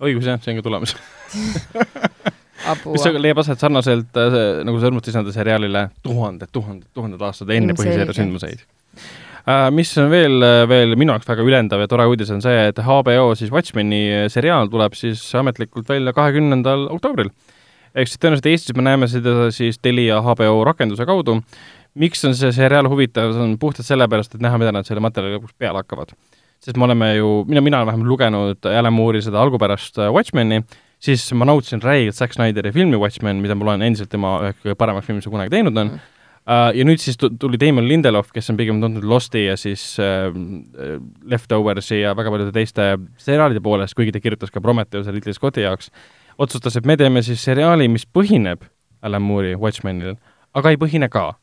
õigus 0.00 0.26
jah, 0.28 0.40
see 0.42 0.52
on 0.52 0.60
ka 0.60 0.66
tulemas 0.66 0.96
mis 2.92 3.06
leiab 3.20 3.38
aset 3.40 3.60
sarnaselt 3.62 4.18
äh, 4.20 4.40
nagu 4.66 4.80
Sõrmustisande 4.82 5.32
seriaalile 5.32 5.88
tuhanded, 6.02 6.50
tuhanded, 6.52 6.90
tuhanded 6.94 7.22
aastad 7.22 7.54
enne 7.54 7.76
põhiseeria 7.78 8.16
sündmuseid 8.16 8.60
äh,. 8.60 9.25
Mis 9.70 9.92
on 10.02 10.08
veel, 10.10 10.40
äh, 10.42 10.64
veel 10.66 10.96
minu 10.98 11.14
jaoks 11.14 11.28
väga 11.28 11.44
ülendav 11.46 11.82
ja 11.82 11.90
tore 11.90 12.06
uudis 12.10 12.32
on 12.34 12.42
see, 12.42 12.64
et 12.70 12.78
HBO 12.82 13.28
siis 13.38 13.52
Watchmeni 13.54 14.28
seriaal 14.32 14.70
tuleb 14.72 14.96
siis 14.98 15.22
ametlikult 15.38 15.88
välja 15.88 16.14
kahekümnendal 16.16 16.88
oktoobril. 16.96 17.30
ehk 17.94 18.10
siis 18.10 18.18
tõenäoliselt 18.20 18.50
Eestis 18.50 18.76
me 18.76 18.82
näeme 18.82 19.08
seda 19.08 19.50
siis 19.54 19.78
Telia 19.78 20.18
HBO 20.20 20.64
rakenduse 20.66 21.06
kaudu. 21.06 21.40
miks 21.94 22.24
on 22.24 22.34
see 22.34 22.50
seriaal 22.52 22.88
huvitav, 22.90 23.32
see 23.32 23.40
on 23.40 23.58
puhtalt 23.58 23.86
sellepärast, 23.86 24.34
et 24.34 24.42
näha, 24.42 24.58
mida 24.58 24.72
nad 24.72 24.84
selle 24.84 25.00
materjali 25.00 25.38
lõpuks 25.38 25.54
peale 25.58 25.78
hakkavad. 25.78 26.16
sest 26.60 26.76
me 26.76 26.84
oleme 26.84 27.14
ju, 27.16 27.44
mina, 27.46 27.60
mina 27.60 27.78
olen 27.78 27.86
vähemalt 27.86 28.08
lugenud 28.08 28.66
Alan 28.66 28.92
Moore'i 28.92 29.22
seda 29.22 29.40
algupärast 29.40 29.98
äh, 29.98 30.10
Watchmeni 30.10 30.64
siis 30.98 31.32
ma 31.34 31.44
nautisin 31.44 31.82
räigelt 31.82 32.16
Zack 32.16 32.34
Snyderi 32.34 32.72
filmi 32.72 32.96
Watchmen, 32.96 33.36
mida 33.36 33.54
ma 33.54 33.70
loen 33.70 33.82
endiselt 33.82 34.10
tema 34.10 34.40
üheks 34.42 34.62
kõige 34.64 34.74
paremaks 34.74 35.06
filmiks, 35.06 35.26
mis 35.26 35.30
ta 35.30 35.36
kunagi 35.36 35.54
teinud 35.54 35.76
on 35.76 35.92
mm., 35.92 36.12
ja 36.46 36.84
nüüd 36.86 37.02
siis 37.02 37.18
tuli 37.18 37.58
Damon 37.58 37.88
Lindelof, 37.88 38.30
kes 38.34 38.52
on 38.52 38.58
pigem 38.58 38.78
tuntud 38.82 39.06
Losti 39.08 39.46
ja 39.48 39.56
siis 39.58 39.82
uh, 39.98 40.30
Leftoversi 41.26 42.00
ja 42.04 42.14
väga 42.16 42.30
paljude 42.30 42.54
teiste 42.54 42.92
seriaalide 43.18 43.62
poolest, 43.64 43.96
kuigi 43.98 44.14
ta 44.14 44.22
kirjutas 44.22 44.54
ka 44.54 44.62
Prometheuse 44.62 45.14
Ridley 45.14 45.34
Scotti 45.34 45.66
jaoks, 45.66 45.90
otsustas, 46.38 46.78
et 46.78 46.86
me 46.86 46.96
teeme 46.96 47.22
siis 47.26 47.42
seriaali, 47.42 47.88
mis 47.90 48.06
põhineb 48.06 48.62
Alan 49.02 49.22
Moore'i 49.26 49.58
Watchmenil, 49.58 50.14
aga 50.56 50.72
ei 50.72 50.80
põhine 50.80 51.10
ka. 51.12 51.34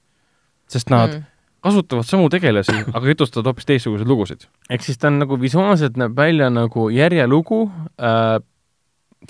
sest 0.71 0.89
nad 0.89 1.11
mm. 1.11 1.25
kasutavad 1.61 2.07
samu 2.07 2.29
tegelasi, 2.31 2.73
aga 2.95 3.11
jutustavad 3.11 3.51
hoopis 3.51 3.67
teistsuguseid 3.69 4.07
lugusid. 4.09 4.47
ehk 4.69 4.87
siis 4.87 4.97
ta 4.97 5.11
on 5.11 5.19
nagu 5.25 5.37
visuaalselt 5.41 5.99
näeb 5.99 6.15
välja 6.17 6.49
nagu 6.49 6.89
järjelugu 6.89 7.65
äh, 7.99 8.39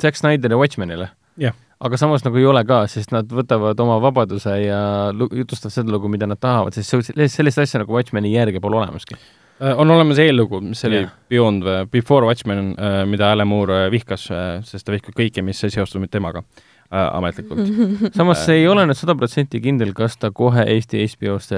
Zack 0.02 0.18
Snyderi 0.18 0.56
Watchmenile 0.56 1.10
yeah.. 1.42 1.56
Aga 1.84 2.00
samas 2.00 2.26
nagu 2.26 2.40
ei 2.40 2.48
ole 2.50 2.64
ka, 2.68 2.84
sest 2.92 3.14
nad 3.16 3.30
võtavad 3.32 3.80
oma 3.84 4.00
vabaduse 4.04 4.58
ja 4.64 4.82
jutustavad 5.14 5.76
seda 5.76 5.94
lugu, 5.94 6.12
mida 6.12 6.28
nad 6.30 6.42
tahavad, 6.42 6.76
sest 6.76 7.14
sellist 7.36 7.64
asja 7.64 7.84
nagu 7.84 7.96
Watchmeni 7.96 8.34
järge 8.34 8.62
pole 8.64 8.80
olemaski 8.80 9.18
äh, 9.18 9.74
on 9.78 9.92
olemas 9.92 10.22
eellugu, 10.24 10.62
mis 10.64 10.84
oli 10.88 11.04
yeah. 11.04 11.16
Beyond 11.30 11.68
Before 11.92 12.30
Watchmen, 12.30 12.74
äh, 12.78 13.02
mida 13.10 13.32
Alan 13.32 13.50
Moore 13.52 13.86
vihkas, 13.94 14.30
sest 14.68 14.88
ta 14.88 14.96
vihkab 14.96 15.18
kõike, 15.20 15.46
mis 15.46 15.62
seostub 15.64 16.08
temaga 16.12 16.46
äh, 16.94 17.08
ametlikult 17.18 17.72
samas 18.18 18.44
see 18.46 18.62
ei 18.62 18.68
ole 18.70 18.86
nüüd 18.88 18.98
sada 19.00 19.16
protsenti 19.18 19.62
kindel, 19.64 19.94
kas 19.98 20.16
ta 20.22 20.30
kohe 20.36 20.66
Eesti 20.76 21.02
HBO-st 21.14 21.58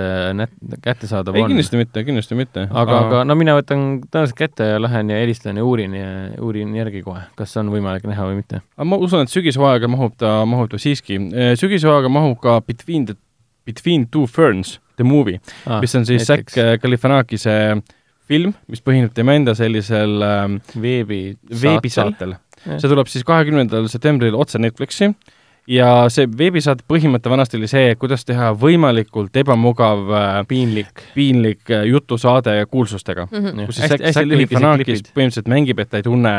kättesaadav 0.86 1.36
on. 1.36 1.50
kindlasti 1.52 1.82
mitte, 1.82 2.06
kindlasti 2.08 2.38
mitte. 2.40 2.68
aga, 2.72 3.00
aga 3.08 3.24
no 3.28 3.38
mina 3.40 3.58
võtan 3.60 3.86
tõenäoliselt 4.08 4.40
kätte 4.40 4.70
ja 4.72 4.80
lähen 4.82 5.12
ja 5.14 5.20
helistan 5.22 5.60
ja 5.60 5.66
uurin 5.68 5.98
ja 5.98 6.08
uurin 6.42 6.72
järgi 6.78 7.04
kohe, 7.06 7.26
kas 7.40 7.58
on 7.62 7.74
võimalik 7.74 8.08
näha 8.10 8.30
või 8.30 8.40
mitte. 8.40 8.64
ma 8.84 9.00
usun, 9.02 9.26
et 9.26 9.34
sügishooaega 9.34 9.92
mahub 9.92 10.16
ta, 10.20 10.38
mahub 10.50 10.72
ta 10.72 10.82
siiski. 10.82 11.20
sügishooaega 11.60 12.12
mahub 12.12 12.40
ka 12.44 12.62
Between 12.66 13.10
the, 13.12 13.20
Between 13.66 14.08
Two 14.08 14.26
Ferns, 14.32 14.80
the 14.98 15.04
movie 15.04 15.40
ah,, 15.66 15.82
mis 15.84 15.96
on 15.96 16.08
siis 16.08 16.26
Zack 16.28 16.56
Galifianakise 16.82 17.76
film, 18.30 18.56
mis 18.72 18.82
põhineb 18.82 19.14
tema 19.16 19.36
enda 19.38 19.54
sellisel 19.58 20.24
ähm, 20.26 20.58
veebi 20.82 21.36
veebisaatel 21.50 22.36
see 22.66 22.90
tuleb 22.90 23.10
siis 23.12 23.26
kahekümnendal 23.28 23.90
septembril 23.92 24.38
otse 24.38 24.62
Netflixi 24.62 25.12
ja 25.70 25.88
see 26.14 26.28
veebisaate 26.30 26.86
põhimõte 26.90 27.30
vanasti 27.32 27.58
oli 27.58 27.68
see, 27.70 27.96
kuidas 28.00 28.26
teha 28.28 28.52
võimalikult 28.60 29.36
ebamugav 29.42 30.12
äh, 30.14 30.38
piinlik, 30.50 31.02
piinlik 31.16 31.72
äh, 31.74 31.86
jutusaade 31.90 32.54
kuulsustega 32.70 33.28
mm. 33.32 33.46
-hmm. 33.46 33.66
kus 33.70 33.80
siis 33.80 33.96
Zack 34.14 34.30
Galifianakis 34.30 35.04
põhimõtteliselt 35.10 35.50
mängib, 35.50 35.82
et 35.82 35.90
ta 35.90 36.02
ei 36.02 36.06
tunne 36.06 36.34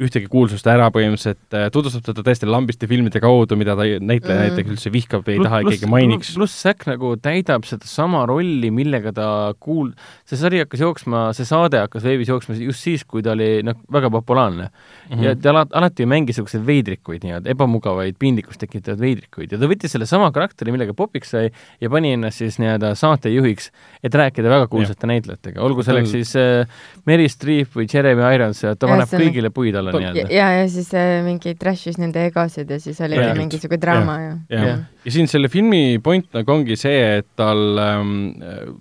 ühtegi 0.00 0.30
kuulsust 0.32 0.66
ära 0.72 0.88
põhimõtteliselt, 0.94 1.42
äh, 1.52 1.68
tutvustab 1.72 2.06
teda 2.08 2.24
tõesti 2.24 2.48
lambiste 2.48 2.88
filmide 2.88 3.20
kaudu, 3.20 3.58
mida 3.60 3.76
ta 3.76 3.84
näitleja 3.84 4.38
mm. 4.38 4.46
näiteks 4.48 4.74
üldse 4.76 4.92
vihkab, 4.94 5.28
ei 5.28 5.36
plus, 5.36 5.48
taha, 5.48 5.60
et 5.60 5.74
keegi 5.74 5.92
mainiks. 5.92 6.32
pluss 6.38 6.62
Zack 6.64 6.88
nagu 6.88 7.12
täidab 7.20 7.68
sedasama 7.68 8.24
rolli, 8.30 8.72
millega 8.72 9.12
ta 9.12 9.28
kuul-, 9.60 9.92
see 10.24 10.40
sari 10.40 10.64
hakkas 10.64 10.80
jooksma, 10.80 11.26
see 11.36 11.48
saade 11.48 11.84
hakkas 11.84 12.06
veebis 12.08 12.32
jooksma 12.32 12.56
just 12.56 12.88
siis, 12.88 13.04
kui 13.04 13.20
ta 13.22 13.36
oli 13.36 13.60
noh, 13.66 13.76
väga 13.92 14.10
populaarne 14.10 14.70
mm. 14.70 15.14
-hmm. 15.18 15.24
ja 15.24 15.36
ta 15.36 15.66
alati, 15.68 16.02
ju 16.02 16.08
mängis 16.08 16.30
niisuguseid 16.40 16.66
veidrikuid 16.66 17.24
nii-öelda, 17.26 17.50
ebamugavaid, 17.52 18.16
piinlikkust 18.18 18.69
tekitavad 18.70 19.02
veidrikuid. 19.02 19.50
Ja 19.52 19.58
ta 19.60 19.68
võttis 19.70 19.94
selle 19.94 20.06
sama 20.08 20.30
karakteri, 20.34 20.72
millega 20.74 20.94
popiks 20.96 21.34
sai 21.34 21.50
ja 21.82 21.90
pani 21.92 22.14
ennast 22.14 22.40
siis 22.40 22.58
nii-öelda 22.62 22.92
saatejuhiks, 22.98 23.70
et 24.06 24.14
rääkida 24.16 24.50
väga 24.52 24.68
kuulsate 24.70 25.10
näitlejatega, 25.10 25.60
olgu 25.64 25.84
selleks 25.86 26.14
siis 26.14 26.34
äh, 26.38 26.70
Mary 27.08 27.28
Streep 27.32 27.74
või 27.76 27.88
Jeremy 27.90 28.24
Irons 28.36 28.62
ja 28.62 28.74
ta 28.78 28.90
paneb 28.90 29.10
kõigile 29.10 29.50
puid 29.54 29.76
alla 29.78 29.94
nii-öelda. 29.94 30.28
ja, 30.34 30.50
ja 30.60 30.68
siis 30.70 30.92
äh, 30.96 31.18
mingi 31.26 31.54
trash'is 31.58 31.98
nende 32.00 32.22
egosid 32.30 32.70
ja 32.70 32.80
siis 32.82 33.00
oli 33.04 33.18
ja, 33.18 33.32
mingisugune 33.38 33.80
draama 33.82 34.16
ja, 34.20 34.32
ja, 34.52 34.62
ja. 34.68 34.76
ja 35.04 35.14
siin 35.16 35.30
selle 35.30 35.50
filmi 35.52 35.98
point 36.02 36.30
nagu 36.36 36.54
ongi 36.54 36.78
see, 36.80 37.02
et 37.20 37.28
tal 37.40 37.80
ähm, 37.82 38.14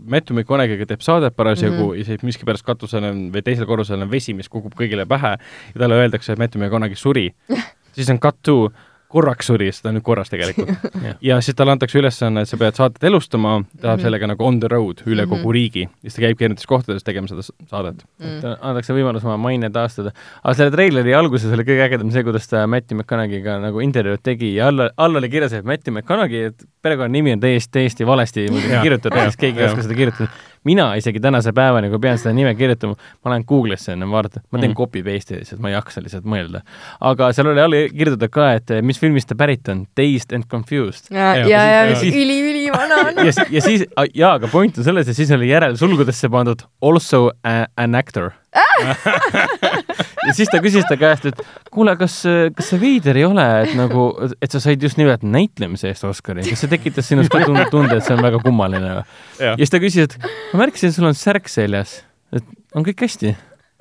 Matthew 0.06 0.38
McConaughey'ga 0.38 0.90
teeb 0.90 1.06
saadet 1.06 1.36
parasjagu 1.36 1.76
mm 1.76 1.90
-hmm. 1.90 2.00
ja 2.00 2.06
siis 2.12 2.28
miskipärast 2.32 2.68
katusel 2.68 3.10
on 3.10 3.26
või 3.34 3.44
teisel 3.46 3.68
korrusel 3.70 4.02
on 4.06 4.12
vesi, 4.12 4.34
mis 4.38 4.50
kukub 4.50 4.76
kõigile 4.78 5.08
pähe 5.10 5.36
ja 5.38 5.78
talle 5.78 6.00
öeldakse, 6.04 6.34
et 6.34 6.40
Matthew 6.40 6.64
McConaughey 6.64 6.96
suri. 6.96 7.30
Siis 8.00 8.10
on 8.14 8.20
cut 8.22 8.38
to 8.46 8.70
korraks 9.10 9.50
suri, 9.50 9.70
sest 9.74 9.84
ta 9.84 9.90
on 9.92 9.98
nüüd 9.98 10.06
korras 10.06 10.30
tegelikult 10.30 10.84
ja 11.30 11.40
siis 11.44 11.58
talle 11.58 11.74
antakse 11.74 12.00
ülesanne, 12.00 12.44
et 12.46 12.52
sa 12.52 12.60
pead 12.62 12.78
saadet 12.78 13.08
elustama, 13.10 13.56
ta 13.60 13.66
läheb 13.66 13.82
mm 13.82 13.96
-hmm. 13.96 14.06
sellega 14.06 14.30
nagu 14.30 14.46
on 14.46 14.60
the 14.60 14.70
road 14.72 15.02
üle 15.06 15.26
mm 15.26 15.32
-hmm. 15.32 15.42
kogu 15.42 15.52
riigi. 15.52 15.90
siis 16.02 16.16
ta 16.16 16.22
käibki 16.22 16.46
erinevates 16.46 16.68
kohtades 16.68 17.04
tegema 17.04 17.28
seda 17.28 17.42
saadet 17.42 18.04
mm. 18.20 18.26
-hmm. 18.26 18.58
antakse 18.62 18.94
võimalus 18.94 19.26
oma 19.26 19.38
maine 19.38 19.70
taastada. 19.70 20.12
aga 20.44 20.54
selle 20.54 20.72
treileri 20.72 21.14
alguses 21.14 21.54
oli 21.54 21.64
kõige 21.64 21.88
ägedam 21.88 22.12
see, 22.12 22.24
kuidas 22.24 22.48
ta 22.48 22.68
Matthew 22.68 22.98
McConaughey'ga 22.98 23.60
nagu 23.62 23.80
intervjuud 23.80 24.24
tegi 24.24 24.56
ja 24.56 24.68
all, 24.68 24.90
all 24.98 25.16
oli 25.16 25.30
kirjas, 25.30 25.54
et 25.54 25.66
Matthew 25.66 25.94
McConaughey, 25.94 26.46
et 26.46 26.66
perekonnanimi 26.82 27.34
on 27.34 27.40
täiesti, 27.40 27.72
täiesti 27.72 28.06
valesti 28.06 28.48
muidugi 28.52 28.82
kirjutatud, 28.82 29.20
sest 29.20 29.40
keegi 29.40 29.60
ei 29.60 29.66
oska 29.66 29.82
seda 29.82 29.96
kirjutada 29.96 30.30
mina 30.68 30.90
isegi 31.00 31.22
tänase 31.24 31.54
päevani, 31.56 31.90
kui 31.92 32.02
pean 32.04 32.20
seda 32.20 32.34
nime 32.36 32.54
kirjutama, 32.58 32.98
ma 33.24 33.34
lähen 33.34 33.46
Google'isse 33.50 33.94
enne 33.96 34.08
vaadata, 34.10 34.42
ma 34.50 34.60
teen 34.60 34.72
mm. 34.72 34.78
copy 34.78 35.04
paste'i 35.06 35.40
lihtsalt, 35.40 35.62
ma 35.64 35.72
ei 35.72 35.78
jaksa 35.78 36.04
lihtsalt 36.04 36.28
mõelda. 36.30 36.64
aga 37.12 37.32
seal 37.36 37.52
oli 37.54 37.64
all 37.64 37.78
kirjutatud 37.94 38.34
ka, 38.34 38.50
et 38.60 38.76
mis 38.86 39.00
filmist 39.02 39.32
ta 39.32 39.38
pärit 39.40 39.70
on, 39.72 39.86
Dazed 39.98 40.36
and 40.36 40.50
Confused. 40.52 41.12
ja, 41.16 41.32
ja, 41.44 41.48
ja, 41.48 41.86
ja 41.92 42.02
üli-ülivana 42.10 43.04
on. 43.08 43.24
ja, 43.28 43.48
ja 43.50 43.64
siis, 43.64 43.86
jaa, 44.14 44.36
aga 44.36 44.52
point 44.52 44.78
on 44.78 44.88
selles, 44.88 45.10
et 45.10 45.18
siis 45.18 45.32
oli 45.36 45.52
järel 45.52 45.78
sulgudesse 45.80 46.32
pandud 46.32 46.66
also 46.82 47.30
a, 47.44 47.64
an 47.78 47.96
actor 47.96 48.34
ja 50.28 50.34
siis 50.34 50.50
ta 50.50 50.62
küsis 50.64 50.86
ta 50.90 50.98
käest, 51.00 51.28
et 51.30 51.42
kuule, 51.74 51.94
kas, 52.00 52.16
kas 52.56 52.72
see 52.72 52.82
veider 52.82 53.20
ei 53.20 53.26
ole, 53.28 53.46
et 53.66 53.76
nagu, 53.78 54.08
et 54.42 54.56
sa 54.56 54.62
said 54.64 54.82
just 54.84 54.98
nimelt 55.00 55.26
näitlemise 55.26 55.92
eest 55.92 56.08
Oscari, 56.10 56.46
kas 56.48 56.64
see 56.64 56.72
tekitas 56.72 57.10
sinus 57.12 57.30
ka 57.32 57.44
tunde, 57.70 58.00
et 58.00 58.06
see 58.06 58.16
on 58.18 58.24
väga 58.26 58.42
kummaline 58.46 58.96
või? 59.00 59.06
ja 59.44 59.54
siis 59.60 59.76
ta 59.76 59.82
küsis, 59.84 60.10
et 60.10 60.18
ma 60.54 60.64
märkasin, 60.64 60.90
et 60.90 60.98
sul 60.98 61.10
on 61.10 61.18
särk 61.18 61.52
seljas, 61.52 62.00
et 62.34 62.46
on 62.74 62.86
kõik 62.88 63.06
hästi. 63.06 63.36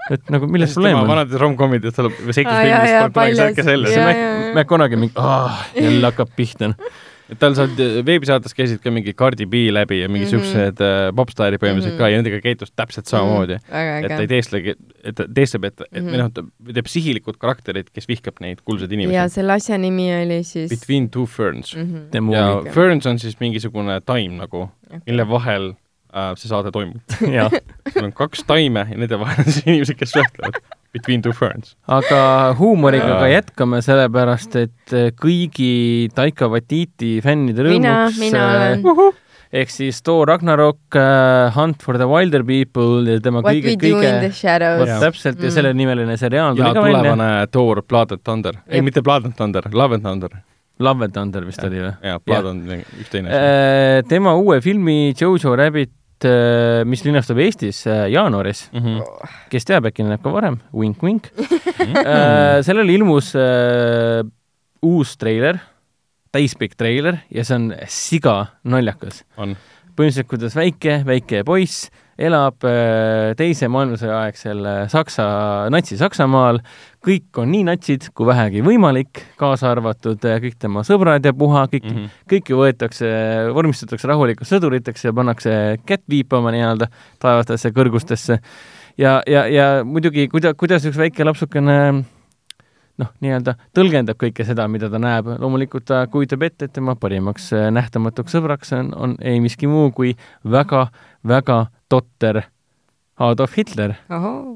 Et 0.09 0.31
nagu 0.33 0.47
milles 0.49 0.73
probleem 0.73 1.03
on? 1.03 1.09
vanades 1.11 1.37
rom-com'id, 1.41 1.85
et 1.85 1.97
tal 1.97 2.09
on 2.09 2.15
seiklusfilmis 2.33 2.93
pole 2.95 3.11
kunagi 3.13 3.37
särke 3.37 3.65
seljas. 3.67 3.97
McConaughey 4.55 5.01
mingi, 5.01 5.27
jälle 5.77 6.09
hakkab 6.09 6.31
pihta 6.37 6.71
tal 7.37 7.55
seal 7.57 7.73
veebisaates 8.07 8.55
käisid 8.57 8.81
ka 8.81 8.93
mingi 8.95 9.13
Cardi 9.17 9.47
B 9.51 9.69
läbi 9.75 10.01
ja 10.01 10.09
mingi 10.09 10.25
mm 10.25 10.31
-hmm. 10.31 10.45
siuksed 10.49 10.81
äh, 10.85 11.09
popstaarid 11.17 11.61
põhimõtteliselt 11.61 11.93
mm 11.93 11.99
-hmm. 11.99 12.05
ka 12.05 12.09
ja 12.09 12.21
nendega 12.21 12.41
käitus 12.41 12.73
täpselt 12.73 13.07
samamoodi 13.07 13.59
mm. 13.59 13.73
-hmm. 13.73 14.05
et 14.05 14.15
ta 14.15 14.21
ei 14.21 14.29
teestlegi, 14.29 14.75
et 15.05 15.15
ta 15.15 15.27
teestleb, 15.35 15.65
et, 15.65 15.81
et 15.81 16.03
-hmm. 16.03 16.09
või 16.09 16.23
noh, 16.23 16.31
ta 16.33 16.73
teeb 16.75 16.87
sihilikud 16.87 17.37
karakterid, 17.37 17.91
kes 17.93 18.09
vihkab 18.09 18.41
neid 18.41 18.63
kuulsaid 18.65 18.93
inimesi. 18.93 19.17
ja 19.17 19.29
selle 19.29 19.53
asja 19.53 19.79
nimi 19.79 20.09
oli 20.23 20.43
siis 20.43 20.71
Between 20.71 21.11
two 21.11 21.27
ferns 21.27 21.77
mm. 21.77 22.09
-hmm. 22.13 22.33
ja 22.33 22.73
ferns 22.73 23.07
on 23.07 23.19
siis 23.19 23.41
mingisugune 23.41 24.01
taim 24.01 24.41
nagu 24.41 24.63
okay., 24.63 25.01
mille 25.07 25.29
vahel 25.29 25.75
äh, 26.15 26.33
see 26.37 26.49
saade 26.49 26.73
toimub 26.73 27.01
sul 27.93 28.05
on 28.05 28.13
kaks 28.13 28.45
taime 28.47 28.87
ja 28.91 28.97
nende 28.97 29.19
vahel 29.19 29.45
on 29.47 29.53
siis 29.53 29.67
inimesed, 29.67 29.97
kes 30.01 30.11
suhtlevad 30.17 30.63
Between 30.97 31.21
two 31.23 31.35
ferns. 31.37 31.75
aga 31.85 32.55
huumoriga 32.57 33.19
ka 33.21 33.29
jätkame, 33.29 33.83
sellepärast 33.85 34.57
et 34.57 34.95
eh, 34.97 35.11
kõigi 35.13 36.09
Taika 36.17 36.49
Waititi 36.49 37.19
fännide 37.25 37.67
rõõmuks 37.67 37.83
mina, 37.83 37.97
mina 38.17 38.45
olen 38.55 39.13
ehk 39.53 39.73
siis 39.73 40.01
Thor 40.05 40.29
Ragnarok 40.29 40.97
uh,, 40.97 41.49
Hunt 41.57 41.85
for 41.85 42.01
the 42.01 42.09
Wilder 42.09 42.45
People 42.45 43.05
ja 43.09 43.21
tema 43.25 43.43
What 43.45 43.57
kõige, 43.57 43.77
kõige, 43.81 44.33
vot 44.81 44.95
täpselt 45.05 45.39
mm. 45.39 45.45
ja 45.45 45.55
sellenimeline 45.57 46.19
seriaal 46.21 46.59
ja 46.59 46.73
tulevane 46.77 47.31
Thor 47.53 47.83
Blood 47.85 48.17
and 48.17 48.25
Thunder, 48.25 48.61
ei 48.69 48.85
mitte 48.85 49.05
Blood 49.05 49.29
and 49.29 49.37
Thunder, 49.37 49.69
Love 49.73 50.01
and 50.01 50.09
Thunder. 50.09 50.41
Love 50.79 51.09
and 51.09 51.13
Thunder 51.13 51.43
vist 51.43 51.59
ja, 51.59 51.69
oli 51.69 51.81
või? 51.83 51.95
jaa, 52.07 52.21
Blood 52.23 52.49
on 52.53 52.61
üks 52.71 53.09
teine 53.11 53.33
asi. 53.35 54.09
Tema 54.13 54.37
uue 54.39 54.61
filmi 54.63 55.13
Jojo 55.19 55.57
Rabbit 55.59 55.98
Äh, 56.27 56.83
mis 56.83 57.05
linastub 57.07 57.39
Eestis 57.39 57.85
äh, 57.87 58.09
jaanuaris 58.11 58.65
mm. 58.73 58.81
-hmm. 58.81 59.29
kes 59.51 59.65
teab, 59.65 59.87
äkki 59.87 60.03
näeb 60.03 60.23
ka 60.23 60.33
varem, 60.35 60.57
vink-vink 60.75 61.29
mm. 61.31 61.45
-hmm. 61.47 62.63
sellel 62.67 62.89
ilmus 62.91 63.37
äh, 63.37 64.27
uus 64.83 65.17
treiler, 65.17 65.61
täispikk 66.33 66.75
treiler 66.75 67.21
ja 67.31 67.45
see 67.45 67.55
on 67.55 67.75
siga 67.87 68.47
naljakas. 68.65 69.23
põhimõtteliselt, 69.39 70.27
kuidas 70.27 70.57
väike, 70.57 71.05
väike 71.07 71.45
poiss 71.45 71.91
elab 72.19 72.67
äh, 72.67 73.33
teise 73.39 73.69
maailmasõja 73.71 74.23
aegsel 74.25 74.65
äh, 74.67 74.81
Saksa, 74.91 75.27
Natsi-Saksamaal, 75.73 76.61
kõik 77.05 77.39
on 77.39 77.53
nii 77.55 77.65
natsid 77.69 78.09
kui 78.17 78.27
vähegi 78.29 78.63
võimalik, 78.67 79.23
kaasa 79.39 79.71
arvatud 79.71 80.27
äh, 80.27 80.41
kõik 80.43 80.59
tema 80.59 80.83
sõbrad 80.87 81.25
ja 81.25 81.33
puha, 81.37 81.67
kõik 81.71 81.87
mm, 81.87 81.97
-hmm. 81.97 82.27
kõiki 82.35 82.59
võetakse, 82.59 83.13
vormistatakse 83.55 84.11
rahulikult 84.11 84.51
sõduriteks 84.51 85.07
ja 85.07 85.15
pannakse 85.15 85.55
kätt 85.87 86.05
viipama 86.11 86.53
nii-öelda 86.55 86.91
taevastesse 87.23 87.71
kõrgustesse. 87.71 88.41
ja, 88.99 89.23
ja, 89.27 89.47
ja 89.47 89.69
muidugi, 89.85 90.29
kuida-, 90.29 90.55
kuidas 90.59 90.85
üks 90.91 90.99
väike 90.99 91.25
lapsukene 91.25 92.05
noh, 92.99 93.15
nii-öelda 93.25 93.55
tõlgendab 93.77 94.19
kõike 94.21 94.47
seda, 94.49 94.69
mida 94.69 94.91
ta 94.93 95.01
näeb, 95.03 95.31
loomulikult 95.39 95.89
ta 95.89 96.05
kujutab 96.11 96.47
ette, 96.49 96.69
et 96.69 96.77
tema 96.77 96.97
parimaks 96.99 97.51
nähtamatuks 97.75 98.39
sõbraks 98.39 98.75
on, 98.77 98.93
on 98.97 99.17
ei 99.21 99.41
miski 99.45 99.71
muu 99.71 99.91
kui 99.95 100.15
väga, 100.45 100.89
väga 101.27 101.67
totter 101.89 102.45
Adolf 103.19 103.57
Hitler, 103.59 103.97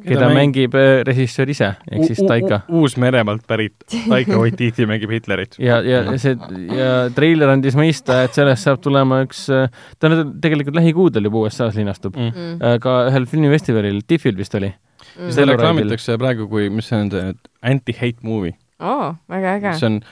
keda 0.04 0.28
mäng... 0.28 0.36
mängib 0.36 0.74
äh, 0.78 1.00
režissöör 1.06 1.50
ise, 1.50 1.72
ehk 1.90 2.04
siis 2.06 2.20
Taika. 2.22 2.60
Uus-Meremaalt 2.70 3.42
pärit 3.50 3.74
Taika 3.90 4.38
Waititi 4.38 4.86
mängib 4.86 5.10
Hitlerit. 5.10 5.58
ja, 5.58 5.80
ja 5.82 6.04
see, 6.22 6.36
ja 6.70 6.92
treiler 7.14 7.50
andis 7.56 7.74
mõista, 7.78 8.20
et 8.26 8.38
sellest 8.38 8.68
saab 8.68 8.78
tulema 8.84 9.18
üks, 9.26 9.48
äh, 9.50 9.66
ta 9.98 10.12
nüüd 10.12 10.36
tegelikult 10.44 10.78
lähikuudel 10.78 11.26
juba 11.26 11.42
USA-s 11.48 11.78
linastub 11.80 12.14
mm., 12.14 12.62
äh, 12.62 12.78
ka 12.82 13.00
ühel 13.10 13.26
filmifestivalil, 13.30 13.98
TIFFil 14.06 14.38
vist 14.38 14.54
oli 14.60 14.70
mm.. 15.16 15.30
seda 15.34 15.52
reklaamitakse 15.52 16.18
praegu 16.20 16.48
kui, 16.50 16.68
mis 16.72 16.90
see 16.90 17.00
on, 17.04 17.12
see 17.12 17.32
anti-hate 17.72 18.26
movie. 18.26 18.56
oo, 18.82 19.14
väga 19.32 19.56
äge. 19.60 19.78
see 19.80 19.90
on 19.90 20.02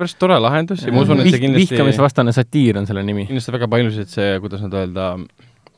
päris 0.00 0.16
tore 0.16 0.38
lahendus 0.40 0.86
ja 0.86 0.94
ma 0.94 1.04
usun, 1.04 1.20
et 1.22 1.30
see 1.32 1.42
kindlasti 1.42 1.74
vihkamisvastane 1.74 2.34
satiir 2.36 2.80
on 2.80 2.88
selle 2.88 3.04
nimi. 3.06 3.26
kindlasti 3.28 3.54
väga 3.56 3.68
paljusid 3.70 4.12
see, 4.12 4.34
kuidas 4.42 4.62
nüüd 4.64 4.76
öelda, 4.80 5.08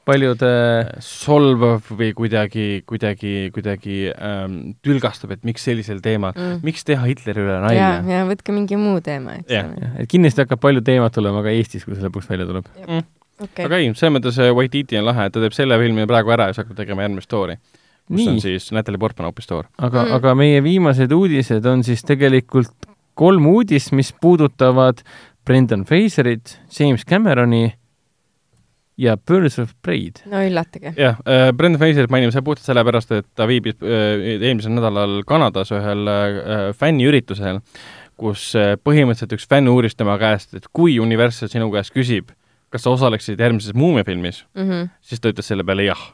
paljud 0.08 0.44
äh... 0.46 0.92
solvav 1.04 1.88
või 1.90 2.10
kuidagi, 2.18 2.66
kuidagi, 2.88 3.34
kuidagi 3.54 3.98
ähm, 4.12 4.58
tülgastab, 4.84 5.34
et 5.36 5.46
miks 5.48 5.66
sellisel 5.66 6.02
teemal 6.04 6.34
mm., 6.34 6.62
miks 6.66 6.86
teha 6.88 7.06
Hitleri 7.06 7.44
üle 7.44 7.58
nalja. 7.64 7.88
ja, 7.98 8.18
ja 8.18 8.28
võtke 8.28 8.54
mingi 8.54 8.78
muu 8.80 9.02
teema, 9.04 9.40
eks 9.40 9.58
ole. 9.58 9.92
et 10.04 10.12
kindlasti 10.12 10.44
hakkab 10.44 10.62
palju 10.62 10.84
teemat 10.86 11.14
tulema 11.14 11.44
ka 11.44 11.54
Eestis, 11.54 11.86
kui 11.86 11.98
see 11.98 12.06
lõpuks 12.06 12.30
välja 12.30 12.48
tuleb. 12.50 12.70
Mm. 12.86 13.10
Okay. 13.42 13.66
aga 13.66 13.78
ei, 13.80 13.90
selles 13.98 14.12
mõttes 14.14 14.36
Waititi 14.54 14.98
on 15.00 15.08
lahe, 15.08 15.26
et 15.26 15.34
ta 15.34 15.40
teeb 15.42 15.54
selle 15.56 15.74
filmi 15.80 16.04
praegu 16.06 16.30
ära 16.34 16.46
ja 16.46 16.54
siis 16.54 16.62
hakkab 16.62 16.78
tegema 16.78 17.06
järgmist 17.06 17.30
story 17.30 17.56
kus 18.08 18.20
Nii. 18.20 18.28
on 18.28 18.40
siis 18.40 18.70
Natalja 18.72 18.98
Portman 18.98 19.30
hoopis 19.30 19.46
Thor. 19.46 19.68
aga 19.78 20.04
mm., 20.04 20.16
aga 20.18 20.34
meie 20.38 20.62
viimased 20.64 21.12
uudised 21.12 21.66
on 21.66 21.84
siis 21.86 22.02
tegelikult 22.06 22.88
kolm 23.14 23.46
uudist, 23.46 23.92
mis 23.92 24.12
puudutavad 24.20 25.02
Brendan 25.44 25.84
Fraserit, 25.84 26.58
James 26.78 27.04
Cameroni 27.04 27.72
ja 28.96 29.16
Birds 29.16 29.58
of 29.58 29.72
Prey'd. 29.82 30.22
no 30.26 30.42
üllatage. 30.46 30.94
jah 30.96 31.18
äh,, 31.26 31.52
Brendan 31.56 31.80
Fraserit 31.80 32.10
mainime 32.10 32.32
seal 32.32 32.44
puhtalt 32.44 32.66
sellepärast, 32.66 33.12
et 33.16 33.26
ta 33.34 33.48
viibis 33.48 33.78
äh, 33.80 34.38
eelmisel 34.38 34.74
nädalal 34.76 35.22
Kanadas 35.28 35.72
ühel 35.74 36.08
äh, 36.12 36.68
fänniüritusel, 36.78 37.62
kus 38.20 38.52
äh, 38.58 38.74
põhimõtteliselt 38.78 39.36
üks 39.38 39.48
fänn 39.50 39.70
uuris 39.72 39.96
tema 39.98 40.18
käest, 40.20 40.54
et 40.58 40.68
kui 40.72 40.98
Universal 41.02 41.50
sinu 41.52 41.70
käest 41.72 41.94
küsib, 41.94 42.34
kas 42.72 42.84
sa 42.84 42.94
osaleksid 42.94 43.40
järgmises 43.40 43.74
Muumia 43.74 44.04
filmis 44.04 44.44
mm, 44.54 44.68
-hmm. 44.68 44.90
siis 45.00 45.20
ta 45.20 45.32
ütles 45.32 45.48
selle 45.48 45.64
peale 45.64 45.88
jah 45.88 46.12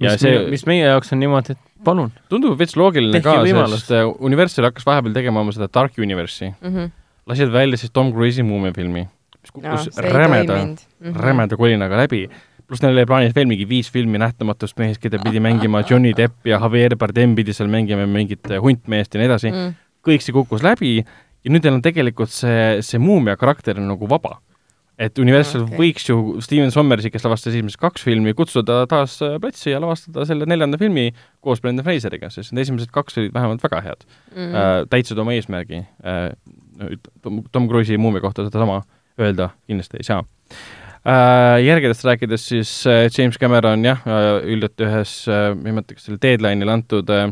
ja 0.00 0.14
mis 0.14 0.24
see, 0.24 0.42
mis 0.52 0.64
meie 0.68 0.84
jaoks 0.86 1.12
on 1.14 1.20
niimoodi, 1.22 1.56
et 1.56 1.84
palun. 1.84 2.12
tundub 2.32 2.58
veits 2.60 2.76
loogiline 2.78 3.22
ka, 3.24 3.38
sest 3.74 3.92
Universal 4.18 4.68
hakkas 4.70 4.86
vahepeal 4.88 5.16
tegema 5.16 5.44
oma 5.44 5.54
seda 5.54 5.70
Dark 5.72 5.98
Universe'i 6.00 6.52
mm. 6.52 6.74
-hmm. 6.74 6.92
lasid 7.30 7.52
välja 7.52 7.80
siis 7.80 7.92
Tom 7.92 8.12
Cruise'i 8.14 8.46
Muumia 8.46 8.72
filmi, 8.76 9.06
mis 9.40 9.52
kukkus 9.52 9.90
no, 9.96 10.08
rämeda, 10.08 10.56
mm 10.56 10.76
-hmm. 10.76 11.20
rämeda 11.20 11.56
kolinaga 11.56 11.96
läbi. 11.96 12.28
pluss 12.66 12.82
neil 12.82 12.94
oli 12.94 13.06
plaanis 13.06 13.34
veel 13.34 13.46
mingi 13.46 13.68
viis 13.68 13.90
filmi 13.90 14.18
nähtamatust 14.18 14.78
mehest, 14.78 15.00
keda 15.02 15.18
pidi 15.18 15.40
mängima 15.40 15.82
Johnny 15.90 16.12
Depp 16.16 16.46
ja 16.46 16.60
Javier 16.62 16.96
Bardem 16.96 17.34
pidi 17.34 17.52
seal 17.52 17.68
mängima 17.68 18.06
mingit 18.06 18.50
äh, 18.50 18.62
huntmeest 18.62 19.14
ja 19.14 19.18
nii 19.18 19.26
edasi 19.26 19.50
mm. 19.50 19.74
kõik 20.06 20.22
see 20.22 20.32
kukkus 20.32 20.62
läbi 20.62 21.04
ja 21.44 21.50
nüüd 21.50 21.64
neil 21.64 21.74
on 21.74 21.82
tegelikult 21.82 22.30
see, 22.30 22.78
see 22.80 22.98
Muumia 22.98 23.36
karakter 23.36 23.80
on 23.80 23.88
nagu 23.88 24.08
vaba 24.08 24.38
et 25.00 25.20
Universal 25.20 25.64
okay. 25.64 25.78
võiks 25.80 26.08
ju 26.08 26.16
Steven 26.44 26.72
Sommersi, 26.74 27.10
kes 27.12 27.24
lavastas 27.24 27.54
esimesed 27.54 27.80
kaks 27.80 28.04
filmi, 28.04 28.34
kutsuda 28.36 28.82
taas 28.90 29.16
äh, 29.24 29.38
platsi 29.42 29.72
ja 29.72 29.80
lavastada 29.82 30.26
selle 30.28 30.48
neljanda 30.50 30.80
filmi 30.80 31.08
koos 31.44 31.62
Brendan 31.64 31.86
Fraseriga, 31.86 32.30
sest 32.32 32.52
need 32.52 32.66
esimesed 32.66 32.92
kaks 32.94 33.18
olid 33.20 33.34
vähemalt 33.36 33.64
väga 33.64 33.82
head 33.86 34.04
mm.. 34.34 34.50
Äh, 34.50 34.72
täitsid 34.92 35.20
oma 35.20 35.36
eesmärgi 35.36 35.84
äh,. 36.04 36.30
Tom 37.20 37.66
Cruise'i 37.68 37.98
muumia 38.00 38.22
kohta 38.24 38.46
sedasama 38.46 38.78
öelda 39.20 39.50
kindlasti 39.68 40.00
ei 40.00 40.06
saa 40.08 40.20
äh,. 40.20 41.60
Järgedest 41.64 42.04
rääkides 42.08 42.48
siis 42.52 42.72
äh, 42.88 43.06
James 43.16 43.40
Cameron 43.40 43.84
jah 43.84 44.04
äh,, 44.04 44.32
üldiselt 44.52 44.84
ühes 44.84 45.14
äh,, 45.28 45.84
kas 45.94 46.08
selle 46.08 46.20
deadline'il 46.22 46.72
antud 46.72 47.12
äh, 47.12 47.30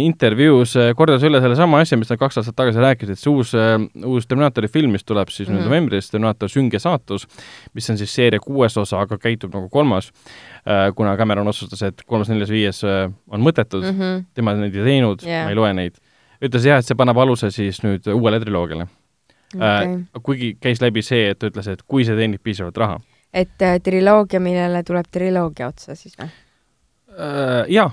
intervjuus 0.00 0.72
äh, 0.80 0.94
kordas 0.96 1.24
üle 1.28 1.42
sellesama 1.44 1.82
asja, 1.82 1.98
mis 2.00 2.08
nad 2.08 2.16
kaks 2.20 2.38
aastat 2.40 2.56
tagasi 2.56 2.80
rääkisid, 2.80 3.12
et 3.12 3.20
see 3.20 3.28
uus 3.28 3.50
äh,, 3.52 3.74
uus 4.08 4.24
Terminaatori 4.28 4.70
film, 4.72 4.94
mis 4.96 5.04
tuleb 5.04 5.28
siis 5.28 5.50
mm 5.50 5.58
nüüd 5.58 5.68
novembris, 5.68 6.08
Terminaator 6.08 6.48
Sünge 6.48 6.80
saatus, 6.80 7.26
mis 7.76 7.88
on 7.92 7.98
siis 8.00 8.14
seeria 8.14 8.40
kuues 8.40 8.76
osa, 8.80 9.02
aga 9.04 9.18
käitub 9.20 9.52
nagu 9.52 9.68
kolmas 9.72 10.08
äh,, 10.08 10.88
kuna 10.96 11.16
Cameron 11.20 11.52
otsustas, 11.52 11.82
et 11.90 12.00
kolmas, 12.06 12.32
neljas, 12.32 12.52
viies 12.54 12.80
äh, 12.86 13.10
on 13.28 13.44
mõttetud 13.44 13.84
mm, 13.84 14.00
-hmm. 14.00 14.24
tema 14.34 14.56
neid 14.56 14.76
ei 14.76 14.88
teinud 14.88 15.26
yeah., 15.26 15.44
ma 15.44 15.52
ei 15.52 15.60
loe 15.60 15.74
neid. 15.76 16.00
ütles 16.40 16.64
jah, 16.64 16.80
et 16.80 16.88
see 16.88 16.96
paneb 16.96 17.18
aluse 17.18 17.50
siis 17.52 17.82
nüüd 17.84 18.08
uuele 18.14 18.40
triloogiale 18.40 18.88
okay.. 18.88 19.60
Äh, 19.60 20.22
kuigi 20.22 20.56
käis 20.60 20.80
läbi 20.80 21.04
see, 21.04 21.28
et 21.34 21.38
ta 21.38 21.52
ütles, 21.52 21.68
et 21.68 21.84
kui 21.84 22.08
see 22.08 22.16
teenib 22.16 22.40
piisavalt 22.40 22.76
raha. 22.76 23.00
et 23.32 23.60
äh, 23.60 23.80
triloogia, 23.84 24.40
millele 24.40 24.82
tuleb 24.82 25.12
triloogia 25.12 25.68
otsa 25.74 25.94
siis 25.94 26.16
või 26.16 26.30
äh,? 26.32 27.64
Jaa 27.68 27.90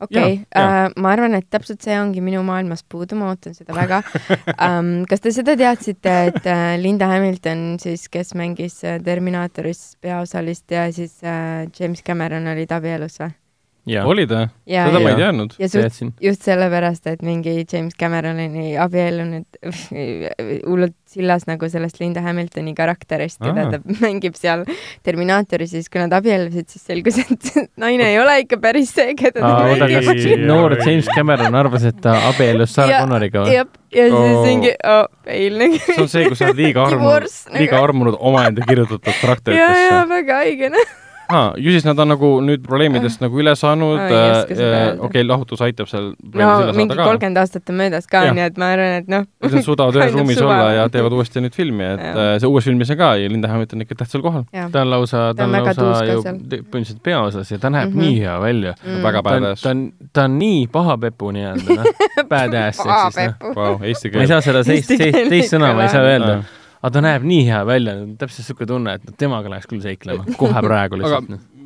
okei 0.00 0.32
okay. 0.42 0.60
uh,, 0.60 0.90
ma 1.02 1.12
arvan, 1.14 1.36
et 1.38 1.48
täpselt 1.52 1.84
see 1.84 1.96
ongi 1.98 2.22
minu 2.24 2.42
maailmas 2.46 2.84
puudu, 2.88 3.18
ma 3.18 3.30
ootan 3.32 3.56
seda 3.56 3.76
väga 3.76 4.02
um,. 4.02 4.92
kas 5.10 5.24
te 5.24 5.32
seda 5.34 5.56
teadsite, 5.58 6.14
et 6.30 6.42
uh, 6.42 6.74
Linda 6.80 7.08
Hamilton 7.14 7.64
siis, 7.82 8.06
kes 8.12 8.34
mängis 8.38 8.82
uh, 8.84 8.98
Terminaatoris 9.04 9.96
peaosalist 10.04 10.76
ja 10.76 10.86
siis 10.92 11.18
uh, 11.24 11.66
James 11.78 12.04
Cameron 12.06 12.48
olid 12.52 12.72
abielus 12.76 13.20
või? 13.22 13.34
oli 14.02 14.26
ta? 14.26 14.48
seda 14.66 15.00
ma 15.00 15.12
ei 15.12 15.20
teadnud. 15.20 15.54
ja 15.58 15.68
just, 15.70 16.02
just 16.20 16.42
sellepärast, 16.42 17.06
et 17.06 17.22
mingi 17.22 17.64
James 17.72 17.94
Cameron 17.98 18.40
oli 18.42 18.74
abiellunud 18.82 19.60
hullult 20.68 20.96
sillas 21.16 21.46
nagu 21.48 21.68
sellest 21.70 22.00
Linda 22.00 22.22
Hamiltoni 22.24 22.74
karakterist, 22.76 23.40
keda 23.42 23.66
ta 23.72 23.80
mängib 24.04 24.36
seal 24.38 24.64
Terminaatoris, 25.06 25.72
siis 25.76 25.90
kui 25.92 26.02
nad 26.02 26.14
abiellusid, 26.16 26.68
siis 26.72 26.84
selgus, 26.90 27.20
et 27.22 27.50
naine 27.82 28.10
ei 28.12 28.20
ole 28.22 28.38
ikka 28.44 28.60
päris 28.62 28.92
see, 28.96 29.14
keda 29.18 29.40
ta 29.40 29.54
Aa, 29.62 29.88
mängib. 29.88 30.44
noor 30.46 30.76
James 30.82 31.08
Cameron 31.14 31.58
arvas, 31.58 31.86
et 31.88 31.98
ta 32.04 32.18
abiellus 32.30 32.76
Sarah 32.76 33.04
Connoriga 33.04 33.46
või? 33.46 33.56
jah, 33.56 33.72
ja 33.94 34.10
siis 34.12 34.36
oh. 34.36 34.44
mingi 34.46 34.74
oh, 34.92 35.08
peil 35.26 35.58
nagu. 35.62 35.80
see 35.88 36.04
on 36.04 36.12
see, 36.12 36.28
kui 36.28 36.38
sa 36.38 36.50
oled 36.50 36.62
liiga 36.62 36.84
armunud, 36.90 37.40
liiga 37.56 37.82
armunud 37.82 38.20
omaenda 38.20 38.68
kirjutatud 38.68 39.20
karakteritesse. 39.22 39.82
ja, 39.90 39.98
ja 40.00 40.06
väga 40.10 40.44
haige 40.44 40.72
noh 40.76 40.94
aa, 41.28 41.54
ju 41.58 41.72
siis 41.74 41.84
nad 41.86 41.98
on 42.02 42.10
nagu 42.12 42.30
nüüd 42.44 42.62
probleemidest 42.66 43.22
nagu 43.22 43.40
üle 43.40 43.54
saanud, 43.58 43.98
äh, 44.04 44.40
okei 44.46 44.96
okay,, 45.08 45.24
lahutus 45.26 45.62
aitab 45.64 45.90
seal 45.90 46.12
no 46.14 46.50
mingi 46.76 46.96
kolmkümmend 46.98 47.40
aastat 47.40 47.72
on 47.72 47.78
möödas 47.80 48.08
ka, 48.10 48.22
nii 48.36 48.44
et 48.46 48.60
ma 48.60 48.70
arvan, 48.74 48.96
et 49.00 49.10
noh. 49.10 49.26
Nad 49.46 49.56
suudavad 49.66 49.96
ühes 50.00 50.14
ruumis 50.14 50.40
olla 50.42 50.68
ja 50.76 50.88
teevad 50.92 51.16
uuesti 51.16 51.42
nüüd 51.44 51.56
filmi, 51.56 51.86
et 51.96 52.02
ja. 52.02 52.12
Äh, 52.12 52.32
see 52.42 52.50
uues 52.50 52.68
filmis 52.68 52.92
on 52.94 53.00
ka 53.00 53.12
ja 53.20 53.30
Linda 53.32 53.50
Hamilton 53.52 53.86
ikka 53.86 54.00
tähtsal 54.02 54.24
kohal. 54.24 54.46
ta 54.52 54.82
on 54.82 54.92
lausa, 54.92 55.30
ta 55.36 55.48
on 55.48 55.56
lausa 55.56 56.04
ju 56.10 56.20
põhimõtteliselt 56.26 57.02
peaosas 57.06 57.50
ja 57.54 57.58
ta 57.62 57.72
näeb 57.72 57.90
mm 57.90 57.96
-hmm. 57.96 58.06
nii 58.06 58.20
hea 58.20 58.36
välja. 58.40 58.74
Mm.. 58.84 59.02
väga 59.02 59.22
badass. 59.22 59.62
ta 59.62 59.74
on, 59.74 59.88
ta 60.12 60.28
on 60.28 60.38
nii 60.38 60.66
paha 60.72 60.98
pepu 60.98 61.32
nii-öelda, 61.34 61.80
noh, 61.80 62.06
badass 62.32 62.84
ehk 62.86 63.16
siis 63.16 63.32
noh. 63.50 63.80
Ma 63.80 64.22
ei 64.22 64.30
saa 64.30 64.40
seda 64.40 64.62
teist, 64.64 64.94
teist 64.94 65.54
sõna 65.54 65.74
ma 65.74 65.88
ei 65.88 65.92
saa 65.92 66.06
öelda 66.06 66.38
aga 66.86 66.94
ta 66.94 67.02
näeb 67.02 67.26
nii 67.26 67.42
hea 67.48 67.60
välja, 67.66 67.98
täpselt 68.20 68.44
niisugune 68.44 68.70
tunne, 68.70 68.96
et 68.96 69.18
temaga 69.18 69.50
läheks 69.50 69.66
küll 69.70 69.82
seiklema, 69.82 70.22
kohe 70.38 70.62
praegu 70.62 71.00
lihtsalt. 71.00 71.32
aga 71.34 71.56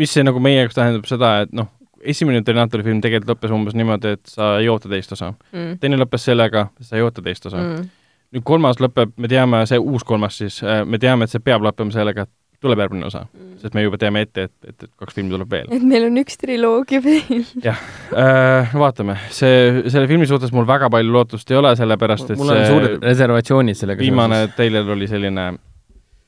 mis 0.00 0.14
see 0.14 0.24
nagu 0.24 0.40
meie 0.42 0.62
jaoks 0.62 0.76
tähendab 0.78 1.08
seda, 1.10 1.32
et 1.44 1.54
noh, 1.56 1.68
esimene 2.00 2.44
Terminaatori 2.46 2.86
film 2.86 3.00
tegelikult 3.04 3.34
lõppes 3.34 3.54
umbes 3.54 3.76
niimoodi, 3.76 4.14
et 4.16 4.30
sa 4.30 4.54
ei 4.60 4.68
oota 4.72 4.88
teist 4.92 5.12
osa. 5.16 5.32
Mm.. 5.52 5.80
teine 5.82 5.98
lõppes 6.00 6.28
sellega, 6.30 6.68
sa 6.84 6.96
ei 6.96 7.04
oota 7.04 7.24
teist 7.24 7.48
osa. 7.50 7.60
Mm.. 7.60 7.88
nüüd 8.36 8.46
kolmas 8.46 8.80
lõpeb, 8.80 9.16
me 9.18 9.30
teame, 9.30 9.64
see 9.66 9.80
uus 9.82 10.06
kolmas 10.06 10.38
siis, 10.40 10.60
äh, 10.62 10.84
me 10.86 11.00
teame, 11.02 11.26
et 11.26 11.34
see 11.34 11.42
peab 11.44 11.66
lõppema 11.66 11.92
sellega, 11.94 12.28
et 12.28 12.32
tuleb 12.60 12.82
järgmine 12.84 13.06
osa 13.08 13.24
mm., 13.26 13.60
sest 13.60 13.76
me 13.76 13.84
juba 13.84 13.98
teame 14.00 14.24
ette, 14.26 14.48
et, 14.48 14.54
et, 14.68 14.86
et 14.86 14.90
kaks 15.00 15.16
filmi 15.16 15.32
tuleb 15.34 15.52
veel. 15.52 15.70
et 15.74 15.86
meil 15.92 16.08
on 16.08 16.20
üks 16.22 16.40
triloogia 16.40 17.02
veel. 17.04 17.44
jah 17.68 17.80
äh,, 18.12 18.74
vaatame, 18.84 19.16
see, 19.34 19.86
selle 19.88 20.08
filmi 20.10 20.28
suhtes 20.30 20.52
mul 20.56 20.68
väga 20.68 20.90
palju 20.92 21.14
lootust 21.14 21.50
ei 21.50 21.60
ole, 21.60 21.72
sellepärast 21.78 22.34
et 22.34 22.40
mul 22.40 22.54
on 22.56 22.66
suured 22.66 23.08
reservatsioonid 23.10 23.80
sellega 23.80 24.04
viimane 24.04 24.44
treiler 24.56 24.94
oli 24.96 25.08
selline 25.10 25.50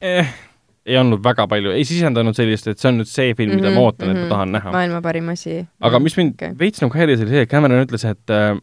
eh, 0.02 0.34
ei 0.86 0.98
olnud 0.98 1.22
väga 1.22 1.46
palju, 1.50 1.72
ei 1.76 1.84
sisendanud 1.86 2.36
sellist, 2.36 2.66
et 2.72 2.80
see 2.80 2.90
on 2.90 3.00
nüüd 3.00 3.10
see 3.10 3.36
film, 3.38 3.54
mida 3.54 3.68
mm 3.68 3.74
-hmm, 3.74 3.78
ma 3.78 3.86
ootan 3.86 4.08
mm, 4.08 4.14
-hmm. 4.14 4.16
et 4.16 4.20
ma 4.20 4.24
mhm. 4.24 4.34
tahan 4.34 4.52
näha. 4.52 4.72
maailma 4.72 5.02
parim 5.02 5.28
asi. 5.28 5.66
aga 5.80 5.98
mis 5.98 6.16
mind 6.16 6.34
okay. 6.34 6.54
veits 6.58 6.82
nagu 6.82 6.98
häiris, 6.98 7.20
oli 7.22 7.30
see, 7.30 7.42
et 7.46 7.50
Cameron 7.50 7.84
ütles, 7.86 8.04
et 8.08 8.30
äh, 8.30 8.58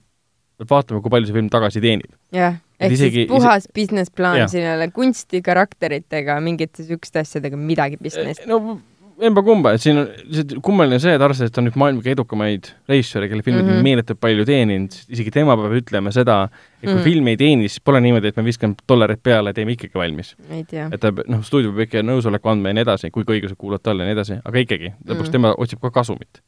vaatame, 0.69 1.01
kui 1.03 1.13
palju 1.13 1.29
see 1.29 1.37
film 1.37 1.49
tagasi 1.53 1.81
teenib. 1.83 2.11
jah, 2.35 2.59
ehk 2.79 2.95
isegi, 2.97 3.25
siis 3.25 3.31
puhas 3.31 3.65
isi... 3.65 3.73
business 3.81 4.13
plaan, 4.15 4.45
siin 4.51 4.67
ei 4.67 4.75
ole 4.75 4.89
kunsti, 4.95 5.43
karakteritega, 5.45 6.39
mingite 6.43 6.83
niisuguste 6.83 7.23
asjadega 7.23 7.59
midagi 7.59 7.99
pistmist. 8.01 8.47
no 8.49 8.79
emba-kumba, 9.19 9.73
et 9.75 9.83
siin 9.83 9.99
on 9.99 10.07
lihtsalt 10.07 10.53
kummaline 10.63 10.99
see, 11.01 11.11
et 11.15 11.23
arvestades, 11.23 11.51
et 11.51 11.55
ta 11.55 11.61
on 11.61 11.69
üks 11.69 11.79
maailma 11.79 12.03
kõige 12.03 12.15
edukamaid 12.15 12.69
režissööre, 12.89 13.27
kelle 13.31 13.43
filmid 13.43 13.65
mm 13.65 13.71
-hmm. 13.73 13.87
meeletult 13.87 14.19
palju 14.23 14.45
teeninud, 14.47 14.95
isegi 15.11 15.33
tema 15.35 15.57
peab 15.59 15.75
ütlema 15.79 16.13
seda, 16.15 16.37
et 16.79 16.85
kui 16.85 16.93
mm 16.93 16.99
-hmm. 16.99 17.03
film 17.03 17.27
ei 17.27 17.37
teeni, 17.37 17.69
siis 17.69 17.83
pole 17.83 18.01
niimoodi, 18.01 18.31
et 18.31 18.37
me 18.37 18.45
viskame 18.45 18.75
dollareid 18.89 19.19
peale 19.23 19.49
ja 19.49 19.53
teeme 19.53 19.75
ikkagi 19.75 19.93
valmis. 19.93 20.35
et 20.49 20.99
ta, 20.99 21.11
noh, 21.27 21.43
stuudio 21.43 21.71
peab 21.71 21.87
ikka 21.87 22.03
nõusoleku 22.03 22.49
andma 22.49 22.69
ja 22.69 22.73
nii 22.79 22.87
edasi, 22.87 23.11
kui 23.11 23.25
ka 23.25 23.33
õigused 23.33 23.57
kuuluvad 23.57 23.83
talle 23.83 24.03
ja 24.03 24.07
nii 24.07 24.17
edasi, 24.17 24.39
aga 24.43 24.57
ikkagi, 24.59 24.93
lõpuks 25.05 25.15
mm 25.15 25.27
-hmm. 25.27 25.31
tema 25.31 25.53
otsib 25.57 25.81
ka 25.81 25.91
kasumit 25.91 26.41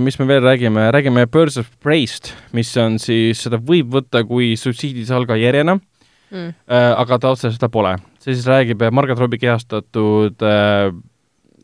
mis 0.00 0.16
me 0.16 0.26
veel 0.28 0.40
räägime, 0.44 0.86
räägime 0.94 1.26
Birds 1.28 1.58
of 1.60 1.68
Prey'st, 1.84 2.30
mis 2.56 2.70
on 2.80 2.96
siis, 3.02 3.42
seda 3.44 3.58
võib 3.60 3.90
võtta 3.92 4.22
kui 4.24 4.54
suitsiidisalga 4.56 5.36
järjena 5.36 5.76
mm., 5.76 6.48
uh, 6.48 6.92
aga 6.96 7.18
ta 7.20 7.34
otseselt 7.34 7.58
seda 7.58 7.68
pole. 7.72 7.96
see 8.22 8.32
siis 8.32 8.48
räägib 8.48 8.80
Margaret 8.96 9.20
Robbie 9.20 9.42
kehastatud 9.42 10.40
uh, 10.40 10.88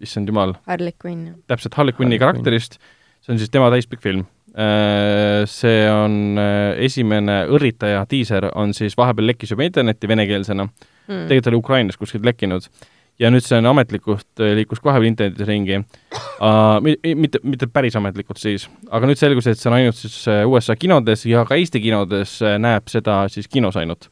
issand 0.02 0.28
jumal. 0.28 0.56
Harley 0.66 0.92
Quinn. 0.98 1.32
täpselt, 1.50 1.74
Harley 1.78 1.94
Quinni 1.96 2.18
karakterist, 2.20 2.78
see 3.22 3.34
on 3.34 3.40
siis 3.40 3.52
tema 3.52 3.70
täispikk 3.72 4.02
film. 4.04 4.24
Äh, 4.52 5.46
see 5.48 5.86
on 5.88 6.36
äh, 6.36 6.74
esimene 6.84 7.46
õrritaja, 7.48 8.02
diiser, 8.10 8.50
on 8.58 8.74
siis 8.76 8.98
vahepeal 8.98 9.30
lekkis 9.30 9.54
juba 9.54 9.64
internetti 9.64 10.10
venekeelsena 10.10 10.66
mm., 10.66 11.22
tegelikult 11.30 11.48
oli 11.48 11.60
Ukrainas 11.62 11.96
kuskilt 11.96 12.26
lekkinud, 12.28 12.66
ja 13.22 13.30
nüüd 13.30 13.44
see 13.46 13.58
on 13.60 13.68
ametlikult, 13.70 14.28
äh, 14.40 14.54
liikus 14.58 14.82
vahepeal 14.82 15.10
internetis 15.10 15.48
ringi 15.48 15.78
uh,, 15.78 16.80
mitte, 16.82 17.40
mitte 17.46 17.68
päris 17.72 17.96
ametlikult 17.98 18.40
siis, 18.42 18.66
aga 18.90 19.08
nüüd 19.08 19.20
selgus, 19.20 19.48
et 19.50 19.60
see 19.60 19.70
on 19.70 19.78
ainult 19.78 19.98
siis 19.98 20.16
äh, 20.30 20.42
USA 20.48 20.76
kinodes 20.78 21.24
ja 21.28 21.44
ka 21.48 21.58
Eesti 21.58 21.82
kinodes 21.84 22.38
näeb 22.62 22.90
seda 22.92 23.22
siis 23.32 23.48
kinos 23.52 23.78
ainult. 23.80 24.10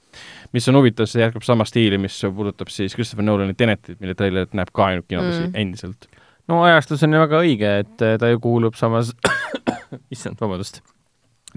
mis 0.54 0.68
on 0.70 0.78
huvitav, 0.80 1.08
see 1.10 1.22
jätkab 1.22 1.44
sama 1.46 1.66
stiili, 1.68 1.98
mis 1.98 2.16
puudutab 2.36 2.70
siis 2.72 2.94
Christopher 2.94 3.26
Nolani 3.26 3.54
Tenetit, 3.58 3.98
mille 4.00 4.16
treilerit 4.18 4.54
näeb 4.58 4.72
ka 4.74 4.90
ainult 4.90 5.08
kinodes 5.10 5.40
mm. 5.40 5.52
endiselt. 5.58 6.08
no 6.50 6.62
ajastus 6.66 7.04
on 7.06 7.14
ju 7.14 7.26
väga 7.26 7.44
õige, 7.44 7.74
et 7.84 8.08
ta 8.22 8.32
ju 8.32 8.40
kuulub 8.42 8.78
samas 8.78 9.14
issand, 10.14 10.38
vabandust. 10.40 10.82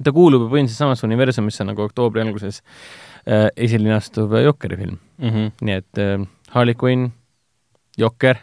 ta 0.01 0.13
kuulub 0.13 0.47
ju 0.47 0.51
põhimõtteliselt 0.51 0.88
samasse 0.88 1.05
universumisse 1.09 1.65
nagu 1.69 1.85
oktoobri 1.85 2.25
alguses 2.25 2.63
äh, 3.27 3.49
esilinastuv 3.55 4.39
Jokeri 4.41 4.80
film 4.80 4.97
mm. 4.97 5.30
-hmm. 5.30 5.51
nii 5.61 5.84
et 5.84 6.01
äh, 6.01 6.31
Harley 6.53 6.77
Quinn 6.77 7.11
Jokker, 7.98 8.40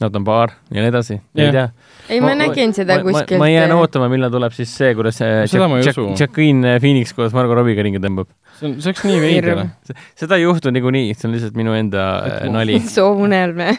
Nathan 0.00 0.24
Baar 0.24 0.52
ja 0.70 0.82
nii 0.82 0.90
edasi, 0.92 1.16
ei 1.34 1.50
tea. 1.54 1.68
ei, 2.08 2.20
ma 2.22 2.34
nägin 2.38 2.74
seda 2.76 3.00
kuskilt. 3.02 3.38
ma 3.40 3.48
jään 3.50 3.72
ootama, 3.74 4.10
millal 4.12 4.30
tuleb 4.34 4.54
siis 4.54 4.74
see, 4.78 4.92
kuidas 4.94 5.18
Jacqueline 5.22 6.78
Phoenix 6.78 7.14
koos 7.16 7.34
Margo 7.34 7.56
Robbiga 7.58 7.82
ringi 7.86 8.02
tõmbab 8.02 8.30
see 8.58 8.68
on, 8.68 8.74
see 8.82 8.90
oleks 8.90 9.04
nii 9.06 9.18
veider. 9.22 9.60
seda 10.18 10.38
ei 10.38 10.44
juhtu 10.44 10.72
niikuinii, 10.74 11.14
see 11.16 11.28
on 11.28 11.34
lihtsalt 11.34 11.58
minu 11.58 11.74
enda 11.76 12.04
et, 12.26 12.34
äh, 12.36 12.50
nali. 12.52 12.78
soovunelm, 12.96 13.62
jah. 13.62 13.78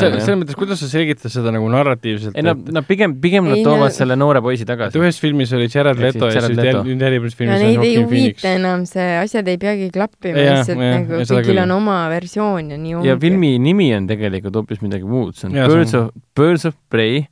selles 0.00 0.28
mõttes, 0.40 0.58
kuidas 0.58 0.82
sa 0.82 0.88
selgitad 0.90 1.32
seda 1.32 1.52
nagu 1.54 1.68
narratiivselt? 1.72 2.36
ei 2.36 2.46
no, 2.46 2.56
no 2.56 2.82
pigem, 2.86 3.16
pigem 3.22 3.48
nad 3.50 3.62
toovad 3.66 3.90
no... 3.90 3.94
selle 3.96 4.18
noore 4.18 4.42
poisi 4.44 4.66
tagasi. 4.68 5.00
ühes 5.00 5.20
filmis 5.22 5.54
oli 5.56 5.68
Jared 5.72 6.02
Leto 6.02 6.30
ja 6.32 6.44
siis 6.46 6.56
nüüd 6.56 7.06
järgmises 7.06 7.38
filmis 7.38 7.56
on 7.60 7.74
Joaquin 7.76 7.80
Phoenix. 7.80 7.86
Neid 7.86 7.90
ei 7.90 8.04
huvita 8.04 8.54
enam 8.60 8.86
see, 8.88 9.08
asjad 9.22 9.50
ei 9.52 9.60
peagi 9.62 9.90
klappima, 9.94 10.44
lihtsalt 10.50 10.82
nagu 10.82 11.22
kõigil 11.32 11.62
on 11.66 11.76
oma 11.76 11.98
versioon 12.12 12.72
ja 12.74 12.80
nii 12.80 12.98
ongi. 13.00 13.12
ja 13.12 13.18
filmi 13.20 13.56
nimi 13.62 13.90
on 13.96 14.08
tegelikult 14.10 14.62
hoopis 14.62 14.84
midagi 14.84 15.08
muud, 15.08 15.36
see 15.38 15.50
on 15.50 15.58
Birds 15.58 15.96
of, 15.98 16.12
Birds 16.36 16.68
of 16.68 16.78
Prey 16.92 17.26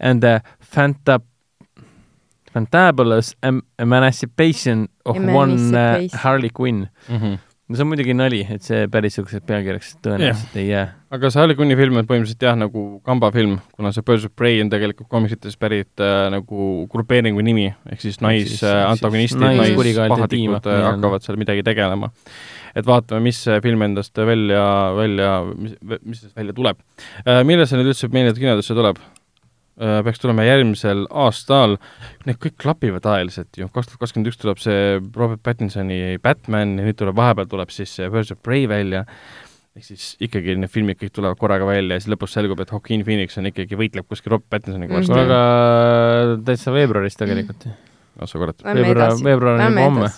and 0.00 0.24
the 0.24 0.40
Fanta 0.60 1.20
Fantabulous 2.54 3.34
Emancipation 3.78 4.88
of 5.04 5.16
One 5.16 5.54
uh, 5.76 6.08
Harley 6.22 6.50
Quinn 6.50 6.88
mm. 7.08 7.16
-hmm. 7.16 7.38
no 7.68 7.76
see 7.76 7.84
on 7.84 7.88
muidugi 7.88 8.14
nali, 8.14 8.40
et 8.50 8.64
see 8.66 8.88
päris 8.90 9.14
niisuguseks 9.14 9.46
pealkirjaks 9.46 9.92
tõenäoliselt 10.02 10.56
yeah. 10.56 10.62
ei 10.62 10.68
jää. 10.68 10.86
aga 11.14 11.30
see 11.30 11.40
Harley 11.40 11.58
Quinni 11.58 11.76
film 11.78 12.00
on 12.00 12.08
põhimõtteliselt 12.08 12.46
jah, 12.48 12.56
nagu 12.58 12.84
kambafilm, 13.06 13.58
kuna 13.76 13.92
see 13.94 14.06
Birds 14.06 14.26
of 14.26 14.34
Prey 14.36 14.58
on 14.64 14.72
tegelikult 14.72 15.08
komiksites 15.12 15.54
pärit 15.60 16.02
äh, 16.02 16.24
nagu 16.34 16.70
grupeeringu 16.90 17.44
nimi, 17.46 17.68
ehk 17.92 18.02
siis 18.02 18.18
naisantagonistid 18.24 19.46
äh,, 19.46 19.54
naispahatikud 19.62 20.66
äh, 20.66 20.82
hakkavad 20.88 21.26
seal 21.26 21.38
midagi 21.38 21.62
tegelema. 21.66 22.10
et 22.74 22.86
vaatame, 22.86 23.22
mis 23.30 23.44
see 23.46 23.62
film 23.62 23.82
endast 23.86 24.18
välja, 24.18 24.66
välja, 24.98 25.30
mis, 25.54 25.78
mis 26.02 26.20
sellest 26.24 26.36
välja 26.36 26.58
tuleb 26.58 26.82
äh,. 27.22 27.44
millal 27.46 27.70
see 27.70 27.78
nüüd 27.78 27.94
üldse 27.94 28.10
meile 28.10 28.34
kinodesse 28.34 28.74
tuleb? 28.74 28.98
Äh, 29.80 30.00
peaks 30.04 30.20
tulema 30.20 30.44
järgmisel 30.44 31.06
aastal, 31.22 31.78
need 32.26 32.36
kõik 32.42 32.58
klapivad 32.60 33.06
ajaliselt 33.08 33.56
ju, 33.56 33.68
kaks 33.72 33.88
tuhat 33.88 34.02
kakskümmend 34.02 34.28
üks 34.28 34.40
tuleb 34.42 34.58
see 34.60 34.98
Robert 35.16 35.40
Pattinsoni 35.46 36.18
Batman 36.20 36.74
ja 36.76 36.84
nüüd 36.84 36.98
tuleb, 37.00 37.16
vahepeal 37.16 37.48
tuleb 37.48 37.72
siis 37.72 37.94
see 37.96 38.10
Birds 38.12 38.34
of 38.34 38.42
Prey 38.44 38.66
välja, 38.68 39.06
ehk 39.78 39.86
siis 39.86 40.10
ikkagi 40.26 40.58
need 40.60 40.72
filmid 40.74 40.98
kõik 41.00 41.14
tulevad 41.16 41.40
korraga 41.40 41.68
välja 41.70 41.96
ja 41.96 42.02
siis 42.02 42.12
lõpus 42.12 42.34
selgub, 42.36 42.60
et 42.60 42.74
Joaquin 42.74 43.06
Phoenix 43.06 43.40
on 43.40 43.48
ikkagi, 43.48 43.78
võitleb 43.80 44.10
kuskil 44.10 44.34
Robert 44.34 44.50
Pattinsoniga 44.52 44.98
vastu 44.98 45.14
mm. 45.14 45.22
-hmm. 45.22 45.30
aga 45.30 46.44
täitsa 46.50 46.76
veebruaris 46.76 47.16
tegelikult 47.22 47.64
ju. 47.64 47.72
oh 48.20 48.28
sa 48.28 48.42
kurat. 48.42 48.60
veebruar, 48.66 49.16
veebruar 49.24 49.62
on 49.62 49.64
juba 49.70 49.88
homme. 49.88 50.12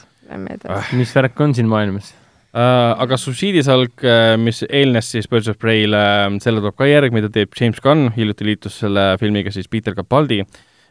mis 0.99 1.15
värk 1.15 1.47
on 1.47 1.55
siin 1.55 1.71
maailmas? 1.71 2.17
Uh, 2.53 2.91
aga 3.01 3.17
subsiidisalg, 3.17 4.03
äh, 4.05 4.35
mis 4.37 4.59
eelnes 4.69 5.07
siis 5.15 5.25
Birds 5.33 5.49
of 5.49 5.57
Prey'le, 5.57 5.97
äh, 5.97 6.35
selle 6.45 6.61
tuleb 6.61 6.75
ka 6.77 6.85
järg, 6.85 7.15
mida 7.17 7.31
teeb 7.33 7.57
James 7.57 7.81
Gunn, 7.81 8.11
hiljuti 8.13 8.45
liitus 8.45 8.77
selle 8.83 9.15
filmiga 9.23 9.49
siis 9.55 9.71
Peter 9.73 9.97
Capaldi, 9.97 10.43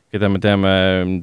keda 0.10 0.32
me 0.34 0.42
teame 0.42 0.72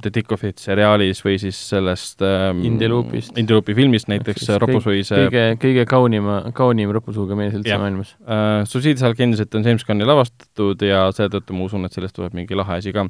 The 0.04 0.12
Dick 0.14 0.30
of 0.30 0.44
It 0.46 0.62
seriaalis 0.62 1.24
või 1.26 1.40
siis 1.42 1.58
sellest 1.72 2.22
ähm, 2.22 2.62
Indie 2.70 2.86
Loopist. 2.86 3.34
Indie 3.34 3.58
Loopi 3.58 3.74
filmist 3.80 4.06
näiteks 4.12 4.46
Ropusuise 4.62 5.24
kõige, 5.24 5.44
kõige 5.66 5.88
kaunima, 5.90 6.38
kaunim 6.54 6.94
ropusuuga 6.94 7.34
mees 7.34 7.58
üldse 7.58 7.82
maailmas 7.82 8.14
uh,. 8.22 8.62
subsiidisalg 8.70 9.26
endiselt 9.26 9.58
on 9.58 9.66
James 9.66 9.82
Gunni 9.90 10.06
lavastatud 10.06 10.86
ja 10.86 11.08
seetõttu 11.18 11.58
ma 11.58 11.66
usun, 11.66 11.90
et 11.90 11.98
sellest 11.98 12.14
tuleb 12.14 12.38
mingi 12.38 12.54
lahe 12.54 12.78
asi 12.78 12.94
ka. 12.94 13.08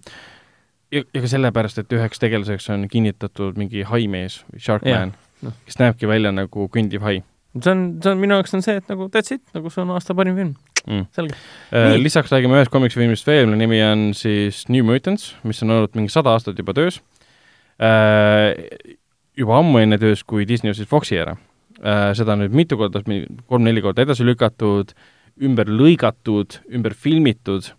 ja, 0.96 1.04
ja 1.04 1.20
ka 1.20 1.36
sellepärast, 1.36 1.84
et 1.84 1.92
üheks 2.00 2.24
tegelaseks 2.24 2.72
on 2.72 2.88
kinnitatud 2.88 3.60
mingi 3.60 3.84
haimees, 3.92 4.46
Sharkman 4.56 5.18
noh, 5.46 5.56
kes 5.66 5.78
näebki 5.80 6.08
välja 6.10 6.32
nagu 6.34 6.68
kõndiv 6.72 7.04
hai. 7.06 7.20
see 7.58 7.72
on, 7.72 7.84
see 8.02 8.12
on, 8.12 8.22
minu 8.22 8.38
jaoks 8.38 8.54
on 8.58 8.64
see, 8.64 8.78
et 8.80 8.90
nagu 8.90 9.08
that's 9.12 9.34
it, 9.34 9.44
nagu 9.56 9.72
see 9.72 9.82
on 9.84 9.94
aasta 9.96 10.16
parim 10.18 10.36
film 10.38 10.54
mm.. 10.86 11.08
selge 11.16 11.36
äh,. 11.72 11.96
lisaks 12.00 12.32
räägime 12.34 12.58
ühest 12.58 12.72
komiksifilmist 12.74 13.28
veel, 13.28 13.46
mille 13.46 13.60
nimi 13.62 13.80
on 13.84 14.08
siis 14.16 14.64
New 14.72 14.86
Mutants, 14.86 15.32
mis 15.48 15.62
on 15.64 15.74
olnud 15.76 15.98
mingi 15.98 16.12
sada 16.14 16.34
aastat 16.36 16.58
juba 16.60 16.76
töös 16.76 17.00
äh,. 17.80 18.54
juba 19.38 19.60
ammu 19.60 19.82
enne 19.82 20.00
töös, 20.00 20.24
kui 20.26 20.48
Disney 20.48 20.74
ostis 20.74 20.90
Foxi 20.90 21.20
ära 21.20 21.36
äh,. 21.80 22.12
seda 22.18 22.36
on 22.36 22.44
nüüd 22.44 22.56
mitu 22.56 22.80
korda, 22.80 23.02
kolm-neli 23.48 23.84
korda 23.84 24.06
edasi 24.06 24.26
lükatud, 24.26 24.94
ümber 25.44 25.70
lõigatud, 25.70 26.60
ümber 26.74 26.96
filmitud 26.98 27.72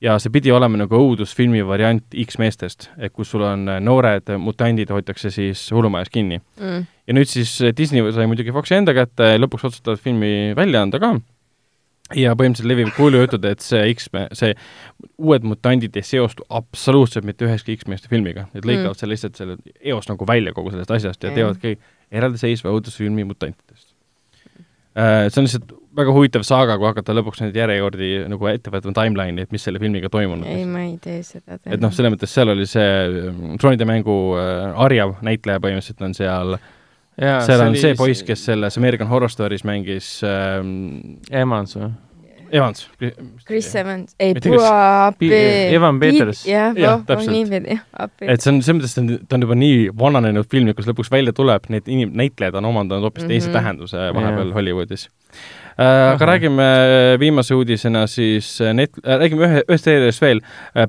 ja 0.00 0.16
see 0.22 0.32
pidi 0.32 0.52
olema 0.54 0.80
nagu 0.80 0.96
õudusfilmi 0.96 1.62
variant 1.68 2.16
X-meestest, 2.24 2.88
et 2.98 3.12
kus 3.12 3.32
sul 3.34 3.44
on 3.46 3.66
äh, 3.68 3.80
noored 3.84 4.32
mutandid, 4.40 4.92
hoitakse 4.94 5.32
siis 5.34 5.66
hullumajas 5.74 6.12
kinni 6.12 6.40
mm. 6.40 6.86
ja 7.06 7.16
nüüd 7.16 7.28
siis 7.30 7.56
äh, 7.64 7.74
Disney 7.76 8.04
sai 8.16 8.28
muidugi 8.30 8.54
Foxi 8.54 8.78
enda 8.78 8.96
kätte, 8.96 9.34
lõpuks 9.40 9.68
otsustavad 9.68 10.00
filmi 10.02 10.56
välja 10.58 10.84
anda 10.86 11.00
ka, 11.02 11.12
ja 12.16 12.32
põhimõtteliselt 12.38 12.70
levib 12.70 12.92
kuulujutud, 12.96 13.44
et 13.50 13.64
see 13.64 13.82
X-me-, 13.94 14.28
see 14.36 14.54
uued 15.20 15.46
mutandid 15.46 15.96
ei 15.98 16.06
seostu 16.06 16.46
absoluutselt 16.48 17.28
mitte 17.28 17.46
ühekski 17.46 17.76
X-meeste 17.78 18.10
filmiga, 18.10 18.48
et 18.54 18.64
lõikavad 18.64 18.94
mm. 18.94 19.00
selle 19.02 19.16
lihtsalt 19.16 19.40
selle 19.40 19.58
eos 19.80 20.08
nagu 20.10 20.28
välja 20.28 20.54
kogu 20.56 20.72
sellest 20.74 20.96
asjast 20.96 21.28
ja 21.28 21.30
mm. 21.30 21.38
teevadki 21.38 21.76
eraldiseisva 22.20 22.72
õudusfilmi 22.72 23.28
mutantidest 23.28 23.92
äh, 24.96 25.28
see 25.28 25.42
on 25.42 25.48
lihtsalt 25.48 25.76
väga 25.96 26.12
huvitav 26.14 26.44
saaga, 26.46 26.76
kui 26.78 26.88
hakata 26.90 27.14
lõpuks 27.16 27.42
neid 27.44 27.56
järjekordi 27.58 28.10
nagu 28.30 28.50
ette 28.50 28.72
võtma 28.72 28.92
timeline'i, 28.96 29.46
et 29.46 29.54
mis 29.54 29.64
selle 29.66 29.80
filmiga 29.82 30.10
toimunud 30.12 30.48
ei, 30.50 30.66
ma 30.68 30.84
ei 30.86 30.98
tee 31.02 31.22
seda. 31.26 31.58
et 31.64 31.80
noh, 31.82 31.94
selles 31.94 32.14
mõttes 32.14 32.34
seal 32.34 32.52
oli 32.54 32.66
see 32.70 33.32
troonide 33.60 33.88
mängu 33.88 34.18
äh, 34.38 34.84
Arjav 34.86 35.16
näitleja 35.26 35.62
põhimõtteliselt 35.62 36.06
on 36.06 36.14
seal 36.16 36.54
Jaa, 37.20 37.40
seal 37.44 37.64
on 37.64 37.74
see 37.78 37.96
poiss, 37.98 38.22
kes 38.26 38.46
selles 38.52 38.78
American 38.80 39.10
Horror 39.10 39.32
Stories 39.32 39.66
mängis 39.68 40.20
ähm, 40.26 41.18
Emans 41.30 41.76
või? 41.78 41.90
Evans. 42.50 42.88
Chris 43.46 43.74
Evans, 43.78 44.14
ei, 44.18 44.34
appi. 44.34 45.28
Evan 45.70 46.00
Peters. 46.00 46.42
jah, 46.48 46.74
jah, 46.74 47.04
niipidi, 47.30 47.76
appi. 47.94 48.26
et 48.26 48.42
see 48.42 48.50
on, 48.50 48.58
selles 48.66 48.80
mõttes 48.80 49.22
ta 49.30 49.38
on 49.38 49.46
juba 49.46 49.56
nii 49.58 49.84
vananenud 49.94 50.48
film 50.50 50.72
ja 50.72 50.74
kus 50.74 50.88
lõpuks 50.90 51.12
välja 51.14 51.34
tuleb, 51.36 51.68
need 51.70 51.86
inim-, 51.86 52.10
näitlejad 52.18 52.58
on 52.58 52.66
omandanud 52.72 53.06
hoopis 53.06 53.22
mm 53.22 53.28
-hmm. 53.28 53.38
teise 53.38 53.54
tähenduse 53.54 54.08
vahepeal 54.16 54.48
yeah. 54.48 54.56
Hollywoodis 54.58 55.06
Äh, 55.78 55.84
aga 55.84 56.26
räägime 56.26 56.62
äh, 56.62 57.20
viimase 57.20 57.54
uudisena 57.54 58.06
siis 58.06 58.60
äh, 58.60 58.74
net-, 58.74 58.98
räägime 59.04 59.46
ühe, 59.46 59.62
ühest 59.68 59.86
treilerist 59.86 60.22
veel. 60.22 60.42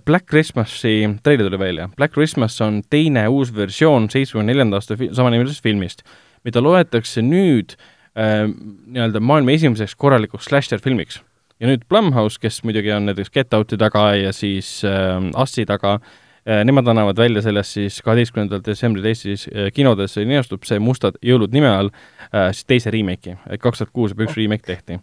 Black 0.05 0.27
Christmasi 0.29 0.95
treiler 1.23 1.49
tuli 1.49 1.59
välja. 1.59 1.89
Black 1.95 2.13
Christmas 2.13 2.59
on 2.61 2.81
teine 2.89 3.27
uus 3.29 3.53
versioon 3.55 4.09
seitsmekümne 4.09 4.51
neljanda 4.51 4.81
aasta 4.81 4.97
fi-, 4.99 5.11
samanimelisest 5.15 5.63
filmist, 5.63 6.03
mida 6.47 6.63
loetakse 6.63 7.23
nüüd 7.25 7.77
äh, 8.15 8.47
nii-öelda 8.47 9.21
maailma 9.21 9.55
esimeseks 9.55 9.95
korralikuks 9.95 10.49
slasher-filmiks. 10.49 11.21
ja 11.61 11.69
nüüd 11.69 11.85
Blumhouse, 11.89 12.39
kes 12.41 12.63
muidugi 12.65 12.91
on 12.91 13.05
näiteks 13.05 13.29
Get 13.31 13.53
Out'i 13.53 13.77
taga 13.77 14.15
ja 14.17 14.33
siis 14.33 14.81
äh, 14.83 15.21
Assi 15.37 15.65
taga 15.69 15.99
Äh, 15.99 16.19
nemad 16.45 16.87
annavad 16.87 17.17
välja 17.17 17.41
sellest 17.41 17.77
siis 17.77 18.01
kaheteistkümnendal 18.01 18.63
detsembril 18.65 19.05
Eestis 19.05 19.47
äh, 19.47 19.69
kinodes 19.73 20.17
linastub 20.17 20.65
see 20.65 20.79
Mustad 20.81 21.19
jõulud 21.21 21.53
nime 21.53 21.69
all 21.69 21.91
äh, 21.93 22.49
siis 22.51 22.65
teise 22.65 22.93
remake'i, 22.93 23.37
et 23.49 23.61
kaks 23.61 23.83
tuhat 23.83 23.93
kuus 23.93 24.15
juba 24.15 24.25
üks 24.25 24.37
remake 24.39 24.65
tehti. 24.65 24.97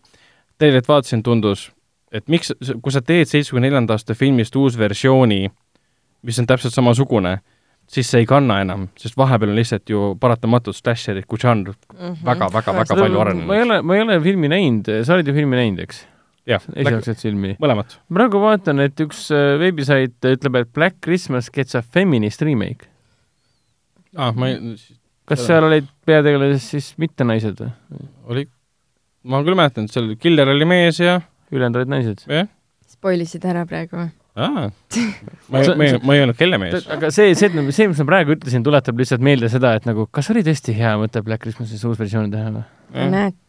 Teilet 0.59 0.89
vaatasin, 0.89 1.23
tundus, 1.23 1.69
et 2.11 2.27
miks, 2.27 2.51
kui 2.83 2.95
sa 2.95 3.03
teed 3.05 3.31
seitsmekümne 3.31 3.69
neljanda 3.69 3.95
aasta 3.95 4.17
filmist 4.19 4.57
uusversiooni, 4.59 5.47
mis 6.27 6.43
on 6.43 6.51
täpselt 6.51 6.75
samasugune, 6.75 7.37
siis 7.87 8.11
see 8.11 8.25
ei 8.25 8.29
kanna 8.29 8.59
enam, 8.65 8.89
sest 8.99 9.17
vahepeal 9.17 9.55
on 9.55 9.61
lihtsalt 9.61 9.89
ju 9.95 10.13
paratamatult 10.21 10.77
slasherid 10.77 11.29
kui 11.31 11.39
žanr 11.39 11.71
väga-väga-väga 11.71 12.11
mm 12.11 12.15
-hmm. 12.15 12.55
väga, 12.55 12.73
väga 12.83 12.97
palju 12.97 13.21
arenenud. 13.21 13.47
ma 13.47 13.57
ei 13.57 13.63
ole, 13.63 13.83
ma 13.83 13.97
ei 13.97 14.03
ole 14.03 14.21
filmi 14.21 14.49
näinud, 14.49 14.91
sa 15.05 15.15
oled 15.15 15.29
ju 15.29 15.35
filmi 15.35 15.57
näinud, 15.57 15.87
eks? 15.87 16.07
Esialgset 16.49 17.21
filmi. 17.23 17.57
mõlemat. 17.63 17.99
praegu 18.15 18.41
vaatan, 18.43 18.81
et 18.87 19.01
üks 19.05 19.27
äh, 19.35 19.57
veebisait 19.61 20.31
ütleb, 20.33 20.63
et 20.63 20.73
Black 20.75 21.03
Christmas 21.05 21.51
gets 21.53 21.77
a 21.79 21.83
feminist 21.83 22.43
remake. 22.43 22.89
aa, 24.17 24.31
ah, 24.31 24.33
ma 24.37 24.53
ei 24.53 24.77
kas 25.29 25.45
seal 25.47 25.67
olid 25.69 25.89
peategelases 26.09 26.71
siis 26.73 26.93
mitte 27.01 27.27
naised 27.27 27.61
või? 27.61 27.73
oli, 28.33 28.47
ma 29.29 29.43
küll 29.47 29.59
mäletan, 29.59 29.89
et 29.89 29.95
seal 29.95 30.15
Killer 30.21 30.55
oli 30.55 30.69
mees 30.69 31.01
ja 31.03 31.19
ülejäänud 31.53 31.83
olid 31.83 31.93
naised? 31.97 32.25
jah. 32.29 32.49
Spoilisid 32.89 33.45
ära 33.49 33.67
praegu 33.69 34.01
või? 34.01 34.09
Aa, 34.39 34.69
ma 35.53 35.63
ei, 35.63 35.73
ma 35.75 35.89
ei, 35.89 35.97
ma 36.03 36.17
ei 36.17 36.25
öelnud 36.25 36.39
kelle 36.39 36.61
mees. 36.63 36.87
aga 36.95 37.11
see, 37.15 37.35
see, 37.39 37.51
see, 37.75 37.89
mis 37.91 38.03
ma 38.03 38.09
praegu 38.13 38.37
ütlesin, 38.37 38.67
tuletab 38.67 39.01
lihtsalt 39.01 39.25
meelde 39.25 39.51
seda, 39.53 39.75
et 39.81 39.89
nagu 39.89 40.07
kas 40.15 40.31
oli 40.35 40.45
tõesti 40.47 40.77
hea 40.79 40.95
mõte 41.01 41.23
Black 41.27 41.45
Christmasis 41.45 41.85
uus 41.89 41.99
versioon 42.01 42.31
teha 42.35 42.53
või? 42.55 42.69
näed. 43.15 43.41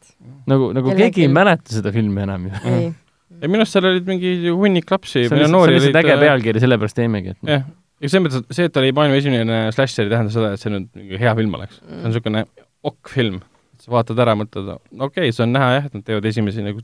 nagu, 0.49 0.71
nagu 0.75 0.91
Kelle 0.91 1.05
keegi 1.05 1.27
ei 1.27 1.31
mäleta 1.31 1.77
seda 1.77 1.93
filmi 1.95 2.25
enam 2.25 2.49
ju. 2.49 2.63
ei 2.69 2.89
ei 3.39 3.47
minu 3.47 3.63
arust 3.63 3.75
seal 3.75 3.87
olid 3.87 4.07
mingi 4.09 4.31
hunnik 4.49 4.89
lapsi. 4.91 5.27
see 5.27 5.45
on 5.45 5.69
lihtsalt, 5.71 5.99
äge 6.01 6.15
pealkiri, 6.19 6.63
sellepärast 6.63 6.97
teemegi, 6.97 7.35
et 7.35 7.53
jah, 7.53 7.67
ja 7.99 8.11
selles 8.11 8.25
mõttes, 8.25 8.43
et 8.43 8.57
see, 8.57 8.67
et 8.69 8.75
ta 8.75 8.81
oli 8.81 8.95
maailma 8.95 9.19
esimene 9.19 9.59
slasher, 9.75 10.07
ei 10.07 10.13
tähenda 10.13 10.33
seda, 10.33 10.51
et 10.55 10.63
see 10.63 10.73
nüüd 10.73 10.89
mingi 10.97 11.21
hea 11.21 11.35
film 11.39 11.55
oleks 11.59 11.79
mm.. 11.79 11.87
see 11.89 11.99
on 12.01 12.13
niisugune 12.13 12.43
ok 12.89 13.13
film. 13.13 13.39
sa 13.79 13.93
vaatad 13.95 14.19
ära, 14.25 14.35
mõtled, 14.39 14.73
okei 14.75 15.05
okay,, 15.07 15.35
see 15.35 15.45
on 15.45 15.55
näha 15.55 15.69
jah, 15.77 15.87
et 15.87 15.95
nad 15.95 16.05
teevad 16.07 16.27
esimesi 16.27 16.65
nagu 16.65 16.83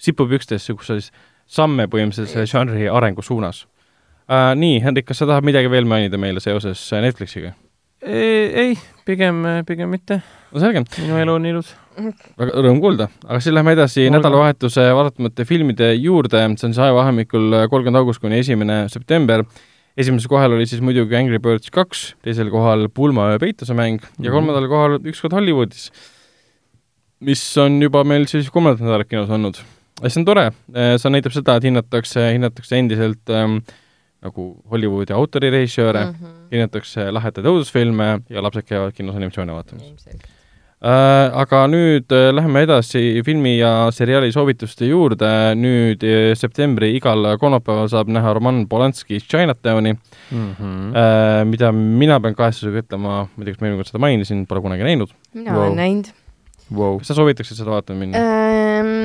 sipupükstesse, 0.00 0.76
kus 0.78 0.88
siis 0.88 1.10
samme 1.50 1.88
põhimõtteliselt 1.90 2.34
selle 2.34 2.50
žanri 2.50 2.88
arengu 2.88 3.24
suunas 3.26 3.64
uh,. 3.64 4.52
Nii, 4.54 4.78
Hendrik, 4.84 5.08
kas 5.10 5.18
sa 5.18 5.26
tahad 5.26 5.46
midagi 5.46 5.70
veel 5.72 5.88
mainida 5.90 6.18
meile 6.20 6.40
seoses 6.42 6.84
Netflixiga? 7.02 7.54
ei, 8.02 8.78
pigem, 9.04 9.42
pigem 9.66 9.90
mitte. 9.92 10.20
no 10.52 10.60
selge. 10.62 10.82
minu 11.02 11.18
elu 11.20 11.34
on 11.36 11.48
ilus. 11.50 11.72
väga 12.40 12.62
rõõm 12.64 12.78
kuulda, 12.80 13.10
aga 13.26 13.40
siis 13.42 13.54
lähme 13.54 13.74
edasi 13.76 14.06
Olga. 14.06 14.16
nädalavahetuse 14.16 14.86
vaadatamata 14.96 15.44
filmide 15.48 15.90
juurde, 15.98 16.40
see 16.56 16.68
on 16.68 16.76
siis 16.76 16.84
ajavahemikul 16.86 17.58
kolmkümmend 17.72 18.00
august 18.00 18.22
kuni 18.22 18.40
esimene 18.40 18.86
september. 18.92 19.44
esimesel 19.96 20.32
kohal 20.32 20.56
oli 20.56 20.66
siis 20.70 20.80
muidugi 20.80 21.16
Angry 21.18 21.38
Birds 21.42 21.70
kaks, 21.70 22.14
teisel 22.24 22.50
kohal 22.50 22.88
Pulmaöö 22.94 23.38
peitusemäng 23.38 24.00
mm 24.00 24.06
-hmm. 24.06 24.24
ja 24.24 24.30
mhm. 24.30 24.36
kolmandal 24.38 24.68
kohal 24.68 24.98
Ükskord 25.04 25.32
Hollywoodis, 25.32 25.90
mis 27.20 27.58
on 27.58 27.82
juba 27.82 28.04
meil 28.04 28.26
siis 28.26 28.50
kolmandat 28.50 28.80
nädalat 28.80 29.08
kinos 29.08 29.30
olnud. 29.30 29.60
See 30.08 30.20
on 30.20 30.24
tore, 30.24 30.50
see 30.72 31.12
näitab 31.12 31.34
seda, 31.36 31.56
et 31.60 31.68
hinnatakse, 31.68 32.26
hinnatakse 32.32 32.78
endiselt 32.78 33.32
ähm, 33.36 33.60
nagu 34.24 34.50
Hollywoodi 34.70 35.14
autorirežissööre 35.16 36.04
mm, 36.04 36.18
-hmm. 36.18 36.42
hinnatakse 36.52 37.08
lahedaid 37.12 37.46
õudusfilme 37.46 38.10
ja 38.28 38.42
lapsed 38.44 38.68
käivad 38.68 38.92
kinos 38.96 39.16
animatsioone 39.16 39.56
vaatamas. 39.56 40.10
Äh, 40.80 41.26
aga 41.36 41.66
nüüd 41.68 42.08
äh, 42.16 42.30
läheme 42.32 42.62
edasi 42.64 43.20
filmi 43.24 43.58
ja 43.58 43.90
seriaali 43.92 44.32
soovituste 44.32 44.86
juurde, 44.88 45.28
nüüd 45.60 46.04
äh, 46.08 46.30
septembri 46.32 46.94
igal 46.96 47.34
kolmapäeval 47.40 47.90
saab 47.92 48.08
näha 48.08 48.32
Roman 48.32 48.62
Polanski 48.68 49.20
Chinatowni 49.20 49.92
mm, 49.92 50.54
-hmm. 50.60 50.96
äh, 50.96 51.44
mida 51.44 51.72
mina 51.72 52.20
pean 52.20 52.34
kahetsusega 52.34 52.80
ütlema, 52.80 53.26
ma 53.28 53.44
ei 53.44 53.44
tea, 53.44 53.52
kas 53.52 53.60
ma 53.60 53.68
eelmine 53.68 53.82
kord 53.82 53.92
seda 53.92 54.04
mainisin, 54.06 54.46
pole 54.46 54.64
kunagi 54.64 54.88
näinud. 54.88 55.12
mina 55.34 55.52
wow. 55.52 55.66
olen 55.66 55.76
näinud 55.76 56.12
wow.. 56.72 56.96
kas 56.98 57.12
sa 57.12 57.14
soovitaksid 57.14 57.60
seda 57.60 57.76
vaatama 57.76 58.00
minna 58.00 58.18
ähm,? 58.18 58.99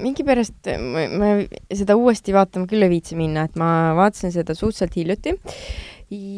Mingipärast 0.00 0.72
ma, 0.80 1.06
ma 1.18 1.32
seda 1.74 1.96
uuesti 2.00 2.34
vaatama 2.36 2.68
küll 2.70 2.86
ei 2.86 2.92
viitsi 2.92 3.18
minna, 3.18 3.46
et 3.48 3.58
ma 3.60 3.92
vaatasin 3.98 4.34
seda 4.34 4.56
suhteliselt 4.58 4.96
hiljuti 4.96 5.36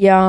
ja 0.04 0.20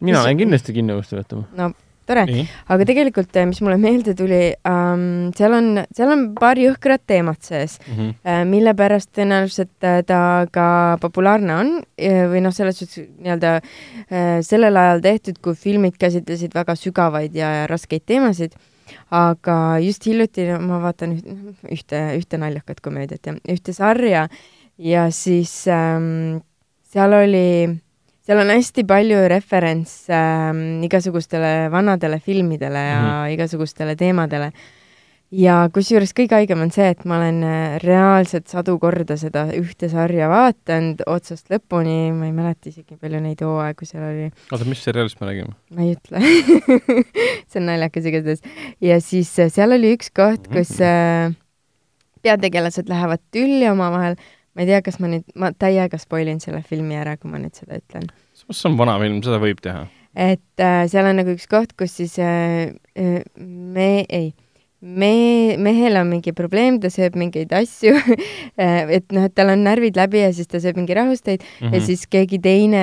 mina 0.00 0.22
lähen 0.22 0.44
kindlasti 0.44 0.76
kinno 0.76 0.98
uuesti 0.98 1.18
vaatama. 1.18 1.48
no 1.58 1.72
tore, 2.06 2.24
aga 2.72 2.86
tegelikult, 2.88 3.36
mis 3.48 3.60
mulle 3.64 3.78
meelde 3.80 4.14
tuli 4.18 4.40
ähm,, 4.68 5.30
seal 5.38 5.54
on, 5.56 5.70
seal 5.94 6.12
on 6.14 6.24
paar 6.38 6.60
jõhkrat 6.60 7.04
teemat 7.08 7.42
sees 7.46 7.78
mm, 7.80 7.94
-hmm. 7.94 8.14
äh, 8.26 8.42
mille 8.48 8.74
pärast 8.78 9.12
tõenäoliselt 9.16 9.86
äh, 9.86 10.00
ta 10.06 10.46
ka 10.50 10.98
populaarne 11.00 11.56
on 11.56 11.72
äh, 11.78 12.24
või 12.32 12.42
noh, 12.44 12.54
selles 12.54 12.82
suhtes 12.82 13.06
nii-öelda 13.06 13.54
äh, 13.58 14.40
sellel 14.42 14.76
ajal 14.76 15.04
tehtud, 15.04 15.40
kui 15.42 15.54
filmid 15.54 15.98
käsitlesid 15.98 16.54
väga 16.54 16.76
sügavaid 16.78 17.34
ja, 17.38 17.54
ja 17.62 17.66
raskeid 17.70 18.06
teemasid 18.06 18.58
aga 19.10 19.78
just 19.84 20.06
hiljuti 20.06 20.48
ma 20.60 20.80
vaatan 20.82 21.16
ühte, 21.70 22.02
ühte 22.18 22.40
naljakat 22.40 22.80
komöödiat 22.80 23.26
ja 23.26 23.36
ühte 23.48 23.72
sarja 23.76 24.28
ja 24.78 25.06
siis 25.10 25.52
ähm, 25.70 26.42
seal 26.92 27.16
oli, 27.16 27.68
seal 28.26 28.42
on 28.42 28.52
hästi 28.52 28.84
palju 28.88 29.24
referentse 29.32 30.14
ähm, 30.16 30.82
igasugustele 30.84 31.70
vanadele 31.72 32.20
filmidele 32.20 32.86
ja 32.88 33.00
mm 33.00 33.08
-hmm. 33.08 33.34
igasugustele 33.34 33.96
teemadele 33.96 34.52
ja 35.32 35.56
kusjuures 35.72 36.12
kõige 36.16 36.36
haigem 36.36 36.62
on 36.64 36.72
see, 36.74 36.90
et 36.92 37.04
ma 37.08 37.16
olen 37.18 37.40
äh, 37.46 37.76
reaalselt 37.82 38.50
sadu 38.52 38.76
korda 38.82 39.16
seda 39.20 39.46
ühte 39.56 39.88
sarja 39.92 40.28
vaadanud 40.30 41.02
otsast 41.10 41.48
lõpuni, 41.52 42.12
ma 42.16 42.28
ei 42.28 42.34
mäleta 42.36 42.68
isegi, 42.70 42.98
palju 43.00 43.22
neid 43.24 43.40
hooaegu 43.44 43.88
seal 43.88 44.04
oli. 44.10 44.28
oota, 44.52 44.66
mis 44.68 44.82
seriaalist 44.84 45.22
me 45.22 45.30
räägime? 45.30 45.56
ma 45.72 45.86
ei 45.86 45.96
ütle 45.96 46.20
see 47.50 47.62
on 47.62 47.70
naljakas 47.70 48.10
igatahes. 48.12 48.44
ja 48.84 49.00
siis 49.04 49.32
äh, 49.40 49.50
seal 49.52 49.72
oli 49.78 49.94
üks 49.96 50.12
koht, 50.14 50.50
kus 50.52 50.76
äh, 50.84 51.32
peategelased 52.22 52.92
lähevad 52.92 53.24
tülli 53.34 53.66
omavahel, 53.70 54.18
ma 54.52 54.64
ei 54.64 54.68
tea, 54.68 54.84
kas 54.84 55.00
ma 55.02 55.10
nüüd, 55.10 55.26
ma 55.38 55.52
täiega 55.56 55.98
spoil 56.00 56.28
in 56.30 56.44
selle 56.44 56.62
filmi 56.66 57.00
ära, 57.00 57.16
kui 57.16 57.32
ma 57.32 57.40
nüüd 57.42 57.56
seda 57.56 57.80
ütlen. 57.80 58.06
see 58.36 58.68
on 58.68 58.78
vana 58.80 59.00
film, 59.00 59.24
seda 59.24 59.40
võib 59.42 59.64
teha. 59.64 59.88
et 60.12 60.60
äh, 60.60 60.84
seal 60.92 61.08
on 61.08 61.22
nagu 61.22 61.32
üks 61.32 61.48
koht, 61.48 61.72
kus 61.78 61.96
siis 62.02 62.20
äh, 62.20 62.68
me, 63.40 63.90
ei 64.12 64.34
me, 64.82 65.56
mehel 65.62 65.96
on 66.00 66.10
mingi 66.10 66.32
probleem, 66.34 66.80
ta 66.82 66.90
sööb 66.90 67.14
mingeid 67.18 67.52
asju 67.54 67.94
et 68.58 69.06
noh, 69.14 69.28
et 69.28 69.34
tal 69.34 69.52
on 69.54 69.62
närvid 69.62 69.98
läbi 69.98 70.24
ja 70.24 70.32
siis 70.34 70.50
ta 70.50 70.58
sööb 70.62 70.80
mingi 70.80 70.96
rahusteid 70.98 71.40
mm 71.42 71.46
-hmm. 71.46 71.72
ja 71.72 71.78
mhm. 71.78 71.86
siis 71.86 72.06
keegi 72.10 72.40
teine 72.42 72.82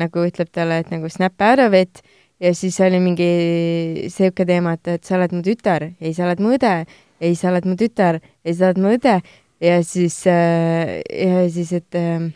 nagu 0.00 0.24
ütleb 0.24 0.48
talle, 0.52 0.80
et 0.80 0.90
nagu 0.90 1.08
snap 1.08 1.36
out 1.40 1.60
of 1.66 1.74
it 1.74 2.02
ja 2.40 2.54
siis 2.54 2.80
oli 2.80 3.00
mingi 3.00 4.08
sihuke 4.08 4.46
teema, 4.46 4.72
et, 4.72 4.88
et 4.88 5.04
sa 5.04 5.16
oled 5.16 5.32
mu 5.32 5.42
tütar, 5.42 5.90
ei, 6.00 6.14
sa 6.14 6.24
oled 6.24 6.40
mu 6.40 6.54
õde, 6.56 6.86
ei, 7.20 7.34
sa 7.34 7.50
oled 7.50 7.66
mu 7.68 7.76
tütar, 7.76 8.20
ei, 8.44 8.54
sa 8.54 8.70
oled 8.70 8.78
mu 8.78 8.88
õde 8.96 9.20
ja 9.60 9.82
siis 9.84 10.26
äh,, 10.26 11.02
ja 11.04 11.50
siis, 11.50 11.72
et 11.72 11.94
äh, 11.94 12.32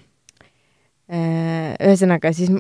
äh 1.09 1.73
ühesõnaga 1.81 2.33
siis 2.33 2.51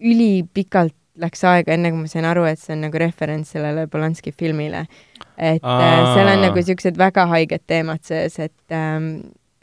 ülipikalt 0.00 0.94
läks 1.20 1.44
aega, 1.46 1.74
enne 1.74 1.92
kui 1.92 2.04
ma 2.04 2.10
sain 2.10 2.26
aru, 2.28 2.44
et 2.48 2.60
see 2.60 2.74
on 2.74 2.84
nagu 2.88 3.00
referents 3.00 3.54
sellele 3.54 3.86
Polanski 3.90 4.32
filmile. 4.34 4.84
Et 5.38 5.62
Aa. 5.62 5.80
äh, 5.80 6.12
seal 6.14 6.30
on 6.32 6.44
nagu 6.46 6.60
niisugused 6.60 7.00
väga 7.00 7.26
haiged 7.32 7.64
teemad 7.66 8.04
sees, 8.06 8.38
et 8.38 8.74
ähm, 8.74 9.16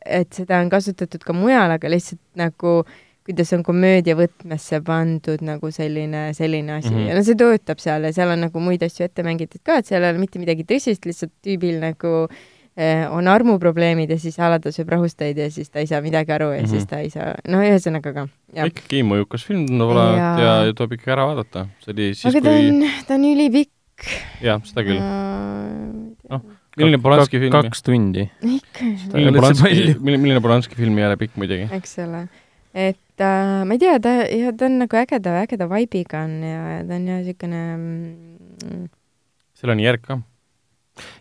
et 0.06 0.34
seda 0.34 0.60
on 0.64 0.70
kasutatud 0.70 1.24
ka 1.24 1.34
mujal, 1.38 1.72
aga 1.78 1.90
lihtsalt 1.92 2.22
nagu 2.40 2.82
kuidas 3.22 3.52
on 3.54 3.62
komöödia 3.64 4.16
võtmesse 4.18 4.80
pandud 4.84 5.44
nagu 5.46 5.70
selline, 5.72 6.32
selline 6.34 6.80
asi 6.80 6.90
mm 6.90 6.96
-hmm. 6.96 7.10
ja 7.10 7.16
no 7.16 7.24
see 7.24 7.38
töötab 7.38 7.80
seal 7.80 8.04
ja 8.04 8.14
seal 8.14 8.34
on 8.34 8.48
nagu 8.48 8.60
muid 8.60 8.82
asju 8.84 9.06
ette 9.06 9.24
mängitud 9.24 9.62
ka, 9.64 9.78
et 9.78 9.86
seal 9.86 10.04
ei 10.04 10.10
ole 10.10 10.24
mitte 10.24 10.40
midagi 10.42 10.66
tõsist, 10.66 11.06
lihtsalt 11.06 11.32
tüübil 11.46 11.78
nagu 11.80 12.28
Eh, 12.78 13.04
on 13.12 13.28
armuprobleemid 13.28 14.14
ja 14.14 14.16
siis 14.16 14.38
a 14.40 14.48
la 14.48 14.58
ta 14.64 14.72
sööb 14.72 14.94
rahusteid 14.94 15.36
ja 15.42 15.50
siis 15.52 15.68
ta 15.68 15.82
ei 15.82 15.90
saa 15.90 16.00
midagi 16.02 16.32
aru 16.32 16.54
ja 16.54 16.62
mm 16.62 16.66
-hmm. 16.66 16.70
siis 16.70 16.86
ta 16.88 17.02
ei 17.04 17.10
saa, 17.12 17.34
no 17.52 17.60
ühesõnaga 17.60 18.14
ka. 18.16 18.24
ikkagi 18.64 19.02
mõjukas 19.04 19.44
film 19.44 19.66
tundub 19.68 19.92
olevat 19.92 20.40
ja, 20.40 20.54
ja, 20.66 20.74
tuleb 20.74 20.94
ikka 20.96 21.12
ära 21.12 21.26
vaadata. 21.28 21.66
see 21.84 21.92
oli 21.92 22.08
siis, 22.16 22.34
kui... 22.34 22.70
on, 22.70 22.88
ta 23.08 23.14
on 23.20 23.26
ülipikk. 23.28 23.72
Jah, 24.42 24.62
seda 24.68 24.86
küll. 24.88 25.02
noh, 26.32 26.46
milline 26.78 27.02
Polanski 27.04 27.42
film? 27.42 27.54
kaks 27.56 27.86
tundi. 27.88 28.28
milline 28.44 29.36
Polanski, 29.36 29.98
milline 30.00 30.42
Polanski 30.44 30.80
film 30.80 30.98
ei 31.02 31.08
ole 31.10 31.20
pikk 31.22 31.38
muidugi. 31.42 31.68
eks 31.78 31.98
ole. 32.06 32.26
et 32.74 33.24
äh, 33.26 33.62
ma 33.68 33.78
ei 33.78 33.84
tea, 33.84 34.00
ta, 34.04 34.18
ja 34.26 34.56
ta 34.56 34.68
on 34.70 34.82
nagu 34.86 35.02
ägeda, 35.04 35.38
ägeda 35.44 35.70
vibe'iga 35.72 36.26
on 36.28 36.36
ja, 36.46 36.66
ja 36.78 36.84
ta 36.88 36.98
on 36.98 37.08
ja 37.12 37.22
niisugune 37.22 37.64
mm, 37.78 38.90
seal 39.62 39.76
on 39.76 39.84
järg 39.84 40.06
ka 40.06 40.22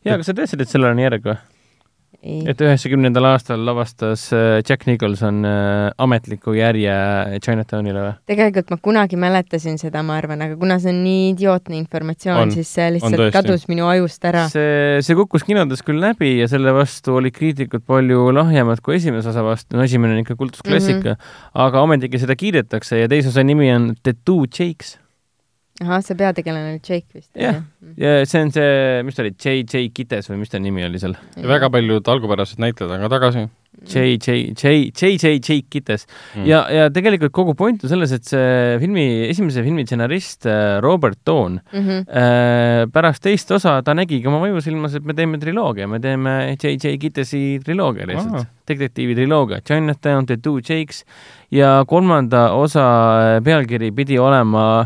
jaa, 0.05 0.17
aga 0.17 0.25
sa 0.27 0.37
teadsid, 0.37 0.63
et 0.65 0.71
sellel 0.71 0.95
on 0.95 1.03
järg 1.03 1.27
või? 1.27 1.39
Et 2.21 2.61
üheksakümnendal 2.61 3.25
aastal 3.31 3.63
lavastas 3.65 4.27
äh, 4.37 4.61
Jack 4.61 4.85
Nicholson 4.89 5.41
äh, 5.49 5.89
ametliku 6.01 6.53
järje 6.53 6.93
Chinatownile 7.41 8.03
või? 8.05 8.13
tegelikult 8.29 8.73
ma 8.75 8.79
kunagi 8.83 9.17
mäletasin 9.21 9.81
seda, 9.81 10.03
ma 10.05 10.19
arvan, 10.21 10.45
aga 10.45 10.59
kuna 10.61 10.77
see 10.83 10.93
on 10.93 11.01
nii 11.05 11.31
idiootne 11.33 11.79
informatsioon, 11.81 12.53
siis 12.53 12.73
see 12.77 12.91
lihtsalt 12.99 13.33
kadus 13.35 13.67
minu 13.73 13.89
ajust 13.89 14.29
ära. 14.29 14.47
see, 14.53 15.01
see 15.07 15.17
kukkus 15.17 15.47
kinodes 15.49 15.85
küll 15.87 16.03
läbi 16.03 16.35
ja 16.43 16.49
selle 16.51 16.75
vastu 16.77 17.17
olid 17.21 17.37
kriitikud 17.37 17.87
palju 17.89 18.29
lahjemad 18.37 18.85
kui 18.85 18.99
esimese 19.01 19.33
osa 19.33 19.45
vastu, 19.47 19.79
no 19.79 19.87
esimene 19.89 20.19
on 20.19 20.25
ikka 20.25 20.37
kultusklassika 20.37 21.15
mm, 21.15 21.17
-hmm. 21.17 21.55
aga 21.67 21.87
ometigi 21.89 22.21
seda 22.21 22.37
kiidetakse 22.37 23.01
ja 23.01 23.09
teise 23.09 23.33
osa 23.33 23.45
nimi 23.45 23.73
on 23.73 23.95
The 24.03 24.13
Two 24.25 24.45
Jakes 24.45 24.99
ahah, 25.81 26.03
see 26.05 26.19
peategelane 26.19 26.75
oli 26.75 26.81
Jake 26.83 27.09
vist. 27.15 27.31
jah, 27.37 27.63
ja 28.01 28.19
see 28.29 28.43
on 28.45 28.53
see, 28.53 29.01
mis 29.07 29.17
ta 29.17 29.25
oli, 29.25 29.33
J.J. 29.33 29.89
Kites 29.97 30.29
või 30.31 30.43
mis 30.43 30.53
ta 30.53 30.61
nimi 30.61 30.85
oli 30.87 31.01
seal? 31.01 31.17
väga 31.41 31.71
paljud 31.73 32.13
algupärased 32.15 32.61
näitlejad 32.63 32.99
on 32.99 33.07
ka 33.07 33.11
tagasi. 33.17 33.49
J.J. 33.87 34.53
J, 34.59 34.91
J.J. 34.93 35.39
J. 35.39 35.57
Kites 35.73 36.05
mm. 36.35 36.45
ja, 36.45 36.61
ja 36.75 36.89
tegelikult 36.93 37.33
kogu 37.33 37.55
point 37.57 37.81
on 37.87 37.93
selles, 37.93 38.13
et 38.13 38.27
see 38.29 38.77
filmi, 38.83 39.07
esimese 39.31 39.65
filmi 39.65 39.87
stsenarist 39.87 40.49
äh, 40.51 40.77
Robert 40.85 41.23
Toon 41.25 41.61
mm 41.63 41.87
-hmm. 41.87 42.05
äh, 42.11 42.85
pärast 42.93 43.23
teist 43.25 43.51
osa 43.57 43.79
ta 43.83 43.95
nägigi 43.97 44.27
oma 44.29 44.43
mõjusilmas, 44.45 44.97
et 44.99 45.05
me 45.05 45.15
teeme 45.17 45.39
triloogia, 45.39 45.89
me 45.89 46.01
teeme 46.01 46.57
J.J. 46.63 46.99
Kitesi 46.99 47.61
triloogia 47.65 48.07
lihtsalt 48.11 48.43
ah., 48.43 48.49
detektiivi 48.69 49.15
triloogia, 49.15 49.61
Chinatown, 49.65 50.27
The 50.27 50.37
Two 50.37 50.61
Jakes 50.61 51.05
ja 51.51 51.85
kolmanda 51.87 52.51
osa 52.53 53.41
pealkiri 53.45 53.93
pidi 53.93 54.19
olema 54.19 54.85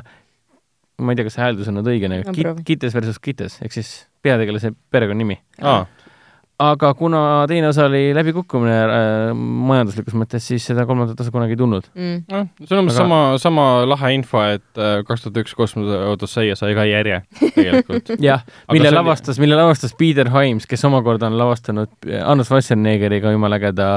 ma 0.98 1.12
ei 1.12 1.18
tea, 1.18 1.26
kas 1.26 1.38
see 1.38 1.44
hääldus 1.44 1.70
on 1.70 1.80
nüüd 1.80 1.90
õige, 1.94 2.10
nagu 2.10 2.30
no, 2.30 2.36
Kit, 2.36 2.64
Kites 2.68 2.94
versus 2.94 3.20
Kites 3.22 3.58
ehk 3.64 3.74
siis 3.74 3.92
peategelase 4.24 4.72
perekonnanimi. 4.94 5.40
Ah.. 5.62 5.86
aga 6.62 6.92
kuna 6.94 7.20
teine 7.50 7.66
osa 7.72 7.88
oli 7.88 8.12
läbikukkumine 8.14 8.76
äh, 8.78 9.32
majanduslikus 9.34 10.14
mõttes, 10.16 10.46
siis 10.46 10.64
seda 10.70 10.84
kolmandat 10.86 11.18
osa 11.20 11.32
kunagi 11.34 11.56
ei 11.56 11.58
tulnud. 11.58 11.88
Mm.. 11.98 12.20
noh, 12.30 12.46
see 12.62 12.76
on 12.76 12.84
umbes 12.84 12.94
aga... 12.94 13.02
sama, 13.02 13.18
sama 13.42 13.64
lahe 13.90 14.12
info, 14.14 14.44
et 14.54 14.80
äh, 14.80 15.00
kaks 15.08 15.26
tuhat 15.26 15.42
üks 15.42 15.56
Kosmose 15.58 15.98
Odüsseia 16.12 16.54
sai 16.58 16.76
ka 16.78 16.86
järje 16.86 17.24
tegelikult. 17.42 18.14
Jah, 18.28 18.46
mille 18.70 18.88
see 18.88 18.96
lavastas 19.00 19.34
oli..., 19.34 19.48
mille 19.48 19.58
lavastas 19.58 19.98
Peter 19.98 20.30
Himes, 20.36 20.70
kes 20.70 20.86
omakorda 20.86 21.26
on 21.32 21.40
lavastanud 21.42 21.90
Arnold 22.22 22.46
Schwarzeneggeriga 22.46 23.34
jumala 23.34 23.58
ägeda 23.58 23.90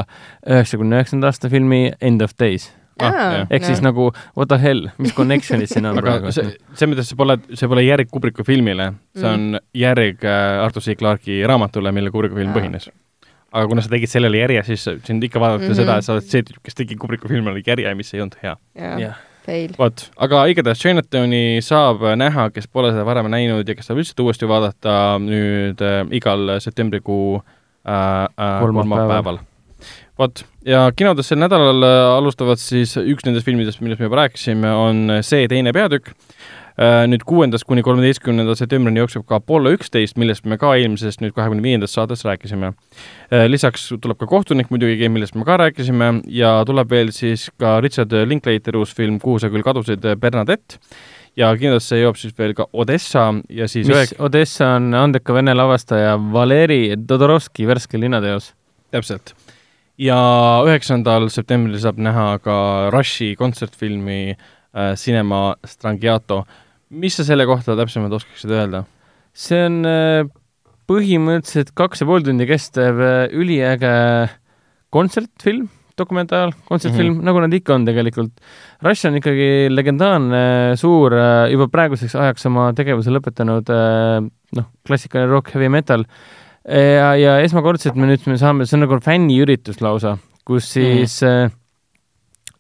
üheksakümne 0.50 0.98
üheksanda 0.98 1.30
aasta 1.30 1.54
filmi 1.54 1.86
End 2.02 2.26
of 2.26 2.34
Days 2.42 2.72
ehk 3.02 3.62
no. 3.62 3.68
siis 3.68 3.82
nagu 3.86 4.10
what 4.38 4.50
the 4.52 4.60
hell, 4.62 4.88
mis 5.02 5.16
connection'id 5.18 5.72
siin 5.72 5.90
on 5.90 6.00
praegu? 6.02 6.32
see, 6.36 6.56
selles 6.74 6.94
mõttes 6.94 7.12
see 7.12 7.20
pole, 7.20 7.38
see 7.54 7.72
pole 7.72 7.86
järg 7.86 8.10
Kubriku 8.12 8.46
filmile, 8.48 8.92
see 9.18 9.28
on 9.28 9.46
mm. 9.58 9.68
järg 9.78 10.26
äh, 10.26 10.64
Artur 10.64 10.86
C. 10.86 10.98
Clarke'i 11.00 11.44
raamatule, 11.50 11.94
mille 11.96 12.14
Kubriku 12.14 12.40
film 12.40 12.56
põhines. 12.56 12.90
aga 13.52 13.66
kuna 13.70 13.86
sa 13.86 13.94
tegid 13.94 14.12
sellele 14.12 14.44
järje, 14.44 14.66
siis 14.74 14.90
sind 15.08 15.24
ikka 15.24 15.40
vaadata 15.40 15.64
mm 15.64 15.72
-hmm. 15.72 15.82
seda, 15.82 15.98
et 15.98 16.06
sa 16.06 16.14
oled 16.18 16.28
see 16.28 16.44
tüüp, 16.44 16.62
kes 16.64 16.76
tegi 16.76 17.00
Kubriku 17.00 17.32
filmile 17.32 17.64
järje, 17.66 17.96
mis 17.96 18.14
ei 18.14 18.22
olnud 18.22 18.40
hea. 18.44 18.58
jah 18.76 19.18
vot, 19.78 20.04
aga 20.20 20.46
igatahes 20.52 20.82
Chinatowni 20.82 21.60
saab 21.64 22.04
näha, 22.20 22.50
kes 22.52 22.68
pole 22.68 22.92
seda 22.92 23.06
varem 23.08 23.30
näinud 23.32 23.68
ja 23.68 23.76
kes 23.76 23.88
saab 23.88 24.02
üldse 24.02 24.16
uuesti 24.24 24.48
vaadata 24.50 24.96
nüüd 25.24 25.84
äh, 25.84 26.02
igal 26.12 26.58
septembrikuu 26.64 27.38
äh, 27.38 27.94
äh, 28.28 28.60
kolmapäeval 28.60 29.40
vot, 30.20 30.44
ja 30.68 30.88
kinodes 30.98 31.32
sel 31.32 31.42
nädalal 31.42 31.84
äh, 31.86 32.04
alustavad 32.18 32.62
siis 32.62 32.96
üks 32.98 33.26
nendest 33.28 33.48
filmidest, 33.48 33.82
millest 33.84 34.02
me 34.02 34.10
juba 34.10 34.24
rääkisime, 34.24 34.72
on 34.72 35.20
see 35.26 35.48
teine 35.52 35.74
peatükk. 35.76 36.14
Äh, 36.78 37.08
nüüd 37.10 37.24
kuuendast 37.26 37.66
kuni 37.66 37.82
kolmeteistkümnenda 37.82 38.54
septembrini 38.58 39.02
jookseb 39.02 39.24
ka 39.26 39.40
Apollo 39.40 39.72
üksteist, 39.74 40.14
millest 40.22 40.46
me 40.46 40.60
ka 40.62 40.76
eelmisest 40.78 41.24
nüüd 41.24 41.34
kahekümne 41.34 41.66
viiendast 41.66 41.98
saates 41.98 42.22
rääkisime. 42.28 42.70
Äh, 43.34 43.48
lisaks 43.50 43.88
tuleb 43.96 44.20
ka 44.22 44.30
Kohtunik 44.30 44.70
muidugi, 44.70 45.10
millest 45.10 45.34
me 45.34 45.46
ka 45.48 45.58
rääkisime 45.64 46.12
ja 46.30 46.60
tuleb 46.70 46.94
veel 46.94 47.10
siis 47.16 47.48
ka 47.58 47.80
Richard 47.82 48.14
Linklateri 48.30 48.78
uus 48.78 48.94
film 48.94 49.18
Kuhu 49.24 49.42
sa 49.42 49.50
küll 49.54 49.66
kadusid, 49.66 50.06
Bernadette 50.22 50.78
ja 51.38 51.50
kindlasti 51.58 52.02
jõuab 52.02 52.22
siis 52.22 52.38
veel 52.38 52.54
ka 52.58 52.70
Odessa 52.74 53.28
ja 53.50 53.66
siis 53.70 53.90
mis 53.90 53.98
ühe... 53.98 54.22
Odessa 54.26 54.76
on 54.78 54.94
andeka 54.98 55.34
vene 55.34 55.58
lavastaja 55.58 56.14
Valeri 56.34 56.94
Todorovski 57.10 57.66
värske 57.70 57.98
linnateos. 58.02 58.54
täpselt 58.94 59.34
ja 59.98 60.18
üheksandal 60.68 61.30
septembril 61.34 61.80
saab 61.82 62.00
näha 62.02 62.38
ka 62.44 62.58
Rushi 62.94 63.34
kontsertfilmi 63.40 64.22
äh, 64.34 64.94
Cinema 64.96 65.56
Strangiato. 65.66 66.46
mis 66.90 67.18
sa 67.18 67.24
selle 67.24 67.46
kohta 67.46 67.76
täpsemalt 67.76 68.14
oskaksid 68.14 68.52
öelda? 68.54 68.86
see 69.34 69.66
on 69.66 69.82
äh, 69.86 70.28
põhimõtteliselt 70.88 71.74
kaks 71.78 72.02
ja 72.02 72.08
pool 72.10 72.24
tundi 72.26 72.48
kestev 72.50 73.02
äh, 73.04 73.18
üliäge 73.36 73.92
kontsertfilm, 74.94 75.68
dokumentaal, 76.00 76.54
kontsertfilm 76.70 77.12
mm, 77.12 77.20
-hmm. 77.20 77.28
nagu 77.28 77.42
nad 77.44 77.54
ikka 77.54 77.76
on 77.76 77.86
tegelikult. 77.86 78.34
Rush 78.86 79.08
on 79.10 79.18
ikkagi 79.20 79.68
legendaarne, 79.74 80.78
suur, 80.80 81.14
äh, 81.14 81.52
juba 81.52 81.68
praeguseks 81.74 82.16
ajaks 82.16 82.48
oma 82.50 82.72
tegevuse 82.78 83.12
lõpetanud 83.12 83.74
äh, 83.74 84.22
noh, 84.58 84.68
klassikaline 84.88 85.32
rock, 85.32 85.52
heavy 85.54 85.70
metal 85.74 86.06
ja, 86.68 87.14
ja 87.16 87.38
esmakordselt 87.44 87.96
me 87.96 88.10
nüüd 88.10 88.26
me 88.28 88.38
saame, 88.40 88.68
see 88.68 88.78
on 88.78 88.86
nagu 88.86 89.00
fänniüritus 89.04 89.80
lausa, 89.84 90.18
kus 90.48 90.74
siis 90.76 91.22
mm. 91.24 91.48
äh, 91.48 91.56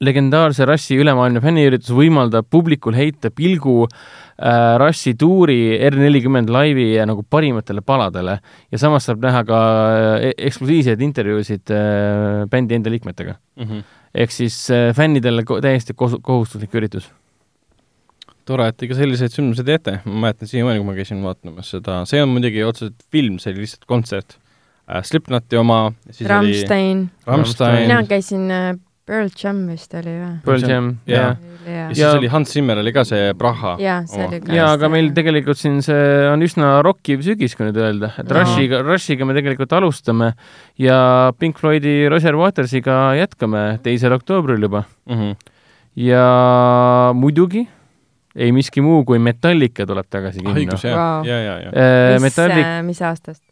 legendaarse 0.04 0.66
Russi 0.68 0.98
ülemaailmne 1.02 1.42
fänniüritus 1.42 1.92
võimaldab 1.96 2.48
publikul 2.54 2.96
heita 2.98 3.32
pilgu 3.34 3.86
äh, 3.88 4.78
Russi 4.82 5.16
tuuri 5.20 5.78
R40 5.90 6.54
laivi 6.54 6.90
ja 6.94 7.08
nagu 7.10 7.26
parimatele 7.30 7.82
paladele 7.86 8.38
ja 8.72 8.82
samas 8.82 9.10
saab 9.10 9.24
näha 9.26 9.44
ka 9.48 9.62
äh, 9.92 10.28
eksklusiivseid 10.50 11.02
intervjuusid 11.10 11.74
äh, 11.74 12.44
bändi 12.52 12.78
enda 12.78 12.94
liikmetega 12.94 13.38
mm. 13.38 13.64
-hmm. 13.64 13.86
ehk 14.14 14.32
siis 14.32 14.60
äh, 14.72 14.94
fännidele 14.96 15.46
täiesti 15.62 15.98
kohustuslik 15.98 16.76
üritus 16.76 17.10
tore, 18.48 18.70
et 18.72 18.88
ikka 18.88 18.98
selliseid 18.98 19.36
sündmusi 19.36 19.66
teete, 19.68 20.00
ma 20.08 20.28
mäletan 20.28 20.50
siiamaani, 20.50 20.82
kui 20.82 20.90
ma 20.90 20.98
käisin 20.98 21.24
vaatamas 21.26 21.72
seda, 21.76 22.02
see 22.10 22.24
on 22.24 22.34
muidugi 22.34 22.64
otseselt 22.66 23.00
film, 23.14 23.40
see 23.44 23.54
oli 23.54 23.66
lihtsalt 23.66 23.88
kontsert 23.90 24.38
äh,. 24.88 25.04
Slipknoti 25.04 25.60
oma, 25.60 25.92
siis 26.12 26.30
Rammstein. 26.30 27.08
oli 27.08 27.34
Rammstein. 27.34 27.82
mina 27.88 28.04
käisin 28.08 28.52
äh, 28.52 28.76
Pearl 29.08 29.30
Jam 29.40 29.62
vist 29.72 29.94
oli 29.96 30.12
või? 30.12 30.32
Pearl 30.44 30.64
Jam, 30.68 30.88
jah. 31.08 31.38
ja 31.64 31.84
siis 31.88 32.02
ja. 32.02 32.10
oli 32.18 32.28
Hans 32.32 32.52
Zimmer 32.52 32.82
oli 32.82 32.92
ka 32.96 33.06
see 33.08 33.30
Praha. 33.40 33.78
jaa, 33.80 34.02
see 34.10 34.26
oli 34.26 34.42
ka. 34.44 34.52
jaa, 34.56 34.74
aga 34.76 34.90
meil 34.92 35.14
tegelikult 35.16 35.60
siin 35.60 35.80
see 35.86 36.02
on 36.28 36.44
üsna 36.44 36.74
rokkiv 36.84 37.24
sügis, 37.24 37.56
kui 37.56 37.70
nüüd 37.70 37.80
öelda, 37.80 38.12
et 38.20 38.34
Rushiga, 38.36 38.82
Rushiga 38.84 39.28
me 39.28 39.36
tegelikult 39.38 39.76
alustame 39.80 40.34
ja 40.84 41.00
Pink 41.40 41.60
Floydi 41.62 42.02
Roger 42.12 42.36
Watersiga 42.40 43.00
jätkame 43.20 43.64
teisel 43.86 44.16
oktoobril 44.18 44.68
juba 44.68 44.84
mm. 45.08 45.16
-hmm. 45.16 45.56
ja 46.04 46.28
muidugi 47.16 47.64
ei 48.38 48.54
miski 48.56 48.84
muu 48.86 49.04
kui 49.08 49.20
Metallica 49.24 49.86
tuleb 49.90 50.08
tagasi 50.10 50.42
kinno. 50.42 50.56
õigus, 50.56 50.86
jah 50.86 50.98
wow., 50.98 51.28
ja, 51.28 51.40
ja, 51.42 51.56
ja. 51.66 51.72
mis 52.16 52.28
Metallic..., 52.30 52.64
äh, 52.64 52.82
mis 52.86 53.02
aastast? 53.06 53.44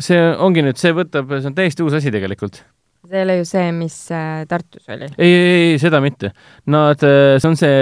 see 0.00 0.20
ongi 0.40 0.64
nüüd, 0.64 0.80
see 0.80 0.94
võtab, 0.96 1.32
see 1.38 1.50
on 1.50 1.56
täiesti 1.56 1.84
uus 1.84 1.96
asi 1.98 2.12
tegelikult. 2.14 2.62
see 3.08 3.20
ei 3.20 3.26
ole 3.26 3.38
ju 3.40 3.46
see, 3.48 3.68
mis 3.76 4.00
äh, 4.14 4.42
Tartus 4.50 4.88
oli? 4.92 5.10
ei, 5.16 5.30
ei, 5.30 5.62
ei, 5.70 5.78
seda 5.82 6.02
mitte. 6.04 6.34
Nad, 6.70 7.04
äh, 7.06 7.36
see 7.40 7.52
on 7.52 7.60
see 7.60 7.78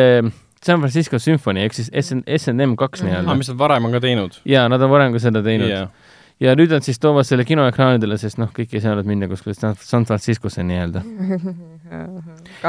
San 0.64 0.82
Francisco 0.82 1.20
Symphony 1.22 1.66
ehk 1.66 1.76
siis 1.76 1.90
SN, 1.92 2.24
SNM 2.26 2.76
kaks 2.78 3.02
mm 3.02 3.06
-hmm. 3.06 3.10
nii-öelda. 3.12 3.38
mis 3.38 3.50
nad 3.52 3.58
varem 3.58 3.84
on 3.84 3.94
ka 3.94 4.00
teinud? 4.02 4.40
jaa, 4.44 4.68
nad 4.68 4.82
on 4.82 4.90
varem 4.90 5.12
ka 5.12 5.22
seda 5.22 5.42
teinud 5.42 5.70
yeah 5.70 5.90
ja 6.40 6.54
nüüd 6.54 6.70
nad 6.70 6.86
siis 6.86 7.00
toovad 7.02 7.26
selle 7.26 7.44
kinoekraanidele, 7.46 8.18
sest 8.20 8.38
noh, 8.38 8.50
kõik 8.54 8.74
ei 8.76 8.82
saanud 8.82 9.06
minna 9.08 9.28
kuskile 9.30 9.56
San 9.58 10.06
Franciscosse 10.06 10.62
nii-öelda 10.62 11.02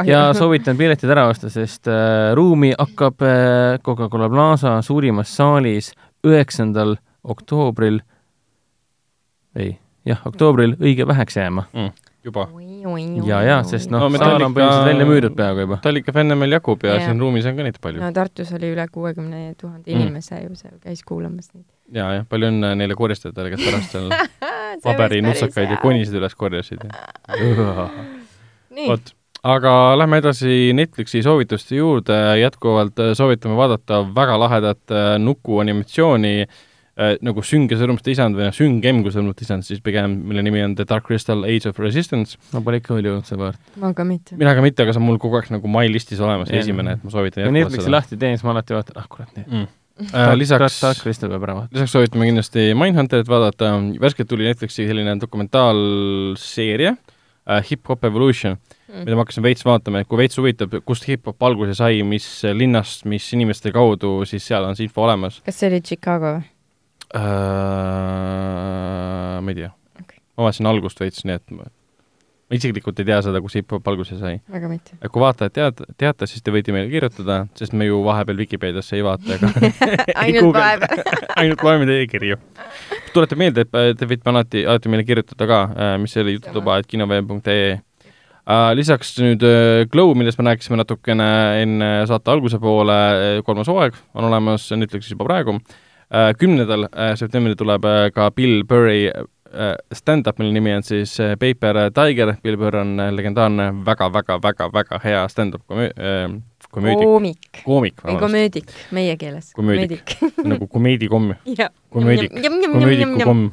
ja 0.06 0.22
soovitan 0.36 0.78
piletid 0.78 1.10
ära 1.10 1.26
osta, 1.30 1.50
sest 1.52 1.90
äh, 1.90 2.30
ruumi 2.38 2.72
hakkab 2.78 3.24
äh, 3.26 3.78
Coca-Cola 3.84 4.30
Plaza 4.32 4.76
suurimas 4.86 5.32
saalis 5.36 5.92
üheksandal 6.26 6.96
oktoobril, 7.24 8.00
ei, 9.56 9.74
jah, 10.08 10.22
oktoobril 10.28 10.76
õige 10.80 11.08
väheks 11.08 11.40
jääma 11.40 11.68
mm 11.72 12.10
juba. 12.24 12.48
ja, 13.24 13.42
ja, 13.42 13.56
sest 13.64 13.90
noh 13.92 14.02
no, 14.04 14.08
no, 14.12 14.20
saal 14.20 14.44
on 14.44 14.54
põhimõtteliselt 14.56 14.88
välja 14.90 15.08
müüdud 15.08 15.36
peaaegu 15.38 15.64
juba. 15.64 15.78
Tallika 15.84 16.14
fänne 16.16 16.36
meil 16.38 16.56
jagub 16.56 16.84
ja, 16.84 16.96
ja 16.98 17.06
siin 17.06 17.20
ruumis 17.22 17.48
on 17.48 17.56
ka 17.56 17.66
neid 17.66 17.80
palju. 17.80 18.02
no 18.02 18.10
Tartus 18.16 18.52
oli 18.56 18.72
üle 18.74 18.86
kuuekümne 18.92 19.42
tuhande 19.60 19.88
mm. 19.88 19.96
inimese 19.96 20.36
mm. 20.36 20.48
ju 20.48 20.60
seal 20.60 20.76
käis 20.84 21.02
kuulamas 21.06 21.52
neid. 21.54 21.64
ja, 21.96 22.10
jah, 22.18 22.26
palju 22.28 22.52
õnne 22.52 22.74
neile 22.80 22.96
koristajatele, 22.98 23.54
kes 23.54 23.64
pärast 23.64 23.96
seal 23.96 24.12
paberinussakaid 24.84 25.76
ja 25.76 25.80
konisid 25.82 26.20
üles 26.20 26.36
korjasid. 26.36 26.84
Vot, 28.70 29.12
aga 29.42 29.74
lähme 29.98 30.20
edasi 30.22 30.72
Netflixi 30.76 31.22
soovituste 31.26 31.78
juurde, 31.78 32.16
jätkuvalt 32.40 33.00
soovitame 33.18 33.58
vaadata 33.58 34.02
väga 34.16 34.40
lahedat 34.40 34.94
äh, 34.94 35.14
nukuanimatsiooni 35.22 36.34
äh, 36.42 36.58
äh, 37.00 37.16
nagu 37.24 37.42
sünge 37.46 37.78
sõrmuste 37.80 38.12
isand 38.12 38.38
või 38.38 38.48
noh, 38.48 38.54
süngem 38.56 39.02
kui 39.04 39.14
sõrmuste 39.14 39.44
isand, 39.46 39.66
siis 39.66 39.82
pigem, 39.84 40.16
mille 40.28 40.44
nimi 40.46 40.62
on 40.64 40.76
The 40.78 40.86
Dark 40.88 41.06
Crystal 41.08 41.44
Age 41.48 41.70
of 41.70 41.80
Resistance. 41.82 42.38
ma 42.54 42.62
pole 42.64 42.80
ikka 42.80 42.96
veel 42.96 43.10
jõudnud 43.10 43.28
seda 43.28 43.46
vaadata. 43.46 43.76
ma 43.82 43.92
ka 43.96 44.06
mitte. 44.08 44.38
mina 44.40 44.54
ka 44.56 44.64
mitte, 44.64 44.86
aga 44.86 44.94
see 44.94 45.02
on 45.02 45.08
mul 45.08 45.20
kogu 45.22 45.40
aeg 45.40 45.52
nagu 45.54 45.70
my 45.72 45.86
listis 45.90 46.22
olemas 46.24 46.52
esimene, 46.54 46.98
et 46.98 47.04
ma 47.04 47.12
soovitan 47.12 47.44
jätkuvalt 47.44 47.60
seda. 47.60 47.68
Netflixi 47.68 47.94
lahti 47.96 48.18
teen, 48.20 48.38
siis 48.38 48.46
ma 48.46 48.54
alati 48.56 48.76
vaatan, 48.76 48.98
ah 49.00 49.06
kurat, 49.10 49.30
nii 49.36 49.46
mm.. 49.46 49.68
Äh, 50.00 50.30
lisaks, 50.32 50.78
lisaks 50.80 51.92
soovitame 51.92 52.24
kindlasti 52.30 52.70
Mindhunterit 52.78 53.28
vaadata, 53.28 53.74
värskelt 54.00 54.30
tuli 54.30 54.46
Netflixi 54.48 54.86
selline 54.88 55.18
dokumentaalseeria 55.20 56.94
äh, 56.94 57.18
Hip 57.70 57.88
Hop 57.90 58.04
Evolution 58.06 58.54
mm., 58.56 59.04
mida 59.04 59.16
ma 59.16 59.24
hakkasin 59.24 59.44
veits 59.44 59.64
vaatama, 59.66 60.02
et 60.02 60.08
kui 60.10 60.18
veits 60.20 60.38
huvitab, 60.38 60.70
kust 60.86 61.04
hip-hop 61.08 61.42
alguse 61.50 61.74
sai, 61.78 62.02
mis 62.06 62.26
linnast, 62.56 63.04
mis 63.10 63.26
inimeste 63.36 63.72
kaudu, 63.74 64.20
siis 64.28 64.46
seal 64.46 64.64
on 64.66 64.78
see 64.78 64.86
info 64.88 65.00
olemas. 65.06 65.40
kas 65.46 65.56
see 65.60 65.68
oli 65.70 65.80
Chicago 65.84 66.26
või? 66.38 66.44
äh,? 67.18 67.20
ma 69.40 69.50
ei 69.50 69.56
tea 69.58 69.70
okay.. 70.00 70.18
ma 70.36 70.40
vaatasin 70.46 70.70
algust 70.70 71.02
veits, 71.02 71.24
nii 71.26 71.36
et 71.38 71.46
ma, 71.56 71.64
ma 71.66 72.58
isiklikult 72.58 73.02
ei 73.02 73.08
tea 73.08 73.20
seda, 73.26 73.42
kus 73.42 73.54
hip-hop 73.58 73.84
alguse 73.92 74.14
sai. 74.20 74.36
väga 74.52 74.70
mitte. 74.70 74.90
kui 75.06 75.20
vaatajad 75.24 75.56
tead, 75.58 75.76
teate, 75.98 76.30
siis 76.30 76.42
te 76.46 76.54
võite 76.54 76.74
meile 76.76 76.90
kirjutada, 76.92 77.36
sest 77.58 77.72
me 77.74 77.84
ju 77.88 77.96
vahepeal 78.06 78.38
Vikipeediasse 78.44 78.98
ei 78.98 79.06
vaata 79.06 79.38
ega 79.38 79.46
ainult 80.24 80.54
vahepeal 80.58 80.98
ainult 81.42 81.60
loeme 81.66 81.84
teie 81.90 82.06
kirju. 82.10 82.36
Tuletan 83.14 83.40
meelde, 83.40 83.66
et 83.66 83.98
te 83.98 84.08
võite 84.08 84.32
alati, 84.32 84.64
alati 84.66 84.92
meile 84.92 85.06
kirjutada 85.08 85.48
ka, 85.50 85.60
äh, 85.74 85.94
mis 86.02 86.16
oli 86.20 86.38
jututuba, 86.38 86.80
et 86.80 86.90
kinoveeb.ee 86.90 87.78
Uh, 88.50 88.72
lisaks 88.74 89.12
nüüd 89.20 89.44
Glow, 89.92 90.08
millest 90.16 90.38
me 90.40 90.46
rääkisime 90.48 90.78
natukene 90.80 91.26
enne 91.60 91.90
saate 92.08 92.32
alguse 92.32 92.58
poole, 92.58 92.96
kolmas 93.46 93.68
hooaeg 93.70 93.94
on 94.16 94.26
olemas 94.26 94.64
Netflixis 94.74 95.12
juba 95.12 95.28
praegu. 95.28 95.54
Äh, 96.10 96.32
kümnendal 96.34 96.88
äh, 96.90 97.12
septembril 97.14 97.54
tuleb 97.54 97.84
äh, 97.86 98.08
ka 98.10 98.30
Bill 98.34 98.64
Burri 98.66 99.10
stand-up, 99.94 100.38
mille 100.38 100.54
nimi 100.54 100.70
on 100.74 100.84
siis 100.86 101.16
Paper 101.38 101.88
Tiger, 101.94 102.36
Bill 102.42 102.54
Burr 102.58 102.76
on 102.78 102.92
legendaarne 103.16 103.64
väga-väga-väga-väga 103.86 105.00
hea 105.02 105.24
stand-up 105.28 105.64
komöö-, 105.66 105.90
komöödik. 106.70 107.06
koomik. 107.06 107.50
koomik. 107.64 108.04
või 108.04 108.18
komöödik 108.20 108.76
meie 108.96 109.16
keeles. 109.20 109.50
komöödik. 109.56 110.14
nagu 110.52 110.68
komeedikomm. 110.70 111.34
komöödik, 111.90 112.36
komöödikukomm. 112.70 113.50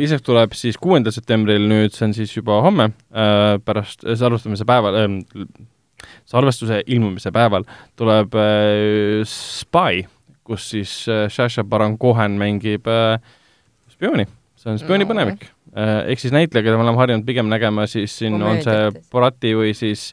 lisaks 0.00 0.26
tuleb 0.26 0.58
siis 0.58 0.78
kuuendal 0.78 1.14
septembril 1.14 1.68
nüüd, 1.70 1.94
see 1.94 2.08
on 2.08 2.14
siis 2.16 2.34
juba 2.36 2.60
homme, 2.66 2.90
pärast 3.64 4.06
salvestamise 4.18 4.68
päeval 4.68 5.00
äh,, 5.04 5.16
salvestuse 6.26 6.82
ilmumise 6.86 7.32
päeval 7.34 7.66
tuleb 7.98 8.34
äh, 8.34 9.24
Spy, 9.28 10.04
kus 10.44 10.70
siis 10.70 10.92
äh, 11.08 11.26
Sasha 11.32 11.64
Baron 11.64 11.98
Cohen 11.98 12.38
mängib 12.40 12.88
äh, 12.90 13.18
spiooni, 13.92 14.26
see 14.58 14.72
on 14.74 14.80
spioonipõnevik 14.82 15.46
no, 15.46 15.72
äh,. 15.74 15.98
ehk 16.12 16.22
siis 16.22 16.34
näitleja, 16.34 16.66
keda 16.66 16.78
me 16.78 16.86
oleme 16.86 17.02
harjunud 17.02 17.26
pigem 17.28 17.50
nägema, 17.52 17.86
siis 17.90 18.16
siin 18.18 18.40
on 18.42 18.62
see 18.64 18.90
Borati 19.12 19.54
või 19.58 19.74
siis 19.76 20.10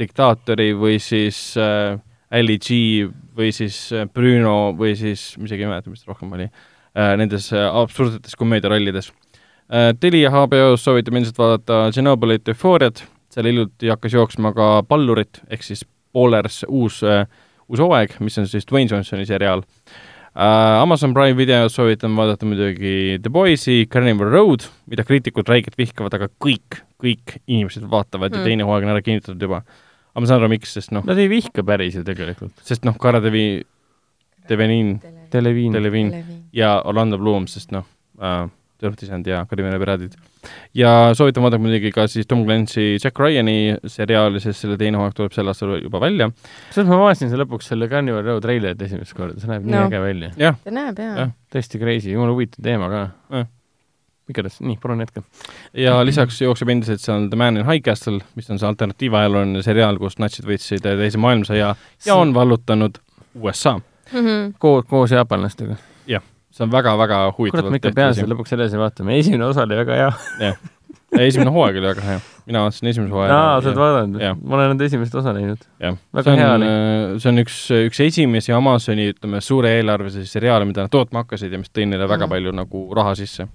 Diktaatori 0.00 0.72
või 0.74 0.98
siis 1.02 1.54
äh, 1.60 1.98
Ali 2.34 2.56
G 2.58 3.06
või 3.36 3.50
siis 3.54 3.76
äh, 3.94 4.06
Bruno 4.10 4.72
või 4.78 4.94
siis, 4.98 5.34
ma 5.38 5.48
isegi 5.48 5.66
ei 5.66 5.70
mäleta, 5.70 5.92
mis 5.92 6.04
ta 6.04 6.12
rohkem 6.12 6.32
oli 6.34 6.48
äh,, 6.48 7.14
nendes 7.20 7.50
äh, 7.54 7.66
absurdsetes 7.66 8.36
komöödiarollides 8.38 9.10
äh,. 9.70 9.92
Telia 10.00 10.32
HBO-s 10.34 10.86
soovitame 10.86 11.22
ilmselt 11.22 11.38
vaadata 11.38 11.84
Tšernobõlit 11.94 12.50
Eufooriat, 12.50 13.04
seal 13.34 13.50
hiljuti 13.50 13.92
hakkas 13.92 14.16
jooksma 14.18 14.54
ka 14.56 14.70
Pallurit, 14.88 15.42
ehk 15.50 15.66
siis 15.66 15.84
Ballers 16.14 16.64
uus 16.68 17.02
äh,, 17.06 17.26
uus 17.68 17.82
hooaeg, 17.82 18.18
mis 18.24 18.38
on 18.42 18.50
siis 18.50 18.66
Dwayne 18.70 18.90
Johnsoni 18.90 19.26
seriaal 19.30 19.62
äh,. 19.62 20.82
Amazon 20.82 21.14
Prime 21.14 21.38
videos 21.38 21.78
soovitan 21.78 22.18
vaadata 22.18 22.46
muidugi 22.50 23.20
The 23.22 23.30
Boys'i, 23.30 23.84
Carnival 23.86 24.34
Road, 24.34 24.66
mida 24.90 25.06
kriitikud 25.06 25.46
räigelt 25.50 25.78
vihkavad, 25.78 26.18
aga 26.18 26.30
kõik, 26.42 26.82
kõik 27.02 27.38
inimesed 27.46 27.86
vaatavad 27.90 28.34
mm. 28.34 28.42
ja 28.42 28.50
teine 28.50 28.66
hooaeg 28.66 28.86
on 28.86 28.96
ära 28.96 29.06
kinnitatud 29.06 29.42
juba 29.50 29.62
aga 30.14 30.22
ma 30.22 30.30
saan 30.30 30.42
aru, 30.42 30.50
miks, 30.54 30.74
sest 30.78 30.92
noh. 30.94 31.04
Nad 31.06 31.18
ei 31.18 31.30
vihka 31.30 31.64
päris 31.66 31.98
ju 31.98 32.04
tegelikult. 32.06 32.54
sest 32.62 32.86
noh, 32.86 32.94
Cara 33.02 33.20
Devi, 33.22 33.64
Devenin, 34.48 35.00
Deleviin, 35.32 35.72
Deleviin 35.74 36.12
ja 36.54 36.76
Orlando 36.86 37.18
Bloom, 37.18 37.48
sest 37.50 37.74
noh 37.74 37.86
äh,, 38.22 38.44
Tõrvtisand 38.84 39.26
ja 39.30 39.44
Karibiani 39.48 39.78
piraadid. 39.80 40.14
ja 40.76 41.14
soovitan 41.16 41.44
vaadata 41.44 41.62
muidugi 41.62 41.92
ka 41.94 42.04
siis 42.10 42.26
Tom 42.28 42.42
Clancy 42.44 42.98
Jack 42.98 43.18
Ryani 43.22 43.76
seriaali, 43.88 44.42
sest 44.42 44.60
selle 44.64 44.76
teine 44.80 44.98
hooaeg 45.00 45.14
tuleb 45.16 45.32
sel 45.32 45.48
aastal 45.48 45.76
juba 45.78 46.02
välja. 46.02 46.28
kusjuures 46.68 46.90
ma 46.90 46.98
vaatasin 47.00 47.30
see 47.32 47.40
lõpuks 47.40 47.70
selle 47.70 47.88
Carnival 47.88 48.26
Row 48.26 48.42
treilerit 48.44 48.82
esimest 48.84 49.16
korda, 49.16 49.38
see 49.40 49.50
näeb 49.50 49.64
no. 49.64 49.72
nii 49.76 49.86
äge 49.86 50.02
välja. 50.04 50.54
ta 50.64 50.74
näeb 50.74 51.00
jaa. 51.00 51.14
Ja.. 51.22 51.28
tõesti 51.54 51.80
crazy, 51.80 52.12
jumala 52.12 52.34
huvitav 52.34 52.66
teema 52.66 52.90
ka 52.92 53.04
igatahes, 54.30 54.60
nii, 54.64 54.76
palun 54.82 55.02
jätka. 55.04 55.22
ja 55.76 55.96
lisaks 56.06 56.40
jookseb 56.40 56.70
endiselt 56.72 57.02
seal 57.04 57.28
The 57.28 57.36
Man 57.36 57.60
in 57.60 57.66
High 57.68 57.84
Castle, 57.84 58.20
mis 58.38 58.50
on 58.50 58.60
see 58.60 58.68
alternatiivajalooline 58.68 59.62
seriaal, 59.64 59.98
kus 60.00 60.16
natsid 60.22 60.46
võitsid 60.48 60.84
teise 60.84 61.20
maailmasõja 61.20 61.74
ja 62.06 62.16
on 62.16 62.32
vallutanud 62.36 63.00
USA 63.34 63.76
mm. 63.78 64.20
-hmm. 64.20 64.54
koos, 64.58 64.84
koos 64.88 65.10
jaapanlastega. 65.12 65.76
jah, 66.06 66.22
see 66.50 66.64
on 66.64 66.72
väga-väga 66.72 67.24
huvitav. 67.38 67.60
kurat, 67.60 67.70
ma 67.70 67.82
ikka 67.82 67.92
pean 67.96 68.14
seda 68.14 68.30
lõpuks 68.32 68.56
edasi 68.56 68.80
vaatama, 68.80 69.18
esimene 69.18 69.44
osa 69.44 69.66
oli 69.68 69.76
väga 69.76 69.98
hea. 70.00 70.12
jah, 70.40 70.62
esimene 71.18 71.52
hooaeg 71.52 71.76
oli 71.82 71.90
väga 71.90 72.06
hea. 72.06 72.20
mina 72.46 72.62
vaatasin 72.64 72.88
esimese 72.94 73.12
hooaja. 73.12 73.40
aa, 73.40 73.58
sa 73.60 73.68
oled 73.68 73.82
vaadanud? 73.82 74.22
ma 74.40 74.56
olen 74.56 74.72
nende 74.72 74.88
esimest 74.88 75.14
osa 75.20 75.34
näinud. 75.36 75.68
jah, 75.84 75.98
see 76.22 76.38
on, 76.46 76.64
see 77.18 77.34
on 77.34 77.44
üks, 77.44 77.58
üks 77.90 78.00
esimesi 78.06 78.56
Amazoni, 78.56 79.10
ütleme, 79.12 79.44
suure 79.44 79.76
eelarvelisi 79.76 80.24
seriaale, 80.32 80.64
mida 80.64 80.86
nad 80.88 80.94
tootma 80.96 81.26
hakkasid 81.26 81.52
ja 81.52 81.60
mis 81.60 81.68
tõi 81.68 81.84
neile 81.90 82.08
väga 82.08 82.24
mm. 82.24 82.36
palju 82.36 82.56
nagu 82.62 82.86
raha 82.96 83.14
sisse 83.20 83.48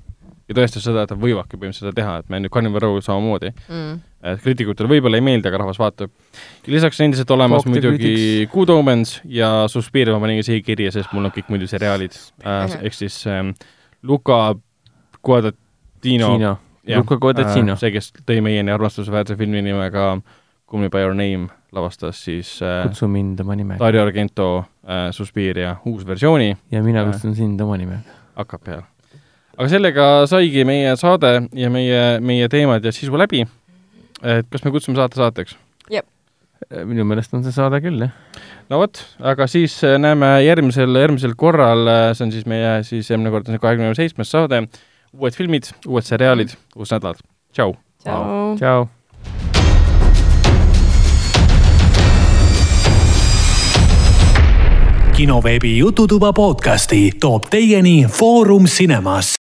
ja 0.50 0.56
tõestas 0.58 0.86
seda, 0.86 1.04
et 1.06 1.12
nad 1.14 1.22
võivadki 1.22 1.58
põhimõtteliselt 1.58 1.92
seda 1.92 1.96
teha, 2.00 2.16
et 2.24 2.32
me 2.32 2.40
nüüd 2.42 2.54
Carnival 2.54 2.84
Row 2.84 2.98
samamoodi 3.06 3.52
mm.. 3.54 4.00
et 4.32 4.42
kriitikutele 4.44 4.90
võib-olla 4.92 5.20
ei 5.20 5.26
meeldi, 5.26 5.50
aga 5.50 5.62
rahvas 5.62 5.80
vaatab. 5.82 6.14
ja 6.66 6.74
lisaks 6.74 7.00
on 7.00 7.10
endiselt 7.10 7.34
olemas 7.36 7.64
Fokte 7.64 7.76
muidugi 7.76 8.48
Good 8.52 8.74
Omens 8.74 9.20
ja 9.30 9.52
Suspiria 9.72 10.16
ma 10.16 10.24
panin 10.26 10.42
ka 10.42 10.48
siia 10.50 10.66
kirja, 10.66 10.94
sest 10.96 11.14
mul 11.14 11.30
on 11.30 11.36
kõik 11.36 11.54
muidu 11.54 11.70
seriaalid 11.70 12.18
äh,, 12.42 12.80
ehk 12.82 12.98
siis 12.98 13.22
ähm, 13.30 13.54
Luca 14.04 14.56
Guadagnino. 15.26 16.58
Luca 16.90 17.18
Guadagnino 17.22 17.76
äh,. 17.76 17.82
see, 17.82 17.94
kes 17.94 18.14
tõi 18.26 18.42
meieni 18.44 18.74
armastusväärse 18.74 19.38
filmi 19.40 19.64
nimega 19.66 20.14
Call 20.70 20.84
me 20.84 20.90
by 20.94 21.02
your 21.02 21.16
name, 21.18 21.48
lavastas 21.74 22.20
siis 22.28 22.60
äh, 22.62 22.84
kutsu 22.86 23.08
mind 23.10 23.40
oma 23.42 23.56
nimega. 23.58 23.82
Dario 23.82 24.04
Argento 24.06 24.52
äh, 24.86 25.10
Suspiria 25.12 25.80
uus 25.90 26.06
versiooni. 26.06 26.54
ja 26.72 26.84
mina 26.86 27.06
kutsun 27.10 27.34
äh, 27.34 27.42
sind 27.42 27.62
oma 27.66 27.78
nimega. 27.82 28.18
hakkab 28.38 28.62
peale 28.66 28.86
aga 29.60 29.68
sellega 29.68 30.06
saigi 30.32 30.64
meie 30.68 30.94
saade 31.00 31.34
ja 31.58 31.70
meie, 31.72 32.04
meie 32.24 32.48
teemad 32.52 32.86
ja 32.86 32.94
sisu 32.96 33.20
läbi. 33.20 33.44
et 34.24 34.48
kas 34.52 34.64
me 34.64 34.72
kutsume 34.72 34.96
saate 35.00 35.20
saateks? 35.20 35.58
jep. 35.92 36.08
minu 36.88 37.06
meelest 37.08 37.34
on 37.36 37.44
see 37.44 37.56
saade 37.56 37.82
küll, 37.84 38.06
jah. 38.06 38.46
no 38.72 38.80
vot, 38.80 39.02
aga 39.20 39.48
siis 39.52 39.76
äh, 39.84 39.98
näeme 40.00 40.38
järgmisel, 40.46 40.96
järgmisel 41.04 41.36
korral, 41.40 41.84
äh, 41.88 42.06
see 42.14 42.28
on 42.28 42.32
siis 42.36 42.48
meie 42.48 42.78
siis 42.88 43.12
järgmine 43.12 43.34
kord 43.36 43.50
on 43.50 43.58
see 43.58 43.66
kahekümne 43.66 43.92
seitsmes 44.00 44.32
saade, 44.32 44.64
uued 45.18 45.36
filmid, 45.36 45.74
uued 45.88 46.08
seriaalid, 46.08 46.56
uus 46.80 46.96
nädal. 46.96 47.20
tšau. 47.52 47.76
tšau. 48.06 48.88
kinoveebi 55.20 55.78
Jututuba 55.78 56.34
podcasti 56.34 57.12
toob 57.20 57.50
teieni 57.52 58.06
Foorum 58.08 58.64
Cinemas. 58.72 59.28